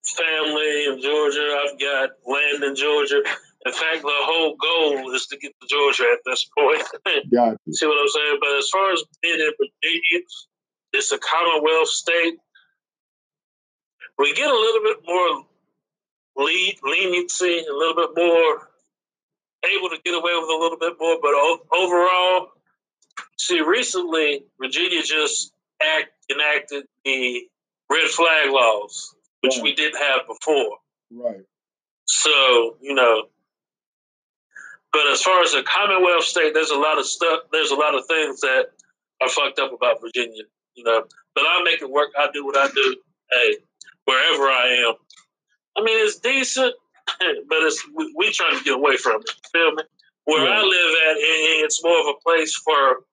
family 0.08 0.86
in 0.86 1.02
Georgia. 1.02 1.58
I've 1.64 1.80
got 1.80 2.10
land 2.26 2.64
in 2.64 2.76
Georgia. 2.76 3.22
In 3.66 3.74
fact, 3.74 4.04
the 4.04 4.12
whole 4.12 4.56
goal 4.56 5.14
is 5.16 5.26
to 5.28 5.38
get 5.38 5.54
to 5.60 5.68
Georgia 5.68 6.06
at 6.14 6.20
this 6.26 6.48
point. 6.58 6.84
Got 7.34 7.58
you. 7.66 7.74
See 7.74 7.88
what 7.88 8.00
I'm 8.00 8.08
saying? 8.08 8.38
But 8.40 8.58
as 8.60 8.70
far 8.70 8.94
as 8.94 9.04
being 9.24 9.40
in 9.40 9.52
Virginia, 9.58 10.26
it's 10.94 11.12
a 11.12 11.18
Commonwealth 11.18 11.88
state. 11.88 12.36
We 14.20 14.34
get 14.36 14.50
a 14.50 14.54
little 14.54 14.84
bit 14.84 14.98
more 15.08 15.46
lead, 16.38 16.78
leniency, 16.84 17.66
a 17.68 17.74
little 17.74 17.96
bit 17.96 18.10
more 18.16 18.70
able 19.78 19.90
to 19.90 19.98
get 20.04 20.14
away 20.14 20.32
with 20.36 20.50
a 20.50 20.60
little 20.60 20.78
bit 20.80 20.94
more. 21.00 21.18
But 21.22 21.34
overall, 21.76 22.50
see, 23.38 23.62
recently 23.62 24.46
Virginia 24.60 25.02
just 25.04 25.52
act, 25.82 26.12
enacted 26.32 26.86
the 27.04 27.42
red 27.90 28.08
flag 28.10 28.52
laws, 28.52 29.15
which 29.46 29.58
right. 29.58 29.64
we 29.64 29.76
didn't 29.76 30.02
have 30.02 30.28
before. 30.28 30.78
Right. 31.12 31.44
So 32.08 32.78
you 32.82 32.94
know, 32.94 33.26
but 34.92 35.08
as 35.12 35.22
far 35.22 35.42
as 35.42 35.54
a 35.54 35.64
Commonwealth 35.64 36.24
state, 36.24 36.54
there's 36.54 36.72
a 36.72 36.78
lot 36.78 36.98
of 36.98 37.06
stuff. 37.06 37.42
There's 37.52 37.72
a 37.72 37.76
lot 37.76 37.96
of 37.96 38.06
things 38.08 38.42
that 38.42 38.68
are 39.22 39.30
fucked 39.30 39.60
up 39.60 39.74
about 39.74 40.02
Virginia. 40.02 40.44
You 40.76 40.84
know, 40.84 41.04
but 41.34 41.44
I 41.48 41.62
make 41.64 41.82
it 41.82 41.90
work. 41.90 42.10
I 42.18 42.28
do 42.34 42.46
what 42.46 42.58
I 42.58 42.68
do. 42.68 42.96
Hey, 43.32 43.58
wherever 44.06 44.44
I 44.44 44.86
am. 44.88 44.96
I 45.78 45.84
mean, 45.84 46.06
it's 46.06 46.20
decent, 46.20 46.74
but 47.20 47.58
it's 47.64 47.84
we, 47.96 48.14
we 48.18 48.32
trying 48.32 48.58
to 48.58 48.64
get 48.64 48.76
away 48.76 48.98
from 48.98 49.22
it. 49.22 49.30
Feel 49.52 49.72
me? 49.74 49.84
Where 50.26 50.44
yeah. 50.44 50.56
I 50.56 50.62
live 50.62 50.96
at, 51.10 51.18
it, 51.18 51.64
it's 51.64 51.84
more 51.84 52.00
of 52.00 52.08
a 52.08 52.20
place 52.24 52.56
for 52.56 53.04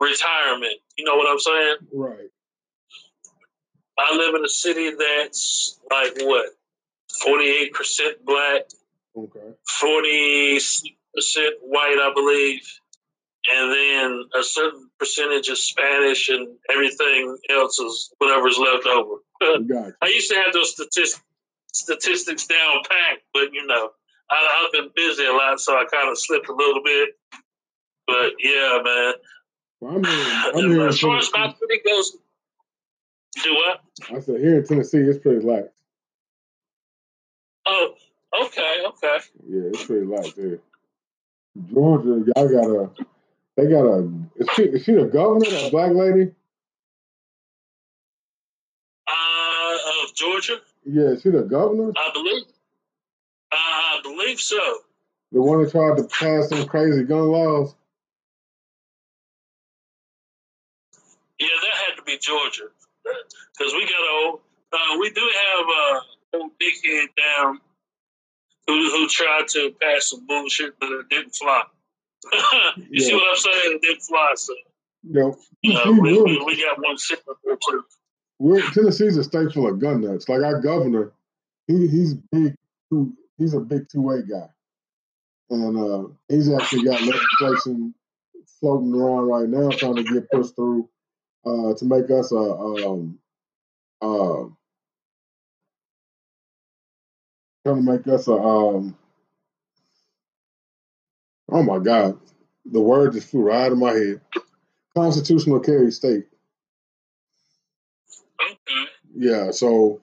retirement. 0.00 0.74
You 0.96 1.04
know 1.04 1.16
what 1.16 1.30
I'm 1.30 1.38
saying? 1.38 1.76
Right. 1.92 2.28
I 3.98 4.16
live 4.16 4.34
in 4.34 4.44
a 4.44 4.48
city 4.48 4.90
that's 4.90 5.78
like 5.90 6.16
what, 6.20 6.46
forty 7.22 7.48
eight 7.48 7.72
percent 7.72 8.24
black, 8.24 8.62
okay, 9.16 9.54
forty 9.80 10.58
percent 11.14 11.54
white, 11.62 11.98
I 12.00 12.12
believe, 12.14 12.80
and 13.52 13.72
then 13.72 14.24
a 14.38 14.42
certain 14.42 14.90
percentage 14.98 15.48
of 15.48 15.58
Spanish, 15.58 16.28
and 16.28 16.56
everything 16.70 17.36
else 17.50 17.78
is 17.78 18.12
whatever's 18.18 18.58
left 18.58 18.86
over. 18.86 19.16
I 20.02 20.08
used 20.08 20.30
to 20.30 20.36
have 20.36 20.52
those 20.52 20.72
statistics 20.72 21.22
statistics 21.76 22.46
down 22.46 22.82
packed, 22.88 23.22
but 23.32 23.52
you 23.52 23.66
know, 23.66 23.90
I, 24.30 24.62
have 24.62 24.72
been 24.72 24.90
busy 24.94 25.24
a 25.24 25.32
lot, 25.32 25.60
so 25.60 25.74
I 25.74 25.84
kind 25.90 26.10
of 26.10 26.18
slipped 26.18 26.48
a 26.48 26.54
little 26.54 26.82
bit. 26.82 27.10
But 28.06 28.32
yeah, 28.38 28.78
man. 28.82 29.14
Well, 29.80 29.96
I'm 29.96 30.70
here 30.70 30.88
as 30.88 30.98
far 30.98 31.18
as 31.18 31.30
my 31.32 31.52
city 31.52 31.80
goes, 31.86 32.16
do 33.42 33.54
what? 33.54 33.80
I 34.10 34.20
said 34.20 34.40
here 34.40 34.58
in 34.58 34.66
Tennessee, 34.66 34.98
it's 34.98 35.18
pretty 35.18 35.44
light. 35.44 35.66
Oh, 37.66 37.94
okay, 38.44 38.82
okay. 38.86 39.18
Yeah, 39.48 39.62
it's 39.72 39.84
pretty 39.84 40.06
light 40.06 40.32
there. 40.36 40.58
Georgia, 41.72 42.24
y'all 42.36 42.48
got 42.48 42.66
a, 42.66 42.90
they 43.56 43.66
got 43.66 43.84
a, 43.84 44.10
is 44.36 44.48
she, 44.54 44.62
is 44.64 44.84
she 44.84 44.92
the 44.92 45.04
governor, 45.04 45.48
that 45.50 45.70
black 45.70 45.92
lady? 45.92 46.32
Uh, 49.08 49.76
of 50.04 50.14
Georgia? 50.14 50.58
Yeah, 50.84 51.10
is 51.10 51.22
she 51.22 51.30
the 51.30 51.42
governor? 51.42 51.92
I 51.96 52.10
believe. 52.12 52.44
I 53.52 54.00
believe 54.02 54.40
so. 54.40 54.60
The 55.32 55.42
one 55.42 55.62
that 55.62 55.72
tried 55.72 55.96
to 55.96 56.04
pass 56.04 56.48
some 56.48 56.66
crazy 56.66 57.02
gun 57.02 57.28
laws? 57.28 57.74
Yeah, 61.38 61.48
that 61.62 61.76
had 61.88 61.96
to 61.96 62.02
be 62.02 62.18
Georgia. 62.18 62.70
Because 63.56 63.72
we 63.72 63.82
got 63.82 64.02
a, 64.02 64.34
uh, 64.72 64.98
we 65.00 65.10
do 65.10 65.20
have 65.20 65.66
a 65.68 66.00
old 66.36 66.50
dickhead 66.60 67.06
down 67.16 67.60
who, 68.66 68.74
who 68.74 69.08
tried 69.08 69.48
to 69.48 69.74
pass 69.80 70.10
some 70.10 70.26
bullshit, 70.26 70.78
but 70.80 70.90
it 70.90 71.08
didn't 71.08 71.34
fly. 71.34 71.62
you 72.32 72.86
yeah. 72.90 73.06
see 73.06 73.14
what 73.14 73.30
I'm 73.30 73.36
saying? 73.36 73.74
It 73.76 73.82
didn't 73.82 74.02
fly, 74.02 74.32
so. 74.36 74.54
Yep. 75.08 75.34
Uh, 75.76 75.92
we, 76.00 76.22
we, 76.22 76.42
we, 76.44 76.62
got 76.62 76.78
one 76.82 76.98
sitting 76.98 77.24
there 77.44 77.56
too. 77.68 77.84
We're, 78.38 78.60
Tennessee's 78.72 79.16
a 79.16 79.24
state 79.24 79.52
full 79.52 79.68
of 79.68 79.78
gun 79.78 80.00
nuts. 80.00 80.28
Like 80.28 80.42
our 80.42 80.60
governor, 80.60 81.12
he 81.66 81.86
he's 81.86 82.14
big. 82.14 82.54
He's 83.38 83.54
a 83.54 83.60
big 83.60 83.88
two 83.88 84.02
way 84.02 84.22
guy, 84.28 84.48
and 85.50 85.78
uh, 85.78 86.08
he's 86.28 86.52
actually 86.52 86.84
got 86.84 87.00
legislation 87.02 87.94
floating 88.60 88.94
around 88.94 89.26
right 89.28 89.48
now 89.48 89.70
trying 89.70 89.96
to 89.96 90.04
get 90.04 90.30
pushed 90.30 90.56
through 90.56 90.88
uh, 91.46 91.74
to 91.74 91.84
make 91.84 92.10
us 92.10 92.32
a 92.32 92.36
um, 92.36 93.18
uh, 94.02 94.44
trying 97.64 97.76
to 97.76 97.82
make 97.82 98.06
us 98.08 98.28
a 98.28 98.32
um, 98.32 98.96
oh 101.50 101.62
my 101.62 101.78
god, 101.78 102.18
the 102.64 102.80
word 102.80 103.12
just 103.12 103.30
flew 103.30 103.42
right 103.42 103.66
out 103.66 103.72
of 103.72 103.78
my 103.78 103.92
head. 103.92 104.20
Constitutional 104.94 105.60
carry 105.60 105.90
state. 105.92 106.26
Okay. 108.42 108.90
Yeah, 109.14 109.50
so 109.50 110.00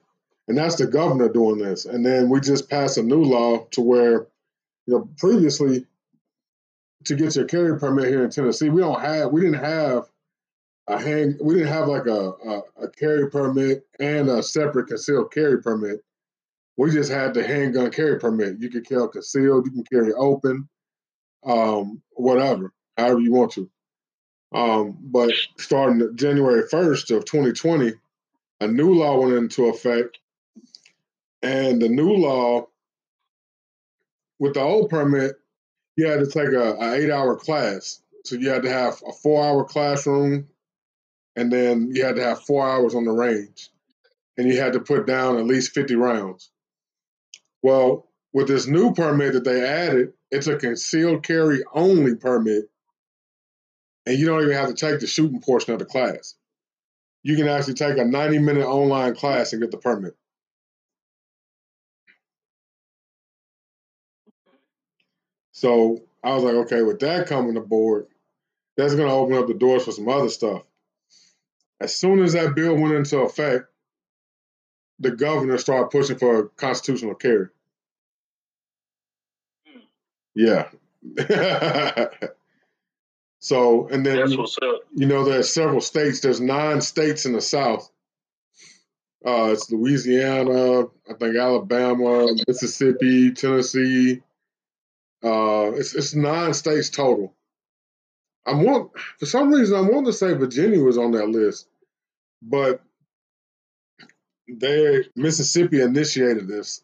and 0.47 0.57
that's 0.57 0.75
the 0.75 0.87
governor 0.87 1.29
doing 1.29 1.57
this. 1.57 1.85
And 1.85 2.05
then 2.05 2.29
we 2.29 2.39
just 2.39 2.69
passed 2.69 2.97
a 2.97 3.03
new 3.03 3.23
law 3.23 3.65
to 3.71 3.81
where, 3.81 4.27
you 4.85 4.93
know, 4.93 5.09
previously 5.17 5.85
to 7.05 7.15
get 7.15 7.35
your 7.35 7.45
carry 7.45 7.79
permit 7.79 8.07
here 8.07 8.23
in 8.23 8.29
Tennessee, 8.29 8.69
we 8.69 8.81
don't 8.81 9.01
have 9.01 9.31
we 9.31 9.41
didn't 9.41 9.63
have 9.63 10.07
a 10.87 11.01
hang 11.01 11.37
we 11.41 11.55
didn't 11.55 11.69
have 11.69 11.87
like 11.87 12.07
a, 12.07 12.31
a, 12.45 12.61
a 12.83 12.89
carry 12.89 13.29
permit 13.29 13.85
and 13.99 14.29
a 14.29 14.43
separate 14.43 14.87
concealed 14.87 15.31
carry 15.31 15.61
permit. 15.61 16.03
We 16.75 16.91
just 16.91 17.11
had 17.11 17.33
the 17.33 17.45
handgun 17.45 17.91
carry 17.91 18.19
permit. 18.19 18.59
You 18.59 18.69
can 18.69 18.83
carry 18.83 19.07
concealed, 19.09 19.65
you 19.65 19.71
can 19.71 19.83
carry 19.83 20.13
open, 20.13 20.67
um, 21.45 22.01
whatever, 22.11 22.73
however 22.97 23.19
you 23.19 23.31
want 23.31 23.51
to. 23.53 23.69
Um, 24.53 24.97
but 25.01 25.31
starting 25.57 26.15
January 26.15 26.63
1st 26.63 27.15
of 27.15 27.25
2020, 27.25 27.93
a 28.61 28.67
new 28.67 28.93
law 28.93 29.19
went 29.19 29.33
into 29.33 29.65
effect, 29.65 30.19
and 31.41 31.81
the 31.81 31.89
new 31.89 32.13
law 32.13 32.67
with 34.39 34.53
the 34.53 34.61
old 34.61 34.89
permit, 34.89 35.35
you 35.95 36.07
had 36.07 36.19
to 36.19 36.27
take 36.27 36.49
a, 36.49 36.75
a 36.75 36.93
eight 36.93 37.11
hour 37.11 37.35
class. 37.35 38.01
So 38.25 38.35
you 38.35 38.49
had 38.49 38.63
to 38.63 38.69
have 38.69 39.01
a 39.07 39.11
four 39.11 39.43
hour 39.43 39.63
classroom, 39.63 40.47
and 41.35 41.51
then 41.51 41.89
you 41.93 42.05
had 42.05 42.15
to 42.15 42.23
have 42.23 42.43
four 42.43 42.67
hours 42.67 42.95
on 42.95 43.05
the 43.05 43.11
range, 43.11 43.69
and 44.37 44.47
you 44.47 44.59
had 44.59 44.73
to 44.73 44.79
put 44.79 45.07
down 45.07 45.37
at 45.37 45.45
least 45.45 45.73
fifty 45.73 45.95
rounds. 45.95 46.51
Well, 47.61 48.07
with 48.33 48.47
this 48.47 48.67
new 48.67 48.93
permit 48.93 49.33
that 49.33 49.43
they 49.43 49.61
added, 49.61 50.13
it's 50.31 50.47
a 50.47 50.57
concealed 50.57 51.23
carry 51.23 51.63
only 51.73 52.15
permit, 52.15 52.69
and 54.05 54.17
you 54.17 54.25
don't 54.25 54.43
even 54.43 54.55
have 54.55 54.69
to 54.69 54.75
take 54.75 54.99
the 54.99 55.07
shooting 55.07 55.41
portion 55.41 55.73
of 55.73 55.79
the 55.79 55.85
class 55.85 56.35
you 57.23 57.37
can 57.37 57.47
actually 57.47 57.73
take 57.73 57.97
a 57.97 58.03
90 58.03 58.39
minute 58.39 58.67
online 58.67 59.15
class 59.15 59.53
and 59.53 59.61
get 59.61 59.71
the 59.71 59.77
permit. 59.77 60.15
So 65.53 66.01
I 66.23 66.35
was 66.35 66.43
like, 66.43 66.55
okay, 66.55 66.81
with 66.81 66.99
that 66.99 67.27
coming 67.27 67.55
aboard, 67.55 68.07
that's 68.75 68.95
going 68.95 69.07
to 69.07 69.15
open 69.15 69.37
up 69.37 69.47
the 69.47 69.53
doors 69.53 69.85
for 69.85 69.91
some 69.91 70.09
other 70.09 70.29
stuff. 70.29 70.63
As 71.83 71.95
soon 71.95 72.23
as 72.23 72.33
that 72.33 72.55
bill 72.55 72.75
went 72.75 72.95
into 72.95 73.19
effect, 73.19 73.65
the 74.99 75.11
governor 75.11 75.57
started 75.57 75.89
pushing 75.89 76.17
for 76.17 76.39
a 76.39 76.49
constitutional 76.49 77.15
carry. 77.15 77.47
Yeah. 80.33 80.69
so, 83.39 83.87
and 83.89 84.05
then, 84.05 84.31
you, 84.31 84.47
you 84.95 85.05
know, 85.05 85.25
there's 85.25 85.53
several 85.53 85.81
states. 85.81 86.21
There's 86.21 86.39
nine 86.39 86.79
states 86.79 87.25
in 87.25 87.33
the 87.33 87.41
South. 87.41 87.91
Uh, 89.25 89.49
it's 89.51 89.69
Louisiana, 89.69 90.83
I 91.09 91.13
think 91.19 91.35
Alabama, 91.35 92.27
Mississippi, 92.47 93.31
Tennessee. 93.31 94.21
Uh, 95.23 95.71
it's 95.75 95.95
it's 95.95 96.13
nine 96.13 96.53
states 96.53 96.89
total. 96.89 97.33
I 98.45 98.53
want 98.53 98.91
for 99.19 99.25
some 99.25 99.53
reason 99.53 99.77
I 99.77 99.81
want 99.89 100.05
to 100.07 100.13
say 100.13 100.33
Virginia 100.33 100.81
was 100.81 100.97
on 100.97 101.11
that 101.11 101.29
list, 101.29 101.69
but 102.43 102.81
they 104.47 105.03
Mississippi 105.15 105.81
initiated 105.81 106.47
this, 106.47 106.83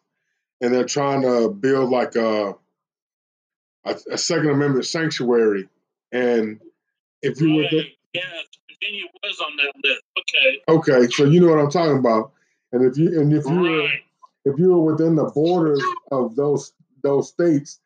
and 0.61 0.73
they're 0.73 0.85
trying 0.85 1.21
to 1.21 1.49
build 1.49 1.89
like 1.89 2.15
a 2.15 2.55
a, 3.85 3.95
a 4.11 4.17
Second 4.17 4.51
Amendment 4.51 4.85
sanctuary. 4.85 5.67
And 6.11 6.59
if 7.21 7.39
you 7.41 7.61
right. 7.61 7.71
were, 7.71 7.83
yeah, 8.13 8.21
Virginia 8.67 9.05
was 9.23 9.39
on 9.39 9.55
that 9.57 9.73
list. 9.83 10.01
Okay. 10.19 10.61
Okay, 10.69 11.11
so 11.11 11.25
you 11.25 11.39
know 11.39 11.49
what 11.49 11.59
I'm 11.59 11.71
talking 11.71 11.97
about. 11.97 12.31
And 12.71 12.85
if 12.85 12.97
you 12.97 13.19
and 13.19 13.33
if 13.33 13.45
you 13.45 13.55
right. 13.55 13.91
were 14.45 14.51
if 14.53 14.59
you 14.59 14.69
were 14.69 14.93
within 14.93 15.15
the 15.15 15.25
borders 15.25 15.83
of 16.11 16.35
those 16.35 16.73
those 17.03 17.29
states, 17.29 17.79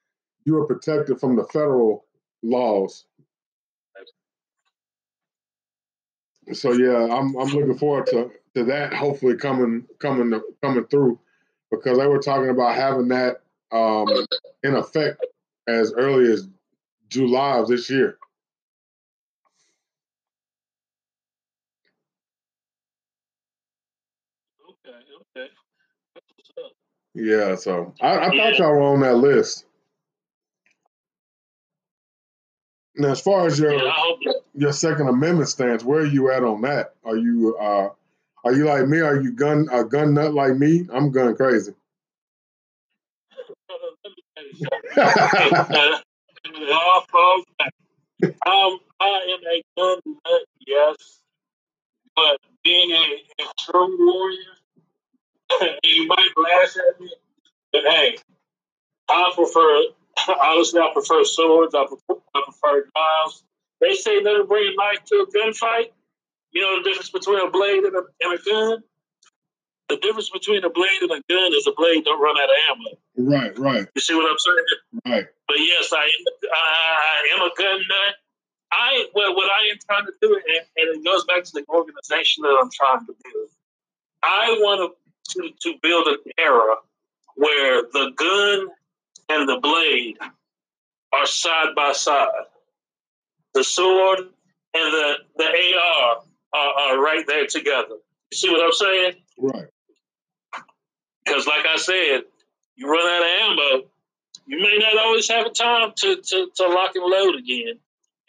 you 0.46 0.58
are 0.58 0.66
protected 0.66 1.20
from 1.20 1.36
the 1.36 1.46
federal 1.46 2.06
laws. 2.42 3.06
So 6.52 6.74
yeah, 6.74 7.04
I'm 7.16 7.36
I'm 7.38 7.48
looking 7.48 7.78
forward 7.78 8.08
to 8.08 8.32
to 8.56 8.64
that 8.66 8.94
hopefully 8.94 9.36
coming 9.38 9.86
coming 10.00 10.40
coming 10.62 10.86
through 10.88 11.20
because 11.72 11.98
they 11.98 12.08
were 12.08 12.20
talking 12.20 12.50
about 12.50 12.76
having 12.76 13.08
that 13.10 13.42
um, 13.72 14.08
in 14.64 14.76
effect 14.76 15.26
as 15.68 15.94
early 15.94 16.32
as 16.32 16.48
July 17.10 17.60
of 17.60 17.68
this 17.68 17.90
year. 17.90 18.18
Okay, 24.70 24.98
okay. 25.38 25.50
Yeah, 27.16 27.56
so 27.56 27.94
I, 28.02 28.18
I 28.18 28.30
thought 28.30 28.58
y'all 28.58 28.72
were 28.72 28.82
on 28.82 29.02
that 29.02 29.16
list. 29.18 29.66
Now, 32.96 33.10
as 33.10 33.22
far 33.22 33.48
as 33.48 33.58
your 33.60 33.74
your 34.54 34.72
Second 34.72 35.08
Amendment 35.08 35.50
stance, 35.50 35.84
where 35.84 36.02
are 36.02 36.06
you 36.06 36.32
at 36.32 36.44
on 36.44 36.62
that? 36.62 36.94
Are 37.04 37.18
you 37.18 37.58
uh, 37.58 37.90
are 38.44 38.54
you 38.54 38.66
like 38.66 38.88
me? 38.88 39.00
Are 39.00 39.20
you 39.20 39.32
gun 39.32 39.68
a 39.72 39.84
gun 39.84 40.14
nut 40.14 40.34
like 40.34 40.56
me? 40.56 40.88
I'm 40.92 41.12
gun 41.12 41.36
crazy. 41.36 41.74
um, 48.46 48.80
I 49.00 49.20
am 49.30 49.40
a 49.48 49.64
gun 49.76 50.00
nut, 50.06 50.42
yes, 50.68 51.20
but 52.16 52.40
being 52.64 52.92
a, 52.92 53.24
a 53.42 53.46
true 53.60 53.98
warrior, 54.00 55.78
you 55.84 56.08
might 56.08 56.30
laugh 56.38 56.76
at 56.78 57.02
me, 57.02 57.12
but 57.72 57.82
hey, 57.86 58.18
I 59.10 59.32
prefer 59.36 59.84
honestly, 60.28 60.80
I 60.80 60.92
prefer 60.94 61.24
swords. 61.24 61.76
I 61.76 61.86
prefer, 61.86 62.22
I 62.36 62.42
prefer 62.46 62.90
knives. 62.96 63.44
They 63.82 63.94
say 63.96 64.20
never 64.22 64.44
bring 64.44 64.72
a 64.72 64.76
knife 64.76 65.04
to 65.06 65.16
a 65.16 65.38
gunfight. 65.38 65.92
You 66.52 66.62
know 66.62 66.82
the 66.82 66.90
difference 66.90 67.10
between 67.10 67.46
a 67.46 67.50
blade 67.50 67.84
and 67.84 67.96
a, 67.96 68.04
and 68.22 68.40
a 68.40 68.44
gun? 68.44 68.84
The 69.90 69.98
difference 69.98 70.30
between 70.30 70.64
a 70.64 70.70
blade 70.70 71.02
and 71.02 71.12
a 71.12 71.22
gun 71.30 71.52
is 71.54 71.68
a 71.68 71.74
blade 71.76 72.06
don't 72.06 72.22
run 72.22 72.36
out 72.38 72.50
of 72.50 72.56
ammo. 72.70 73.30
Right, 73.30 73.60
right. 73.60 73.88
You 73.94 74.02
see 74.02 74.16
what 74.16 74.30
I'm 74.30 74.38
saying? 74.38 75.16
Right. 75.16 75.26
But 75.48 75.58
yes, 75.60 75.92
I 75.92 76.04
am, 76.04 76.50
I 76.54 77.36
am 77.36 77.42
a 77.42 77.52
gun 77.58 77.78
nut. 77.78 78.16
I 78.72 79.06
well, 79.14 79.36
what 79.36 79.50
I 79.50 79.72
am 79.72 79.78
trying 79.88 80.06
to 80.06 80.14
do, 80.22 80.34
and, 80.34 80.66
and 80.78 80.98
it 80.98 81.06
goes 81.06 81.26
back 81.26 81.44
to 81.44 81.52
the 81.54 81.66
organization 81.70 82.44
that 82.44 82.58
I'm 82.60 82.70
trying 82.72 83.06
to 83.06 83.14
build. 83.24 83.50
I 84.24 84.56
want 84.62 84.96
to, 85.30 85.50
to 85.50 85.74
build 85.82 86.08
an 86.08 86.18
era 86.40 86.76
where 87.36 87.84
the 87.84 88.12
gun 88.16 88.70
and 89.34 89.50
the 89.50 89.60
blade 89.60 90.18
are 91.14 91.26
side 91.26 91.76
by 91.76 91.92
side. 91.94 92.28
The 93.54 93.64
sword 93.64 94.20
and 94.20 94.94
the, 94.94 95.14
the 95.38 95.46
AR 95.46 96.24
are, 96.54 96.74
are 96.80 97.02
right 97.02 97.26
there 97.28 97.48
together. 97.48 97.96
You 98.32 98.38
see 98.38 98.50
what 98.50 98.64
I'm 98.64 98.72
saying? 98.72 99.14
Right. 99.38 99.68
Because, 101.24 101.48
like 101.48 101.66
I 101.66 101.78
said, 101.78 102.22
you 102.76 102.90
run 102.90 103.08
out 103.08 103.22
of 103.22 103.52
ammo, 103.52 103.88
you 104.48 104.58
may 104.58 104.78
not 104.78 104.98
always 105.04 105.30
have 105.30 105.46
a 105.46 105.52
time 105.52 105.94
to, 105.98 106.16
to, 106.18 106.50
to 106.56 106.68
lock 106.68 106.96
and 106.96 107.06
load 107.06 107.36
again. 107.36 107.80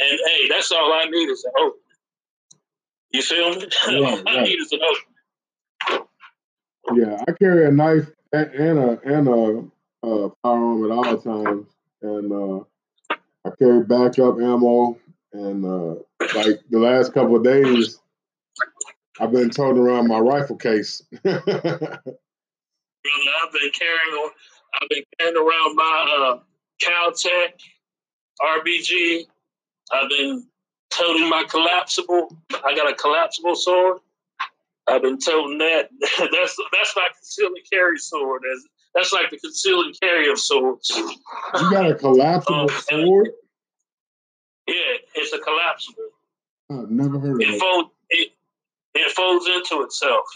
And 0.00 0.20
hey, 0.26 0.48
that's 0.48 0.70
all 0.72 0.92
I 0.92 1.06
need 1.10 1.28
is 1.28 1.44
an 1.44 1.52
open. 1.58 1.80
You 3.12 3.22
feel 3.22 3.50
me? 3.50 3.68
Right, 3.86 4.22
I 4.26 4.42
need 4.42 4.60
is 4.60 4.72
an 4.72 4.80
open. 4.82 6.06
Yeah, 6.94 7.22
I 7.26 7.32
carry 7.32 7.66
a 7.66 7.70
knife 7.70 8.10
and 8.32 8.78
a 8.78 9.00
and 9.04 9.28
a 9.28 9.64
uh, 10.04 10.28
firearm 10.42 10.84
at 10.84 10.90
all 10.90 11.18
times, 11.18 11.66
and 12.02 12.32
uh, 12.32 12.64
I 13.44 13.50
carry 13.58 13.82
backup 13.84 14.38
ammo. 14.40 14.98
And 15.32 15.64
uh, 15.64 15.94
like 16.36 16.60
the 16.70 16.78
last 16.78 17.12
couple 17.12 17.36
of 17.36 17.42
days, 17.42 17.98
I've 19.18 19.32
been 19.32 19.50
toting 19.50 19.82
around 19.82 20.06
my 20.06 20.18
rifle 20.18 20.56
case. 20.56 21.02
I've 21.24 21.44
been 23.52 23.70
carrying, 23.72 24.30
I've 24.74 24.88
been 24.88 25.04
carrying 25.18 25.36
around 25.36 25.76
my 25.76 26.34
uh, 26.34 26.38
Kel-Tec 26.80 27.58
RBG. 28.40 29.24
I've 29.92 30.08
been 30.08 30.46
toting 30.90 31.28
my 31.28 31.44
collapsible. 31.48 32.36
I 32.64 32.74
got 32.74 32.90
a 32.90 32.94
collapsible 32.94 33.56
sword. 33.56 33.98
I've 34.86 35.02
been 35.02 35.18
toting 35.18 35.58
that. 35.58 35.88
that's 36.00 36.56
that's 36.72 36.96
my 36.96 37.08
concealed 37.14 37.56
carry 37.72 37.98
sword. 37.98 38.42
As 38.52 38.64
that's 38.94 39.12
like 39.12 39.30
the 39.30 39.38
conceal 39.38 39.80
and 39.82 39.98
carry 40.00 40.30
of 40.30 40.38
swords. 40.38 40.90
You 40.90 41.70
got 41.70 41.90
a 41.90 41.94
collapsible 41.94 42.60
um, 42.60 42.68
sword? 42.68 43.30
Yeah, 44.66 44.74
it's 45.14 45.32
a 45.32 45.38
collapsible. 45.38 46.04
I've 46.70 46.90
never 46.90 47.18
heard 47.18 47.42
of 47.42 47.48
it. 47.48 47.60
Fold, 47.60 47.90
it, 48.10 48.32
it 48.94 49.12
folds 49.12 49.46
into 49.46 49.82
itself. 49.82 50.26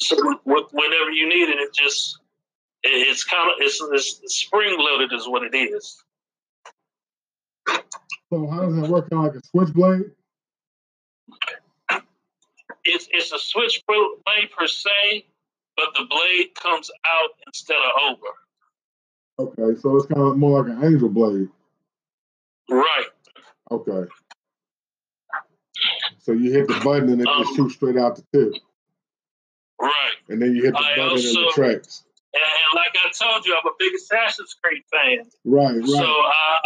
so 0.00 0.16
whenever 0.44 1.10
you 1.10 1.28
need 1.28 1.48
it, 1.48 1.58
it 1.58 1.74
just 1.74 2.18
it, 2.82 2.88
it's 2.88 3.24
kind 3.24 3.50
of 3.50 3.54
it's, 3.58 3.82
it's 3.92 4.36
spring 4.36 4.76
loaded 4.78 5.12
is 5.12 5.26
what 5.28 5.42
it 5.42 5.56
is. 5.56 6.02
So 7.68 8.46
how 8.48 8.66
does 8.66 8.76
that 8.76 8.88
work? 8.88 9.10
Kind 9.10 9.26
of 9.26 9.34
like 9.34 9.42
a 9.42 9.46
switchblade? 9.46 10.10
It's 12.84 13.08
it's 13.10 13.32
a 13.32 13.38
switchblade 13.38 14.50
per 14.56 14.66
se, 14.66 15.26
but 15.76 15.94
the 15.94 16.06
blade 16.08 16.54
comes 16.54 16.90
out 17.06 17.30
instead 17.46 17.76
of 17.76 18.12
over. 18.12 18.26
Okay, 19.38 19.80
so 19.80 19.96
it's 19.96 20.06
kind 20.06 20.22
of 20.22 20.36
more 20.38 20.62
like 20.62 20.72
an 20.72 20.84
angel 20.84 21.08
blade. 21.08 21.48
Right. 22.70 23.06
Okay. 23.70 24.10
So 26.18 26.32
you 26.32 26.50
hit 26.50 26.66
the 26.68 26.80
button 26.82 27.10
and 27.10 27.20
it 27.20 27.28
um, 27.28 27.42
just 27.42 27.54
shoots 27.56 27.74
straight 27.74 27.98
out 27.98 28.16
the 28.16 28.24
tip. 28.32 28.52
Right. 29.80 30.14
And 30.28 30.40
then 30.40 30.56
you 30.56 30.64
hit 30.64 30.72
the 30.72 30.78
I 30.78 30.96
button 30.96 31.10
also, 31.10 31.28
and 31.28 31.48
it 31.48 31.54
tracks. 31.54 32.04
And 32.34 32.74
like 32.74 32.96
I 33.04 33.10
told 33.10 33.46
you, 33.46 33.54
I'm 33.54 33.66
a 33.66 33.74
big 33.78 33.94
Assassin's 33.94 34.54
Creed 34.62 34.82
fan. 34.90 35.26
Right, 35.44 35.76
right. 35.76 35.86
So 35.86 36.04
I, 36.04 36.58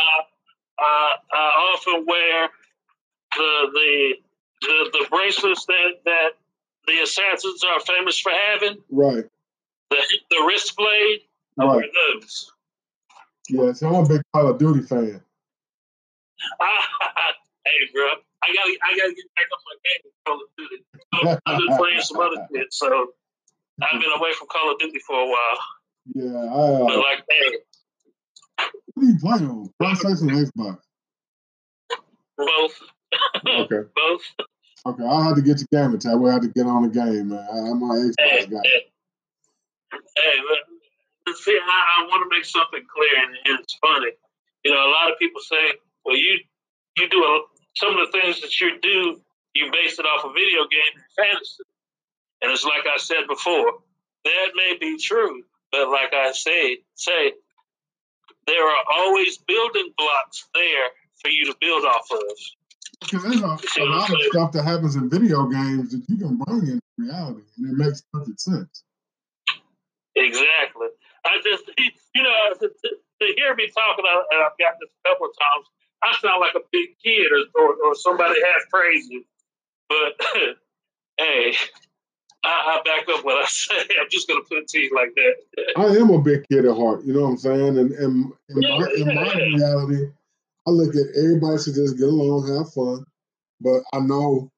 I, 0.78 1.16
I 1.32 1.74
often 1.74 2.06
wear 2.06 2.48
the 3.36 3.70
the 3.72 4.14
the, 4.62 4.90
the 4.92 5.06
bracelets 5.08 5.64
that, 5.66 6.00
that 6.04 6.30
the 6.90 7.02
assassins 7.02 7.62
are 7.64 7.80
famous 7.80 8.18
for 8.18 8.32
having. 8.32 8.78
Right. 8.90 9.24
The 9.90 9.96
the 10.30 10.44
wrist 10.46 10.76
blade. 10.76 11.20
Right. 11.56 11.90
those. 12.12 12.52
Yeah, 13.48 13.72
so 13.72 13.88
I'm 13.88 14.04
a 14.04 14.08
big 14.08 14.22
Call 14.34 14.48
of 14.48 14.58
Duty 14.58 14.82
fan. 14.82 15.20
hey, 17.64 17.78
bro, 17.92 18.04
I 18.42 18.54
gotta 18.54 18.76
I 18.82 18.96
gotta 18.96 19.14
get 19.14 19.26
back 19.36 19.46
on 19.52 19.60
my 19.66 19.76
game 19.84 20.00
with 20.04 20.14
Call 20.26 20.36
of 20.36 20.48
Duty. 20.56 20.84
I've 21.46 21.58
been 21.58 21.76
playing 21.76 22.00
some 22.00 22.20
other 22.20 22.46
shit, 22.54 22.72
so 22.72 23.12
I've 23.82 24.00
been 24.00 24.10
away 24.16 24.32
from 24.38 24.48
Call 24.48 24.72
of 24.72 24.78
Duty 24.78 25.00
for 25.06 25.20
a 25.20 25.26
while. 25.26 25.58
Yeah, 26.14 26.38
I. 26.38 26.82
Uh, 26.82 26.86
but 26.86 26.98
like, 26.98 27.24
hey, 27.28 27.58
what 28.94 29.04
are 29.04 29.08
you 29.08 29.18
playing 29.18 29.50
on? 29.50 29.70
PlayStation 29.82 30.30
or 30.30 30.44
Xbox? 30.44 30.78
Both. 32.36 32.80
Okay. 33.44 33.80
Both. 33.96 34.22
Okay, 34.86 35.04
I'll 35.04 35.22
have 35.22 35.36
to 35.36 35.42
get 35.42 35.58
your 35.60 35.68
gamertag. 35.72 36.18
We'll 36.18 36.32
have 36.32 36.42
to 36.42 36.48
get 36.48 36.66
on 36.66 36.82
the 36.82 36.88
game, 36.88 37.28
man. 37.28 37.46
I, 37.52 37.58
am 37.68 37.80
my 37.80 37.94
Xbox 37.96 38.14
hey, 38.18 38.46
guy. 38.46 38.60
Hey, 38.64 38.80
hey 40.16 40.36
see, 41.36 41.58
I, 41.58 42.02
I 42.02 42.06
want 42.06 42.24
to 42.24 42.34
make 42.34 42.44
something 42.44 42.82
clear, 42.88 43.24
and, 43.24 43.36
and 43.44 43.60
it's 43.60 43.74
funny. 43.80 44.12
You 44.64 44.72
know, 44.72 44.80
a 44.80 44.92
lot 44.92 45.10
of 45.10 45.18
people 45.18 45.40
say, 45.40 45.78
"Well, 46.04 46.16
you 46.16 46.40
you 46.96 47.08
do 47.08 47.18
a, 47.18 47.42
some 47.76 47.96
of 47.98 48.06
the 48.06 48.20
things 48.20 48.40
that 48.40 48.60
you 48.60 48.78
do, 48.80 49.20
you 49.54 49.70
base 49.72 49.98
it 49.98 50.06
off 50.06 50.24
a 50.24 50.32
video 50.32 50.66
game 50.70 50.94
and 50.94 51.04
fantasy." 51.16 51.64
And 52.42 52.50
it's 52.52 52.64
like 52.64 52.86
I 52.86 52.96
said 52.96 53.28
before, 53.28 53.84
that 54.24 54.48
may 54.54 54.76
be 54.80 54.98
true, 54.98 55.42
but 55.72 55.90
like 55.90 56.12
I 56.14 56.32
say, 56.32 56.78
say 56.94 57.32
there 58.46 58.66
are 58.66 58.84
always 58.92 59.38
building 59.38 59.92
blocks 59.96 60.48
there 60.54 60.88
for 61.20 61.28
you 61.28 61.44
to 61.46 61.54
build 61.60 61.84
off 61.84 62.08
of. 62.10 62.36
Because 63.00 63.22
there's 63.22 63.40
a, 63.40 63.46
a 63.46 63.84
lot 63.84 64.10
of 64.10 64.16
stuff 64.28 64.52
that 64.52 64.64
happens 64.64 64.96
in 64.96 65.08
video 65.08 65.46
games 65.46 65.92
that 65.92 66.02
you 66.08 66.16
can 66.16 66.36
bring 66.36 66.66
into 66.66 66.80
reality, 66.98 67.42
and 67.58 67.70
it 67.70 67.76
makes 67.76 68.02
perfect 68.12 68.40
sense. 68.40 68.84
Exactly. 70.16 70.88
I 71.24 71.40
just, 71.44 71.64
you 72.14 72.22
know, 72.22 72.54
to, 72.60 72.68
to, 72.68 73.26
hear 73.36 73.54
me 73.54 73.70
talking, 73.74 74.04
and 74.04 74.42
I've 74.42 74.58
got 74.58 74.76
this 74.80 74.90
a 75.04 75.08
couple 75.08 75.26
of 75.26 75.32
times, 75.32 75.66
I 76.02 76.16
sound 76.20 76.40
like 76.40 76.54
a 76.54 76.66
big 76.72 76.96
kid 77.04 77.28
or, 77.32 77.62
or, 77.62 77.74
or 77.84 77.94
somebody 77.94 78.34
half 78.40 78.70
crazy. 78.72 79.26
But 79.88 80.20
hey, 81.18 81.54
I, 82.44 82.48
I, 82.48 82.82
back 82.84 83.08
up 83.08 83.24
what 83.24 83.42
I 83.42 83.46
say. 83.48 83.74
I'm 84.00 84.08
just 84.10 84.28
going 84.28 84.42
to 84.42 84.48
put 84.48 84.58
it 84.58 84.68
to 84.68 84.78
you 84.78 84.90
like 84.94 85.14
that. 85.14 85.72
I 85.76 85.96
am 85.96 86.10
a 86.10 86.20
big 86.20 86.46
kid 86.48 86.64
at 86.64 86.76
heart. 86.76 87.04
You 87.04 87.14
know 87.14 87.22
what 87.22 87.30
I'm 87.30 87.38
saying? 87.38 87.78
And, 87.78 87.92
and 87.92 88.32
in, 88.48 88.62
yeah, 88.62 88.78
my, 88.78 88.90
in 88.96 89.06
my 89.14 89.34
reality, 89.34 90.12
I 90.70 90.72
look 90.72 90.94
at 90.94 91.16
everybody 91.16 91.60
should 91.60 91.74
just 91.74 91.98
get 91.98 92.08
along, 92.08 92.46
have 92.56 92.72
fun. 92.72 93.04
But 93.60 93.82
I 93.92 94.00
know 94.00 94.50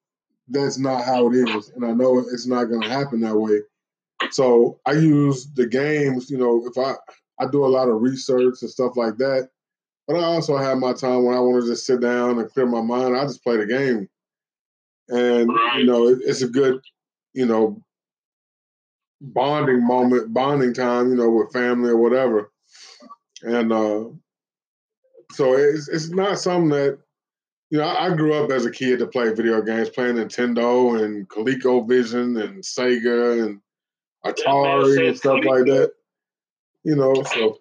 that's 0.49 0.79
not 0.79 1.05
how 1.05 1.29
it 1.33 1.37
is, 1.37 1.71
and 1.71 1.85
I 1.87 1.93
know 1.93 2.19
it's 2.19 2.47
not 2.47 2.65
going 2.65 2.83
to 2.83 2.89
happen 2.89 3.21
that 3.21 3.37
way. 3.37 3.61
So 4.31 4.79
I 4.87 4.93
use 4.93 5.47
the 5.55 5.67
games. 5.67 6.31
You 6.31 6.39
know, 6.39 6.67
if 6.67 6.77
I 6.77 6.95
I 7.43 7.51
do 7.51 7.65
a 7.65 7.67
lot 7.67 7.89
of 7.89 8.03
research 8.03 8.57
and 8.61 8.71
stuff 8.71 8.97
like 8.97 9.17
that, 9.17 9.49
but 10.07 10.17
I 10.17 10.23
also 10.23 10.57
have 10.59 10.79
my 10.79 10.93
time 10.93 11.25
when 11.25 11.35
I 11.35 11.41
want 11.41 11.63
to 11.65 11.71
just 11.71 11.87
sit 11.87 12.01
down 12.01 12.39
and 12.39 12.51
clear 12.51 12.67
my 12.67 12.83
mind. 12.83 13.17
I 13.17 13.25
just 13.25 13.43
play 13.43 13.57
the 13.57 13.67
game, 13.67 14.09
and 15.09 15.51
you 15.79 15.85
know, 15.85 16.09
it, 16.09 16.19
it's 16.23 16.43
a 16.43 16.49
good, 16.49 16.81
you 17.33 17.47
know, 17.47 17.81
bonding 19.21 19.85
moment, 19.85 20.35
bonding 20.35 20.75
time. 20.75 21.09
You 21.09 21.17
know, 21.17 21.31
with 21.31 21.53
family 21.53 21.91
or 21.91 21.97
whatever, 21.97 22.53
and 23.43 23.73
uh, 23.73 24.05
so 25.33 25.55
it's 25.55 25.89
it's 25.89 26.11
not 26.11 26.39
something 26.39 26.71
that 26.71 26.99
you 27.71 27.79
know. 27.79 27.85
I, 27.85 28.07
I, 28.07 28.17
grew 28.17 28.35
up 28.35 28.51
as 28.51 28.67
a 28.67 28.71
kid 28.71 28.99
to 28.99 29.07
play 29.07 29.33
video 29.33 29.63
games, 29.63 29.89
playing 29.89 30.17
Nintendo 30.17 31.03
and 31.03 31.29
ColecoVision 31.29 32.43
and 32.43 32.63
Sega 32.63 33.45
and 33.45 33.61
Atari 34.25 35.09
and 35.09 35.17
stuff 35.17 35.41
like 35.45 35.65
that. 35.65 35.93
You 36.85 36.97
know, 36.97 37.15
so 37.35 37.59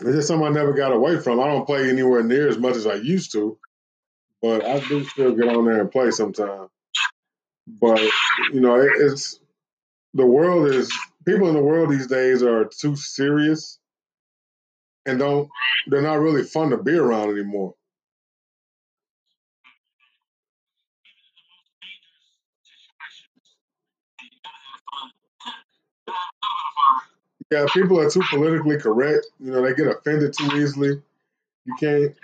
it's 0.00 0.12
just 0.12 0.28
something 0.28 0.46
I 0.46 0.50
never 0.50 0.72
got 0.72 0.92
away 0.92 1.18
from. 1.20 1.40
I 1.40 1.46
don't 1.46 1.66
play 1.66 1.88
anywhere 1.88 2.22
near 2.22 2.48
as 2.48 2.58
much 2.58 2.76
as 2.76 2.86
I 2.86 2.94
used 2.94 3.32
to, 3.32 3.58
but 4.40 4.64
I 4.64 4.80
do 4.80 5.04
still 5.04 5.34
get 5.34 5.48
on 5.48 5.66
there 5.66 5.80
and 5.80 5.90
play 5.90 6.10
sometimes. 6.10 6.70
But 7.66 8.00
you 8.52 8.60
know, 8.60 8.80
it, 8.80 8.92
it's 8.96 9.40
the 10.14 10.26
world 10.26 10.68
is 10.68 10.90
people 11.26 11.48
in 11.48 11.54
the 11.54 11.62
world 11.62 11.90
these 11.90 12.06
days 12.06 12.42
are 12.42 12.64
too 12.64 12.96
serious 12.96 13.78
and 15.08 15.18
don't 15.18 15.48
they're 15.88 16.02
not 16.02 16.20
really 16.20 16.42
fun 16.44 16.70
to 16.70 16.76
be 16.76 16.94
around 16.94 17.30
anymore. 17.30 17.74
Yeah, 27.50 27.66
people 27.72 27.98
are 27.98 28.10
too 28.10 28.22
politically 28.30 28.78
correct. 28.78 29.26
You 29.40 29.52
know, 29.52 29.62
they 29.62 29.74
get 29.74 29.86
offended 29.86 30.34
too 30.36 30.54
easily. 30.56 31.00
You 31.64 31.74
can't, 31.80 32.14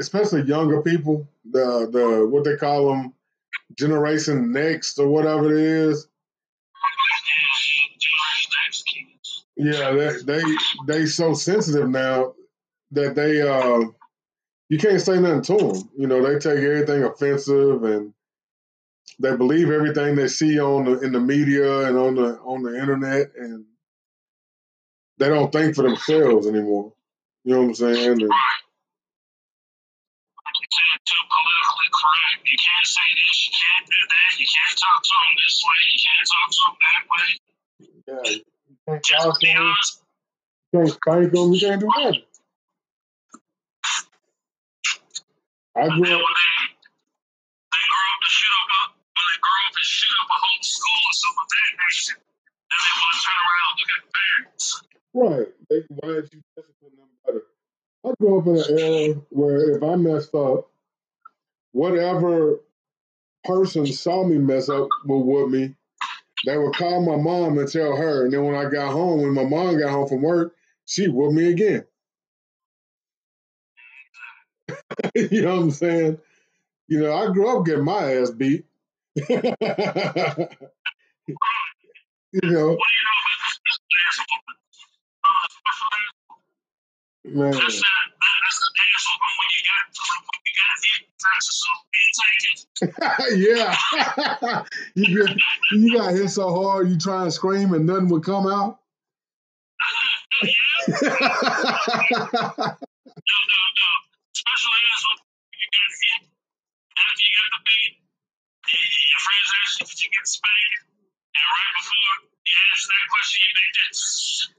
especially 0.00 0.42
younger 0.42 0.82
people. 0.82 1.26
The 1.50 1.88
the 1.90 2.26
what 2.28 2.44
they 2.44 2.56
call 2.56 2.88
them, 2.90 3.14
Generation 3.76 4.52
Next 4.52 4.98
or 4.98 5.08
whatever 5.08 5.46
it 5.52 5.58
is. 5.58 6.08
Yeah, 9.58 9.90
they 9.90 10.12
they 10.24 10.42
they 10.86 11.06
so 11.06 11.34
sensitive 11.34 11.88
now 11.90 12.34
that 12.92 13.16
they 13.16 13.42
uh 13.42 13.80
you 14.68 14.78
can't 14.78 15.00
say 15.00 15.18
nothing 15.18 15.42
to 15.42 15.56
them. 15.56 15.90
You 15.98 16.06
know, 16.06 16.22
they 16.22 16.38
take 16.38 16.62
everything 16.62 17.02
offensive 17.02 17.82
and 17.82 18.14
they 19.18 19.34
believe 19.36 19.70
everything 19.70 20.14
they 20.14 20.28
see 20.28 20.60
on 20.60 20.84
the 20.84 21.00
in 21.00 21.12
the 21.12 21.20
media 21.20 21.88
and 21.88 21.98
on 21.98 22.14
the 22.14 22.38
on 22.38 22.62
the 22.62 22.78
internet 22.78 23.32
and 23.36 23.64
they 25.18 25.28
don't 25.28 25.50
think 25.50 25.74
for 25.74 25.82
themselves 25.82 26.46
anymore. 26.46 26.92
You 27.42 27.54
know 27.54 27.62
what 27.62 27.68
I'm 27.68 27.74
saying? 27.74 28.10
And, 28.10 28.20
too 31.08 31.24
politically 31.32 31.90
correct. 31.90 32.44
You 32.44 32.58
can't 32.60 32.88
say 32.88 33.08
this, 33.16 33.36
you 33.48 33.52
can't 33.56 33.86
do 33.88 34.00
that, 34.12 34.30
you 34.38 34.48
can't 34.48 34.76
talk 34.76 35.00
to 35.00 35.14
them 35.16 35.32
this 35.40 35.56
way, 35.64 35.80
you 35.88 36.00
can't 36.04 36.26
talk 36.28 36.48
to 36.52 36.60
them 36.68 36.76
that 36.84 37.02
way. 37.08 37.28
Yeah, 38.08 38.38
talk 38.96 39.40
to 39.40 39.46
them. 39.46 39.74
You 40.72 40.80
can't 40.80 40.90
spank 40.90 41.32
them, 41.32 41.52
you 41.52 41.60
can't 41.60 41.80
do 41.80 41.86
nothing. 41.86 42.22
I 45.76 45.86
grew 45.86 46.02
up. 46.02 46.08
They, 46.08 46.14
they 47.70 47.84
grow 47.86 48.06
up 48.08 48.20
to 48.24 48.30
shoot 48.30 48.54
up 48.58 48.68
a, 48.74 48.80
when 48.88 49.24
they 49.28 49.38
grow 49.38 49.58
up 49.62 49.74
and 49.76 49.86
shoot 49.86 50.14
up 50.20 50.28
a 50.28 50.38
whole 50.42 50.62
school 50.62 51.00
or 51.06 51.14
something 51.14 51.44
of 51.44 51.48
that 51.54 51.72
nation, 51.78 52.16
and 52.68 52.78
they 52.82 52.92
want 52.98 53.14
to 53.14 53.20
turn 53.24 53.38
around 53.46 53.70
and 53.70 53.78
look 53.78 53.92
at 53.94 54.02
parents. 54.18 54.66
Right. 55.14 55.48
They, 55.70 55.80
why 55.88 56.08
did 56.14 56.28
you 56.32 56.40
discipline 56.56 56.96
them 56.98 57.10
better? 57.24 57.42
I 58.04 58.10
grew 58.18 58.38
up 58.38 58.46
in 58.48 58.56
an 58.56 58.78
era 58.78 59.14
where 59.30 59.76
if 59.76 59.82
I 59.82 59.94
messed 59.96 60.34
up, 60.34 60.70
whatever 61.72 62.60
person 63.44 63.86
saw 63.86 64.24
me 64.24 64.38
mess 64.38 64.68
up 64.68 64.88
would 65.06 65.18
whoop 65.20 65.50
me. 65.50 65.74
They 66.46 66.56
would 66.58 66.74
call 66.74 67.02
my 67.02 67.16
mom 67.16 67.58
and 67.58 67.70
tell 67.70 67.96
her. 67.96 68.24
And 68.24 68.32
then 68.32 68.44
when 68.44 68.54
I 68.54 68.70
got 68.70 68.92
home, 68.92 69.22
when 69.22 69.34
my 69.34 69.44
mom 69.44 69.78
got 69.78 69.90
home 69.90 70.08
from 70.08 70.22
work, 70.22 70.54
she 70.86 71.08
whooped 71.08 71.34
me 71.34 71.50
again. 71.50 71.84
you 75.14 75.42
know 75.42 75.56
what 75.56 75.62
I'm 75.62 75.70
saying? 75.70 76.18
You 76.88 77.00
know, 77.00 77.14
I 77.14 77.32
grew 77.32 77.58
up 77.58 77.66
getting 77.66 77.84
my 77.84 78.14
ass 78.16 78.30
beat. 78.30 78.64
you 79.16 79.28
know. 82.42 82.78
Man. 87.34 87.50
That's, 87.52 87.60
that's 87.60 87.76
when 87.76 87.82
you 89.52 89.62
got, 89.68 89.84
when 90.24 90.40
you 90.46 90.52
got 90.56 90.72
hit 90.84 91.02
yeah. 93.36 93.74
you, 94.94 95.26
get, 95.26 95.36
you 95.72 95.98
got 95.98 96.14
hit 96.14 96.30
so 96.30 96.54
hard, 96.54 96.88
you 96.88 96.96
try 96.98 97.24
and 97.24 97.32
scream 97.32 97.74
and 97.74 97.86
nothing 97.86 98.08
would 98.08 98.22
come 98.24 98.46
out. 98.46 98.78
no, 100.88 100.96
no, 100.96 101.02
no. 101.02 101.08
Especially 104.32 104.80
as 104.88 105.04
you 105.52 105.68
got 105.68 105.90
hit 106.00 106.24
after 106.96 107.22
you 107.22 107.32
got 107.34 107.50
the 107.52 107.60
beat. 107.66 107.92
Your 108.72 109.20
friends 109.20 109.48
ask 109.58 109.74
you, 109.80 109.86
did 109.86 110.00
you 110.00 110.08
get 110.14 110.24
spanked? 110.24 110.80
And 111.34 111.44
right 111.44 111.72
before 111.76 112.30
you 112.46 112.54
ask 112.72 112.88
that 112.88 113.04
question, 113.10 113.42
you 113.42 113.52
make 113.58 113.72
that 113.74 113.90
sound 113.92 114.54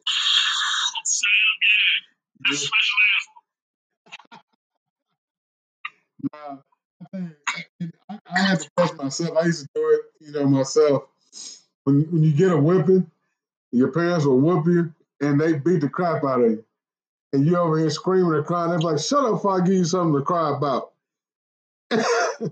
That's 2.48 2.70
Nah, 6.34 6.58
I, 7.14 8.20
I 8.28 8.40
had 8.40 8.60
to 8.60 8.70
trust 8.78 8.96
myself. 8.98 9.38
I 9.38 9.46
used 9.46 9.62
to 9.62 9.70
do 9.74 9.90
it, 9.90 10.02
you 10.26 10.32
know, 10.34 10.48
myself. 10.48 11.04
When 11.86 12.02
when 12.12 12.24
you 12.24 12.34
get 12.34 12.52
a 12.52 12.58
whipping, 12.58 13.10
your 13.72 13.92
parents 13.92 14.26
will 14.26 14.40
whoop 14.40 14.66
you, 14.68 14.94
and 15.22 15.40
they 15.40 15.54
beat 15.54 15.82
the 15.82 15.90
crap 15.90 16.24
out 16.26 16.42
of 16.42 16.52
you, 16.52 16.66
and 17.34 17.46
you 17.46 17.58
over 17.58 17.78
here 17.78 17.90
screaming 17.90 18.34
and 18.34 18.46
crying. 18.46 18.72
They're 18.72 18.80
like, 18.80 19.00
"Shut 19.00 19.24
up! 19.24 19.40
If 19.40 19.46
I 19.46 19.62
give 19.62 19.76
you 19.76 19.86
something 19.86 20.20
to 20.20 20.26
cry 20.26 20.56
about." 20.56 20.92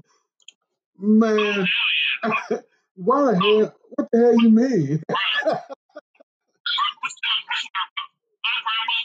Man, 1.00 1.68
why 2.96 3.22
the 3.26 3.36
hell? 3.36 3.76
What 3.96 4.08
the 4.12 4.18
hell 4.20 4.36
you 4.42 4.50
mean? 4.50 5.04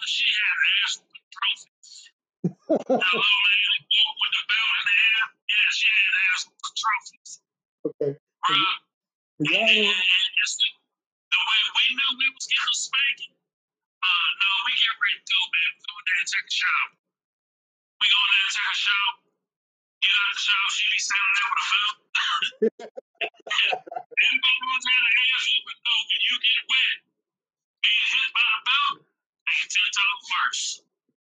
she 0.07 0.25
had 0.25 0.59
ass 0.85 1.03
trophies. 1.33 2.11
The 2.89 2.99
little 2.99 4.15
with 4.19 4.33
the 4.33 4.45
belt 4.51 4.73
in 4.79 4.85
the 4.87 4.97
air, 4.99 5.25
yeah, 5.47 5.69
she 5.71 5.87
had 5.87 6.15
ass 6.33 6.43
trophies. 6.51 7.33
Okay. 7.87 8.13
Yeah. 9.43 9.67
And, 9.67 9.87
and, 9.87 10.53
the 11.33 11.41
way 11.41 11.61
we 11.73 11.85
knew 11.97 12.11
we 12.19 12.29
was 12.35 12.47
getting 12.47 12.77
spanking, 12.77 13.35
uh, 14.03 14.29
no, 14.39 14.49
we 14.67 14.73
get 14.77 14.95
ready 14.99 15.19
to 15.19 15.27
go, 15.27 15.41
man. 15.49 15.71
We 15.73 15.83
go 15.87 15.97
there 16.03 16.19
and 16.23 16.29
take 16.29 16.47
a 16.47 16.55
shower. 16.55 16.91
We 18.03 18.07
go 18.11 18.21
there 18.21 18.43
and 18.43 18.53
take 18.53 18.71
a 18.71 18.79
shower. 18.79 19.15
Get 20.03 20.13
out 20.13 20.35
the 20.35 20.43
shower, 20.43 20.69
she 20.75 20.85
be 20.91 20.99
standing 20.99 21.35
there 21.39 21.49
with 21.49 21.63
a 21.63 21.69
belt. 21.71 21.97
Everybody 23.23 24.59
was 24.67 24.83
trying 24.83 25.07
to 25.07 25.13
ask 25.31 25.47
you, 25.47 25.61
but 25.63 25.79
no, 25.79 25.95
when 25.95 26.21
you 26.27 26.35
get 26.43 26.61
wet, 26.67 26.97
being 27.87 28.07
hit 28.11 28.29
by 28.35 28.47
a 28.47 28.61
belt, 28.67 28.99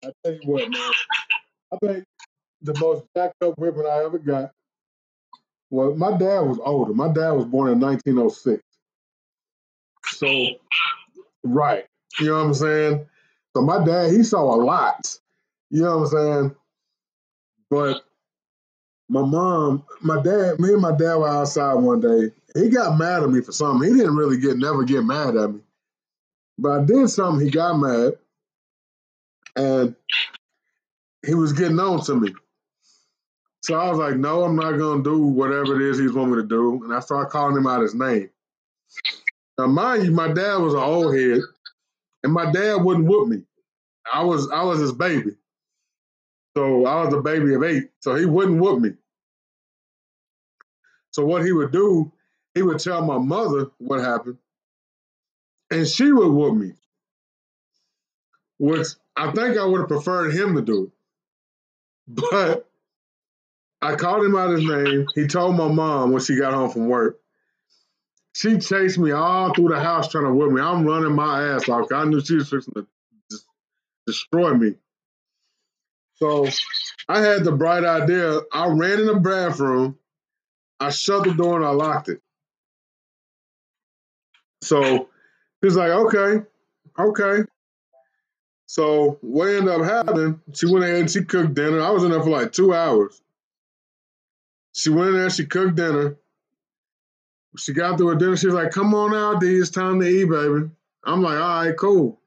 I 0.00 0.12
tell 0.24 0.32
you 0.32 0.48
what, 0.48 0.64
man. 0.72 0.80
I 1.72 1.76
think 1.76 2.04
the 2.62 2.78
most 2.78 3.04
jacked 3.16 3.42
up 3.42 3.58
whipping 3.58 3.86
I 3.86 4.04
ever 4.04 4.18
got. 4.18 4.52
Well, 5.70 5.94
my 5.94 6.10
dad 6.16 6.40
was 6.40 6.58
older. 6.64 6.92
My 6.92 7.08
dad 7.08 7.30
was 7.30 7.46
born 7.46 7.70
in 7.70 7.80
1906. 7.80 8.62
So, 10.06 10.26
right. 11.44 11.86
You 12.18 12.26
know 12.26 12.34
what 12.34 12.46
I'm 12.46 12.54
saying? 12.54 13.06
So 13.54 13.62
my 13.62 13.84
dad, 13.84 14.10
he 14.12 14.22
saw 14.22 14.54
a 14.54 14.56
lot. 14.56 15.16
You 15.70 15.82
know 15.82 15.98
what 15.98 16.04
I'm 16.04 16.10
saying? 16.10 16.56
But 17.70 18.02
my 19.08 19.22
mom, 19.22 19.84
my 20.00 20.20
dad, 20.20 20.58
me 20.58 20.72
and 20.72 20.82
my 20.82 20.96
dad 20.96 21.16
were 21.16 21.28
outside 21.28 21.74
one 21.74 22.00
day. 22.00 22.32
He 22.54 22.68
got 22.68 22.98
mad 22.98 23.22
at 23.22 23.30
me 23.30 23.40
for 23.40 23.52
something. 23.52 23.88
He 23.88 23.96
didn't 23.96 24.16
really 24.16 24.38
get 24.38 24.56
never 24.56 24.82
get 24.82 25.04
mad 25.04 25.36
at 25.36 25.52
me. 25.52 25.60
But 26.58 26.80
I 26.80 26.84
did 26.84 27.08
something, 27.08 27.44
he 27.44 27.50
got 27.50 27.78
mad. 27.78 28.14
And 29.56 29.94
he 31.24 31.34
was 31.34 31.52
getting 31.52 31.78
on 31.78 32.02
to 32.04 32.14
me. 32.14 32.34
So 33.62 33.74
I 33.78 33.88
was 33.90 33.98
like, 33.98 34.16
no, 34.16 34.44
I'm 34.44 34.56
not 34.56 34.78
gonna 34.78 35.02
do 35.02 35.18
whatever 35.22 35.76
it 35.76 35.82
is 35.82 35.98
he's 35.98 36.12
want 36.12 36.30
me 36.30 36.36
to 36.36 36.48
do. 36.48 36.82
And 36.84 36.94
I 36.94 37.00
started 37.00 37.30
calling 37.30 37.56
him 37.56 37.66
out 37.66 37.82
his 37.82 37.94
name. 37.94 38.30
Now 39.58 39.66
mind 39.66 40.04
you, 40.04 40.12
my 40.12 40.32
dad 40.32 40.56
was 40.56 40.72
an 40.72 40.80
old 40.80 41.14
head, 41.14 41.40
and 42.22 42.32
my 42.32 42.50
dad 42.50 42.76
wouldn't 42.76 43.06
whoop 43.06 43.28
me. 43.28 43.42
I 44.10 44.24
was 44.24 44.50
I 44.50 44.62
was 44.62 44.80
his 44.80 44.92
baby. 44.92 45.32
So 46.56 46.86
I 46.86 47.04
was 47.04 47.14
a 47.14 47.20
baby 47.20 47.54
of 47.54 47.62
eight. 47.62 47.90
So 48.00 48.14
he 48.14 48.24
wouldn't 48.24 48.60
whoop 48.60 48.80
me. 48.80 48.90
So 51.12 51.24
what 51.24 51.44
he 51.44 51.52
would 51.52 51.72
do, 51.72 52.10
he 52.54 52.62
would 52.62 52.78
tell 52.78 53.04
my 53.04 53.18
mother 53.18 53.70
what 53.78 54.00
happened, 54.00 54.38
and 55.70 55.86
she 55.86 56.10
would 56.12 56.28
whoop 56.30 56.56
me. 56.56 56.72
Which 58.58 58.88
I 59.16 59.30
think 59.32 59.58
I 59.58 59.64
would 59.64 59.80
have 59.80 59.88
preferred 59.88 60.34
him 60.34 60.54
to 60.56 60.62
do. 60.62 60.92
But 62.12 62.68
I 63.80 63.94
called 63.94 64.24
him 64.24 64.36
out 64.36 64.50
his 64.50 64.64
name. 64.64 65.06
He 65.14 65.26
told 65.26 65.56
my 65.56 65.68
mom 65.68 66.12
when 66.12 66.22
she 66.22 66.36
got 66.36 66.54
home 66.54 66.70
from 66.70 66.88
work. 66.88 67.18
She 68.34 68.58
chased 68.58 68.98
me 68.98 69.12
all 69.12 69.54
through 69.54 69.68
the 69.68 69.80
house 69.80 70.08
trying 70.08 70.24
to 70.24 70.34
whip 70.34 70.50
me. 70.50 70.60
I'm 70.60 70.84
running 70.84 71.14
my 71.14 71.48
ass 71.48 71.68
off. 71.68 71.90
I 71.92 72.04
knew 72.04 72.20
she 72.20 72.36
was 72.36 72.48
fixing 72.48 72.74
to 72.74 72.86
destroy 74.06 74.54
me. 74.54 74.74
So 76.14 76.48
I 77.08 77.20
had 77.20 77.44
the 77.44 77.52
bright 77.52 77.84
idea. 77.84 78.40
I 78.52 78.68
ran 78.68 79.00
in 79.00 79.06
the 79.06 79.20
bathroom. 79.20 79.98
I 80.78 80.90
shut 80.90 81.24
the 81.24 81.34
door 81.34 81.56
and 81.56 81.64
I 81.64 81.70
locked 81.70 82.08
it. 82.08 82.20
So 84.62 85.08
he's 85.62 85.76
like, 85.76 85.90
okay, 85.90 86.44
okay. 86.98 87.44
So 88.70 89.18
what 89.20 89.48
ended 89.48 89.68
up 89.68 89.82
happening, 89.82 90.40
she 90.54 90.66
went 90.66 90.84
ahead 90.84 91.00
and 91.00 91.10
she 91.10 91.24
cooked 91.24 91.54
dinner. 91.54 91.82
I 91.82 91.90
was 91.90 92.04
in 92.04 92.12
there 92.12 92.22
for 92.22 92.30
like 92.30 92.52
two 92.52 92.72
hours. 92.72 93.20
She 94.72 94.90
went 94.90 95.08
in 95.08 95.16
there, 95.16 95.28
she 95.28 95.44
cooked 95.44 95.74
dinner. 95.74 96.14
She 97.58 97.72
got 97.72 97.98
through 97.98 98.10
her 98.10 98.14
dinner. 98.14 98.36
She 98.36 98.46
was 98.46 98.54
like, 98.54 98.70
come 98.70 98.94
on 98.94 99.12
out, 99.12 99.40
D. 99.40 99.56
It's 99.56 99.70
time 99.70 99.98
to 99.98 100.06
eat, 100.06 100.26
baby. 100.26 100.70
I'm 101.02 101.20
like, 101.20 101.40
all 101.40 101.64
right, 101.64 101.76
cool. 101.76 102.20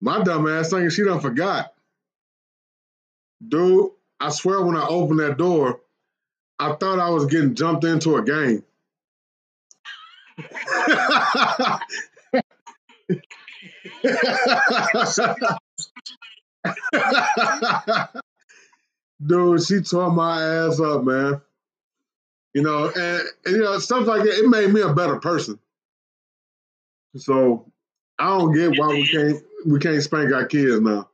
My 0.00 0.24
dumb 0.24 0.48
ass 0.48 0.70
thinking 0.70 0.90
she 0.90 1.04
done 1.04 1.20
forgot. 1.20 1.72
Dude, 3.46 3.92
I 4.18 4.30
swear 4.30 4.60
when 4.60 4.74
I 4.74 4.88
opened 4.88 5.20
that 5.20 5.38
door, 5.38 5.82
I 6.58 6.72
thought 6.72 6.98
I 6.98 7.10
was 7.10 7.26
getting 7.26 7.54
jumped 7.54 7.84
into 7.84 8.16
a 8.16 8.24
game. 8.24 8.64
Dude, 19.26 19.62
she 19.62 19.80
tore 19.80 20.10
my 20.10 20.42
ass 20.42 20.80
up, 20.80 21.04
man. 21.04 21.40
You 22.52 22.62
know, 22.62 22.90
and, 22.94 23.22
and, 23.46 23.56
you 23.56 23.62
know, 23.62 23.78
stuff 23.78 24.06
like 24.06 24.22
that, 24.22 24.38
it 24.38 24.48
made 24.48 24.72
me 24.72 24.82
a 24.82 24.92
better 24.92 25.18
person. 25.18 25.58
So 27.16 27.70
I 28.18 28.38
don't 28.38 28.54
get 28.54 28.78
why 28.78 28.88
we 28.88 29.06
can't 29.06 29.42
we 29.66 29.78
can't 29.78 30.02
spank 30.02 30.32
our 30.32 30.46
kids 30.46 30.80
now. 30.80 31.08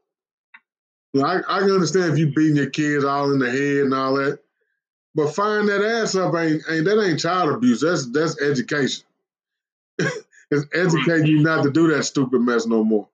You 1.13 1.23
know, 1.23 1.27
I, 1.27 1.39
I 1.49 1.61
can 1.61 1.73
understand 1.73 2.13
if 2.13 2.19
you 2.19 2.33
beating 2.33 2.57
your 2.57 2.71
kids 2.71 3.05
all 3.05 3.33
in 3.33 3.39
the 3.39 3.51
head 3.51 3.85
and 3.85 3.95
all 3.95 4.15
that. 4.15 4.39
But 5.15 5.35
firing 5.35 5.67
that 5.67 5.83
ass 5.83 6.15
up 6.15 6.35
ain't, 6.35 6.63
ain't 6.69 6.85
that 6.85 7.03
ain't 7.03 7.21
child 7.21 7.51
abuse. 7.51 7.81
That's 7.81 8.11
that's 8.11 8.41
education. 8.41 9.05
it's 10.51 10.67
educating 10.75 11.27
you 11.27 11.43
not 11.43 11.63
to 11.65 11.71
do 11.71 11.89
that 11.95 12.05
stupid 12.05 12.41
mess 12.41 12.67
no 12.67 12.85
more. 12.85 13.09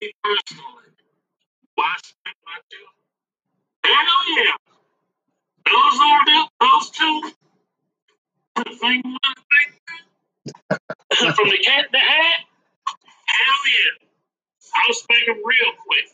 Me 0.00 0.12
personally, 0.22 0.90
my 1.76 1.96
Hell 3.84 4.36
yeah. 4.36 4.52
Those 5.66 6.00
are 6.00 6.24
the, 6.26 6.48
those 6.60 6.90
two. 6.90 7.22
From 8.54 8.64
the 11.50 11.58
cat 11.64 11.86
to 11.92 11.98
hat. 11.98 12.44
Hell 13.26 13.62
yeah. 13.68 14.06
I'll 14.74 14.94
smack 14.94 15.26
them 15.26 15.36
real 15.44 15.72
quick. 15.86 16.06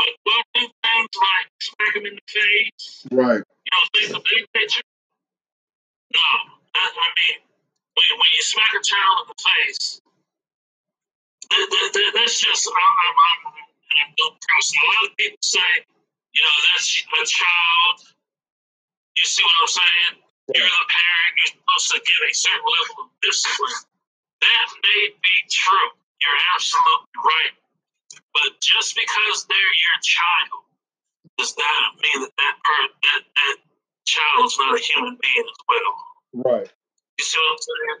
But 0.00 0.16
don't 0.24 0.48
do 0.56 0.64
things 0.64 1.12
like 1.12 1.48
smack 1.60 1.92
them 1.92 2.08
in 2.08 2.16
the 2.16 2.24
face. 2.24 3.04
Right. 3.12 3.44
You 3.44 3.68
know, 3.68 3.82
think 3.92 4.08
the 4.16 4.22
big 4.24 4.48
picture. 4.56 4.80
No. 6.16 6.28
That, 6.72 6.88
I 6.88 7.08
mean, 7.20 7.36
when, 7.92 8.08
when 8.16 8.30
you 8.32 8.40
smack 8.40 8.72
a 8.72 8.80
child 8.80 9.14
in 9.20 9.26
the 9.28 9.38
face, 9.44 10.00
that's 12.16 12.40
just 12.40 12.64
I'm, 12.64 12.94
I'm, 12.96 13.16
I'm, 13.28 13.40
I'm 13.52 14.10
no 14.16 14.32
person. 14.40 14.80
A 14.80 14.86
lot 14.88 15.10
of 15.10 15.12
people 15.20 15.44
say, 15.44 15.70
you 16.32 16.40
know, 16.40 16.56
that's 16.72 16.88
a 16.96 17.24
child. 17.28 17.96
You 19.20 19.24
see 19.28 19.44
what 19.44 19.52
I'm 19.60 19.68
saying? 19.68 20.14
You're 20.54 20.64
the 20.64 20.86
parent. 20.88 21.32
You're 21.44 21.52
supposed 21.60 21.88
to 21.92 21.98
give 22.08 22.20
a 22.24 22.32
certain 22.32 22.64
level 22.64 23.04
of 23.04 23.08
discipline. 23.20 23.84
That 24.40 24.66
may 24.80 25.12
be 25.12 25.36
true. 25.52 25.90
You're 26.24 26.40
absolutely 26.56 27.20
right. 27.20 27.54
But 28.34 28.60
just 28.60 28.94
because 28.94 29.46
they're 29.46 29.58
your 29.58 29.98
child 30.02 30.64
does 31.38 31.54
not 31.58 32.00
mean 32.02 32.22
that 32.22 32.34
that, 32.36 32.56
part, 32.62 32.90
that, 33.02 33.22
that 33.34 33.56
child 34.04 34.46
is 34.46 34.58
not 34.58 34.74
a 34.74 34.82
human 34.82 35.18
being 35.20 35.46
as 35.46 35.60
well. 35.68 35.94
Right. 36.44 36.68
You 37.18 37.24
see 37.24 37.38
what 37.38 37.52
I'm 37.52 37.58
saying? 37.60 38.00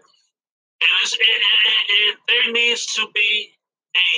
And, 0.80 1.20
and 1.20 2.18
there 2.28 2.52
needs 2.52 2.86
to 2.94 3.06
be 3.14 3.52
a 3.96 4.10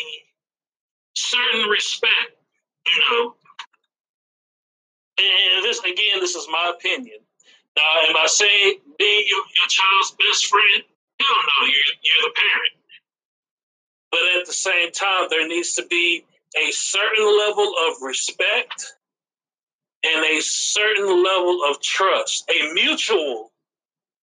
certain 1.14 1.68
respect, 1.68 2.38
you 2.86 3.00
know. 3.10 3.34
And 5.18 5.64
this 5.64 5.78
again, 5.80 6.20
this 6.20 6.34
is 6.34 6.46
my 6.50 6.72
opinion. 6.74 7.18
Now, 7.76 7.82
am 8.08 8.16
I 8.16 8.26
saying 8.26 8.80
being 8.98 9.24
your, 9.28 9.44
your 9.56 9.68
child's 9.68 10.12
best 10.12 10.46
friend? 10.46 10.82
Hell 11.20 11.36
no, 11.36 11.66
you're, 11.66 11.94
you're 12.02 12.28
the 12.28 12.34
parent. 12.34 12.81
But 14.12 14.20
at 14.38 14.46
the 14.46 14.52
same 14.52 14.92
time, 14.92 15.26
there 15.30 15.48
needs 15.48 15.74
to 15.74 15.86
be 15.86 16.24
a 16.56 16.70
certain 16.70 17.26
level 17.26 17.72
of 17.88 18.02
respect 18.02 18.94
and 20.04 20.24
a 20.24 20.40
certain 20.42 21.06
level 21.06 21.60
of 21.68 21.80
trust, 21.80 22.48
a 22.50 22.72
mutual 22.74 23.50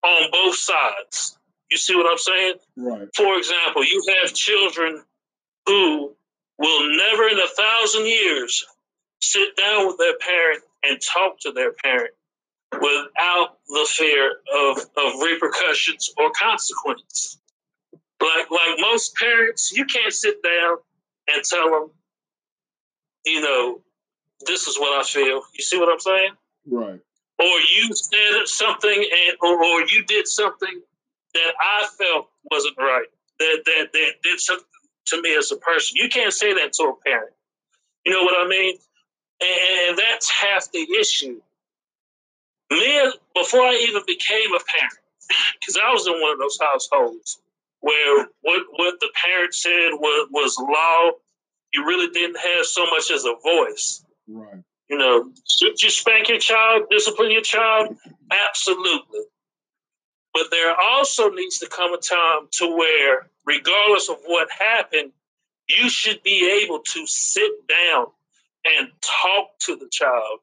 on 0.05 0.31
both 0.31 0.55
sides. 0.55 1.37
You 1.69 1.77
see 1.77 1.95
what 1.95 2.09
I'm 2.09 2.17
saying? 2.17 2.55
Right. 2.77 3.07
For 3.15 3.37
example, 3.37 3.83
you 3.83 4.03
have 4.21 4.33
children 4.33 5.03
who 5.65 6.15
will 6.57 6.97
never 6.97 7.27
in 7.27 7.39
a 7.39 7.47
thousand 7.47 8.05
years 8.05 8.65
sit 9.21 9.55
down 9.57 9.87
with 9.87 9.97
their 9.97 10.17
parent 10.17 10.63
and 10.83 10.99
talk 11.01 11.39
to 11.41 11.51
their 11.51 11.73
parent 11.73 12.11
without 12.73 13.57
the 13.67 13.87
fear 13.89 14.37
of, 14.55 14.77
of 14.77 15.21
repercussions 15.21 16.11
or 16.17 16.31
consequences. 16.39 17.38
Like 18.21 18.51
like 18.51 18.79
most 18.79 19.15
parents, 19.15 19.71
you 19.71 19.85
can't 19.85 20.13
sit 20.13 20.43
down 20.43 20.77
and 21.33 21.43
tell 21.43 21.69
them, 21.71 21.89
you 23.25 23.41
know, 23.41 23.81
this 24.45 24.67
is 24.67 24.77
what 24.77 24.99
I 24.99 25.03
feel. 25.03 25.41
You 25.53 25.63
see 25.63 25.77
what 25.77 25.89
I'm 25.89 25.99
saying? 25.99 26.31
Right. 26.67 26.99
Or 27.39 27.45
you 27.45 27.93
said 27.93 28.45
something 28.45 28.91
and 28.91 29.37
or, 29.41 29.63
or 29.63 29.81
you 29.81 30.03
did 30.05 30.27
something 30.27 30.81
that 31.33 31.53
I 31.59 31.87
felt 31.97 32.29
wasn't 32.51 32.77
right. 32.77 33.07
That 33.39 33.61
that 33.65 33.87
that 33.93 34.11
did 34.23 34.39
something 34.39 34.65
to 35.07 35.21
me 35.21 35.35
as 35.37 35.51
a 35.51 35.57
person. 35.57 35.95
You 35.95 36.09
can't 36.09 36.33
say 36.33 36.53
that 36.53 36.73
to 36.73 36.83
a 36.83 36.95
parent. 37.05 37.33
You 38.05 38.13
know 38.13 38.23
what 38.23 38.35
I 38.37 38.47
mean? 38.47 38.75
And 39.41 39.97
that's 39.97 40.29
half 40.29 40.69
the 40.71 40.85
issue. 40.99 41.39
Me, 42.71 43.13
before 43.33 43.61
I 43.61 43.85
even 43.87 44.03
became 44.05 44.53
a 44.53 44.59
parent, 44.59 44.99
because 45.59 45.77
I 45.77 45.91
was 45.91 46.05
in 46.07 46.19
one 46.21 46.33
of 46.33 46.39
those 46.39 46.57
households 46.61 47.39
where 47.81 48.27
what 48.41 48.61
what 48.73 48.99
the 48.99 49.09
parent 49.15 49.53
said 49.53 49.91
was, 49.93 50.27
was 50.31 50.57
law. 50.59 51.11
You 51.73 51.85
really 51.85 52.11
didn't 52.11 52.37
have 52.37 52.65
so 52.65 52.85
much 52.85 53.11
as 53.11 53.25
a 53.25 53.35
voice. 53.43 54.03
Right. 54.27 54.63
You 54.89 54.97
know, 54.97 55.31
should 55.47 55.81
you 55.81 55.89
spank 55.89 56.29
your 56.29 56.39
child, 56.39 56.83
discipline 56.89 57.31
your 57.31 57.41
child? 57.41 57.95
Absolutely. 58.49 59.21
But 60.33 60.47
there 60.51 60.75
also 60.79 61.29
needs 61.29 61.59
to 61.59 61.67
come 61.67 61.93
a 61.93 61.97
time 61.97 62.47
to 62.53 62.75
where, 62.75 63.29
regardless 63.45 64.09
of 64.09 64.17
what 64.25 64.49
happened, 64.51 65.11
you 65.67 65.89
should 65.89 66.23
be 66.23 66.63
able 66.63 66.79
to 66.79 67.05
sit 67.05 67.51
down 67.67 68.07
and 68.65 68.89
talk 69.01 69.57
to 69.59 69.75
the 69.75 69.87
child, 69.91 70.39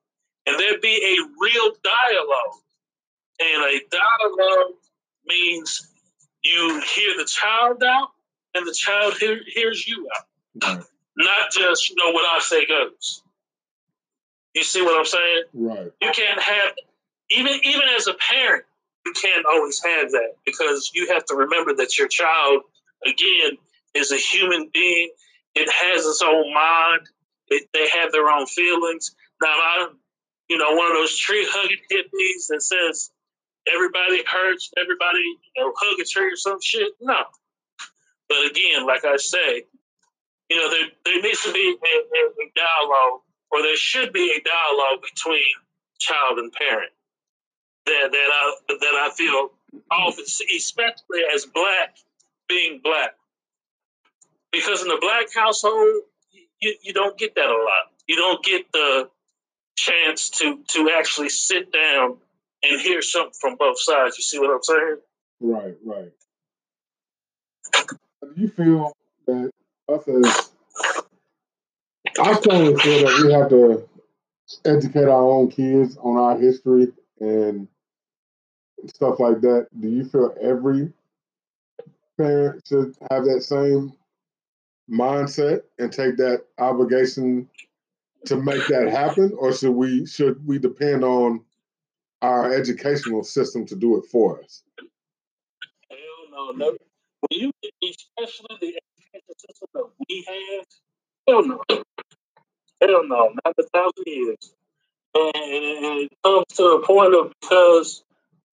and 0.46 0.58
there 0.58 0.78
be 0.80 0.88
a 0.88 1.16
real 1.40 1.72
dialogue. 1.82 2.60
And 3.38 3.62
a 3.64 3.80
dialogue 3.90 4.74
means 5.26 5.92
you 6.46 6.80
hear 6.94 7.16
the 7.16 7.26
child 7.26 7.82
out, 7.82 8.08
and 8.54 8.66
the 8.66 8.74
child 8.74 9.14
hear, 9.18 9.40
hears 9.46 9.86
you 9.86 10.08
out. 10.16 10.76
Right. 10.76 10.84
Not 11.16 11.50
just 11.50 11.90
you 11.90 11.96
know 11.96 12.12
what 12.12 12.24
I 12.24 12.40
say 12.40 12.66
goes. 12.66 13.22
You 14.54 14.62
see 14.62 14.82
what 14.82 14.98
I'm 14.98 15.04
saying? 15.04 15.42
Right. 15.54 15.92
You 16.00 16.10
can't 16.12 16.40
have 16.40 16.72
even 17.30 17.52
even 17.64 17.82
as 17.96 18.06
a 18.06 18.14
parent, 18.14 18.64
you 19.04 19.12
can't 19.12 19.44
always 19.46 19.82
have 19.84 20.10
that 20.12 20.34
because 20.44 20.90
you 20.94 21.12
have 21.12 21.24
to 21.26 21.34
remember 21.34 21.74
that 21.74 21.98
your 21.98 22.08
child 22.08 22.62
again 23.04 23.58
is 23.94 24.12
a 24.12 24.16
human 24.16 24.70
being. 24.72 25.10
It 25.54 25.68
has 25.70 26.04
its 26.04 26.22
own 26.22 26.52
mind. 26.52 27.08
It, 27.48 27.68
they 27.72 27.88
have 28.00 28.12
their 28.12 28.28
own 28.28 28.46
feelings. 28.46 29.14
Now, 29.40 29.54
I'm, 29.78 29.88
you 30.48 30.58
know, 30.58 30.74
one 30.74 30.90
of 30.90 30.96
those 30.96 31.16
tree 31.16 31.46
hugging 31.48 31.78
hippies 31.90 32.48
that 32.48 32.62
says 32.62 33.10
everybody 33.72 34.22
hurts, 34.26 34.70
everybody 34.76 35.18
you 35.56 35.62
know, 35.62 35.72
hug 35.76 36.00
a 36.00 36.04
tree 36.04 36.32
or 36.32 36.36
some 36.36 36.58
shit. 36.62 36.92
No. 37.00 37.18
But 38.28 38.50
again, 38.50 38.86
like 38.86 39.04
I 39.04 39.16
say, 39.16 39.64
you 40.48 40.56
know, 40.56 40.70
there, 40.70 40.88
there 41.04 41.22
needs 41.22 41.42
to 41.42 41.52
be 41.52 41.76
a, 41.76 41.96
a 41.96 42.50
dialogue, 42.54 43.20
or 43.50 43.62
there 43.62 43.76
should 43.76 44.12
be 44.12 44.32
a 44.36 44.40
dialogue 44.42 45.02
between 45.02 45.42
child 45.98 46.38
and 46.38 46.52
parent 46.52 46.92
that 47.86 48.08
that 48.10 48.30
I 48.32 48.54
that 48.68 48.94
I 48.94 49.10
feel 49.16 49.50
often, 49.90 50.24
especially 50.56 51.20
as 51.34 51.46
black, 51.46 51.96
being 52.48 52.80
black, 52.82 53.14
because 54.52 54.82
in 54.82 54.88
the 54.88 54.98
black 55.00 55.32
household, 55.34 56.02
you, 56.60 56.74
you 56.82 56.92
don't 56.92 57.16
get 57.16 57.34
that 57.36 57.46
a 57.46 57.52
lot. 57.52 57.92
You 58.06 58.16
don't 58.16 58.44
get 58.44 58.70
the 58.72 59.08
chance 59.76 60.30
to 60.30 60.58
to 60.68 60.90
actually 60.96 61.28
sit 61.28 61.72
down 61.72 62.18
and 62.70 62.80
hear 62.80 63.02
something 63.02 63.34
from 63.40 63.56
both 63.56 63.80
sides. 63.80 64.16
You 64.18 64.22
see 64.22 64.38
what 64.38 64.50
I'm 64.50 64.62
saying? 64.62 64.96
Right, 65.40 65.76
right. 65.84 66.12
Do 68.22 68.32
you 68.36 68.48
feel 68.48 68.92
that 69.26 69.50
us 69.88 70.08
as 70.08 70.50
I 72.18 72.34
strongly 72.34 72.76
feel 72.76 73.06
that 73.06 73.22
we 73.24 73.32
have 73.32 73.48
to 73.50 73.88
educate 74.64 75.04
our 75.04 75.30
own 75.30 75.50
kids 75.50 75.96
on 75.98 76.16
our 76.16 76.38
history 76.38 76.92
and 77.20 77.68
stuff 78.86 79.18
like 79.18 79.40
that. 79.40 79.68
Do 79.78 79.88
you 79.88 80.04
feel 80.04 80.34
every 80.40 80.92
parent 82.16 82.62
should 82.66 82.96
have 83.10 83.24
that 83.24 83.42
same 83.42 83.92
mindset 84.90 85.62
and 85.78 85.92
take 85.92 86.16
that 86.16 86.44
obligation 86.58 87.48
to 88.26 88.36
make 88.36 88.66
that 88.68 88.88
happen, 88.88 89.32
or 89.38 89.52
should 89.52 89.72
we 89.72 90.06
should 90.06 90.44
we 90.46 90.58
depend 90.58 91.04
on 91.04 91.44
our 92.22 92.52
educational 92.52 93.22
system 93.22 93.66
to 93.66 93.76
do 93.76 93.98
it 93.98 94.06
for 94.10 94.42
us? 94.42 94.62
Hell 95.90 95.98
no, 96.30 96.50
no. 96.52 96.76
When 97.20 97.40
you, 97.40 97.52
especially 97.82 98.56
the 98.60 98.80
education 98.98 99.34
system 99.38 99.68
that 99.74 99.84
we 100.08 100.24
have, 100.28 100.66
hell 101.28 101.44
no, 101.46 101.62
hell 102.80 103.06
no, 103.06 103.34
not 103.44 103.54
a 103.58 103.62
thousand 103.72 104.04
years. 104.06 104.52
And, 105.14 105.34
and 105.34 106.00
it 106.00 106.12
comes 106.22 106.46
to 106.56 106.64
a 106.64 106.86
point 106.86 107.14
of 107.14 107.32
because 107.40 108.04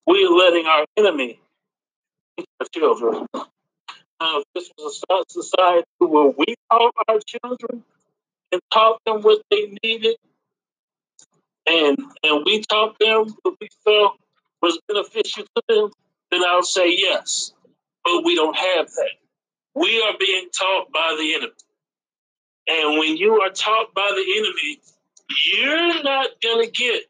we're 0.05 0.29
letting 0.29 0.65
our 0.65 0.85
enemy 0.97 1.39
teach 2.37 2.47
our 2.59 2.67
children. 2.73 3.27
Uh, 4.19 4.41
this 4.55 4.71
was 4.77 5.01
a 5.09 5.23
society 5.29 5.85
where 5.99 6.29
we 6.29 6.55
taught 6.71 6.93
our 7.09 7.19
children 7.25 7.83
and 8.51 8.61
taught 8.71 9.01
them 9.05 9.21
what 9.21 9.41
they 9.51 9.75
needed, 9.83 10.15
and 11.67 11.97
and 12.23 12.43
we 12.45 12.61
taught 12.61 12.97
them 12.99 13.33
what 13.41 13.55
we 13.59 13.69
felt 13.83 14.17
was 14.61 14.79
beneficial 14.87 15.43
to 15.43 15.63
them, 15.67 15.91
then 16.31 16.41
I'll 16.45 16.63
say 16.63 16.95
yes. 16.97 17.53
But 18.03 18.23
we 18.23 18.35
don't 18.35 18.55
have 18.55 18.87
that. 18.87 19.09
We 19.75 20.01
are 20.01 20.13
being 20.19 20.49
taught 20.57 20.91
by 20.91 21.15
the 21.17 21.33
enemy. 21.35 21.53
And 22.67 22.99
when 22.99 23.17
you 23.17 23.41
are 23.41 23.49
taught 23.49 23.93
by 23.93 24.07
the 24.09 24.37
enemy, 24.37 24.79
you're 25.53 26.03
not 26.03 26.29
going 26.41 26.65
to 26.65 26.71
get 26.71 27.03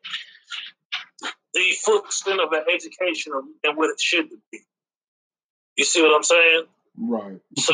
the 1.53 1.71
full 1.83 1.99
extent 1.99 2.39
of 2.41 2.51
an 2.51 2.63
education 2.73 3.33
and 3.63 3.77
what 3.77 3.89
it 3.91 3.99
should 3.99 4.29
be. 4.51 4.59
You 5.77 5.85
see 5.85 6.01
what 6.01 6.15
I'm 6.15 6.23
saying? 6.23 6.63
Right. 6.97 7.39
So 7.57 7.73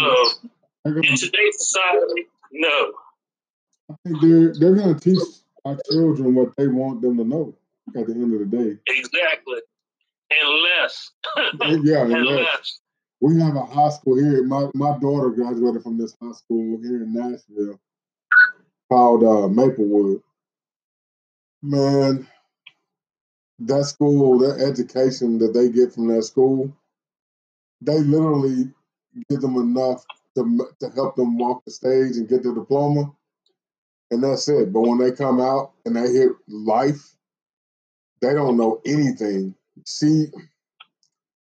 in 0.85 1.15
today's 1.15 1.57
society, 1.57 2.27
no. 2.51 2.93
I 3.91 3.95
think 4.03 4.21
they're 4.21 4.53
they're 4.53 4.75
going 4.75 4.95
to 4.95 4.99
teach 4.99 5.19
our 5.65 5.77
children 5.91 6.35
what 6.35 6.55
they 6.57 6.67
want 6.67 7.01
them 7.01 7.17
to 7.17 7.23
know 7.23 7.55
at 7.95 8.07
the 8.07 8.13
end 8.13 8.33
of 8.33 8.39
the 8.39 8.57
day. 8.57 8.77
Exactly. 8.87 9.59
Unless. 10.43 11.11
yeah, 11.83 12.03
unless. 12.03 12.79
We 13.21 13.39
have 13.41 13.55
a 13.55 13.65
high 13.65 13.89
school 13.89 14.17
here. 14.17 14.43
My 14.45 14.69
my 14.73 14.97
daughter 14.99 15.29
graduated 15.29 15.83
from 15.83 15.97
this 15.97 16.15
high 16.21 16.31
school 16.31 16.79
here 16.81 17.03
in 17.03 17.13
Nashville 17.13 17.79
called 18.89 19.23
uh, 19.23 19.47
Maplewood. 19.47 20.21
Man, 21.61 22.27
that 23.59 23.83
school, 23.85 24.39
that 24.39 24.61
education 24.61 25.37
that 25.39 25.53
they 25.53 25.69
get 25.69 25.93
from 25.93 26.07
that 26.07 26.23
school, 26.23 26.73
they 27.81 27.99
literally 27.99 28.71
give 29.29 29.41
them 29.41 29.55
enough 29.55 30.05
to 30.35 30.69
to 30.79 30.89
help 30.91 31.15
them 31.15 31.37
walk 31.37 31.63
the 31.65 31.71
stage 31.71 32.15
and 32.15 32.29
get 32.29 32.43
their 32.43 32.53
diploma, 32.53 33.11
and 34.11 34.23
that's 34.23 34.47
it. 34.47 34.73
But 34.73 34.81
when 34.81 34.97
they 34.97 35.11
come 35.11 35.39
out 35.39 35.73
and 35.85 35.95
they 35.95 36.11
hit 36.11 36.31
life, 36.47 37.13
they 38.21 38.33
don't 38.33 38.57
know 38.57 38.81
anything. 38.85 39.55
She 39.85 40.27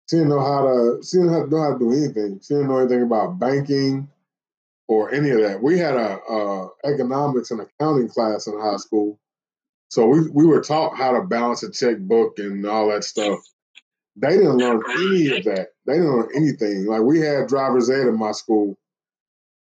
she 0.08 0.16
didn't 0.16 0.30
know 0.30 0.40
how 0.40 0.62
to 0.62 1.02
she 1.04 1.18
didn't 1.18 1.50
know 1.50 1.62
how 1.62 1.72
to 1.72 1.78
do 1.78 1.92
anything. 1.92 2.40
She 2.42 2.54
didn't 2.54 2.68
know 2.68 2.78
anything 2.78 3.02
about 3.02 3.38
banking 3.38 4.08
or 4.88 5.12
any 5.12 5.30
of 5.30 5.40
that. 5.40 5.62
We 5.62 5.78
had 5.78 5.94
a, 5.94 6.18
a 6.18 6.68
economics 6.84 7.50
and 7.50 7.60
accounting 7.60 8.08
class 8.08 8.46
in 8.46 8.58
high 8.58 8.76
school, 8.76 9.18
so 9.88 10.06
we 10.06 10.28
we 10.30 10.46
were 10.46 10.60
taught 10.60 10.96
how 10.96 11.12
to 11.12 11.22
balance 11.22 11.62
a 11.62 11.70
checkbook 11.70 12.38
and 12.38 12.64
all 12.66 12.90
that 12.90 13.04
stuff. 13.04 13.38
They 14.16 14.36
didn't 14.36 14.58
learn 14.58 14.82
any 14.90 15.38
of 15.38 15.44
that. 15.44 15.68
They 15.86 15.94
didn't 15.94 16.10
learn 16.10 16.28
anything. 16.34 16.86
Like 16.86 17.02
we 17.02 17.20
had 17.20 17.48
driver's 17.48 17.90
ed 17.90 18.06
in 18.06 18.18
my 18.18 18.32
school. 18.32 18.76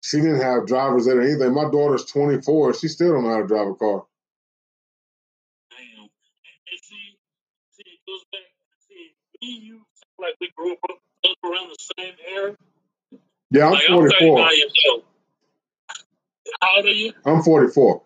She 0.06 0.18
didn't 0.18 0.40
have 0.40 0.66
driver's 0.66 1.08
ed 1.08 1.16
or 1.16 1.22
anything. 1.22 1.52
My 1.52 1.68
daughter's 1.68 2.04
24. 2.04 2.74
She 2.74 2.86
still 2.86 3.12
don't 3.12 3.24
know 3.24 3.30
how 3.30 3.40
to 3.40 3.46
drive 3.48 3.66
a 3.66 3.74
car. 3.74 4.04
Damn. 5.72 6.02
And 6.04 6.80
see, 6.80 7.18
see, 7.72 7.82
it 7.84 7.98
goes 8.06 8.20
back. 8.30 8.42
See, 8.88 9.14
me 9.42 9.60
you 9.64 9.82
like 10.20 10.34
we 10.40 10.48
grew 10.56 10.74
up, 10.74 10.78
up 10.90 11.36
around 11.44 11.70
the 11.70 11.76
same 11.98 12.14
era. 12.32 12.54
Yeah, 13.50 13.66
I'm 13.66 13.72
like, 13.72 13.86
44. 13.88 14.40
I'm 14.40 14.52
How 16.60 16.76
old 16.76 16.86
are 16.86 16.88
you? 16.88 17.12
I'm 17.24 17.42
44. 17.42 18.02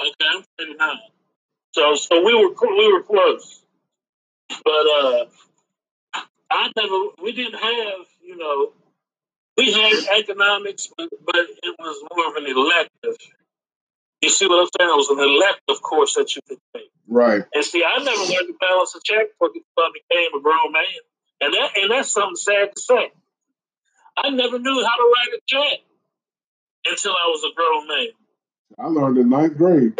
Okay, 0.00 0.12
I'm 0.32 0.44
39. 0.56 0.96
So, 1.74 1.94
so 1.96 2.24
we 2.24 2.32
were 2.32 2.54
we 2.76 2.92
were 2.92 3.02
close. 3.02 3.62
But 4.64 4.70
uh, 4.70 5.24
I 6.48 6.70
never, 6.76 6.96
we 7.22 7.32
didn't 7.32 7.58
have, 7.58 8.06
you 8.22 8.36
know, 8.36 8.72
we 9.56 9.72
had 9.72 10.18
economics, 10.18 10.88
but, 10.96 11.08
but 11.24 11.36
it 11.36 11.76
was 11.78 12.04
more 12.14 12.28
of 12.28 12.36
an 12.36 12.50
elective. 12.50 13.16
You 14.22 14.28
see 14.28 14.46
what 14.46 14.60
I'm 14.60 14.68
saying? 14.78 14.90
It 14.90 14.96
was 14.96 15.08
an 15.10 15.18
elective 15.18 15.82
course 15.82 16.14
that 16.14 16.34
you 16.36 16.42
could 16.46 16.58
take. 16.74 16.90
Right. 17.08 17.42
And 17.54 17.64
see, 17.64 17.84
I 17.84 18.02
never 18.02 18.20
learned 18.20 18.48
to 18.48 18.54
balance 18.60 18.94
a 18.94 19.00
checkbook 19.02 19.52
until 19.54 19.64
I 19.78 19.90
became 19.94 20.38
a 20.38 20.42
grown 20.42 20.72
man. 20.72 20.84
And 21.42 21.54
that 21.54 21.70
and 21.76 21.90
that's 21.90 22.12
something 22.12 22.36
sad 22.36 22.70
to 22.74 22.80
say. 22.80 23.12
I 24.16 24.30
never 24.30 24.58
knew 24.58 24.86
how 24.86 24.96
to 24.96 25.14
write 25.14 25.38
a 25.38 25.40
check 25.46 25.80
until 26.86 27.12
I 27.12 27.26
was 27.28 27.44
a 27.44 27.54
grown 27.54 27.88
man. 27.88 28.08
I 28.78 28.86
learned 28.86 29.18
in 29.18 29.28
ninth 29.30 29.56
grade. 29.56 29.98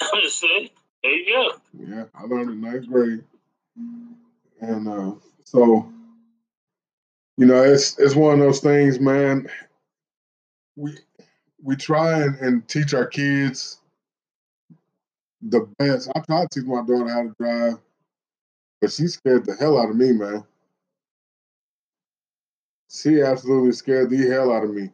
see? 0.28 0.72
There 1.02 1.12
you 1.12 1.32
go. 1.32 1.52
Yeah, 1.78 2.04
I 2.14 2.24
learned 2.24 2.50
in 2.50 2.60
ninth 2.60 2.88
grade, 2.88 3.24
and 4.60 4.88
uh, 4.88 5.12
so 5.44 5.90
you 7.40 7.46
know, 7.46 7.62
it's 7.62 7.98
it's 7.98 8.14
one 8.14 8.34
of 8.34 8.40
those 8.40 8.60
things, 8.60 9.00
man. 9.00 9.48
We 10.76 10.92
we 11.62 11.74
try 11.74 12.20
and, 12.20 12.36
and 12.36 12.68
teach 12.68 12.92
our 12.92 13.06
kids 13.06 13.80
the 15.40 15.60
best. 15.78 16.10
I 16.14 16.20
try 16.20 16.42
to 16.42 16.48
teach 16.52 16.66
my 16.66 16.82
daughter 16.82 17.08
how 17.08 17.22
to 17.22 17.34
drive, 17.40 17.78
but 18.82 18.92
she 18.92 19.06
scared 19.06 19.46
the 19.46 19.54
hell 19.54 19.78
out 19.78 19.88
of 19.88 19.96
me, 19.96 20.12
man. 20.12 20.44
She 22.90 23.22
absolutely 23.22 23.72
scared 23.72 24.10
the 24.10 24.18
hell 24.30 24.52
out 24.52 24.64
of 24.64 24.74
me. 24.74 24.90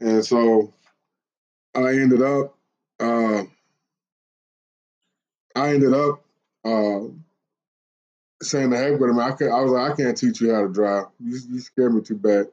And 0.00 0.24
so 0.24 0.74
I 1.76 1.90
ended 1.90 2.20
up 2.20 2.58
uh, 2.98 3.44
I 5.54 5.74
ended 5.74 5.94
up 5.94 6.24
uh, 6.64 7.02
saying 8.42 8.70
the 8.70 8.76
heck 8.76 9.00
with 9.00 9.10
him. 9.10 9.18
I 9.18 9.32
could, 9.32 9.50
I 9.50 9.60
was 9.60 9.72
like, 9.72 9.92
I 9.92 9.96
can't 9.96 10.16
teach 10.16 10.40
you 10.40 10.52
how 10.52 10.62
to 10.62 10.68
drive. 10.68 11.06
You, 11.20 11.38
you 11.50 11.60
scare 11.60 11.90
me 11.90 12.02
too 12.02 12.16
bad. 12.16 12.46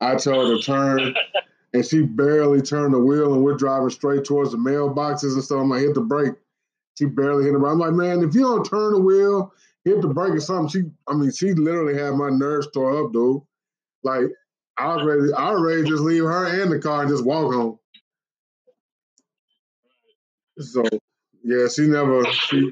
I 0.00 0.16
told 0.16 0.48
her 0.48 0.56
to 0.56 0.62
turn, 0.62 1.14
and 1.72 1.84
she 1.84 2.02
barely 2.02 2.62
turned 2.62 2.94
the 2.94 2.98
wheel, 2.98 3.34
and 3.34 3.42
we're 3.42 3.56
driving 3.56 3.90
straight 3.90 4.24
towards 4.24 4.52
the 4.52 4.58
mailboxes 4.58 5.34
and 5.34 5.42
stuff. 5.44 5.60
I'm 5.60 5.70
like, 5.70 5.82
hit 5.82 5.94
the 5.94 6.00
brake. 6.00 6.34
She 6.98 7.06
barely 7.06 7.44
hit 7.44 7.52
the 7.52 7.58
brake. 7.58 7.72
I'm 7.72 7.78
like, 7.78 7.92
man, 7.92 8.22
if 8.22 8.34
you 8.34 8.42
don't 8.42 8.64
turn 8.64 8.92
the 8.94 9.00
wheel, 9.00 9.52
hit 9.84 10.00
the 10.02 10.08
brake 10.08 10.34
or 10.34 10.40
something. 10.40 10.68
She, 10.68 10.90
I 11.08 11.14
mean, 11.14 11.32
she 11.32 11.52
literally 11.54 11.98
had 11.98 12.14
my 12.14 12.30
nerves 12.30 12.68
tore 12.72 13.04
up, 13.04 13.12
dude. 13.12 13.42
Like, 14.02 14.26
I 14.76 14.96
was 14.96 15.04
ready, 15.04 15.32
I 15.32 15.52
was 15.52 15.62
ready 15.62 15.82
to 15.82 15.88
just 15.88 16.02
leave 16.02 16.24
her 16.24 16.62
in 16.62 16.70
the 16.70 16.78
car 16.78 17.02
and 17.02 17.10
just 17.10 17.24
walk 17.24 17.52
home. 17.52 17.78
So, 20.58 20.82
yeah, 21.44 21.68
she 21.68 21.82
never, 21.86 22.24
she, 22.32 22.70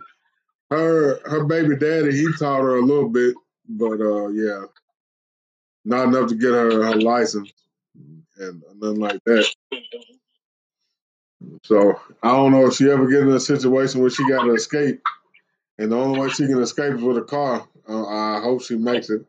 her, 0.70 1.20
her 1.28 1.44
baby 1.44 1.76
daddy, 1.76 2.12
he 2.12 2.26
taught 2.38 2.62
her 2.62 2.76
a 2.76 2.82
little 2.82 3.08
bit, 3.08 3.34
but 3.68 4.00
uh, 4.00 4.28
yeah, 4.28 4.64
not 5.84 6.08
enough 6.08 6.28
to 6.30 6.34
get 6.36 6.52
her 6.52 6.84
her 6.84 6.96
license 7.00 7.52
and 8.38 8.62
nothing 8.76 9.00
like 9.00 9.20
that. 9.26 9.48
So 11.64 12.00
I 12.22 12.30
don't 12.32 12.52
know 12.52 12.66
if 12.66 12.74
she 12.74 12.90
ever 12.90 13.08
get 13.08 13.22
in 13.22 13.30
a 13.30 13.40
situation 13.40 14.00
where 14.00 14.10
she 14.10 14.28
got 14.28 14.44
to 14.44 14.54
escape, 14.54 15.00
and 15.78 15.92
the 15.92 15.96
only 15.96 16.20
way 16.20 16.28
she 16.30 16.46
can 16.46 16.60
escape 16.62 16.94
is 16.94 17.02
with 17.02 17.18
a 17.18 17.22
car. 17.22 17.66
Uh, 17.88 18.06
I 18.06 18.40
hope 18.42 18.62
she 18.62 18.76
makes 18.76 19.10
it. 19.10 19.24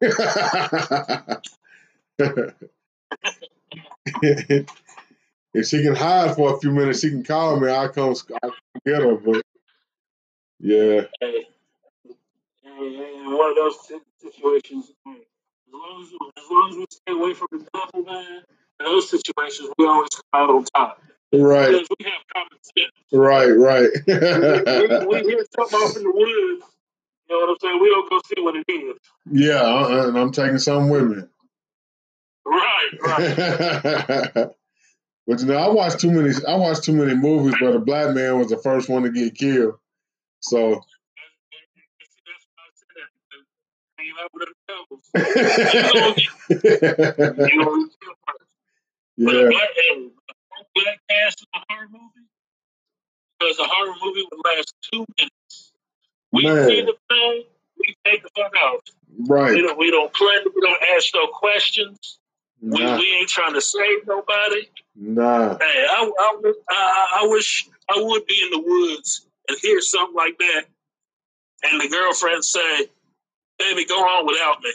if 5.54 5.66
she 5.66 5.82
can 5.82 5.94
hide 5.94 6.34
for 6.34 6.54
a 6.54 6.58
few 6.60 6.70
minutes, 6.72 7.00
she 7.00 7.10
can 7.10 7.24
call 7.24 7.58
me. 7.60 7.70
I'll 7.70 7.88
come, 7.88 8.14
I'll 8.42 8.50
come 8.50 8.52
get 8.84 9.02
her. 9.02 9.16
But 9.16 9.42
yeah. 10.60 11.02
Hey, 11.20 11.46
in 12.64 13.36
one 13.36 13.50
of 13.50 13.56
those 13.56 13.76
situations, 14.20 14.92
as 15.06 15.14
long 15.72 16.02
as, 16.02 16.08
as 16.36 16.50
long 16.50 16.70
as 16.70 16.76
we 16.76 16.86
stay 16.90 17.12
away 17.12 17.34
from 17.34 17.48
the 17.52 17.66
devil, 17.72 18.04
man, 18.04 18.42
in 18.80 18.86
those 18.86 19.10
situations, 19.10 19.70
we 19.78 19.86
always 19.86 20.08
come 20.10 20.42
out 20.42 20.50
on 20.50 20.64
top. 20.64 21.02
Right. 21.32 21.72
Because 21.72 21.88
we 21.98 22.04
have 22.04 22.22
common 22.32 22.58
sense. 22.62 22.92
Right, 23.12 23.50
right. 23.50 23.90
we, 24.06 25.06
we 25.06 25.30
hear 25.30 25.44
something 25.56 25.78
off 25.78 25.96
in 25.96 26.02
the 26.02 26.12
woods, 26.12 26.64
you 27.28 27.30
know 27.30 27.38
what 27.38 27.50
I'm 27.50 27.56
saying? 27.60 27.80
We 27.80 27.88
don't 27.88 28.10
go 28.10 28.20
see 28.26 28.42
what 28.42 28.56
it 28.56 28.64
is. 28.68 28.96
yeah, 29.30 29.62
uh, 29.62 30.08
and 30.08 30.18
I'm 30.18 30.32
taking 30.32 30.58
some 30.58 30.88
with 30.90 31.04
me. 31.04 31.22
Right, 32.44 32.90
right. 33.02 34.50
but 35.26 35.40
you 35.40 35.46
know, 35.46 35.56
I 35.56 35.68
watched 35.68 36.00
too 36.00 36.10
many. 36.10 36.34
I 36.46 36.56
watched 36.56 36.84
too 36.84 36.92
many 36.92 37.14
movies 37.14 37.60
where 37.60 37.72
the 37.72 37.78
black 37.78 38.14
man 38.14 38.38
was 38.38 38.48
the 38.48 38.58
first 38.58 38.88
one 38.88 39.02
to 39.04 39.10
get 39.10 39.34
killed. 39.34 39.74
So 40.40 40.82
yeah, 45.14 45.20
black, 49.16 49.70
a 49.78 50.10
black 50.74 51.00
a 51.54 51.58
horror 51.68 51.88
movie, 51.90 52.26
because 53.38 53.58
a 53.58 53.64
horror 53.64 53.94
movie 54.02 54.24
would 54.30 54.40
last 54.44 54.74
two 54.92 55.04
minutes. 55.18 55.72
We 56.32 56.42
see 56.42 56.82
the 56.82 56.94
film, 57.10 57.44
we 57.78 57.96
take 58.04 58.22
the 58.22 58.30
fuck 58.34 58.52
out. 58.64 58.88
Right. 59.28 59.54
We 59.54 59.62
don't, 59.62 59.78
we 59.78 59.90
don't 59.90 60.12
play, 60.12 60.34
we 60.44 60.60
don't 60.60 60.82
ask 60.96 61.14
no 61.14 61.26
questions. 61.26 62.18
We, 62.60 62.70
we 62.70 63.16
ain't 63.18 63.28
trying 63.28 63.54
to 63.54 63.60
save 63.60 64.06
nobody. 64.06 64.68
Nah. 64.96 65.58
Hey, 65.58 65.86
I, 65.88 66.10
I, 66.18 66.36
wish- 66.40 66.56
I, 66.70 67.20
I 67.22 67.26
wish 67.26 67.68
I 67.90 67.94
would 68.02 68.26
be 68.26 68.40
in 68.42 68.50
the 68.50 68.58
woods 68.66 69.26
and 69.48 69.58
hear 69.60 69.80
something 69.80 70.16
like 70.16 70.38
that, 70.38 70.64
and 71.64 71.80
the 71.80 71.88
girlfriend 71.88 72.44
say, 72.44 72.86
"Baby, 73.58 73.84
go 73.86 73.96
on 73.96 74.26
without 74.26 74.62
me." 74.62 74.72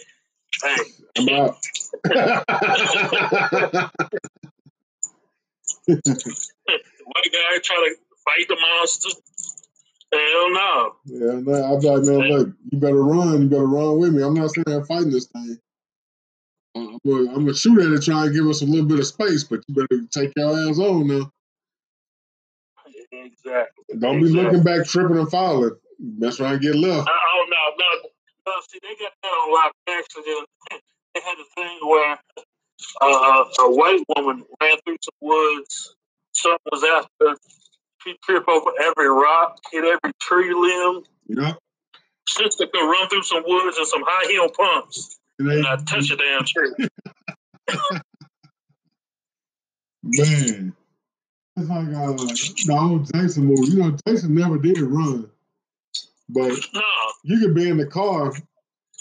Hey, 0.64 0.78
I'm 1.18 1.30
out. 1.30 1.58
white 5.88 7.32
guy 7.32 7.60
try 7.64 7.76
to 7.76 7.96
fight 8.26 8.48
the 8.48 8.58
monster. 8.60 9.10
Hell 10.14 10.50
no. 10.52 10.96
yeah, 11.06 11.40
no, 11.42 11.54
I'm 11.54 11.80
like, 11.82 12.04
man, 12.06 12.30
look, 12.30 12.50
you 12.72 12.80
better 12.80 13.04
run. 13.04 13.42
You 13.42 13.50
better 13.50 13.68
run 13.68 14.00
with 14.00 14.14
me. 14.14 14.24
I'm 14.24 14.34
not 14.34 14.50
sitting 14.52 14.72
there 14.74 14.86
fighting 14.86 15.12
this 15.12 15.28
thing. 15.28 15.60
I'm 16.78 17.00
gonna, 17.06 17.30
I'm 17.30 17.46
gonna 17.46 17.54
shoot 17.56 17.80
at 17.80 17.92
it, 17.94 18.04
try 18.04 18.26
and 18.26 18.36
give 18.36 18.48
us 18.48 18.62
a 18.62 18.66
little 18.66 18.86
bit 18.86 19.00
of 19.00 19.08
space, 19.08 19.44
but 19.44 19.62
you 19.68 19.76
better 19.76 20.04
take 20.12 20.34
your 20.36 20.52
ass 20.70 20.80
on 20.80 21.08
now. 21.08 21.32
Exactly. 23.12 23.98
Don't 24.00 24.20
be 24.22 24.28
Exactly. 24.28 24.44
looking 24.44 24.64
back, 24.64 24.86
tripping 24.88 25.18
and 25.18 25.30
falling. 25.30 25.72
Around, 26.22 26.54
and 26.54 26.62
get 26.62 26.76
left. 26.76 27.10
Oh 27.10 27.46
no, 27.50 27.58
no, 27.80 28.10
no. 28.48 28.54
See, 28.70 28.80
they 28.84 28.96
got 29.04 29.12
that 29.24 29.28
on 29.30 29.54
lock. 29.54 29.72
Actually, 29.90 30.24
they 31.16 31.22
had 31.22 31.38
a 31.40 31.46
thing 31.56 31.80
where 31.88 32.20
uh, 33.02 33.44
a 33.62 33.72
white 33.76 34.04
woman 34.16 34.46
ran 34.62 34.78
through 34.86 34.98
some 35.02 35.16
woods. 35.22 35.96
Something 36.34 36.60
was 36.72 36.84
after. 36.84 37.30
her. 37.32 37.36
She 38.04 38.16
tripped 38.24 38.48
over 38.48 38.72
every 38.82 39.10
rock, 39.10 39.58
hit 39.72 39.84
every 39.84 40.14
tree 40.22 40.54
limb. 40.54 41.04
Yeah, 41.28 41.54
Sister 42.30 42.68
could 42.68 42.92
run 42.92 43.10
through 43.10 43.24
some 43.24 43.44
woods 43.48 43.78
in 43.78 43.86
some 43.88 44.04
high 44.06 44.32
heel 44.32 44.50
pumps 44.50 45.18
it 45.40 45.44
and 45.44 45.52
ain't, 45.52 45.62
not 45.64 45.88
touch 45.88 46.12
a 46.12 46.16
damn 46.18 46.46
tree. 46.46 46.72
man. 50.04 50.74
It's 51.58 51.70
like 51.70 51.88
uh, 51.88 52.14
the 52.14 52.78
old 52.80 53.12
Jason 53.14 53.46
movie. 53.46 53.72
You 53.72 53.80
know, 53.80 53.98
Jason 54.08 54.36
never 54.36 54.58
did 54.60 54.80
run, 54.82 55.30
but 56.30 56.52
No, 56.74 56.82
you 57.24 57.40
could 57.40 57.56
be 57.56 57.70
in 57.70 57.78
the 57.78 57.88
car 57.88 58.34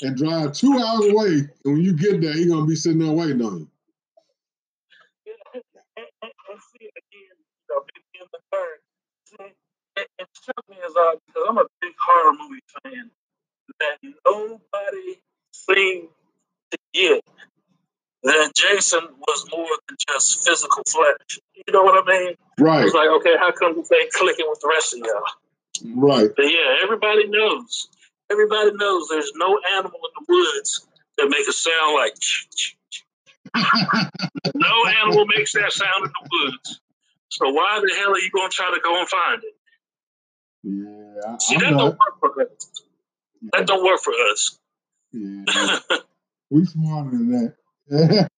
and 0.03 0.17
drive 0.17 0.53
two 0.55 0.73
hours 0.79 1.07
away, 1.07 1.29
and 1.65 1.75
when 1.75 1.83
you 1.83 1.95
get 1.95 2.21
there, 2.21 2.33
he's 2.35 2.49
gonna 2.49 2.67
be 2.67 2.77
sitting 2.77 3.01
there 3.01 3.13
waiting 3.13 3.43
on 3.43 3.59
you. 3.61 3.71
and, 5.97 6.07
and, 6.23 6.33
and 6.51 6.61
see 6.73 6.87
again, 6.87 7.37
you 7.39 7.67
know, 7.71 7.83
maybe 7.95 8.21
in 8.21 8.27
the 8.33 8.41
third. 8.53 8.79
See, 9.25 9.55
it, 10.03 10.09
it 10.19 10.29
struck 10.35 10.65
me 10.71 10.77
as 10.87 10.95
odd 10.97 11.19
because 11.27 11.45
I'm 11.49 11.59
a 11.59 11.67
big 11.81 11.95
horror 12.01 12.33
movie 12.39 12.63
fan 12.83 13.11
that 13.81 13.99
nobody 14.27 15.21
seemed 15.53 16.09
get 16.97 17.23
that 18.23 18.53
Jason 18.57 19.01
was 19.27 19.47
more 19.53 19.69
than 19.89 19.97
just 20.09 20.45
physical 20.47 20.83
flesh. 20.89 21.39
You 21.55 21.73
know 21.73 21.83
what 21.83 22.03
I 22.03 22.11
mean? 22.11 22.35
Right, 22.59 22.85
It's 22.85 22.95
like, 22.95 23.09
okay, 23.21 23.37
how 23.39 23.53
come 23.53 23.77
this 23.77 23.91
ain't 23.93 24.13
clicking 24.13 24.47
with 24.49 24.61
the 24.61 24.69
rest 24.69 24.95
of 24.95 25.01
y'all? 25.01 25.23
right. 25.95 26.31
But 26.35 26.47
yeah, 26.47 26.83
everybody 26.83 27.29
knows. 27.29 27.89
Everybody 28.31 28.73
knows 28.75 29.09
there's 29.09 29.33
no 29.37 29.59
animal 29.77 29.93
in 29.95 30.13
the 30.19 30.25
woods 30.29 30.87
that 31.19 31.29
make 31.29 31.47
a 31.49 31.53
sound 31.53 31.95
like. 31.95 32.15
no 34.55 34.85
animal 35.03 35.27
makes 35.27 35.53
that 35.53 35.73
sound 35.73 36.05
in 36.05 36.11
the 36.11 36.29
woods. 36.33 36.81
So 37.29 37.51
why 37.51 37.81
the 37.81 37.95
hell 37.97 38.13
are 38.13 38.19
you 38.19 38.31
gonna 38.35 38.49
try 38.51 38.71
to 38.75 38.81
go 38.83 38.99
and 38.99 39.09
find 39.09 39.43
it? 39.45 39.55
Yeah, 40.65 41.37
See, 41.39 41.57
that 41.57 41.71
don't 41.71 41.97
work 41.99 42.19
for 42.21 42.43
us. 42.43 42.83
That 43.53 43.67
don't 43.67 43.85
work 43.85 44.01
for 44.01 44.13
us. 44.33 44.59
Yeah, 45.13 45.45
we 46.51 46.65
smarter 46.67 47.11
than 47.11 47.33
that. 47.91 48.29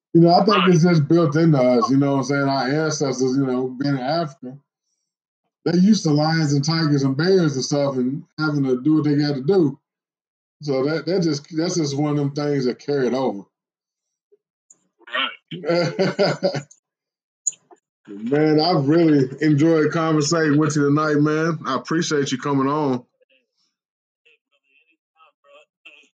you 0.14 0.20
know, 0.22 0.34
I 0.34 0.44
think 0.44 0.68
it's 0.74 0.84
just 0.84 1.08
built 1.08 1.36
into 1.36 1.58
us. 1.58 1.90
You 1.90 1.98
know 1.98 2.12
what 2.12 2.18
I'm 2.18 2.24
saying? 2.24 2.48
Our 2.48 2.84
ancestors, 2.86 3.36
you 3.36 3.46
know, 3.46 3.68
being 3.68 3.96
in 3.96 4.00
Africa, 4.00 4.58
they 5.64 5.78
used 5.78 6.04
to 6.04 6.10
lions 6.10 6.52
and 6.54 6.64
tigers 6.64 7.04
and 7.04 7.16
bears 7.16 7.56
and 7.56 7.64
stuff, 7.64 7.96
and 7.96 8.24
having 8.38 8.64
to 8.64 8.82
do 8.82 8.96
what 8.96 9.04
they 9.04 9.16
got 9.16 9.34
to 9.36 9.42
do. 9.42 9.78
So 10.62 10.84
that 10.84 11.06
that 11.06 11.22
just 11.22 11.46
that's 11.56 11.76
just 11.76 11.96
one 11.98 12.12
of 12.12 12.18
them 12.18 12.32
things 12.32 12.66
that 12.66 12.78
carried 12.80 13.14
over. 13.14 13.44
right. 15.08 15.30
man, 18.08 18.60
I've 18.60 18.88
really 18.88 19.28
enjoyed 19.42 19.92
conversating 19.92 20.58
with 20.58 20.76
you 20.76 20.84
tonight, 20.88 21.16
man. 21.16 21.58
I 21.66 21.76
appreciate 21.76 22.32
you 22.32 22.38
coming 22.38 22.68
on. 22.68 23.04
Hey, 24.14 24.28
brother, 24.50 24.72
anytime, 24.82 25.34
bro. 25.42 25.52
Hey, 25.84 26.10